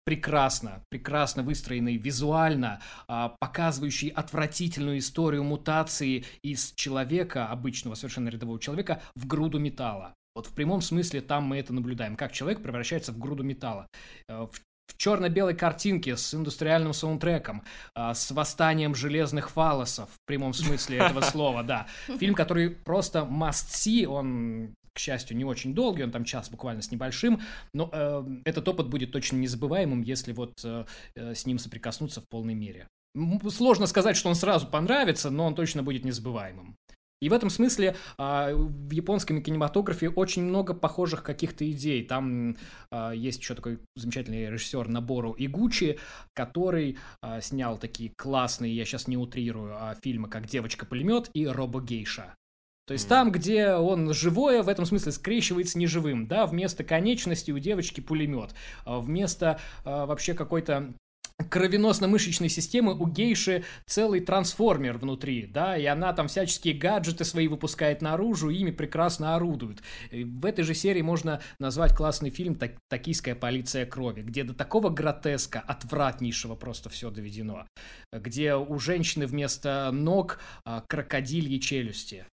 прекрасно, 0.07 0.85
прекрасно 0.87 1.43
выстроенный 1.43 1.97
визуально, 1.97 2.79
а, 3.09 3.35
показывающий 3.41 4.07
отвратительную 4.07 4.99
историю 4.99 5.43
мутации 5.43 6.23
из 6.41 6.71
человека, 6.71 7.47
обычного 7.47 7.95
совершенно 7.95 8.29
рядового 8.29 8.57
человека, 8.57 9.01
в 9.15 9.27
груду 9.27 9.59
металла. 9.59 10.15
Вот 10.33 10.47
в 10.47 10.53
прямом 10.53 10.79
смысле 10.79 11.19
там 11.19 11.43
мы 11.43 11.57
это 11.57 11.73
наблюдаем, 11.73 12.15
как 12.15 12.31
человек 12.31 12.63
превращается 12.63 13.11
в 13.11 13.19
груду 13.19 13.43
металла. 13.43 13.87
Э, 14.29 14.47
в 14.49 14.95
черно-белой 14.95 15.55
картинке 15.55 16.15
с 16.15 16.33
индустриальным 16.33 16.93
саундтреком, 16.93 17.63
а, 17.93 18.13
с 18.13 18.31
восстанием 18.31 18.95
железных 18.95 19.49
фалосов, 19.49 20.09
в 20.09 20.25
прямом 20.25 20.53
смысле 20.53 20.99
этого 20.99 21.19
слова, 21.33 21.63
да. 21.63 21.87
Фильм, 22.17 22.33
который 22.33 22.69
просто 22.69 23.27
must 23.29 23.73
see, 23.73 24.05
он 24.05 24.73
к 24.97 24.99
счастью, 24.99 25.37
не 25.37 25.45
очень 25.45 25.75
долгий, 25.75 26.03
он 26.03 26.11
там 26.11 26.25
час 26.25 26.49
буквально 26.49 26.81
с 26.81 26.91
небольшим, 26.91 27.39
но 27.71 27.89
э, 27.93 28.23
этот 28.45 28.67
опыт 28.67 28.89
будет 28.89 29.11
точно 29.11 29.37
незабываемым, 29.37 30.01
если 30.01 30.33
вот 30.33 30.53
э, 30.63 30.85
э 31.15 31.35
с 31.35 31.45
ним 31.45 31.59
соприкоснуться 31.59 32.21
в 32.21 32.27
полной 32.27 32.55
мере. 32.55 32.87
Сложно 33.49 33.85
сказать, 33.85 34.17
что 34.17 34.29
он 34.29 34.35
сразу 34.35 34.65
понравится, 34.67 35.29
но 35.29 35.45
он 35.45 35.53
точно 35.53 35.83
будет 35.83 36.03
незабываемым. 36.03 36.75
И 37.21 37.29
в 37.29 37.33
этом 37.33 37.49
смысле 37.49 37.95
а, 38.17 38.53
в 38.53 38.91
японском 38.91 39.41
кинематографе 39.41 40.09
очень 40.09 40.43
много 40.43 40.73
похожих 40.73 41.23
каких-то 41.23 41.69
идей. 41.69 42.03
Там 42.03 42.55
а, 42.91 43.11
есть 43.11 43.39
еще 43.39 43.55
такой 43.55 43.79
замечательный 43.95 44.49
режиссер 44.49 44.87
Набору 44.87 45.35
Игучи, 45.37 45.97
который 46.33 46.97
а, 47.21 47.41
снял 47.41 47.77
такие 47.77 48.11
классные, 48.15 48.75
я 48.75 48.85
сейчас 48.85 49.07
не 49.07 49.17
утрирую, 49.17 49.75
фильмы 50.03 50.29
как 50.29 50.47
«Девочка-пулемет» 50.47 51.29
и 51.33 51.47
«Робо-гейша». 51.47 52.35
То 52.87 52.93
есть 52.93 53.09
там, 53.09 53.31
где 53.33 53.73
он 53.73 54.13
живое, 54.13 54.63
в 54.63 54.69
этом 54.69 54.85
смысле 54.85 55.11
скрещивается 55.11 55.77
неживым, 55.77 56.25
да, 56.25 56.45
вместо 56.45 56.85
конечности 56.85 57.51
у 57.51 57.59
девочки 57.59 57.99
пулемет, 57.99 58.55
вместо 58.85 59.59
вообще 59.83 60.33
какой-то 60.33 60.93
кровеносно-мышечной 61.43 62.49
системы 62.49 62.95
у 62.95 63.05
гейши 63.05 63.63
целый 63.85 64.21
трансформер 64.21 64.97
внутри, 64.97 65.45
да, 65.45 65.77
и 65.77 65.85
она 65.85 66.11
там 66.13 66.27
всяческие 66.27 66.73
гаджеты 66.73 67.25
свои 67.25 67.47
выпускает 67.47 68.01
наружу, 68.01 68.49
ими 68.49 68.71
прекрасно 68.71 69.35
орудует. 69.35 69.83
И 70.11 70.23
в 70.23 70.45
этой 70.45 70.63
же 70.63 70.73
серии 70.73 71.01
можно 71.01 71.41
назвать 71.59 71.95
классный 71.95 72.31
фильм 72.31 72.57
«Токийская 72.89 73.35
полиция 73.35 73.85
крови», 73.85 74.21
где 74.21 74.43
до 74.43 74.53
такого 74.53 74.89
гротеска, 74.89 75.59
отвратнейшего 75.59 76.55
просто 76.55 76.89
все 76.89 77.11
доведено, 77.11 77.67
где 78.11 78.55
у 78.55 78.79
женщины 78.79 79.27
вместо 79.27 79.91
ног 79.93 80.39
а, 80.65 80.83
крокодильи 80.87 81.59
челюсти. 81.59 82.25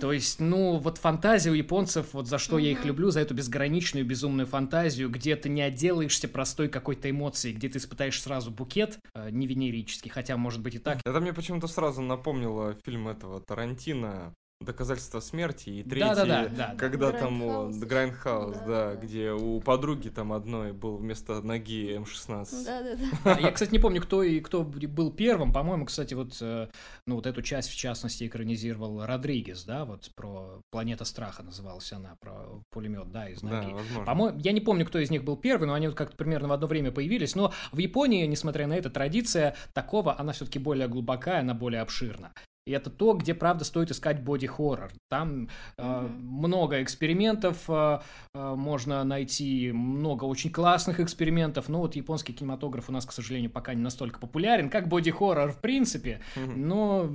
То 0.00 0.12
есть, 0.12 0.40
ну, 0.40 0.78
вот 0.78 0.96
фантазия 0.96 1.50
у 1.50 1.54
японцев, 1.54 2.08
вот 2.12 2.26
за 2.26 2.38
что 2.38 2.58
я 2.58 2.70
их 2.70 2.84
люблю, 2.86 3.10
за 3.10 3.20
эту 3.20 3.34
безграничную 3.34 4.06
безумную 4.06 4.46
фантазию, 4.46 5.10
где 5.10 5.36
ты 5.36 5.50
не 5.50 5.60
отделаешься 5.60 6.26
простой 6.26 6.68
какой-то 6.68 7.10
эмоцией, 7.10 7.54
где 7.54 7.68
ты 7.68 7.81
испытаешь 7.82 8.20
сразу 8.20 8.50
букет, 8.50 8.98
э, 9.14 9.30
не 9.30 9.46
венерический, 9.46 10.10
хотя, 10.10 10.36
может 10.36 10.60
быть, 10.60 10.76
и 10.76 10.78
так. 10.78 11.00
Это 11.04 11.20
мне 11.20 11.32
почему-то 11.32 11.66
сразу 11.66 12.00
напомнило 12.02 12.74
фильм 12.84 13.08
этого 13.08 13.40
Тарантино 13.40 14.34
доказательства 14.64 15.20
смерти 15.20 15.70
и 15.70 15.82
третий, 15.82 16.14
да, 16.14 16.24
да, 16.24 16.48
да, 16.48 16.74
когда 16.78 17.12
да. 17.12 17.18
там 17.18 17.80
Грайндхаус, 17.80 18.58
да, 18.58 18.64
да, 18.66 18.94
да, 18.94 18.96
где 18.96 19.32
у 19.32 19.60
подруги 19.60 20.08
там 20.08 20.32
одной 20.32 20.72
был 20.72 20.96
вместо 20.96 21.40
ноги 21.42 21.96
М16. 21.96 22.64
Да, 22.64 22.82
да, 22.82 22.96
да. 23.24 23.38
Я, 23.38 23.52
кстати, 23.52 23.70
не 23.72 23.78
помню, 23.78 24.00
кто 24.02 24.22
и 24.22 24.40
кто 24.40 24.62
был 24.64 25.12
первым. 25.12 25.52
По-моему, 25.52 25.86
кстати, 25.86 26.14
вот 26.14 26.36
э, 26.40 26.68
ну 27.06 27.16
вот 27.16 27.26
эту 27.26 27.42
часть 27.42 27.70
в 27.70 27.76
частности 27.76 28.26
экранизировал 28.26 29.04
Родригес, 29.04 29.64
да, 29.64 29.84
вот 29.84 30.10
про 30.14 30.62
Планета 30.70 31.04
страха 31.04 31.42
называлась 31.42 31.92
она, 31.92 32.16
про 32.20 32.62
пулемет, 32.70 33.10
да, 33.10 33.28
из 33.28 33.42
ноги. 33.42 33.66
Да, 33.66 33.74
возможно. 33.74 34.04
По-моему, 34.04 34.40
я 34.40 34.52
не 34.52 34.60
помню, 34.60 34.86
кто 34.86 34.98
из 34.98 35.10
них 35.10 35.24
был 35.24 35.36
первый, 35.36 35.66
но 35.66 35.74
они 35.74 35.88
вот 35.88 35.96
как-то 35.96 36.16
примерно 36.16 36.48
в 36.48 36.52
одно 36.52 36.66
время 36.66 36.92
появились. 36.92 37.34
Но 37.34 37.52
в 37.72 37.78
Японии, 37.78 38.26
несмотря 38.26 38.66
на 38.66 38.74
это, 38.74 38.90
традиция 38.90 39.56
такого, 39.72 40.18
она 40.18 40.32
все-таки 40.32 40.58
более 40.58 40.88
глубокая, 40.88 41.40
она 41.40 41.54
более 41.54 41.82
обширна. 41.82 42.32
И 42.66 42.72
это 42.72 42.90
то, 42.90 43.14
где, 43.14 43.34
правда, 43.34 43.64
стоит 43.64 43.90
искать 43.90 44.22
боди-хоррор. 44.22 44.92
Там 45.10 45.48
э, 45.78 46.00
много 46.00 46.82
экспериментов, 46.82 47.64
э, 47.68 48.00
э, 48.34 48.54
можно 48.54 49.02
найти 49.02 49.72
много 49.72 50.24
очень 50.24 50.50
классных 50.50 51.00
экспериментов, 51.00 51.68
но 51.68 51.80
вот 51.80 51.96
японский 51.96 52.32
кинематограф 52.32 52.88
у 52.88 52.92
нас, 52.92 53.04
к 53.04 53.12
сожалению, 53.12 53.50
пока 53.50 53.74
не 53.74 53.82
настолько 53.82 54.20
популярен, 54.20 54.70
как 54.70 54.86
боди-хоррор 54.86 55.50
в 55.50 55.60
принципе, 55.60 56.20
но 56.36 57.10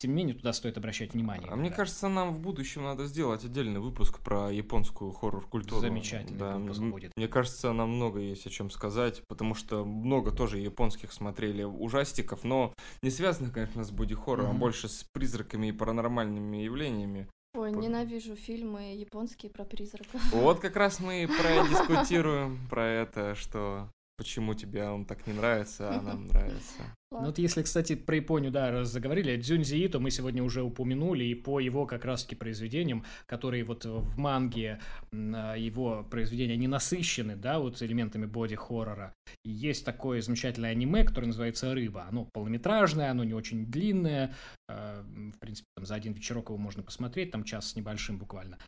тем 0.00 0.12
не 0.12 0.16
менее, 0.16 0.34
туда 0.34 0.54
стоит 0.54 0.78
обращать 0.78 1.12
внимание. 1.12 1.50
А 1.50 1.56
мне 1.56 1.70
кажется, 1.70 2.08
нам 2.08 2.32
в 2.32 2.40
будущем 2.40 2.84
надо 2.84 3.04
сделать 3.04 3.44
отдельный 3.44 3.80
выпуск 3.80 4.20
про 4.20 4.50
японскую 4.50 5.12
хоррор-культуру. 5.12 5.82
Замечательный 5.82 6.38
да, 6.38 6.56
выпуск 6.56 6.80
будет. 6.80 7.12
Мне 7.16 7.28
кажется, 7.28 7.74
нам 7.74 7.90
много 7.90 8.18
есть 8.18 8.46
о 8.46 8.50
чем 8.50 8.70
сказать, 8.70 9.22
потому 9.28 9.54
что 9.54 9.84
много 9.84 10.30
тоже 10.30 10.58
японских 10.58 11.12
смотрели 11.12 11.64
ужастиков, 11.64 12.44
но 12.44 12.72
не 13.02 13.10
связанных, 13.10 13.52
конечно, 13.52 13.84
с 13.84 13.90
боди-хоррором, 13.90 14.52
mm-hmm. 14.52 14.56
а 14.56 14.58
больше 14.58 14.88
с 14.88 15.04
призраками 15.12 15.66
и 15.66 15.72
паранормальными 15.72 16.56
явлениями. 16.56 17.28
Ой, 17.54 17.70
ненавижу 17.72 18.36
фильмы 18.36 18.94
японские 18.94 19.50
про 19.50 19.64
призраков. 19.64 20.22
Вот 20.32 20.60
как 20.60 20.76
раз 20.76 21.00
мы 21.00 21.24
и 21.24 21.26
продискутируем 21.26 22.58
про 22.70 22.86
это, 22.86 23.34
что 23.34 23.90
почему 24.20 24.52
тебе 24.52 24.84
он 24.84 25.06
так 25.06 25.26
не 25.26 25.32
нравится, 25.32 25.88
а 25.88 26.02
нам 26.02 26.26
нравится. 26.28 26.82
Ну 27.10 27.24
вот 27.24 27.38
если, 27.38 27.62
кстати, 27.62 27.94
про 27.94 28.16
Японию, 28.16 28.52
да, 28.52 28.70
раз 28.70 28.88
заговорили, 28.88 29.34
Дзюнзи 29.34 29.88
то 29.88 29.98
мы 29.98 30.10
сегодня 30.10 30.44
уже 30.44 30.62
упомянули, 30.62 31.24
и 31.24 31.34
по 31.34 31.58
его 31.58 31.86
как 31.86 32.04
раз-таки 32.04 32.36
произведениям, 32.36 33.02
которые 33.24 33.64
вот 33.64 33.86
в 33.86 34.18
манге, 34.18 34.78
а, 35.10 35.54
его 35.54 36.06
произведения 36.10 36.58
не 36.58 36.68
насыщены, 36.68 37.34
да, 37.34 37.60
вот 37.60 37.80
элементами 37.80 38.26
боди-хоррора. 38.26 39.14
И 39.42 39.50
есть 39.50 39.86
такое 39.86 40.20
замечательное 40.20 40.72
аниме, 40.72 41.02
которое 41.04 41.28
называется 41.28 41.72
«Рыба». 41.72 42.04
Оно 42.06 42.28
полнометражное, 42.34 43.10
оно 43.10 43.24
не 43.24 43.32
очень 43.32 43.64
длинное, 43.64 44.34
а, 44.68 45.02
в 45.02 45.38
принципе, 45.38 45.66
там 45.76 45.86
за 45.86 45.94
один 45.94 46.12
вечерок 46.12 46.50
его 46.50 46.58
можно 46.58 46.82
посмотреть, 46.82 47.30
там 47.30 47.44
час 47.44 47.70
с 47.70 47.76
небольшим 47.76 48.18
буквально. 48.18 48.58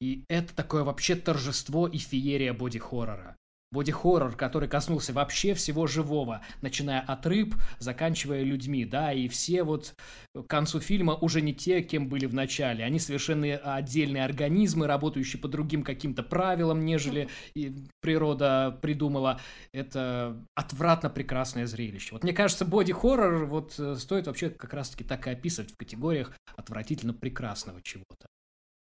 И 0.00 0.24
это 0.28 0.56
такое 0.56 0.84
вообще 0.84 1.16
торжество 1.16 1.86
и 1.86 1.98
феерия 1.98 2.54
боди-хоррора 2.54 3.36
боди-хоррор, 3.72 4.36
который 4.36 4.68
коснулся 4.68 5.12
вообще 5.12 5.54
всего 5.54 5.86
живого, 5.86 6.42
начиная 6.60 7.00
от 7.00 7.26
рыб, 7.26 7.54
заканчивая 7.78 8.42
людьми, 8.42 8.84
да, 8.84 9.12
и 9.12 9.28
все 9.28 9.64
вот 9.64 9.94
к 10.34 10.46
концу 10.46 10.80
фильма 10.80 11.14
уже 11.14 11.40
не 11.40 11.54
те, 11.54 11.82
кем 11.82 12.08
были 12.08 12.26
в 12.26 12.34
начале, 12.34 12.84
они 12.84 12.98
совершенно 12.98 13.56
отдельные 13.56 14.24
организмы, 14.24 14.86
работающие 14.86 15.40
по 15.40 15.48
другим 15.48 15.82
каким-то 15.82 16.22
правилам, 16.22 16.84
нежели 16.84 17.28
и 17.54 17.74
природа 18.00 18.78
придумала. 18.82 19.40
Это 19.72 20.36
отвратно 20.54 21.10
прекрасное 21.10 21.66
зрелище. 21.66 22.10
Вот 22.12 22.22
мне 22.22 22.32
кажется, 22.32 22.64
боди-хоррор 22.64 23.46
вот 23.46 23.74
э, 23.78 23.96
стоит 23.96 24.26
вообще 24.26 24.50
как 24.50 24.74
раз-таки 24.74 25.04
так 25.04 25.26
и 25.26 25.30
описывать 25.30 25.72
в 25.72 25.76
категориях 25.76 26.32
отвратительно 26.56 27.14
прекрасного 27.14 27.80
чего-то. 27.82 28.26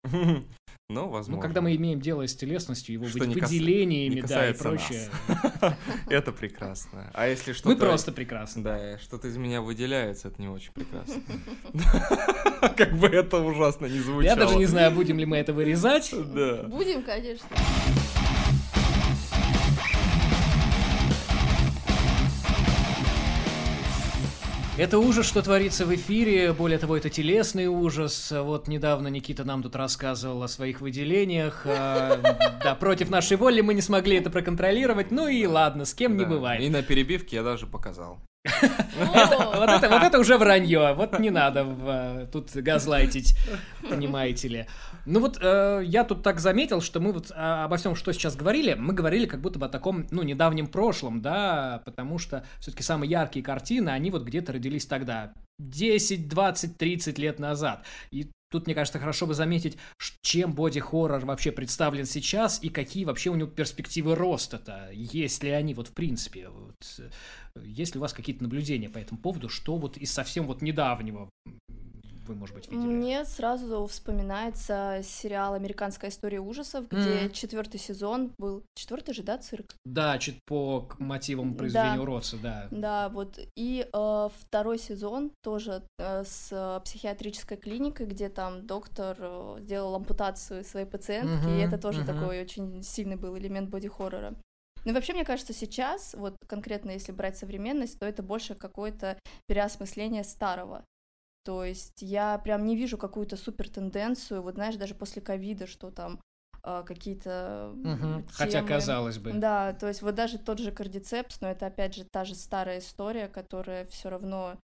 Ну, 0.03 1.07
возможно. 1.07 1.35
Ну, 1.35 1.41
когда 1.41 1.61
мы 1.61 1.73
имеем 1.75 2.01
дело 2.01 2.27
с 2.27 2.35
телесностью, 2.35 2.93
его 2.93 3.07
что 3.07 3.19
выделениями, 3.19 4.15
не 4.15 4.21
да, 4.23 4.49
и 4.49 4.53
прочее. 4.53 5.09
Это 6.09 6.33
прекрасно. 6.33 7.09
А 7.13 7.27
если 7.27 7.53
что-то... 7.53 7.69
Мы 7.69 7.77
просто 7.77 8.11
прекрасны. 8.11 8.61
Да, 8.61 8.99
что-то 8.99 9.29
из 9.29 9.37
меня 9.37 9.61
выделяется, 9.61 10.27
это 10.27 10.41
не 10.41 10.49
очень 10.49 10.73
прекрасно. 10.73 11.21
Как 12.75 12.97
бы 12.97 13.07
это 13.07 13.37
ужасно 13.37 13.85
не 13.85 13.99
звучало. 13.99 14.21
Я 14.21 14.35
даже 14.35 14.57
не 14.57 14.65
знаю, 14.65 14.91
будем 14.91 15.17
ли 15.17 15.25
мы 15.25 15.37
это 15.37 15.53
вырезать. 15.53 16.11
Да. 16.11 16.63
Будем, 16.63 17.03
конечно. 17.03 17.47
Это 24.77 24.99
ужас, 24.99 25.27
что 25.27 25.41
творится 25.41 25.85
в 25.85 25.93
эфире, 25.93 26.53
более 26.53 26.79
того, 26.79 26.95
это 26.95 27.09
телесный 27.09 27.67
ужас. 27.67 28.31
Вот 28.31 28.69
недавно 28.69 29.09
Никита 29.09 29.43
нам 29.43 29.61
тут 29.61 29.75
рассказывал 29.75 30.43
о 30.43 30.47
своих 30.47 30.79
выделениях. 30.79 31.65
А, 31.65 32.17
да, 32.63 32.73
против 32.75 33.09
нашей 33.09 33.35
воли 33.35 33.59
мы 33.59 33.73
не 33.73 33.81
смогли 33.81 34.15
это 34.15 34.29
проконтролировать. 34.29 35.11
Ну 35.11 35.27
и 35.27 35.45
ладно, 35.45 35.83
с 35.83 35.93
кем 35.93 36.15
не 36.17 36.23
бывает. 36.23 36.63
И 36.63 36.69
на 36.69 36.83
перебивке 36.83 37.37
я 37.37 37.43
даже 37.43 37.67
показал. 37.67 38.17
Вот 38.43 39.69
это, 39.69 39.89
вот 39.89 40.03
это 40.03 40.19
уже 40.19 40.37
вранье. 40.37 40.93
Вот 40.93 41.19
не 41.19 41.29
надо 41.29 41.63
в, 41.63 42.27
тут 42.31 42.51
газлайтить, 42.55 43.35
понимаете 43.89 44.47
ли. 44.47 44.67
Ну 45.05 45.19
вот 45.19 45.37
э, 45.41 45.81
я 45.85 46.03
тут 46.03 46.23
так 46.23 46.39
заметил, 46.39 46.81
что 46.81 46.99
мы 46.99 47.11
вот 47.11 47.31
а, 47.35 47.65
обо 47.65 47.77
всем, 47.77 47.95
что 47.95 48.11
сейчас 48.13 48.35
говорили, 48.35 48.73
мы 48.73 48.93
говорили 48.93 49.25
как 49.25 49.41
будто 49.41 49.59
бы 49.59 49.65
о 49.65 49.69
таком, 49.69 50.07
ну, 50.11 50.21
недавнем 50.23 50.67
прошлом, 50.67 51.21
да, 51.21 51.81
потому 51.85 52.17
что 52.17 52.45
все-таки 52.59 52.83
самые 52.83 53.09
яркие 53.09 53.43
картины, 53.43 53.89
они 53.89 54.11
вот 54.11 54.23
где-то 54.23 54.53
родились 54.53 54.85
тогда. 54.85 55.33
10, 55.59 56.27
20, 56.27 56.77
30 56.77 57.19
лет 57.19 57.39
назад. 57.39 57.85
И 58.11 58.31
Тут, 58.51 58.65
мне 58.65 58.75
кажется, 58.75 58.99
хорошо 58.99 59.27
бы 59.27 59.33
заметить, 59.33 59.77
чем 60.21 60.51
боди-хоррор 60.51 61.25
вообще 61.25 61.53
представлен 61.53 62.05
сейчас 62.05 62.61
и 62.61 62.67
какие 62.67 63.05
вообще 63.05 63.29
у 63.29 63.35
него 63.35 63.49
перспективы 63.49 64.13
роста-то, 64.13 64.89
есть 64.91 65.41
ли 65.41 65.51
они 65.51 65.73
вот 65.73 65.87
в 65.87 65.93
принципе. 65.93 66.49
Вот, 66.49 66.75
э, 66.99 67.09
есть 67.63 67.95
ли 67.95 67.99
у 67.99 68.01
вас 68.01 68.13
какие-то 68.13 68.43
наблюдения 68.43 68.89
по 68.89 68.97
этому 68.97 69.19
поводу, 69.19 69.49
что 69.49 69.77
вот 69.77 69.97
из 69.97 70.11
совсем 70.11 70.47
вот 70.47 70.61
недавнего 70.61 71.29
вы, 72.31 72.35
может 72.35 72.55
быть, 72.55 72.67
видели? 72.67 72.85
Мне 72.85 73.25
сразу 73.25 73.85
вспоминается 73.87 75.01
сериал 75.03 75.53
«Американская 75.53 76.09
история 76.09 76.39
ужасов», 76.39 76.87
где 76.87 77.25
mm-hmm. 77.25 77.31
четвертый 77.33 77.79
сезон 77.79 78.31
был... 78.37 78.63
Четвертый 78.75 79.13
же, 79.13 79.23
да, 79.23 79.37
цирк? 79.37 79.75
Да, 79.85 80.17
чуть 80.17 80.39
по 80.45 80.89
мотивам 80.99 81.55
произведения 81.55 81.97
да. 81.97 82.01
Уродца, 82.01 82.37
да. 82.37 82.67
Да, 82.71 83.09
вот. 83.09 83.39
И 83.55 83.87
э, 83.91 84.29
второй 84.39 84.79
сезон 84.79 85.31
тоже 85.43 85.83
э, 85.99 86.23
с 86.25 86.81
психиатрической 86.85 87.57
клиникой, 87.57 88.05
где 88.05 88.29
там 88.29 88.65
доктор 88.65 89.17
э, 89.19 89.57
сделал 89.61 89.95
ампутацию 89.95 90.63
своей 90.63 90.85
пациентки, 90.85 91.47
mm-hmm. 91.47 91.59
и 91.59 91.61
это 91.61 91.77
тоже 91.77 92.01
mm-hmm. 92.01 92.05
такой 92.05 92.41
очень 92.41 92.83
сильный 92.83 93.15
был 93.15 93.37
элемент 93.37 93.69
боди-хоррора. 93.69 94.35
Ну, 94.85 94.93
вообще, 94.93 95.13
мне 95.13 95.25
кажется, 95.25 95.53
сейчас, 95.53 96.13
вот 96.15 96.35
конкретно 96.47 96.91
если 96.91 97.11
брать 97.11 97.37
современность, 97.37 97.99
то 97.99 98.05
это 98.05 98.23
больше 98.23 98.55
какое-то 98.55 99.19
переосмысление 99.47 100.23
старого. 100.23 100.85
То 101.43 101.63
есть 101.63 102.01
я 102.01 102.37
прям 102.39 102.65
не 102.65 102.75
вижу 102.75 102.97
какую-то 102.97 103.35
супер 103.35 103.69
тенденцию, 103.69 104.41
вот 104.41 104.55
знаешь, 104.55 104.75
даже 104.75 104.93
после 104.93 105.21
ковида, 105.21 105.65
что 105.65 105.89
там 105.89 106.19
э, 106.63 106.83
какие-то 106.85 107.73
угу. 107.73 108.25
Хотя 108.33 108.63
казалось 108.63 109.17
бы. 109.17 109.33
Да, 109.33 109.73
то 109.73 109.87
есть 109.87 110.01
вот 110.01 110.15
даже 110.15 110.37
тот 110.37 110.59
же 110.59 110.71
кардицепс, 110.71 111.41
но 111.41 111.49
это 111.49 111.67
опять 111.67 111.95
же 111.95 112.05
та 112.11 112.25
же 112.25 112.35
старая 112.35 112.79
история, 112.79 113.27
которая 113.27 113.85
все 113.87 114.09
равно, 114.09 114.59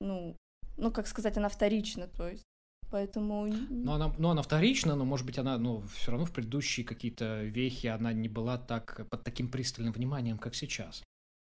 ну, 0.00 0.36
ну 0.76 0.90
как 0.92 1.06
сказать, 1.06 1.36
она 1.38 1.48
вторична, 1.48 2.08
то 2.08 2.28
есть 2.28 2.44
Поэтому... 2.92 3.46
Но 3.70 3.94
она, 3.94 4.14
но 4.18 4.30
она 4.32 4.42
вторична, 4.42 4.94
но, 4.94 5.06
может 5.06 5.24
быть, 5.24 5.38
она, 5.38 5.56
ну, 5.56 5.82
все 5.94 6.10
равно 6.10 6.26
в 6.26 6.30
предыдущие 6.30 6.84
какие-то 6.84 7.42
вехи 7.42 7.86
она 7.86 8.12
не 8.12 8.28
была 8.28 8.58
так 8.58 9.06
под 9.08 9.24
таким 9.24 9.48
пристальным 9.48 9.94
вниманием, 9.94 10.36
как 10.36 10.54
сейчас. 10.54 11.02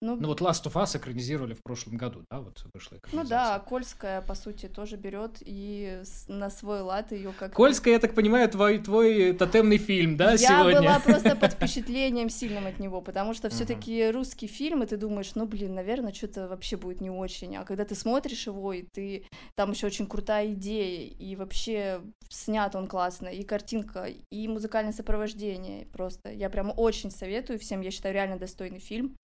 Ну, 0.04 0.16
ну 0.16 0.30
вот 0.30 0.42
Last 0.42 0.66
of 0.66 0.74
Us 0.74 0.98
экранизировали 0.98 1.54
в 1.54 1.62
прошлом 1.62 1.96
году, 1.96 2.24
да, 2.32 2.40
вот 2.40 2.66
вышла 2.74 2.98
Ну 3.12 3.24
да, 3.24 3.60
Кольская, 3.60 4.22
по 4.22 4.34
сути, 4.34 4.68
тоже 4.68 4.98
берет 4.98 5.38
и 5.42 6.02
на 6.28 6.50
свой 6.50 6.82
лад 6.82 7.12
ее 7.12 7.32
как... 7.38 7.54
Кольская, 7.54 7.94
я 7.94 8.00
так 8.00 8.16
понимаю, 8.16 8.50
твой, 8.50 8.80
твой 8.80 9.34
тотемный 9.34 9.78
фильм, 9.78 10.18
да, 10.18 10.32
я 10.32 10.38
сегодня? 10.38 10.82
Я 10.82 10.82
была 10.82 11.00
просто 11.00 11.36
под 11.40 11.54
впечатлением 11.54 12.32
сильным 12.32 12.66
от 12.66 12.80
него, 12.80 13.02
потому 13.02 13.36
что 13.36 13.50
все 13.50 13.64
таки 13.64 14.10
русский 14.10 14.48
фильм, 14.48 14.82
и 14.82 14.88
ты 14.88 14.98
думаешь, 14.98 15.36
ну, 15.36 15.46
блин, 15.46 15.76
наверное, 15.76 16.14
что-то 16.14 16.48
вообще 16.48 16.78
будет 16.78 17.00
не 17.00 17.12
очень. 17.12 17.56
А 17.56 17.64
когда 17.64 17.86
ты 17.86 17.94
смотришь 17.94 18.48
его, 18.48 18.74
и 18.74 18.82
ты... 18.82 19.26
Там 19.54 19.72
еще 19.72 19.86
очень 19.86 20.08
крутая 20.08 20.54
идея, 20.54 21.10
и 21.10 21.36
вообще 21.36 22.02
снят 22.28 22.76
он 22.76 22.88
классно, 22.88 23.28
и 23.28 23.44
картинка, 23.44 24.08
и 24.32 24.48
музыкальное 24.48 24.94
сопровождение. 24.94 25.86
Просто 25.94 26.32
я 26.32 26.50
прям 26.50 26.74
очень 26.76 27.12
советую 27.12 27.60
всем, 27.60 27.82
я 27.82 27.92
считаю, 27.92 28.16
реально 28.16 28.40
достойный 28.40 28.80
фильм. 28.80 29.16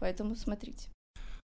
Поэтому 0.00 0.34
смотрите. 0.34 0.88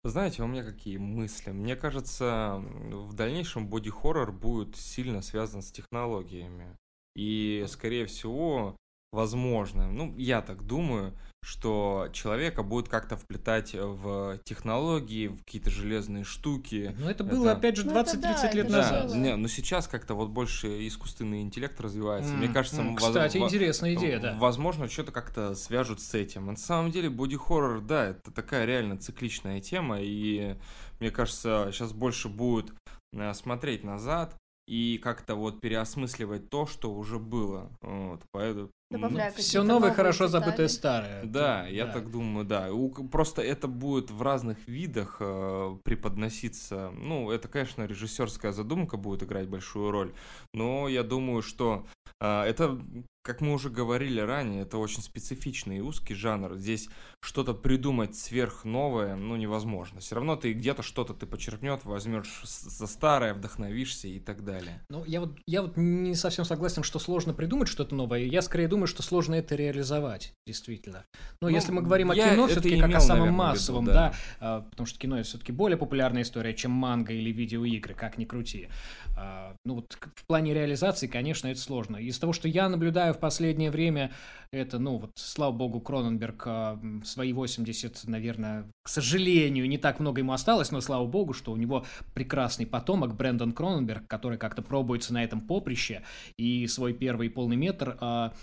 Знаете, 0.04 0.42
у 0.42 0.46
меня 0.46 0.64
какие 0.64 0.96
мысли? 0.96 1.50
Мне 1.50 1.76
кажется, 1.76 2.56
в 2.60 3.14
дальнейшем 3.14 3.68
боди-хоррор 3.68 4.32
будет 4.32 4.76
сильно 4.76 5.22
связан 5.22 5.62
с 5.62 5.70
технологиями. 5.70 6.76
И, 7.14 7.64
скорее 7.68 8.06
всего, 8.06 8.76
возможно, 9.12 9.90
ну, 9.90 10.16
я 10.18 10.42
так 10.42 10.66
думаю, 10.66 11.16
что 11.44 12.08
человека 12.12 12.62
будет 12.62 12.88
как-то 12.88 13.16
вплетать 13.16 13.74
в 13.74 14.38
технологии, 14.44 15.26
в 15.26 15.38
какие-то 15.38 15.70
железные 15.70 16.22
штуки. 16.22 16.94
Ну, 16.98 17.08
это 17.08 17.24
было, 17.24 17.48
это... 17.48 17.58
опять 17.58 17.76
же, 17.76 17.84
20-30 17.84 18.14
ну, 18.14 18.20
да, 18.20 18.50
лет 18.52 18.70
назад. 18.70 19.08
Да, 19.08 19.16
не, 19.16 19.36
но 19.36 19.48
сейчас 19.48 19.88
как-то 19.88 20.14
вот 20.14 20.30
больше 20.30 20.86
искусственный 20.86 21.42
интеллект 21.42 21.80
развивается. 21.80 22.32
Mm, 22.32 22.36
Мне 22.36 22.48
кажется... 22.48 22.82
Mm, 22.82 22.96
кстати, 22.96 23.38
воз... 23.38 23.52
интересная 23.52 23.94
идея, 23.94 24.20
да. 24.20 24.36
Возможно, 24.38 24.88
что-то 24.88 25.10
как-то 25.10 25.56
свяжут 25.56 26.00
с 26.00 26.14
этим. 26.14 26.46
На 26.46 26.56
самом 26.56 26.92
деле, 26.92 27.10
боди-хоррор, 27.10 27.80
да, 27.80 28.06
это 28.10 28.30
такая 28.30 28.64
реально 28.64 28.96
цикличная 28.96 29.60
тема, 29.60 29.98
и 30.00 30.56
мне 31.00 31.10
кажется, 31.10 31.70
сейчас 31.72 31.92
больше 31.92 32.28
будет 32.28 32.72
э, 33.12 33.34
смотреть 33.34 33.82
назад, 33.82 34.36
и 34.66 34.98
как-то 34.98 35.34
вот 35.34 35.60
переосмысливать 35.60 36.48
то, 36.50 36.66
что 36.66 36.92
уже 36.92 37.18
было. 37.18 37.70
Вот, 37.82 38.22
поэтому, 38.30 38.70
Добавляя 38.92 39.32
Все 39.32 39.62
новое, 39.62 39.92
хорошо 39.92 40.26
детали. 40.26 40.44
забытое 40.44 40.68
старое. 40.68 41.24
Да, 41.24 41.66
я 41.66 41.86
да. 41.86 41.92
так 41.94 42.10
думаю, 42.10 42.44
да. 42.44 42.68
Просто 43.10 43.40
это 43.40 43.66
будет 43.66 44.10
в 44.10 44.20
разных 44.20 44.68
видах 44.68 45.16
э, 45.20 45.76
преподноситься. 45.82 46.90
Ну, 46.94 47.30
это, 47.30 47.48
конечно, 47.48 47.86
режиссерская 47.86 48.52
задумка 48.52 48.98
будет 48.98 49.22
играть 49.22 49.48
большую 49.48 49.90
роль. 49.90 50.12
Но 50.52 50.88
я 50.88 51.02
думаю, 51.02 51.40
что 51.40 51.86
э, 52.20 52.42
это 52.42 52.78
как 53.22 53.40
мы 53.40 53.52
уже 53.52 53.70
говорили 53.70 54.20
ранее, 54.20 54.62
это 54.62 54.78
очень 54.78 55.00
специфичный 55.00 55.78
и 55.78 55.80
узкий 55.80 56.14
жанр. 56.14 56.56
Здесь 56.56 56.88
что-то 57.20 57.54
придумать 57.54 58.16
сверхновое, 58.16 59.14
ну, 59.14 59.36
невозможно. 59.36 60.00
Все 60.00 60.16
равно 60.16 60.34
ты 60.34 60.52
где-то 60.52 60.82
что-то 60.82 61.14
ты 61.14 61.26
почерпнет, 61.26 61.84
возьмешь 61.84 62.42
за 62.44 62.86
старое, 62.88 63.32
вдохновишься 63.32 64.08
и 64.08 64.18
так 64.18 64.44
далее. 64.44 64.84
Ну, 64.88 65.04
я 65.04 65.20
вот, 65.20 65.38
я 65.46 65.62
вот 65.62 65.76
не 65.76 66.16
совсем 66.16 66.44
согласен, 66.44 66.82
что 66.82 66.98
сложно 66.98 67.32
придумать 67.32 67.68
что-то 67.68 67.94
новое. 67.94 68.24
Я 68.24 68.42
скорее 68.42 68.66
думаю, 68.66 68.88
что 68.88 69.04
сложно 69.04 69.36
это 69.36 69.54
реализовать, 69.54 70.34
действительно. 70.44 71.04
Но 71.40 71.48
ну, 71.48 71.54
если 71.54 71.70
мы 71.70 71.82
говорим 71.82 72.10
о 72.10 72.16
кино, 72.16 72.48
все-таки 72.48 72.80
как 72.80 72.92
о 72.92 73.00
самом 73.00 73.20
наверное, 73.20 73.38
массовом, 73.38 73.84
виду, 73.84 73.94
да. 73.94 74.10
да, 74.10 74.16
а, 74.40 74.60
потому 74.62 74.86
что 74.86 74.98
кино 74.98 75.16
это 75.18 75.28
все-таки 75.28 75.52
более 75.52 75.76
популярная 75.76 76.22
история, 76.22 76.54
чем 76.54 76.72
манга 76.72 77.12
или 77.12 77.30
видеоигры, 77.30 77.94
как 77.94 78.18
ни 78.18 78.24
крути. 78.24 78.68
А, 79.16 79.54
ну, 79.64 79.76
вот 79.76 79.96
в 80.16 80.26
плане 80.26 80.54
реализации, 80.54 81.06
конечно, 81.06 81.46
это 81.46 81.60
сложно. 81.60 81.98
Из 81.98 82.18
того, 82.18 82.32
что 82.32 82.48
я 82.48 82.68
наблюдаю 82.68 83.11
в 83.12 83.20
последнее 83.20 83.70
время 83.70 84.12
это, 84.52 84.78
ну, 84.78 84.98
вот, 84.98 85.12
слава 85.14 85.52
богу, 85.52 85.80
Кроненберг 85.80 86.42
а, 86.46 86.80
свои 87.04 87.32
80, 87.32 88.02
наверное, 88.06 88.68
к 88.82 88.88
сожалению, 88.88 89.68
не 89.68 89.78
так 89.78 89.98
много 89.98 90.20
ему 90.20 90.32
осталось, 90.32 90.70
но 90.70 90.80
слава 90.80 91.06
богу, 91.06 91.32
что 91.32 91.52
у 91.52 91.56
него 91.56 91.86
прекрасный 92.14 92.66
потомок 92.66 93.16
Брэндон 93.16 93.52
Кроненберг, 93.52 94.06
который 94.06 94.36
как-то 94.36 94.60
пробуется 94.62 95.14
на 95.14 95.24
этом 95.24 95.40
поприще, 95.40 96.02
и 96.36 96.66
свой 96.66 96.92
первый 96.92 97.30
полный 97.30 97.56
метр 97.56 97.96
а, 98.00 98.34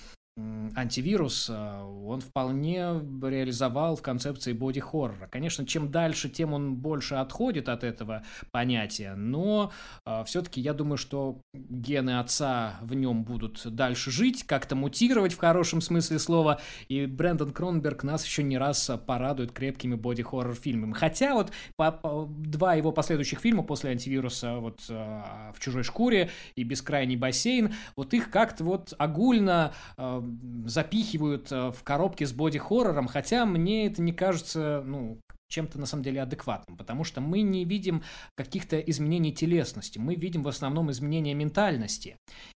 антивирус, 0.76 1.50
а, 1.52 1.84
он 1.84 2.22
вполне 2.22 3.02
реализовал 3.22 3.96
в 3.96 4.02
концепции 4.02 4.54
боди-хоррора. 4.54 5.28
Конечно, 5.28 5.66
чем 5.66 5.92
дальше, 5.92 6.30
тем 6.30 6.54
он 6.54 6.76
больше 6.76 7.16
отходит 7.16 7.70
от 7.70 7.84
этого 7.84 8.24
понятия, 8.52 9.16
но 9.16 9.72
э, 10.06 10.24
все-таки 10.26 10.62
я 10.62 10.74
думаю, 10.74 10.98
что 10.98 11.42
гены 11.54 12.20
отца 12.20 12.78
в 12.82 12.94
нем 12.96 13.24
будут 13.24 13.62
дальше 13.66 14.12
жить, 14.12 14.44
как-то 14.46 14.76
мутировать 14.76 15.34
в 15.34 15.38
хорошем 15.38 15.82
смысле 15.82 16.20
слова, 16.20 16.62
и 16.88 17.06
Брэндон 17.06 17.52
Кронберг 17.52 18.04
нас 18.04 18.26
еще 18.26 18.44
не 18.44 18.58
раз 18.58 18.90
порадует 19.06 19.52
крепкими 19.52 19.96
боди-хоррор 19.96 20.56
фильмами. 20.56 20.94
Хотя 20.94 21.34
вот 21.34 21.52
по, 21.76 21.92
по, 21.92 22.28
два 22.28 22.76
его 22.76 22.92
последующих 22.92 23.40
фильма 23.40 23.64
после 23.64 23.92
антивируса 23.92 24.56
вот 24.58 24.80
э, 24.90 25.22
в 25.54 25.60
чужой 25.60 25.84
шкуре 25.84 26.30
и 26.56 26.64
бескрайний 26.64 27.16
бассейн, 27.16 27.74
вот 27.96 28.14
их 28.14 28.30
как-то 28.32 28.64
вот 28.64 28.94
огульно 28.98 29.74
э, 29.98 30.22
запихивают 30.66 31.52
э, 31.52 31.72
в 31.72 31.84
коробки 31.84 32.24
с 32.24 32.34
боди-хоррором, 32.34 33.08
хотя 33.08 33.46
мне 33.46 33.88
это 33.88 34.02
не 34.02 34.14
кажется, 34.14 34.84
ну, 34.86 35.20
чем-то 35.50 35.80
на 35.80 35.86
самом 35.86 36.04
деле 36.04 36.22
адекватным, 36.22 36.78
потому 36.78 37.04
что 37.04 37.22
мы 37.22 37.42
не 37.42 37.66
видим 37.66 38.04
каких-то 38.36 38.80
изменений 38.80 39.34
телесности, 39.34 39.98
мы 39.98 40.16
видим 40.16 40.44
в 40.44 40.48
основном 40.48 40.92
изменения 40.92 41.34
ментальности. 41.34 42.18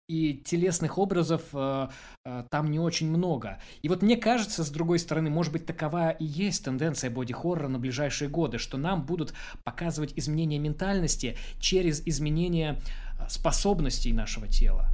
И 0.09 0.35
телесных 0.35 0.99
образов 0.99 1.43
э, 1.53 1.89
э, 2.25 2.45
там 2.51 2.71
не 2.71 2.81
очень 2.81 3.09
много. 3.09 3.61
И 3.83 3.89
вот 3.89 4.03
мне 4.03 4.17
кажется, 4.17 4.65
с 4.65 4.71
другой 4.71 4.99
стороны, 4.99 5.31
может 5.31 5.53
быть, 5.53 5.67
такова 5.67 6.11
и 6.11 6.25
есть 6.25 6.65
тенденция 6.65 7.11
боди-хоррора 7.11 7.69
на 7.69 7.79
ближайшие 7.79 8.29
годы, 8.29 8.59
что 8.59 8.77
нам 8.77 9.07
будут 9.07 9.35
показывать 9.65 10.13
изменения 10.17 10.59
ментальности 10.59 11.37
через 11.61 12.05
изменения 12.07 12.81
э, 13.21 13.29
способностей 13.29 14.13
нашего 14.13 14.49
тела. 14.49 14.91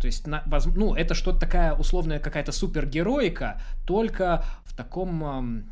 То 0.00 0.06
есть, 0.06 0.26
на, 0.26 0.44
ну, 0.74 0.94
это 0.94 1.14
что-то 1.14 1.40
такая 1.40 1.74
условная 1.74 2.20
какая-то 2.20 2.52
супергероика, 2.52 3.60
только 3.86 4.44
в 4.64 4.76
таком, 4.76 5.64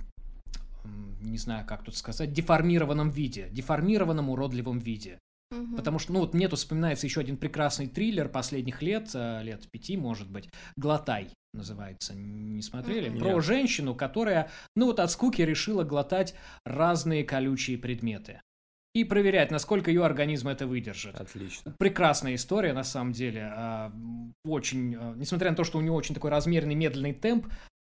не 1.20 1.38
знаю, 1.38 1.66
как 1.66 1.82
тут 1.82 1.96
сказать, 1.96 2.32
деформированном 2.32 3.10
виде, 3.10 3.48
деформированном 3.50 4.30
уродливом 4.30 4.78
виде. 4.78 5.18
Угу. 5.50 5.76
Потому 5.76 5.98
что, 5.98 6.12
ну, 6.12 6.20
вот 6.20 6.34
мне 6.34 6.48
тут 6.48 6.58
вспоминается 6.58 7.06
еще 7.06 7.20
один 7.20 7.36
прекрасный 7.36 7.86
триллер 7.86 8.28
последних 8.28 8.82
лет, 8.82 9.10
э, 9.14 9.42
лет 9.42 9.68
пяти, 9.70 9.96
может 9.96 10.30
быть, 10.30 10.48
«Глотай» 10.76 11.28
называется, 11.52 12.14
не 12.14 12.62
смотрели? 12.62 13.08
Угу. 13.10 13.18
Про 13.18 13.34
Нет. 13.34 13.44
женщину, 13.44 13.94
которая, 13.94 14.50
ну, 14.74 14.86
вот 14.86 15.00
от 15.00 15.10
скуки 15.10 15.42
решила 15.42 15.84
глотать 15.84 16.34
разные 16.64 17.24
колючие 17.24 17.78
предметы 17.78 18.40
и 18.94 19.02
проверять, 19.02 19.50
насколько 19.50 19.90
ее 19.90 20.04
организм 20.04 20.48
это 20.48 20.66
выдержит. 20.66 21.20
Отлично. 21.20 21.74
Прекрасная 21.78 22.36
история, 22.36 22.72
на 22.72 22.84
самом 22.84 23.12
деле. 23.12 23.52
А, 23.52 23.92
очень, 24.44 24.94
а, 24.94 25.14
несмотря 25.16 25.50
на 25.50 25.56
то, 25.56 25.64
что 25.64 25.78
у 25.78 25.80
нее 25.80 25.92
очень 25.92 26.14
такой 26.14 26.30
размерный 26.30 26.76
медленный 26.76 27.12
темп, 27.12 27.48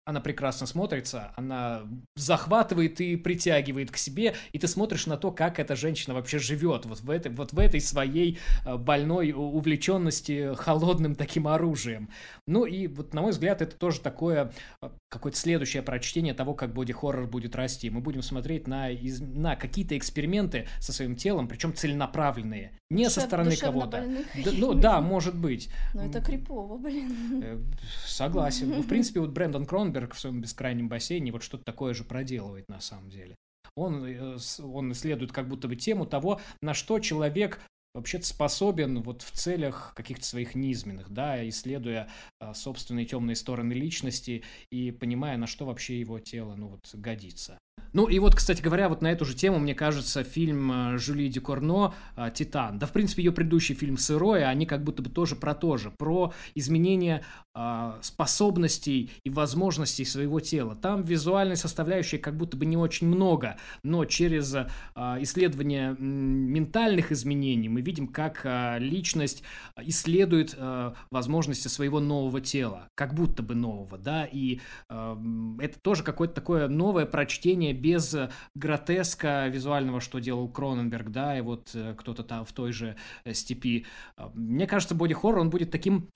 она 0.04 0.20
прекрасно 0.20 0.66
смотрится, 0.66 1.32
она 1.36 1.82
захватывает 2.14 3.00
и 3.00 3.16
притягивает 3.16 3.90
к 3.90 3.96
себе, 3.96 4.34
и 4.52 4.58
ты 4.58 4.68
смотришь 4.68 5.06
на 5.06 5.16
то, 5.16 5.30
как 5.30 5.58
эта 5.58 5.76
женщина 5.76 6.14
вообще 6.14 6.38
живет 6.38 6.84
вот 6.84 7.00
в 7.00 7.10
этой, 7.10 7.32
вот 7.32 7.52
в 7.52 7.58
этой 7.58 7.80
своей 7.80 8.38
э, 8.66 8.76
больной 8.76 9.32
увлеченности 9.32 10.54
холодным 10.56 11.14
таким 11.14 11.48
оружием. 11.48 12.10
Ну 12.46 12.66
и 12.66 12.86
вот, 12.86 13.14
на 13.14 13.22
мой 13.22 13.30
взгляд, 13.30 13.62
это 13.62 13.76
тоже 13.76 14.00
такое 14.00 14.52
э, 14.82 14.90
какое-то 15.08 15.38
следующее 15.38 15.82
прочтение 15.82 16.34
того, 16.34 16.52
как 16.54 16.74
боди-хоррор 16.74 17.26
будет 17.26 17.56
расти. 17.56 17.88
Мы 17.88 18.00
будем 18.00 18.20
смотреть 18.20 18.68
на, 18.68 18.90
из, 18.90 19.20
на 19.20 19.56
какие-то 19.56 19.96
эксперименты 19.96 20.66
со 20.80 20.92
своим 20.92 21.16
телом, 21.16 21.48
причем 21.48 21.72
целенаправленные, 21.74 22.78
не 22.90 23.04
Душа, 23.04 23.20
со 23.20 23.26
стороны 23.26 23.56
кого-то. 23.56 24.04
Да, 24.44 24.50
ну 24.52 24.74
да, 24.74 25.00
может 25.00 25.34
быть. 25.34 25.70
Но 25.94 26.04
это 26.04 26.20
крипово, 26.20 26.76
блин. 26.76 27.42
Э, 27.42 27.58
согласен. 28.06 28.68
Ну, 28.68 28.82
в 28.82 28.86
принципе, 28.86 29.20
вот 29.20 29.30
Брэндон 29.30 29.64
Крон 29.64 29.93
Кроненберг 29.94 30.14
в 30.14 30.20
своем 30.20 30.40
бескрайнем 30.40 30.88
бассейне 30.88 31.30
вот 31.32 31.42
что-то 31.42 31.64
такое 31.64 31.94
же 31.94 32.04
проделывает 32.04 32.68
на 32.68 32.80
самом 32.80 33.10
деле. 33.10 33.36
Он, 33.76 34.04
э, 34.04 34.38
он 34.62 34.92
исследует 34.92 35.32
как 35.32 35.48
будто 35.48 35.68
бы 35.68 35.76
тему 35.76 36.06
того, 36.06 36.40
на 36.62 36.74
что 36.74 36.98
человек 36.98 37.60
вообще-то 37.94 38.26
способен 38.26 39.02
вот 39.02 39.22
в 39.22 39.30
целях 39.30 39.92
каких-то 39.94 40.24
своих 40.24 40.56
низменных, 40.56 41.10
да, 41.10 41.48
исследуя 41.48 42.08
а, 42.40 42.52
собственные 42.52 43.06
темные 43.06 43.36
стороны 43.36 43.72
личности 43.72 44.42
и 44.72 44.90
понимая, 44.90 45.36
на 45.36 45.46
что 45.46 45.64
вообще 45.64 46.00
его 46.00 46.18
тело, 46.18 46.56
ну 46.56 46.68
вот, 46.68 46.92
годится. 46.92 47.56
Ну 47.94 48.08
и 48.08 48.18
вот, 48.18 48.34
кстати 48.34 48.60
говоря, 48.60 48.88
вот 48.88 49.02
на 49.02 49.12
эту 49.12 49.24
же 49.24 49.36
тему, 49.36 49.60
мне 49.60 49.74
кажется, 49.74 50.24
фильм 50.24 50.94
э, 50.94 50.98
Жюли 50.98 51.28
Декорно 51.28 51.94
э, 52.16 52.28
«Титан». 52.34 52.76
Да, 52.76 52.86
в 52.86 52.92
принципе, 52.92 53.22
ее 53.22 53.30
предыдущий 53.30 53.76
фильм 53.76 53.96
«Сырое», 53.96 54.48
они 54.48 54.66
как 54.66 54.82
будто 54.82 55.00
бы 55.00 55.10
тоже 55.10 55.36
про 55.36 55.54
то 55.54 55.76
же, 55.76 55.92
про 55.92 56.32
изменение 56.56 57.24
э, 57.54 57.92
способностей 58.02 59.12
и 59.22 59.30
возможностей 59.30 60.04
своего 60.04 60.40
тела. 60.40 60.74
Там 60.74 61.04
визуальной 61.04 61.56
составляющей 61.56 62.18
как 62.18 62.36
будто 62.36 62.56
бы 62.56 62.66
не 62.66 62.76
очень 62.76 63.06
много, 63.06 63.58
но 63.84 64.04
через 64.06 64.56
исследование 64.96 65.94
ментальных 65.96 67.12
изменений 67.12 67.68
мы 67.68 67.80
видим, 67.80 68.08
как 68.08 68.44
личность 68.80 69.44
исследует 69.80 70.56
возможности 71.10 71.68
своего 71.68 72.00
нового 72.00 72.40
тела, 72.40 72.88
как 72.96 73.14
будто 73.14 73.42
бы 73.42 73.54
нового, 73.54 73.98
да, 73.98 74.24
и 74.24 74.60
это 74.88 75.78
тоже 75.80 76.02
какое-то 76.02 76.34
такое 76.34 76.68
новое 76.68 77.06
прочтение 77.06 77.72
без 77.84 78.14
э, 78.14 78.30
гротеска 78.54 79.46
визуального, 79.48 80.00
что 80.00 80.18
делал 80.18 80.48
Кроненберг, 80.48 81.10
да, 81.10 81.36
и 81.36 81.42
вот 81.42 81.70
э, 81.74 81.94
кто-то 81.98 82.22
там 82.22 82.46
в 82.46 82.52
той 82.52 82.72
же 82.72 82.96
э, 83.24 83.34
степи. 83.34 83.84
А, 84.16 84.30
мне 84.34 84.66
кажется, 84.66 84.94
боди-хоррор, 84.94 85.40
он 85.40 85.50
будет 85.50 85.70
таким 85.70 86.08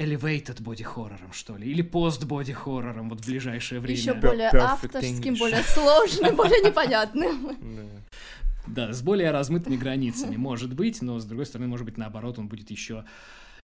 elevated 0.00 0.62
боди-хоррором, 0.62 1.32
что 1.32 1.56
ли, 1.56 1.68
или 1.68 1.82
пост-боди-хоррором 1.82 3.08
вот 3.10 3.20
в 3.20 3.26
ближайшее 3.26 3.80
время. 3.80 3.98
Еще 3.98 4.14
более 4.14 4.50
авторским, 4.50 5.34
более 5.34 5.62
сложным, 5.64 6.36
более 6.36 6.60
непонятным. 6.60 7.90
Да, 8.66 8.94
с 8.94 9.02
более 9.02 9.30
размытыми 9.30 9.76
границами, 9.76 10.36
может 10.36 10.74
быть, 10.74 11.02
но, 11.02 11.18
с 11.18 11.26
другой 11.26 11.44
стороны, 11.44 11.68
может 11.68 11.84
быть, 11.84 11.98
наоборот, 11.98 12.38
он 12.38 12.48
будет 12.48 12.70
еще 12.70 13.04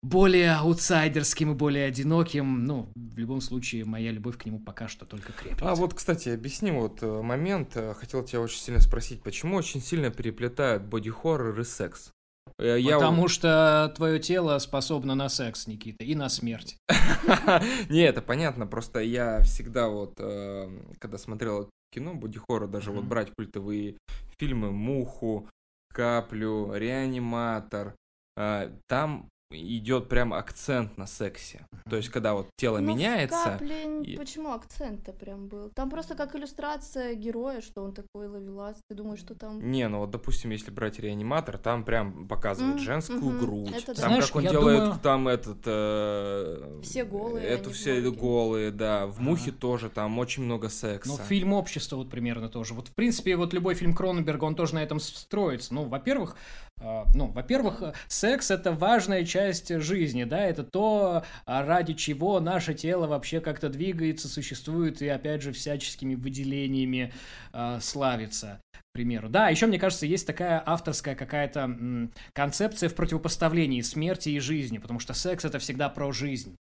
более 0.02 0.52
аутсайдерским 0.52 1.52
и 1.52 1.54
более 1.54 1.86
одиноким. 1.86 2.64
Ну, 2.64 2.90
в 2.94 3.18
любом 3.18 3.40
случае, 3.40 3.84
моя 3.84 4.12
любовь 4.12 4.38
к 4.38 4.46
нему 4.46 4.60
пока 4.60 4.88
что 4.88 5.06
только 5.06 5.32
крепнет. 5.32 5.62
А 5.62 5.74
вот, 5.74 5.94
кстати, 5.94 6.28
объясни 6.30 6.70
вот 6.70 7.02
э, 7.02 7.22
момент. 7.22 7.76
Э, 7.76 7.94
хотел 7.94 8.24
тебя 8.24 8.40
очень 8.40 8.60
сильно 8.60 8.80
спросить, 8.80 9.22
почему 9.22 9.56
очень 9.56 9.80
сильно 9.80 10.10
переплетают 10.10 10.84
боди-хоррор 10.84 11.58
и 11.58 11.64
секс? 11.64 12.12
Э, 12.58 12.76
я... 12.78 12.96
Потому 12.96 13.28
что 13.28 13.92
твое 13.96 14.20
тело 14.20 14.58
способно 14.58 15.14
на 15.14 15.28
секс, 15.28 15.66
Никита, 15.66 16.04
и 16.04 16.14
на 16.14 16.28
смерть. 16.28 16.76
Не, 17.88 18.02
это 18.02 18.22
понятно, 18.22 18.66
просто 18.66 19.00
я 19.00 19.42
всегда 19.42 19.88
вот, 19.88 20.14
когда 20.16 21.18
смотрел 21.18 21.70
кино, 21.92 22.14
боди-хоррор, 22.14 22.68
даже 22.68 22.92
вот 22.92 23.04
брать 23.04 23.32
культовые 23.36 23.96
фильмы 24.38 24.70
«Муху», 24.70 25.48
«Каплю», 25.92 26.72
«Реаниматор», 26.74 27.96
там 28.86 29.28
идет 29.50 30.08
прям 30.08 30.34
акцент 30.34 30.96
на 30.98 31.06
сексе. 31.06 31.66
То 31.88 31.96
есть, 31.96 32.10
когда 32.10 32.34
вот 32.34 32.48
тело 32.56 32.78
ну, 32.78 32.92
меняется. 32.92 33.38
В 33.38 33.44
капле... 33.44 34.02
и... 34.02 34.16
Почему 34.16 34.52
акцент-то 34.52 35.12
прям 35.12 35.48
был? 35.48 35.70
Там 35.70 35.90
просто 35.90 36.14
как 36.14 36.34
иллюстрация 36.36 37.14
героя, 37.14 37.60
что 37.60 37.82
он 37.82 37.94
такой 37.94 38.28
ловелас. 38.28 38.76
Ты 38.88 38.94
думаешь, 38.94 39.20
что 39.20 39.34
там. 39.34 39.70
Не, 39.70 39.88
ну 39.88 40.00
вот, 40.00 40.10
допустим, 40.10 40.50
если 40.50 40.70
брать 40.70 40.98
реаниматор, 40.98 41.56
там 41.56 41.84
прям 41.84 42.28
показывают 42.28 42.76
mm-hmm. 42.76 42.84
женскую 42.84 43.20
mm-hmm. 43.20 43.38
грудь. 43.38 43.72
Это 43.72 43.94
там 43.94 44.10
Знаешь, 44.10 44.26
как 44.26 44.36
он 44.36 44.42
делает 44.42 44.80
думаю... 44.80 45.00
там 45.02 45.28
этот. 45.28 45.58
Э... 45.64 46.80
Все 46.82 47.04
голые. 47.04 47.46
Это 47.46 47.70
все 47.70 48.00
голые, 48.10 48.70
да. 48.70 49.06
В 49.06 49.20
мухе 49.20 49.50
ага. 49.50 49.58
тоже 49.58 49.90
там 49.90 50.18
очень 50.18 50.42
много 50.42 50.68
секса. 50.68 51.10
Ну, 51.10 51.16
фильм 51.16 51.52
общество 51.52 51.96
вот 51.96 52.10
примерно 52.10 52.48
тоже. 52.48 52.74
Вот, 52.74 52.88
в 52.88 52.94
принципе, 52.94 53.36
вот 53.36 53.54
любой 53.54 53.74
фильм 53.74 53.94
Кроненберга, 53.94 54.44
он 54.44 54.54
тоже 54.54 54.74
на 54.74 54.82
этом 54.82 55.00
строится. 55.00 55.72
Ну, 55.72 55.84
во-первых, 55.84 56.36
ну, 56.80 57.26
во-первых, 57.26 57.82
секс 58.06 58.50
это 58.50 58.72
важная 58.72 59.24
часть 59.24 59.74
жизни, 59.80 60.24
да, 60.24 60.40
это 60.40 60.62
то, 60.62 61.24
а, 61.46 61.64
ради 61.64 61.94
чего 61.94 62.40
наше 62.40 62.74
тело 62.74 63.06
вообще 63.06 63.40
как-то 63.40 63.68
двигается, 63.68 64.28
существует 64.28 65.02
и, 65.02 65.08
опять 65.08 65.42
же, 65.42 65.52
всяческими 65.52 66.14
выделениями 66.14 67.12
э, 67.52 67.78
славится 67.80 68.60
примеру. 68.98 69.28
Да, 69.28 69.48
еще, 69.48 69.66
мне 69.66 69.78
кажется, 69.78 70.06
есть 70.06 70.26
такая 70.26 70.60
авторская 70.66 71.14
какая-то 71.14 72.08
концепция 72.32 72.88
в 72.88 72.96
противопоставлении 72.96 73.80
смерти 73.80 74.30
и 74.30 74.40
жизни, 74.40 74.78
потому 74.78 74.98
что 74.98 75.14
секс 75.14 75.44
это 75.44 75.60
всегда 75.60 75.88
про 75.88 76.10
жизнь. 76.10 76.56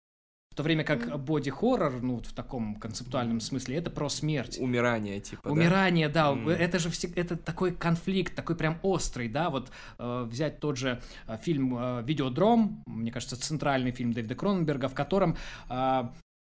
В 0.58 0.60
то 0.60 0.64
время 0.64 0.84
как 0.84 1.20
боди-хоррор, 1.20 2.02
ну, 2.02 2.18
в 2.18 2.34
таком 2.34 2.78
концептуальном 2.78 3.42
смысле, 3.42 3.78
это 3.78 3.92
про 3.92 4.10
смерть. 4.10 4.58
Умирание, 4.60 5.20
типа, 5.20 5.50
Умирание, 5.50 6.10
да. 6.10 6.34
да. 6.34 6.40
Mm. 6.40 6.52
Это 6.52 6.80
же 6.80 6.90
всегда, 6.90 7.22
это 7.22 7.38
такой 7.38 7.76
конфликт, 7.76 8.34
такой 8.34 8.56
прям 8.56 8.80
острый, 8.82 9.30
да. 9.30 9.52
Вот 9.52 9.70
э, 10.00 10.24
взять 10.28 10.60
тот 10.60 10.78
же 10.78 11.00
э, 11.28 11.38
фильм 11.44 11.78
э, 11.78 12.02
«Видеодром», 12.02 12.82
мне 12.88 13.12
кажется, 13.12 13.40
центральный 13.40 13.92
фильм 13.92 14.14
Дэвида 14.14 14.34
Кроненберга, 14.34 14.88
в 14.90 14.96
котором 14.96 15.38
э, 15.70 16.04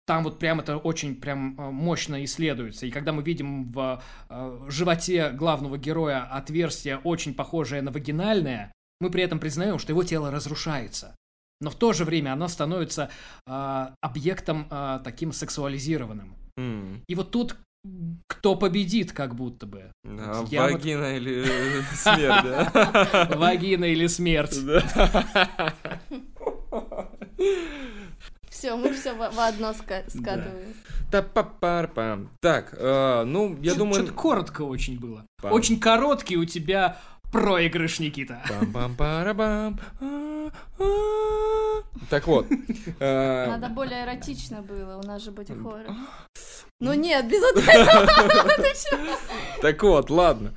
там 0.05 0.23
вот 0.25 0.38
прям 0.38 0.59
это 0.59 0.75
очень 0.75 1.15
прям 1.15 1.57
э, 1.57 1.71
мощно 1.71 2.25
исследуется. 2.25 2.85
И 2.85 2.91
когда 2.91 3.13
мы 3.13 3.23
видим 3.23 3.71
в 3.71 4.03
э, 4.27 4.65
животе 4.67 5.30
главного 5.30 5.77
героя 5.77 6.23
отверстие, 6.30 6.97
очень 6.97 7.34
похожее 7.34 7.81
на 7.81 7.91
вагинальное, 7.91 8.73
мы 8.99 9.09
при 9.09 9.23
этом 9.23 9.39
признаем, 9.39 9.80
что 9.80 9.93
его 9.93 10.03
тело 10.03 10.30
разрушается 10.30 11.15
но 11.64 11.69
в 11.69 11.76
то 11.76 11.94
же 11.94 12.06
время 12.06 12.34
оно 12.34 12.48
становится 12.48 13.10
э, 13.48 13.88
объектом 14.02 14.68
э, 14.69 14.99
таким 15.03 15.31
сексуализированным. 15.31 16.35
Mm. 16.60 16.99
И 17.07 17.15
вот 17.15 17.31
тут 17.31 17.56
кто 18.27 18.56
победит, 18.56 19.11
как 19.11 19.35
будто 19.35 19.65
бы. 19.65 19.91
А, 20.06 20.44
вагина 20.44 21.02
вот... 21.11 21.15
или 21.15 21.45
смерть, 21.95 22.45
да? 22.45 23.30
Вагина 23.35 23.85
или 23.85 24.07
смерть. 24.07 24.57
Все, 28.49 28.77
мы 28.77 28.94
все 28.94 29.14
в 29.14 29.40
одно 29.40 29.73
скатываем. 29.73 30.73
Так, 32.41 32.73
э, 32.77 33.23
ну, 33.26 33.57
я 33.61 33.76
думаю... 33.76 33.95
Что-то 33.95 34.14
коротко 34.14 34.61
очень 34.61 34.98
было. 34.98 35.26
Очень 35.44 35.80
короткий 35.80 36.38
у 36.38 36.45
тебя 36.45 36.98
проигрыш, 37.34 37.99
Никита. 37.99 38.41
Пам-пам-парабам. 38.47 39.80
Так 42.10 42.27
вот. 42.27 42.45
Э, 42.99 43.47
Надо 43.47 43.69
более 43.69 44.03
эротично 44.03 44.61
было, 44.61 44.97
у 44.97 45.07
нас 45.07 45.23
же 45.23 45.31
будет 45.31 45.57
хоррор. 45.61 45.85
Ну 46.80 46.93
нет, 46.93 47.27
без 47.27 47.41
этого. 47.43 48.07
Так 49.61 49.84
вот, 49.84 50.10
ладно. 50.10 50.53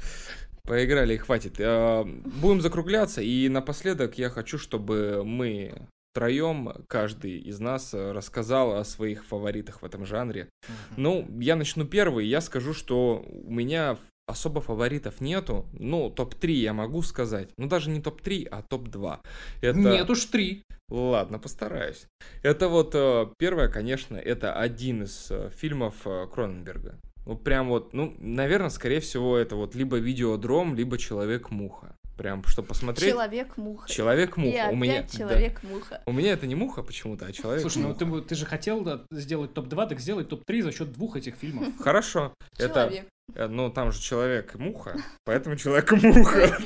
Поиграли 0.64 1.14
и 1.14 1.18
хватит. 1.18 1.54
Э, 1.58 2.04
будем 2.04 2.60
закругляться, 2.60 3.22
и 3.22 3.48
напоследок 3.48 4.18
я 4.18 4.28
хочу, 4.28 4.58
чтобы 4.58 5.22
мы 5.24 5.88
втроем 6.12 6.72
каждый 6.88 7.38
из 7.38 7.60
нас 7.60 7.92
рассказал 7.92 8.76
о 8.76 8.84
своих 8.84 9.24
фаворитах 9.24 9.82
в 9.82 9.84
этом 9.84 10.06
жанре. 10.06 10.48
Ну, 10.96 11.26
я 11.40 11.56
начну 11.56 11.84
первый. 11.84 12.26
Я 12.26 12.40
скажу, 12.40 12.74
что 12.74 13.24
у 13.28 13.52
меня 13.52 13.98
особо 14.26 14.60
фаворитов 14.60 15.20
нету. 15.20 15.66
Ну, 15.72 16.10
топ-3 16.10 16.50
я 16.50 16.72
могу 16.72 17.02
сказать. 17.02 17.50
Ну, 17.56 17.68
даже 17.68 17.90
не 17.90 18.00
топ-3, 18.00 18.48
а 18.50 18.62
топ-2. 18.62 19.20
Это... 19.62 19.78
Нет 19.78 20.10
уж 20.10 20.24
3. 20.26 20.62
Ладно, 20.88 21.38
постараюсь. 21.38 22.06
Это 22.42 22.68
вот 22.68 22.94
э, 22.94 23.26
первое, 23.38 23.68
конечно, 23.68 24.16
это 24.16 24.52
один 24.54 25.02
из 25.02 25.28
э, 25.30 25.50
фильмов 25.56 25.94
э, 26.04 26.26
Кроненберга. 26.32 26.98
Ну, 27.24 27.36
прям 27.36 27.68
вот, 27.68 27.92
ну, 27.92 28.14
наверное, 28.18 28.70
скорее 28.70 29.00
всего, 29.00 29.36
это 29.36 29.56
вот 29.56 29.74
либо 29.74 29.96
Видеодром, 29.96 30.76
либо 30.76 30.96
Человек-муха. 30.96 31.96
Прям, 32.16 32.42
что 32.44 32.62
посмотреть. 32.62 33.12
Человек-муха. 33.12 33.88
Человек-муха. 33.88 34.68
У 34.70 34.76
меня 34.76 35.02
человек-муха. 35.06 35.90
Да. 35.90 36.02
У 36.06 36.12
меня 36.12 36.32
это 36.32 36.46
не 36.46 36.54
муха 36.54 36.82
почему-то, 36.82 37.26
а 37.26 37.32
человек. 37.32 37.60
Слушай, 37.60 37.82
ну 37.82 37.94
ты, 37.94 38.22
ты 38.22 38.34
же 38.34 38.46
хотел 38.46 38.80
да, 38.82 39.04
сделать 39.10 39.52
топ-2, 39.52 39.88
так 39.88 40.00
сделай 40.00 40.24
топ-3 40.24 40.62
за 40.62 40.72
счет 40.72 40.92
двух 40.92 41.16
этих 41.16 41.34
фильмов. 41.34 41.66
Хорошо. 41.78 42.32
Человек. 42.56 42.76
Это, 42.76 43.06
ну, 43.34 43.70
там 43.70 43.92
же 43.92 44.00
человек 44.00 44.54
и 44.54 44.58
муха, 44.58 44.96
поэтому 45.24 45.56
человек 45.56 45.92
и 45.92 46.06
муха. 46.06 46.58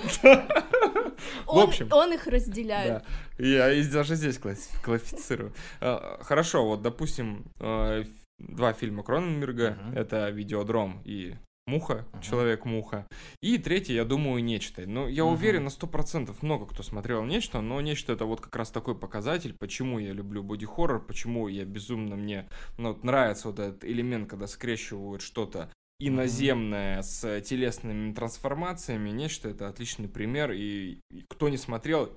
В 1.46 1.58
общем. 1.58 1.88
Он 1.90 2.12
их 2.12 2.26
разделяет. 2.26 3.04
Я 3.38 3.70
даже 3.90 4.14
здесь 4.14 4.38
классифицирую. 4.38 5.52
А, 5.80 6.18
хорошо, 6.22 6.64
вот, 6.66 6.82
допустим, 6.82 7.44
э, 7.58 8.04
два 8.38 8.72
фильма 8.72 9.02
Кроненберга. 9.02 9.76
Это 9.94 10.30
«Видеодром» 10.30 11.02
и 11.04 11.34
Муха, 11.66 12.04
uh-huh. 12.12 12.22
Человек-муха. 12.22 13.06
И 13.40 13.56
третий, 13.58 13.94
я 13.94 14.04
думаю, 14.04 14.42
Нечто. 14.42 14.82
Ну, 14.86 15.06
я 15.06 15.22
uh-huh. 15.22 15.32
уверен, 15.32 15.64
на 15.64 15.70
сто 15.70 15.86
процентов 15.86 16.42
много 16.42 16.66
кто 16.66 16.82
смотрел 16.82 17.24
Нечто, 17.24 17.60
но 17.60 17.80
Нечто 17.80 18.12
это 18.12 18.24
вот 18.24 18.40
как 18.40 18.56
раз 18.56 18.70
такой 18.70 18.98
показатель, 18.98 19.54
почему 19.58 20.00
я 20.00 20.12
люблю 20.12 20.42
боди-хоррор, 20.42 21.04
почему 21.04 21.46
я 21.48 21.64
безумно 21.64 22.16
мне 22.16 22.48
ну, 22.76 22.88
вот 22.88 23.04
нравится 23.04 23.48
вот 23.48 23.60
этот 23.60 23.84
элемент, 23.84 24.28
когда 24.28 24.48
скрещивают 24.48 25.22
что-то 25.22 25.70
иноземное 26.00 27.02
с 27.02 27.40
телесными 27.42 28.12
трансформациями. 28.12 29.10
Нечто 29.10 29.48
это 29.50 29.68
отличный 29.68 30.08
пример, 30.08 30.50
и, 30.50 31.00
и 31.10 31.24
кто 31.28 31.48
не 31.48 31.56
смотрел, 31.56 32.10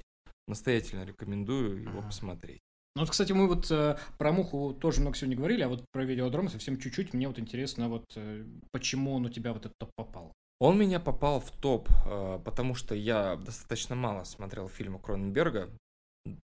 настоятельно 0.48 1.04
рекомендую 1.06 1.84
его 1.84 2.00
uh-huh. 2.00 2.08
посмотреть. 2.08 2.62
Ну 2.96 3.02
вот, 3.02 3.10
кстати, 3.10 3.32
мы 3.32 3.48
вот 3.48 3.72
э, 3.72 3.98
про 4.20 4.32
Муху 4.32 4.74
тоже 4.74 5.02
много 5.02 5.18
сегодня 5.18 5.36
говорили, 5.36 5.64
а 5.64 5.68
вот 5.68 5.84
про 5.92 6.06
видеодром 6.06 6.48
совсем 6.48 6.80
чуть-чуть. 6.80 7.14
Мне 7.14 7.28
вот 7.28 7.40
интересно, 7.40 7.90
вот 7.90 8.06
э, 8.16 8.46
почему 8.72 9.16
он 9.16 9.26
у 9.26 9.30
тебя 9.30 9.52
вот 9.52 9.66
этот 9.66 9.78
топ 9.80 9.90
попал. 9.96 10.32
Он 10.60 10.78
меня 10.78 11.00
попал 11.00 11.40
в 11.40 11.50
топ, 11.52 11.90
э, 12.06 12.40
потому 12.46 12.76
что 12.76 12.94
я 12.94 13.36
достаточно 13.36 13.96
мало 13.96 14.24
смотрел 14.26 14.70
фильмы 14.70 15.00
Кроненберга. 15.00 15.72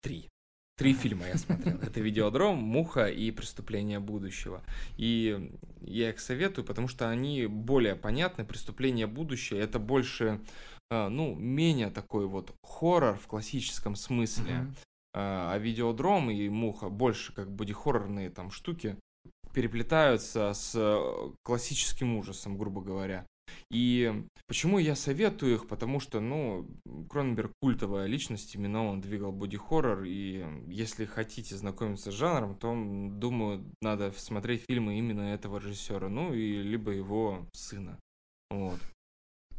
Три. 0.02 0.30
Три 0.78 0.94
фильма 0.94 1.28
я 1.28 1.38
смотрел. 1.38 1.78
Это 1.82 2.00
«Видеодром», 2.02 2.58
«Муха» 2.58 3.08
и 3.08 3.32
«Преступление 3.32 4.00
будущего». 4.00 4.64
И 4.96 5.52
я 5.82 6.12
их 6.12 6.20
советую, 6.20 6.66
потому 6.66 6.88
что 6.88 7.10
они 7.10 7.48
более 7.48 7.96
понятны. 7.96 8.46
«Преступление 8.46 9.08
будущего»— 9.08 9.58
это 9.60 9.80
больше, 9.80 10.40
э, 10.92 11.08
ну, 11.08 11.34
менее 11.34 11.90
такой 11.90 12.28
вот 12.28 12.56
хоррор 12.62 13.18
в 13.18 13.26
классическом 13.26 13.96
смысле. 13.96 14.54
Мгм. 14.54 14.76
А 15.16 15.58
«Видеодром» 15.58 16.30
и 16.30 16.48
«Муха» 16.48 16.90
больше 16.90 17.34
как 17.34 17.52
боди-хоррорные 17.52 18.30
там 18.30 18.52
штуки 18.52 18.98
переплетаются 19.54 20.54
с 20.54 20.74
э, 20.76 21.32
классическим 21.42 22.18
ужасом, 22.18 22.56
грубо 22.56 22.82
говоря. 22.82 23.26
И 23.70 24.24
почему 24.48 24.80
я 24.80 24.96
советую 24.96 25.56
их? 25.56 25.68
Потому 25.68 26.00
что, 26.00 26.20
ну, 26.20 26.68
Кроненберг 27.10 27.52
культовая 27.62 28.06
личность, 28.06 28.56
именно 28.56 28.86
он 28.86 29.02
двигал 29.02 29.32
боди-хоррор, 29.32 30.04
и 30.04 30.46
если 30.68 31.06
хотите 31.06 31.56
знакомиться 31.56 32.12
с 32.12 32.16
жанром, 32.16 32.56
то, 32.56 32.74
думаю, 32.74 33.66
надо 33.82 34.12
смотреть 34.18 34.64
фильмы 34.68 34.98
именно 34.98 35.34
этого 35.34 35.58
режиссера, 35.58 36.08
ну, 36.10 36.34
и 36.34 36.62
либо 36.62 36.92
его 36.92 37.46
сына. 37.54 38.00
Вот. 38.50 38.80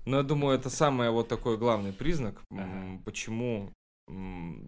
Но 0.07 0.17
я 0.19 0.23
думаю, 0.23 0.59
это 0.59 0.71
самый 0.71 1.11
вот 1.11 1.29
такой 1.29 1.59
главный 1.59 1.93
признак, 1.93 2.43
Ага. 2.51 3.03
почему 3.05 3.73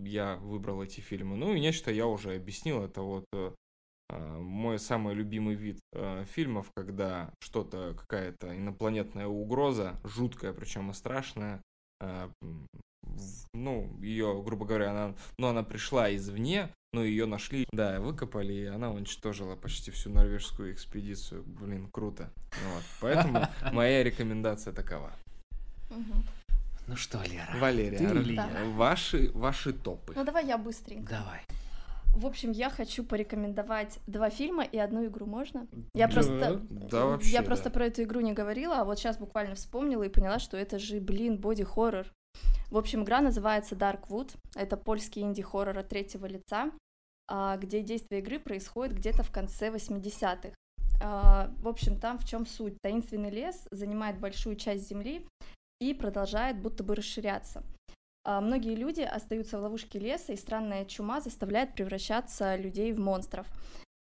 я 0.05 0.36
выбрал 0.36 0.82
эти 0.82 1.01
фильмы. 1.01 1.36
Ну 1.36 1.55
и 1.55 1.60
нечто 1.60 1.90
я 1.90 2.06
уже 2.06 2.34
объяснил, 2.34 2.82
это 2.82 3.01
вот 3.01 3.24
э, 3.32 3.52
мой 4.10 4.78
самый 4.78 5.14
любимый 5.14 5.54
вид 5.54 5.78
э, 5.92 6.24
фильмов, 6.24 6.70
когда 6.74 7.30
что-то, 7.40 7.94
какая-то 7.94 8.56
инопланетная 8.56 9.26
угроза, 9.26 9.98
жуткая, 10.04 10.52
причем 10.52 10.90
и 10.90 10.94
страшная, 10.94 11.62
э, 12.00 12.28
ну, 13.54 13.96
ее, 14.00 14.42
грубо 14.44 14.66
говоря, 14.66 14.90
она, 14.90 15.14
ну, 15.38 15.48
она 15.48 15.62
пришла 15.62 16.14
извне, 16.14 16.70
но 16.92 17.04
ее 17.04 17.26
нашли, 17.26 17.66
да, 17.72 18.00
выкопали, 18.00 18.52
и 18.52 18.64
она 18.66 18.90
уничтожила 18.90 19.56
почти 19.56 19.90
всю 19.90 20.10
норвежскую 20.10 20.72
экспедицию. 20.72 21.44
Блин, 21.44 21.88
круто. 21.90 22.30
Вот. 22.72 22.84
Поэтому 23.00 23.46
моя 23.72 24.02
рекомендация 24.02 24.72
такова. 24.72 25.12
Ну 26.86 26.96
что, 26.96 27.22
Лера? 27.22 27.56
Валерия, 27.58 27.98
Ты, 27.98 28.70
ваши, 28.70 29.30
ваши 29.32 29.72
топы. 29.72 30.12
Ну 30.16 30.24
давай 30.24 30.46
я 30.46 30.58
быстренько. 30.58 31.10
Давай. 31.10 31.40
В 32.14 32.26
общем, 32.26 32.50
я 32.50 32.70
хочу 32.70 33.04
порекомендовать 33.04 33.98
два 34.06 34.30
фильма 34.30 34.64
и 34.64 34.76
одну 34.78 35.06
игру, 35.06 35.26
можно? 35.26 35.66
Я 35.94 36.08
Да. 36.08 36.12
просто... 36.12 36.60
Да, 36.70 37.06
вообще, 37.06 37.30
Я 37.30 37.40
да. 37.40 37.46
просто 37.46 37.70
про 37.70 37.86
эту 37.86 38.02
игру 38.02 38.20
не 38.20 38.32
говорила, 38.32 38.80
а 38.80 38.84
вот 38.84 38.98
сейчас 38.98 39.16
буквально 39.18 39.54
вспомнила 39.54 40.02
и 40.02 40.08
поняла, 40.08 40.38
что 40.38 40.56
это 40.56 40.78
же, 40.78 41.00
блин, 41.00 41.38
боди-хоррор. 41.38 42.06
В 42.70 42.76
общем, 42.76 43.04
игра 43.04 43.20
называется 43.20 43.74
Darkwood. 43.74 44.36
Это 44.54 44.76
польский 44.76 45.22
инди-хоррор 45.22 45.78
от 45.78 45.88
третьего 45.88 46.26
лица, 46.26 46.70
а, 47.28 47.56
где 47.56 47.82
действие 47.82 48.20
игры 48.20 48.38
происходит 48.40 48.96
где-то 48.96 49.22
в 49.22 49.30
конце 49.30 49.70
80-х. 49.70 50.54
А, 51.02 51.50
В 51.58 51.68
общем, 51.68 51.98
там 51.98 52.18
в 52.18 52.24
чем 52.26 52.44
суть? 52.46 52.76
Таинственный 52.82 53.30
лес 53.30 53.66
занимает 53.70 54.18
большую 54.20 54.56
часть 54.56 54.88
земли 54.88 55.26
и 55.80 55.94
продолжает 55.94 56.60
будто 56.60 56.84
бы 56.84 56.94
расширяться. 56.94 57.62
А, 58.24 58.40
Многие 58.40 58.74
люди 58.74 59.02
остаются 59.02 59.59
в 59.59 59.62
ловушке 59.62 59.98
леса, 59.98 60.32
и 60.32 60.36
странная 60.36 60.84
чума 60.84 61.20
заставляет 61.20 61.74
превращаться 61.74 62.56
людей 62.56 62.92
в 62.92 62.98
монстров. 62.98 63.47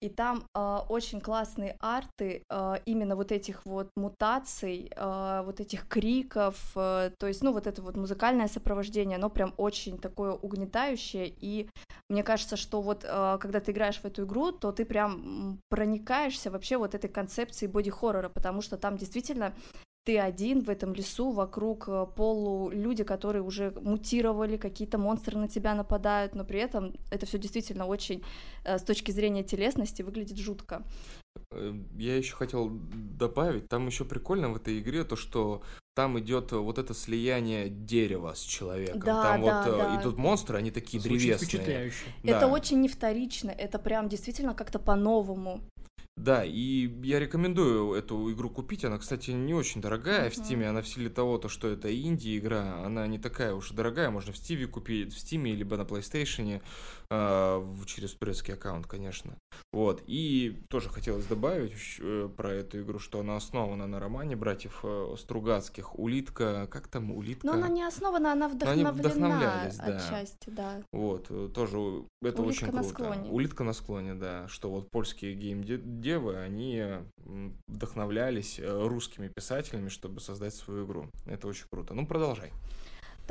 И 0.03 0.09
там 0.09 0.45
а, 0.53 0.85
очень 0.89 1.21
классные 1.21 1.77
арты 1.79 2.43
а, 2.51 2.81
именно 2.87 3.15
вот 3.15 3.31
этих 3.31 3.65
вот 3.65 3.89
мутаций, 3.97 4.91
а, 4.97 5.45
вот 5.45 5.61
этих 5.61 5.87
криков, 5.87 6.73
а, 6.75 7.11
то 7.21 7.29
есть, 7.29 7.41
ну, 7.45 7.53
вот 7.53 7.69
это 7.69 7.83
вот 7.83 7.97
музыкальное 7.97 8.49
сопровождение, 8.49 9.17
оно 9.17 9.31
прям 9.31 9.55
очень 9.59 9.99
такое 9.99 10.33
угнетающее, 10.33 11.29
и 11.29 11.69
мне 12.09 12.25
кажется, 12.25 12.57
что 12.57 12.83
вот 12.83 13.05
а, 13.09 13.39
когда 13.39 13.61
ты 13.61 13.71
играешь 13.71 14.01
в 14.01 14.05
эту 14.05 14.25
игру, 14.25 14.51
то 14.51 14.73
ты 14.73 14.85
прям 14.85 15.61
проникаешься 15.71 16.51
вообще 16.51 16.79
вот 16.79 16.97
этой 16.97 17.09
концепцией 17.09 17.71
боди-хоррора, 17.71 18.29
потому 18.29 18.61
что 18.61 18.77
там 18.77 18.97
действительно 18.97 19.55
ты 20.05 20.19
один 20.19 20.61
в 20.63 20.69
этом 20.69 20.95
лесу, 20.95 21.31
вокруг 21.31 21.89
э, 21.89 22.07
полу 22.17 22.71
люди, 22.71 23.05
которые 23.05 23.43
уже 23.43 23.73
мутировали, 23.81 24.57
какие-то 24.57 24.99
монстры 24.99 25.39
на 25.39 25.49
тебя 25.49 25.75
нападают, 25.75 26.35
но 26.35 26.45
при 26.45 26.61
этом 26.61 26.95
это 27.11 27.27
все 27.27 27.39
действительно 27.39 27.87
очень 27.87 28.23
э, 28.65 28.79
с 28.79 28.83
точки 28.83 29.13
зрения 29.13 29.45
телесности 29.45 30.03
выглядит 30.03 30.39
жутко. 30.39 30.83
Э, 31.53 31.73
Я 31.97 32.17
еще 32.17 32.35
хотел 32.35 32.71
добавить, 32.71 33.69
там 33.69 33.87
еще 33.87 34.05
прикольно 34.05 34.51
в 34.51 34.57
этой 34.57 34.81
игре 34.81 35.05
то, 35.05 35.15
что 35.17 35.63
там 35.95 36.19
идет 36.19 36.53
вот 36.53 36.79
это 36.79 36.95
слияние 36.95 37.69
дерева 37.69 38.33
с 38.35 38.41
человеком. 38.41 39.01
Да, 39.01 39.23
там 39.23 39.43
да, 39.43 39.63
вот 39.63 39.75
э, 39.75 39.79
да. 39.79 40.01
идут 40.01 40.17
монстры, 40.17 40.59
они 40.59 40.71
такие 40.71 41.01
Звучит 41.01 41.21
древесные. 41.21 41.49
впечатляюще. 41.49 42.05
Да. 42.25 42.37
Это 42.39 42.47
очень 42.47 42.81
не 42.81 42.89
вторично, 42.89 43.51
это 43.51 43.79
прям 43.79 44.09
действительно 44.09 44.55
как-то 44.55 44.79
по-новому. 44.79 45.61
Да, 46.17 46.45
и 46.45 46.91
я 47.03 47.19
рекомендую 47.19 47.95
эту 47.95 48.31
игру 48.33 48.51
купить. 48.51 48.85
Она, 48.85 48.99
кстати, 48.99 49.31
не 49.31 49.55
очень 49.55 49.81
дорогая 49.81 50.29
в. 50.31 50.35
Стиме. 50.35 50.69
Она 50.69 50.83
в 50.83 50.89
силе 50.89 51.09
того, 51.09 51.39
то, 51.39 51.49
что 51.49 51.69
это 51.69 51.93
инди-игра, 51.93 52.85
она 52.85 53.07
не 53.07 53.19
такая 53.19 53.55
уж 53.55 53.71
и 53.71 53.75
дорогая. 53.75 54.11
Можно 54.11 54.33
в 54.33 54.37
Стиве 54.37 54.67
купить, 54.67 55.15
в 55.15 55.19
Стиме, 55.19 55.55
либо 55.55 55.77
на 55.77 55.83
PlayStation, 55.83 56.61
через 57.87 58.15
турецкий 58.15 58.55
аккаунт, 58.55 58.87
конечно. 58.87 59.37
Вот. 59.73 60.03
И 60.07 60.63
тоже 60.69 60.89
хотелось 60.89 61.27
добавить 61.27 61.73
э, 61.99 62.29
про 62.37 62.53
эту 62.53 62.83
игру, 62.83 62.99
что 62.99 63.21
она 63.21 63.37
основана 63.37 63.87
на 63.87 64.01
романе 64.01 64.37
братьев 64.37 64.81
э, 64.83 65.15
Стругацких. 65.19 65.99
Улитка, 65.99 66.67
как 66.71 66.89
там 66.89 67.11
улитка? 67.13 67.47
Но 67.47 67.55
она 67.55 67.69
не 67.69 67.83
основана, 67.83 68.33
она 68.33 68.49
вдохновлена 68.49 68.93
вдохновлялись, 68.93 69.77
да. 69.77 69.85
отчасти, 69.85 70.51
да. 70.51 70.83
Вот, 70.93 71.27
э, 71.31 71.49
тоже 71.55 71.77
это 72.23 72.43
Улитка 72.43 72.43
очень 72.43 72.67
на 72.67 72.83
круто. 72.83 72.89
склоне. 72.89 73.31
Улитка 73.31 73.65
на 73.65 73.73
склоне, 73.73 74.15
да. 74.15 74.49
Что 74.49 74.71
вот 74.71 74.91
польские 74.91 75.35
гейм-девы, 75.35 76.37
они 76.37 76.85
вдохновлялись 77.69 78.61
русскими 78.63 79.29
писателями, 79.29 79.89
чтобы 79.89 80.21
создать 80.21 80.55
свою 80.55 80.87
игру. 80.87 81.09
Это 81.27 81.49
очень 81.49 81.67
круто. 81.71 81.95
Ну, 81.95 82.07
продолжай. 82.07 82.53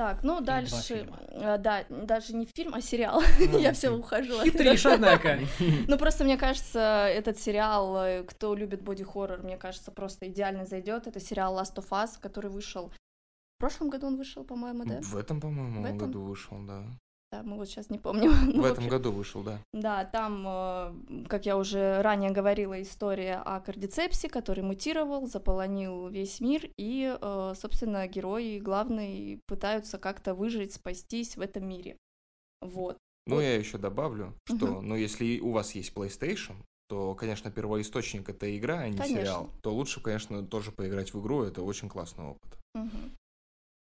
Так, 0.01 0.23
ну 0.23 0.41
два 0.41 0.55
дальше, 0.55 1.07
э, 1.29 1.57
да, 1.59 1.85
даже 1.89 2.35
не 2.35 2.47
фильм, 2.55 2.73
а 2.73 2.81
сериал. 2.81 3.21
Ну, 3.51 3.59
Я 3.59 3.71
все 3.71 3.91
ухожу. 3.91 4.41
Хитришь, 4.43 4.85
однако. 4.87 5.39
Ну, 5.87 5.97
просто 5.97 6.23
мне 6.23 6.37
кажется, 6.37 6.79
этот 7.07 7.37
сериал, 7.37 7.97
э, 7.97 8.23
кто 8.23 8.55
любит 8.55 8.81
боди-хоррор, 8.81 9.43
мне 9.43 9.57
кажется, 9.57 9.91
просто 9.91 10.27
идеально 10.27 10.65
зайдет. 10.65 11.05
Это 11.05 11.19
сериал 11.19 11.55
Last 11.55 11.75
of 11.75 11.89
Us, 11.91 12.19
который 12.19 12.49
вышел. 12.49 12.89
В 12.89 13.59
прошлом 13.59 13.91
году 13.91 14.07
он 14.07 14.17
вышел, 14.17 14.43
по-моему, 14.43 14.85
да? 14.85 15.01
В 15.01 15.15
этом, 15.15 15.39
по-моему, 15.39 15.83
В 15.83 15.85
этом? 15.85 15.97
году 15.99 16.21
вышел, 16.23 16.57
да. 16.65 16.83
Да, 17.31 17.43
мы 17.43 17.55
вот 17.55 17.69
сейчас 17.69 17.89
не 17.89 17.97
помним. 17.97 18.31
Ну, 18.53 18.61
В 18.61 18.65
этом 18.65 18.77
общем, 18.79 18.89
году 18.89 19.11
вышел, 19.13 19.41
да. 19.41 19.59
Да, 19.73 20.03
там, 20.03 20.45
э, 20.45 21.25
как 21.29 21.45
я 21.45 21.57
уже 21.57 22.01
ранее 22.01 22.31
говорила, 22.31 22.81
история 22.81 23.35
о 23.35 23.61
кардицепсе, 23.61 24.27
который 24.27 24.63
мутировал, 24.63 25.27
заполонил 25.27 26.09
весь 26.09 26.41
мир, 26.41 26.69
и, 26.77 27.17
э, 27.19 27.53
собственно, 27.55 28.05
герои 28.07 28.59
главные 28.59 29.39
пытаются 29.47 29.97
как-то 29.97 30.33
выжить, 30.33 30.73
спастись 30.73 31.37
в 31.37 31.41
этом 31.41 31.67
мире. 31.67 31.95
Вот. 32.59 32.97
Ну, 33.27 33.35
Вот. 33.35 33.41
я 33.41 33.55
еще 33.55 33.77
добавлю, 33.77 34.33
что, 34.45 34.65
Мгм. 34.67 34.87
ну, 34.89 34.95
если 34.95 35.39
у 35.39 35.51
вас 35.51 35.73
есть 35.73 35.93
PlayStation, 35.93 36.55
то, 36.89 37.15
конечно, 37.15 37.49
первоисточник 37.49 38.27
это 38.27 38.57
игра, 38.57 38.79
а 38.79 38.89
не 38.89 38.97
Конечно. 38.97 39.17
сериал. 39.17 39.49
То 39.61 39.73
лучше, 39.73 40.01
конечно, 40.01 40.45
тоже 40.45 40.73
поиграть 40.73 41.13
в 41.13 41.21
игру. 41.21 41.43
Это 41.43 41.61
очень 41.61 41.87
классный 41.87 42.25
опыт. 42.25 42.59
Мгм. 42.75 43.11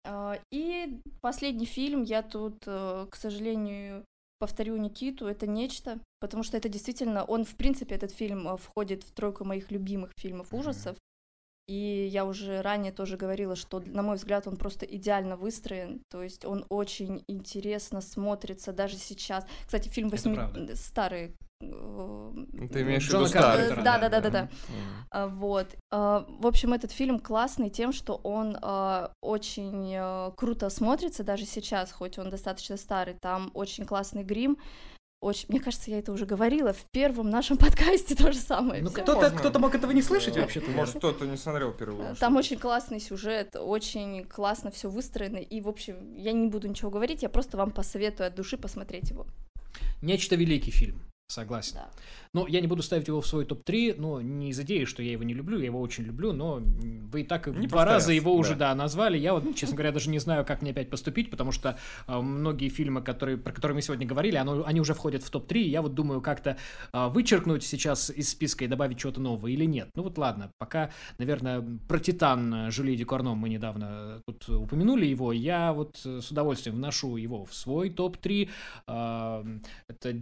А, 0.08 0.40
И 0.52 1.00
последний 1.22 1.66
фильм, 1.66 2.04
я 2.04 2.24
тут, 2.24 2.64
э, 2.66 3.08
к 3.12 3.16
сожалению, 3.16 4.06
повторю 4.40 4.78
Никиту, 4.78 5.28
это 5.28 5.48
нечто, 5.48 6.00
потому 6.20 6.44
что 6.44 6.58
это 6.58 6.70
действительно, 6.70 7.26
он, 7.26 7.44
в 7.44 7.56
принципе, 7.56 7.96
этот 7.96 8.12
фильм 8.12 8.48
э, 8.48 8.58
входит 8.58 9.04
в 9.04 9.12
тройку 9.12 9.44
моих 9.44 9.70
любимых 9.70 10.12
фильмов 10.18 10.54
ужасов. 10.54 10.98
И 11.68 12.08
я 12.10 12.24
уже 12.26 12.62
ранее 12.62 12.94
тоже 12.94 13.18
говорила, 13.18 13.58
что, 13.58 13.82
на 13.82 14.02
мой 14.02 14.16
взгляд, 14.16 14.48
он 14.48 14.56
просто 14.56 14.86
идеально 14.86 15.36
выстроен. 15.36 16.02
То 16.10 16.24
есть 16.24 16.46
он 16.46 16.66
очень 16.70 17.26
интересно 17.28 18.00
смотрится 18.00 18.72
даже 18.72 18.96
сейчас. 18.96 19.46
Кстати, 19.66 19.90
фильм 19.90 20.08
Это 20.08 20.16
восьми... 20.16 20.36
правда. 20.36 20.76
старый. 20.78 21.36
Э, 21.62 22.68
Ты 22.72 22.82
имеешь 22.82 23.08
в 23.08 23.14
виду 23.14 23.26
старый? 23.28 23.76
Да, 23.84 23.98
да, 23.98 24.10
да, 24.10 24.22
да, 24.22 24.30
да. 24.30 24.50
А, 25.12 25.28
Вот. 25.28 25.68
А, 25.92 26.26
В 26.28 26.48
общем, 26.48 26.74
этот 26.74 26.92
фильм 26.92 27.20
классный 27.20 27.70
тем, 27.70 27.94
что 27.94 28.16
он 28.24 28.58
а, 28.62 29.12
очень 29.22 29.94
а, 29.96 30.32
круто 30.32 30.70
смотрится 30.70 31.24
даже 31.24 31.46
сейчас, 31.46 31.92
хоть 31.92 32.18
он 32.18 32.30
достаточно 32.30 32.78
старый. 32.78 33.16
Там 33.22 33.52
очень 33.54 33.86
классный 33.86 34.24
грим. 34.24 34.58
Очень, 35.20 35.48
мне 35.50 35.60
кажется, 35.60 35.90
я 35.90 35.98
это 35.98 36.12
уже 36.12 36.28
говорила 36.28 36.74
в 36.74 36.86
первом 36.92 37.32
нашем 37.32 37.58
подкасте 37.58 38.16
то 38.16 38.32
же 38.32 38.38
самое. 38.38 38.84
Ну, 38.84 38.92
кто-то 38.92 39.32
кто-то 39.32 39.58
мог 39.58 39.74
этого 39.74 39.92
не 39.92 40.04
слышать 40.04 40.38
Э, 40.38 40.42
вообще-то. 40.42 40.70
Может, 40.70 40.98
кто-то 40.98 41.26
не 41.26 41.38
смотрел 41.38 41.72
первый 41.74 42.12
Э. 42.12 42.16
Там 42.20 42.36
очень 42.36 42.60
классный 42.60 43.00
сюжет, 43.00 43.56
очень 43.56 44.26
классно 44.26 44.70
все 44.70 44.90
выстроено. 44.90 45.38
И, 45.38 45.60
в 45.62 45.68
общем, 45.68 46.16
я 46.16 46.34
не 46.34 46.48
буду 46.48 46.68
ничего 46.68 46.92
говорить, 46.92 47.24
я 47.24 47.30
просто 47.30 47.58
вам 47.58 47.72
посоветую 47.72 48.28
от 48.28 48.36
души 48.36 48.58
посмотреть 48.58 49.10
его. 49.10 49.26
Нечто 50.04 50.36
великий 50.36 50.72
фильм. 50.72 51.02
Согласен. 51.28 51.76
Да. 51.76 51.90
Ну, 52.34 52.48
я 52.48 52.62
не 52.62 52.68
буду 52.68 52.82
ставить 52.84 53.08
его 53.10 53.20
в 53.20 53.28
свой 53.28 53.44
топ-3, 53.46 53.96
но 53.98 54.22
не 54.22 54.50
из 54.52 54.60
идеи, 54.62 54.86
что 54.86 55.04
я 55.04 55.12
его 55.12 55.24
не 55.24 55.34
люблю, 55.34 55.58
я 55.58 55.66
его 55.66 55.82
очень 55.82 56.06
люблю, 56.06 56.32
но 56.32 56.62
вы 57.12 57.22
и 57.22 57.24
так 57.26 57.48
Не 57.48 57.68
два 57.68 57.84
раза 57.84 58.14
его 58.14 58.34
уже, 58.34 58.54
да. 58.56 58.70
да, 58.70 58.76
назвали. 58.76 59.18
Я 59.18 59.34
вот, 59.34 59.54
честно 59.56 59.76
говоря, 59.76 59.92
даже 59.92 60.10
не 60.10 60.20
знаю, 60.20 60.46
как 60.46 60.62
мне 60.62 60.72
опять 60.72 60.90
поступить, 60.90 61.30
потому 61.30 61.52
что 61.52 61.78
э, 62.08 62.20
многие 62.20 62.70
фильмы, 62.70 63.02
которые, 63.02 63.38
про 63.38 63.52
которые 63.52 63.76
мы 63.76 63.82
сегодня 63.82 64.08
говорили, 64.08 64.38
оно- 64.38 64.64
они 64.66 64.80
уже 64.80 64.94
входят 64.94 65.22
в 65.24 65.30
топ-3, 65.30 65.60
и 65.60 65.70
я 65.70 65.82
вот 65.82 65.96
думаю 65.96 66.22
как-то 66.22 66.58
э, 66.94 67.08
вычеркнуть 67.10 67.64
сейчас 67.64 68.10
из 68.10 68.30
списка 68.30 68.64
и 68.64 68.68
добавить 68.68 68.98
что-то 69.00 69.20
новое 69.20 69.52
или 69.52 69.66
нет. 69.66 69.90
Ну 69.96 70.04
вот 70.04 70.18
ладно, 70.18 70.52
пока, 70.60 70.92
наверное, 71.18 71.62
про 71.90 72.00
«Титан» 72.00 72.72
Жюли 72.72 72.96
Декорно 72.96 73.36
мы 73.36 73.50
недавно 73.50 74.22
тут 74.26 74.48
упомянули 74.48 75.06
его, 75.06 75.34
я 75.34 75.74
вот 75.74 76.00
э, 76.06 76.22
с 76.22 76.32
удовольствием 76.32 76.78
вношу 76.78 77.18
его 77.18 77.44
в 77.46 77.54
свой 77.54 77.90
топ-3. 77.90 78.50
Э, 78.88 79.44
Это 79.90 80.14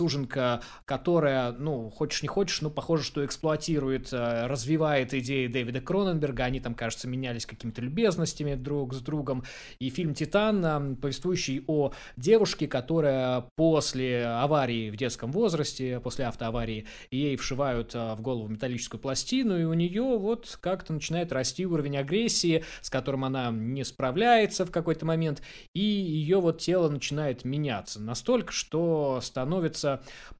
девушка-француженка, 0.00 0.62
которая, 0.84 1.52
ну, 1.52 1.90
хочешь 1.90 2.22
не 2.22 2.28
хочешь, 2.28 2.60
но 2.60 2.70
похоже, 2.70 3.04
что 3.04 3.24
эксплуатирует, 3.24 4.12
э, 4.12 4.46
развивает 4.46 5.14
идеи 5.14 5.46
Дэвида 5.46 5.80
Кроненберга. 5.80 6.44
Они 6.44 6.60
там, 6.60 6.74
кажется, 6.74 7.08
менялись 7.08 7.46
какими-то 7.46 7.82
любезностями 7.82 8.54
друг 8.54 8.94
с 8.94 9.00
другом. 9.00 9.44
И 9.78 9.90
фильм 9.90 10.14
«Титан», 10.14 10.96
повествующий 10.96 11.64
о 11.66 11.92
девушке, 12.16 12.66
которая 12.66 13.44
после 13.56 14.26
аварии 14.26 14.90
в 14.90 14.96
детском 14.96 15.32
возрасте, 15.32 16.00
после 16.00 16.26
автоаварии, 16.26 16.86
ей 17.10 17.36
вшивают 17.36 17.94
э, 17.94 18.14
в 18.14 18.20
голову 18.20 18.48
металлическую 18.48 19.00
пластину, 19.00 19.58
и 19.58 19.64
у 19.64 19.74
нее 19.74 20.18
вот 20.18 20.58
как-то 20.60 20.92
начинает 20.92 21.32
расти 21.32 21.66
уровень 21.66 21.98
агрессии, 21.98 22.64
с 22.80 22.90
которым 22.90 23.24
она 23.24 23.50
не 23.50 23.84
справляется 23.84 24.64
в 24.64 24.70
какой-то 24.70 25.04
момент, 25.06 25.42
и 25.74 25.80
ее 25.80 26.40
вот 26.40 26.58
тело 26.58 26.88
начинает 26.88 27.44
меняться 27.44 28.00
настолько, 28.00 28.52
что 28.52 29.20
становится 29.22 29.89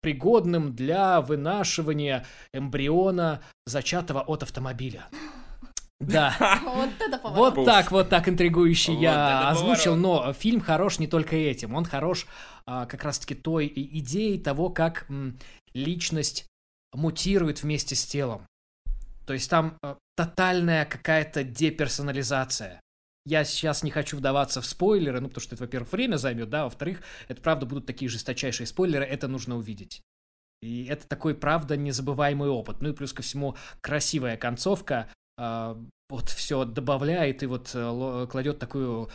пригодным 0.00 0.74
для 0.74 1.20
вынашивания 1.20 2.24
эмбриона, 2.52 3.40
зачатого 3.66 4.20
от 4.20 4.42
автомобиля. 4.42 5.06
Да. 6.00 6.34
Вот 6.64 6.88
это 6.98 7.18
поворот. 7.18 7.56
Вот 7.56 7.64
так, 7.66 7.90
вот 7.92 8.08
так 8.08 8.28
интригующе 8.28 8.92
Вот 8.92 9.00
я 9.02 9.48
озвучил, 9.50 9.94
поворот. 9.96 10.26
но 10.26 10.32
фильм 10.32 10.60
хорош 10.60 10.98
не 10.98 11.06
только 11.06 11.36
этим, 11.36 11.74
он 11.74 11.84
хорош 11.84 12.26
а, 12.66 12.86
как 12.86 13.04
раз-таки 13.04 13.34
той 13.34 13.70
идеей 13.74 14.38
того, 14.38 14.70
как 14.70 15.04
м, 15.10 15.38
личность 15.74 16.46
мутирует 16.94 17.62
вместе 17.62 17.94
с 17.94 18.04
телом. 18.06 18.46
То 19.26 19.34
есть 19.34 19.50
там 19.50 19.76
а, 19.82 19.96
тотальная 20.16 20.86
какая-то 20.86 21.44
деперсонализация. 21.44 22.80
Я 23.26 23.44
сейчас 23.44 23.82
не 23.82 23.90
хочу 23.90 24.16
вдаваться 24.16 24.60
в 24.60 24.66
спойлеры, 24.66 25.20
ну, 25.20 25.28
потому 25.28 25.42
что 25.42 25.54
это, 25.54 25.64
во-первых, 25.64 25.92
время 25.92 26.16
займет, 26.16 26.48
да, 26.48 26.64
во-вторых, 26.64 27.02
это 27.28 27.40
правда 27.42 27.66
будут 27.66 27.86
такие 27.86 28.08
жесточайшие 28.08 28.66
спойлеры, 28.66 29.04
это 29.04 29.28
нужно 29.28 29.56
увидеть. 29.56 30.02
И 30.62 30.84
это 30.86 31.06
такой, 31.08 31.34
правда, 31.34 31.76
незабываемый 31.76 32.48
опыт. 32.48 32.82
Ну 32.82 32.90
и 32.90 32.92
плюс 32.92 33.12
ко 33.12 33.22
всему, 33.22 33.56
красивая 33.80 34.36
концовка, 34.36 35.10
а, 35.38 35.78
вот 36.10 36.28
все 36.28 36.64
добавляет 36.64 37.42
и 37.42 37.46
вот 37.46 37.70
э, 37.72 38.26
кладет 38.30 38.58
такую 38.58 39.08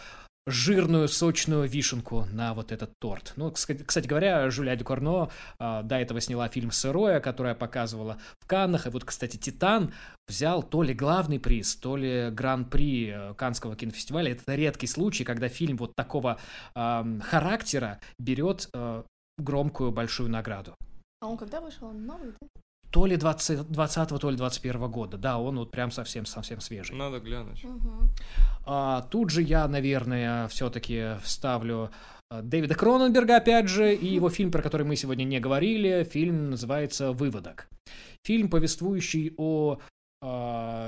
жирную, 0.47 1.07
сочную 1.07 1.67
вишенку 1.67 2.26
на 2.31 2.53
вот 2.53 2.72
этот 2.72 2.91
торт. 2.99 3.34
Ну, 3.35 3.49
кс- 3.49 3.84
кстати 3.84 4.07
говоря, 4.07 4.49
Жюля 4.49 4.76
Дюкорно 4.76 5.30
а, 5.57 5.81
до 5.81 5.95
этого 5.95 6.22
сняла 6.22 6.47
фильм 6.49 6.72
«Сырое», 6.72 7.19
которое 7.19 7.55
показывала 7.55 8.19
в 8.39 8.47
Каннах. 8.47 8.85
И 8.85 8.89
вот, 8.89 9.03
кстати, 9.03 9.38
«Титан» 9.38 9.93
взял 10.27 10.61
то 10.61 10.84
ли 10.84 10.93
главный 10.93 11.39
приз, 11.39 11.76
то 11.76 11.97
ли 11.97 12.30
гран-при 12.31 13.09
э, 13.09 13.34
Каннского 13.35 13.76
кинофестиваля. 13.76 14.31
Это 14.31 14.55
редкий 14.55 14.88
случай, 14.88 15.23
когда 15.23 15.49
фильм 15.49 15.77
вот 15.77 15.95
такого 15.95 16.39
ам, 16.73 17.22
характера 17.22 17.99
берет 18.19 18.69
э, 18.73 19.03
громкую 19.38 19.91
большую 19.91 20.30
награду. 20.30 20.76
А 21.22 21.27
он 21.27 21.38
когда 21.38 21.61
вышел? 21.61 21.88
Он 21.88 22.05
новый, 22.05 22.34
да? 22.39 22.47
То 22.95 23.05
ли 23.05 23.17
20, 23.17 23.72
20 23.72 24.09
то 24.22 24.30
ли 24.30 24.38
21 24.38 24.89
года. 24.89 25.17
Да, 25.17 25.38
он 25.38 25.57
вот 25.57 25.69
прям 25.69 25.91
совсем-совсем 25.91 26.61
свежий. 26.61 26.95
Надо 26.95 27.19
глянуть. 27.19 27.61
Мгм. 27.65 28.09
А, 28.65 29.01
тут 29.11 29.31
же 29.31 29.41
я, 29.41 29.67
наверное, 29.67 30.47
все-таки 30.47 31.17
вставлю 31.22 31.89
а, 32.30 32.41
Дэвида 32.41 32.73
Кроненберга, 32.76 33.35
опять 33.35 33.67
же, 33.67 33.93
и 33.93 34.07
его 34.07 34.30
фильм, 34.30 34.49
про 34.49 34.61
который 34.61 34.85
мы 34.85 34.95
сегодня 34.95 35.26
не 35.26 35.41
говорили. 35.41 36.07
Фильм 36.09 36.51
называется 36.51 37.11
«Выводок». 37.11 37.67
Фильм, 38.23 38.49
повествующий 38.49 39.34
о 39.35 39.80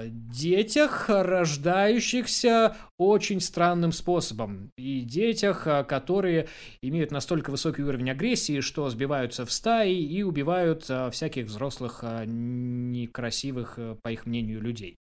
детях, 0.06 1.06
рождающихся 1.10 2.76
очень 2.98 3.40
странным 3.40 3.92
способом. 3.92 4.72
И 4.78 5.02
детях, 5.02 5.68
которые 5.88 6.48
имеют 6.82 7.12
настолько 7.12 7.52
высокий 7.52 7.84
уровень 7.84 8.12
агрессии, 8.12 8.62
что 8.62 8.90
сбиваются 8.90 9.46
в 9.46 9.52
стаи 9.52 9.96
и 9.96 10.24
убивают 10.24 10.90
всяких 11.12 11.46
взрослых 11.46 12.04
некрасивых, 12.26 13.74
э, 13.78 13.96
по 14.02 14.10
их 14.10 14.26
мнению, 14.26 14.62
людей. 14.62 14.96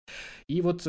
И 0.49 0.61
вот 0.61 0.87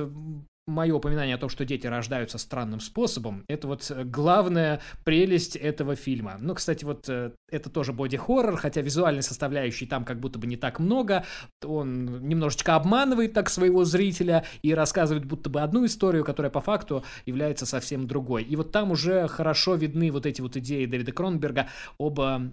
мое 0.68 0.94
упоминание 0.94 1.36
о 1.36 1.38
том, 1.38 1.50
что 1.50 1.66
дети 1.66 1.88
рождаются 1.88 2.38
странным 2.38 2.80
способом, 2.80 3.46
это 3.48 3.68
вот 3.68 3.90
э, 3.90 4.04
главная 4.04 4.82
прелесть 5.06 5.56
этого 5.56 5.96
фильма. 5.96 6.38
Ну, 6.40 6.54
кстати, 6.56 6.84
вот 6.84 7.08
э, 7.08 7.32
это 7.50 7.70
тоже 7.70 7.94
боди-хоррор, 7.94 8.58
хотя 8.58 8.82
визуальной 8.82 9.24
составляющей 9.24 9.86
там 9.86 10.04
как 10.04 10.20
будто 10.20 10.38
бы 10.38 10.48
не 10.48 10.58
так 10.58 10.80
много. 10.80 11.26
Он 11.66 12.28
немножечко 12.28 12.76
обманывает 12.76 13.34
так 13.34 13.50
своего 13.50 13.86
зрителя 13.86 14.46
и 14.62 14.74
рассказывает 14.74 15.26
будто 15.26 15.50
бы 15.50 15.62
одну 15.62 15.86
историю, 15.86 16.26
которая 16.26 16.52
по 16.52 16.62
факту 16.62 17.04
является 17.26 17.66
совсем 17.66 18.06
другой. 18.06 18.44
И 18.44 18.56
вот 18.56 18.72
там 18.72 18.92
уже 18.92 19.28
хорошо 19.28 19.76
видны 19.76 20.12
вот 20.12 20.26
эти 20.26 20.42
вот 20.42 20.58
идеи 20.58 20.86
Дэвида 20.86 21.14
Кронберга 21.14 21.70
об 21.98 22.20
э, 22.20 22.52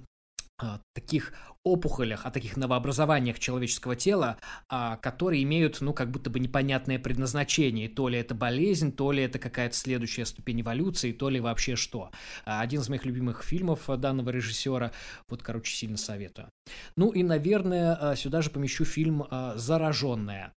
таких 0.95 1.33
опухолях, 1.65 2.27
о 2.27 2.31
таких 2.31 2.57
новообразованиях 2.57 3.39
человеческого 3.39 3.97
тела, 3.97 4.37
а, 4.69 4.97
которые 4.99 5.43
имеют, 5.43 5.81
ну, 5.81 5.95
как 5.95 6.11
будто 6.11 6.31
бы 6.31 6.39
непонятное 6.39 6.99
предназначение. 6.99 7.89
То 7.89 8.09
ли 8.09 8.19
это 8.19 8.35
болезнь, 8.35 8.95
то 8.95 9.11
ли 9.13 9.23
это 9.23 9.39
какая-то 9.39 9.75
следующая 9.75 10.27
ступень 10.27 10.61
эволюции, 10.61 11.13
то 11.13 11.31
ли 11.31 11.41
вообще 11.41 11.75
что. 11.75 12.11
А, 12.45 12.61
Один 12.61 12.83
из 12.83 12.89
моих 12.89 13.05
любимых 13.07 13.43
фильмов 13.43 13.89
а, 13.89 13.97
данного 13.97 14.31
режиссера, 14.31 14.93
вот, 15.29 15.43
короче, 15.43 15.75
сильно 15.75 15.97
советую. 15.97 16.51
Ну 16.97 17.11
и, 17.11 17.23
наверное, 17.23 17.95
а, 17.95 18.17
сюда 18.17 18.43
же 18.43 18.51
помещу 18.51 18.85
фильм 18.85 19.25
а, 19.31 19.57
«Зараженная». 19.57 20.53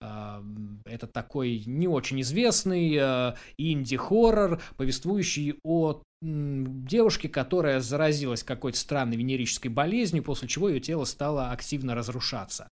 Это 0.00 1.06
такой 1.06 1.64
не 1.66 1.88
очень 1.88 2.20
известный 2.20 2.96
а, 3.00 3.34
инди-хоррор, 3.56 4.60
повествующий 4.76 5.58
о 5.64 6.02
девушке, 6.20 7.28
которая 7.28 7.80
заразилась 7.80 8.42
какой-то 8.42 8.78
странной 8.78 9.16
венерической 9.16 9.70
болезнью, 9.70 10.24
после 10.24 10.48
чего 10.48 10.68
ее 10.68 10.80
тело 10.80 11.04
стало 11.04 11.50
активно 11.50 11.94
разрушаться. 11.94 12.68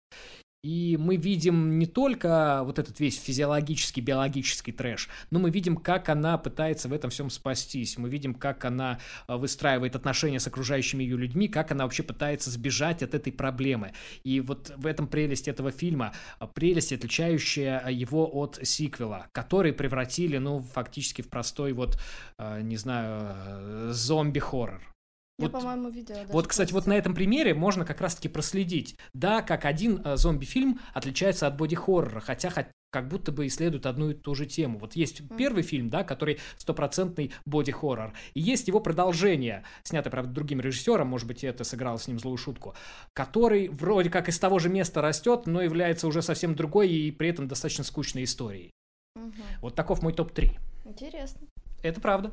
И 0.63 0.97
мы 0.99 1.17
видим 1.17 1.79
не 1.79 1.87
только 1.87 2.63
вот 2.65 2.79
этот 2.79 2.99
весь 2.99 3.21
физиологический, 3.21 4.03
биологический 4.03 4.73
трэш, 4.73 5.09
но 5.31 5.39
мы 5.39 5.51
видим, 5.51 5.77
как 5.77 6.09
она 6.09 6.39
пытается 6.39 6.89
в 6.89 6.93
этом 6.93 7.11
всем 7.11 7.31
спастись. 7.31 7.99
Мы 7.99 8.09
видим, 8.09 8.35
как 8.35 8.65
она 8.65 8.99
а, 9.29 9.37
выстраивает 9.37 9.95
отношения 9.95 10.41
с 10.41 10.47
окружающими 10.47 11.05
ее 11.05 11.17
людьми, 11.17 11.47
как 11.47 11.71
она 11.71 11.85
вообще 11.85 12.03
пытается 12.03 12.51
сбежать 12.51 13.03
от 13.03 13.15
этой 13.15 13.33
проблемы. 13.33 13.93
И 14.25 14.41
вот 14.41 14.73
в 14.77 14.87
этом 14.87 15.07
прелесть 15.07 15.47
этого 15.47 15.71
фильма, 15.71 16.13
а, 16.41 16.47
прелесть, 16.47 16.93
отличающая 16.93 17.79
а, 17.79 17.91
его 17.91 18.29
от 18.33 18.59
сиквела, 18.63 19.29
который 19.33 19.73
превратили, 19.73 20.39
ну, 20.39 20.61
фактически 20.61 21.23
в 21.23 21.29
простой 21.29 21.73
вот, 21.73 22.01
не 22.39 22.77
знаю, 22.77 23.37
э, 23.37 23.89
зомби-хоррор. 23.93 24.83
Я, 25.39 25.49
Вот- 25.49 25.53
по-моему, 25.53 25.91
видела. 25.91 26.21
даже 26.21 26.33
Вот, 26.33 26.47
кстати, 26.47 26.73
вот 26.73 26.87
на 26.87 26.95
этом 26.95 27.15
примере 27.15 27.53
можно 27.53 27.85
как 27.85 28.01
раз-таки 28.01 28.29
проследить, 28.29 28.97
да, 29.13 29.43
как 29.43 29.67
один 29.67 30.01
э, 30.03 30.17
зомби-фильм 30.17 30.81
отличается 30.95 31.47
от 31.47 31.59
боди-хоррора, 31.59 32.21
хотя 32.21 32.49
хот- 32.49 32.69
как 32.91 33.09
будто 33.09 33.33
бы 33.33 33.47
исследует 33.47 33.85
одну 33.85 34.11
и 34.11 34.15
ту 34.15 34.35
же 34.35 34.47
тему. 34.47 34.79
Вот 34.79 34.97
есть 34.97 35.21
Мгм. 35.21 35.37
первый 35.37 35.63
фильм, 35.63 35.91
да, 35.91 36.05
который 36.05 36.39
стопроцентный 36.57 37.33
боди-хоррор, 37.45 38.15
и 38.33 38.41
есть 38.41 38.69
его 38.69 38.81
продолжение, 38.81 39.63
снятое, 39.83 40.11
правда, 40.11 40.33
другим 40.33 40.61
режиссером, 40.63 41.09
может 41.09 41.29
быть, 41.29 41.45
это 41.45 41.65
сыграло 41.65 41.99
с 41.99 42.09
ним 42.09 42.19
злую 42.19 42.39
шутку, 42.39 42.75
который 43.13 43.69
вроде 43.69 44.09
как 44.09 44.31
из 44.31 44.39
того 44.39 44.59
же 44.59 44.71
места 44.71 45.03
растет, 45.03 45.47
но 45.47 45.61
является 45.61 46.07
уже 46.07 46.23
совсем 46.23 46.55
другой 46.55 46.89
и 46.91 47.11
при 47.11 47.29
этом 47.29 47.47
достаточно 47.47 47.85
скучной 47.85 48.25
историей. 48.25 48.71
Мгм. 49.17 49.35
Вот 49.61 49.75
таков 49.75 50.01
мой 50.03 50.15
топ-3. 50.15 50.53
Интересно. 50.87 51.47
Это 51.83 52.01
правда. 52.01 52.33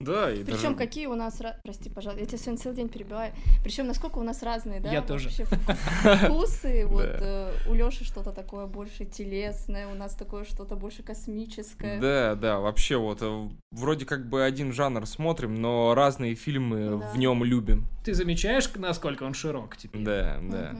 Да, 0.00 0.32
и 0.32 0.42
Причем 0.44 0.62
даже- 0.72 0.76
какие 0.76 1.06
у 1.06 1.14
нас, 1.14 1.40
прости, 1.62 1.90
пожалуйста, 1.90 2.20
я 2.22 2.26
тебя 2.26 2.38
сегодня 2.38 2.58
целый 2.58 2.74
день 2.76 2.88
перебиваю. 2.88 3.32
Причем 3.62 3.86
насколько 3.86 4.18
у 4.18 4.22
нас 4.22 4.42
разные, 4.42 4.80
да? 4.80 4.90
Я 4.90 5.02
тоже. 5.02 5.28
вообще 5.28 5.44
Вкусы. 6.24 6.86
Вот 6.86 7.04
э, 7.04 7.52
у 7.68 7.74
Лёши 7.74 8.04
что-то 8.04 8.32
такое 8.32 8.66
больше 8.66 9.04
телесное, 9.04 9.86
у 9.88 9.94
нас 9.94 10.14
такое 10.14 10.44
что-то 10.44 10.74
больше 10.76 11.02
космическое. 11.02 12.00
Да, 12.00 12.34
да, 12.34 12.60
вообще 12.60 12.96
вот 12.96 13.18
э, 13.20 13.48
вроде 13.72 14.06
как 14.06 14.26
бы 14.28 14.42
один 14.42 14.72
жанр 14.72 15.06
смотрим, 15.06 15.54
но 15.54 15.94
разные 15.94 16.34
фильмы 16.34 16.98
Да. 16.98 17.10
в 17.10 17.18
нем 17.18 17.44
любим. 17.44 17.86
Ты 18.02 18.14
замечаешь, 18.14 18.72
насколько 18.76 19.24
он 19.24 19.34
широк 19.34 19.76
теперь? 19.76 20.02
Да, 20.02 20.38
да. 20.42 20.74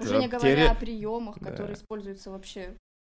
Уже 0.00 0.18
не 0.18 0.26
э, 0.26 0.28
говоря 0.28 0.72
о 0.72 0.74
приемах, 0.74 1.38
которые 1.38 1.74
используются 1.74 2.30
вообще. 2.30 2.70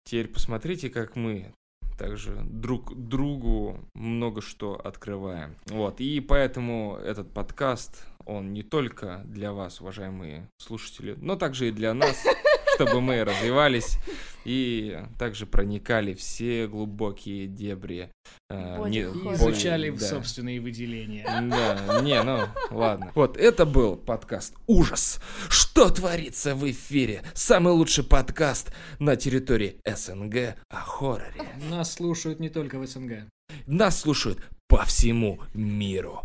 Теперь 0.05 0.29
посмотрите, 0.29 0.91
как 0.91 1.17
мы 1.17 1.53
также 2.01 2.35
друг 2.45 2.95
другу 2.97 3.79
много 3.95 4.41
что 4.41 4.75
открываем. 4.75 5.55
Вот, 5.67 6.01
и 6.01 6.19
поэтому 6.21 6.97
этот 6.97 7.31
подкаст, 7.31 8.07
он 8.25 8.55
не 8.55 8.63
только 8.63 9.21
для 9.27 9.53
вас, 9.53 9.83
уважаемые 9.83 10.49
слушатели, 10.57 11.15
но 11.21 11.37
также 11.37 11.69
и 11.69 11.73
для 11.73 11.93
нас, 11.93 12.25
чтобы 12.81 13.03
мы 13.03 13.25
развивались 13.25 13.99
и 14.47 14.99
также 15.19 15.45
проникали 15.45 16.15
все 16.15 16.67
глубокие 16.67 17.47
дебри. 17.47 18.11
э, 18.49 18.89
не, 18.89 19.01
изучали 19.01 19.91
да. 19.91 19.99
собственные 19.99 20.61
выделения. 20.63 21.27
Да, 21.27 22.01
не, 22.01 22.23
ну 22.23 22.47
ладно. 22.71 23.13
Вот, 23.15 23.37
это 23.37 23.67
был 23.67 23.97
подкаст 23.97 24.55
«Ужас». 24.67 25.21
Что 25.51 25.91
творится 25.91 26.55
в 26.55 26.71
эфире? 26.71 27.23
Самый 27.35 27.75
лучший 27.75 28.03
подкаст 28.03 28.73
на 28.99 29.15
территории 29.17 29.79
СНГ 29.85 30.57
о 30.71 30.77
хорроре. 30.77 31.43
Нас 31.69 31.93
слушают 31.93 32.41
не 32.41 32.49
только 32.49 32.79
в 32.79 32.87
СНГ. 32.87 33.27
Нас 33.67 34.01
слушают 34.01 34.39
по 34.69 34.87
всему 34.87 35.41
миру. 35.53 36.23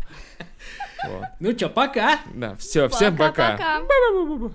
Вот. 1.06 1.24
Ну 1.38 1.52
чё, 1.52 1.68
пока. 1.68 2.20
Да, 2.34 2.56
все, 2.56 2.88
всем 2.88 3.14
пока. 3.14 3.52
пока. 3.52 3.80
пока. 3.80 4.54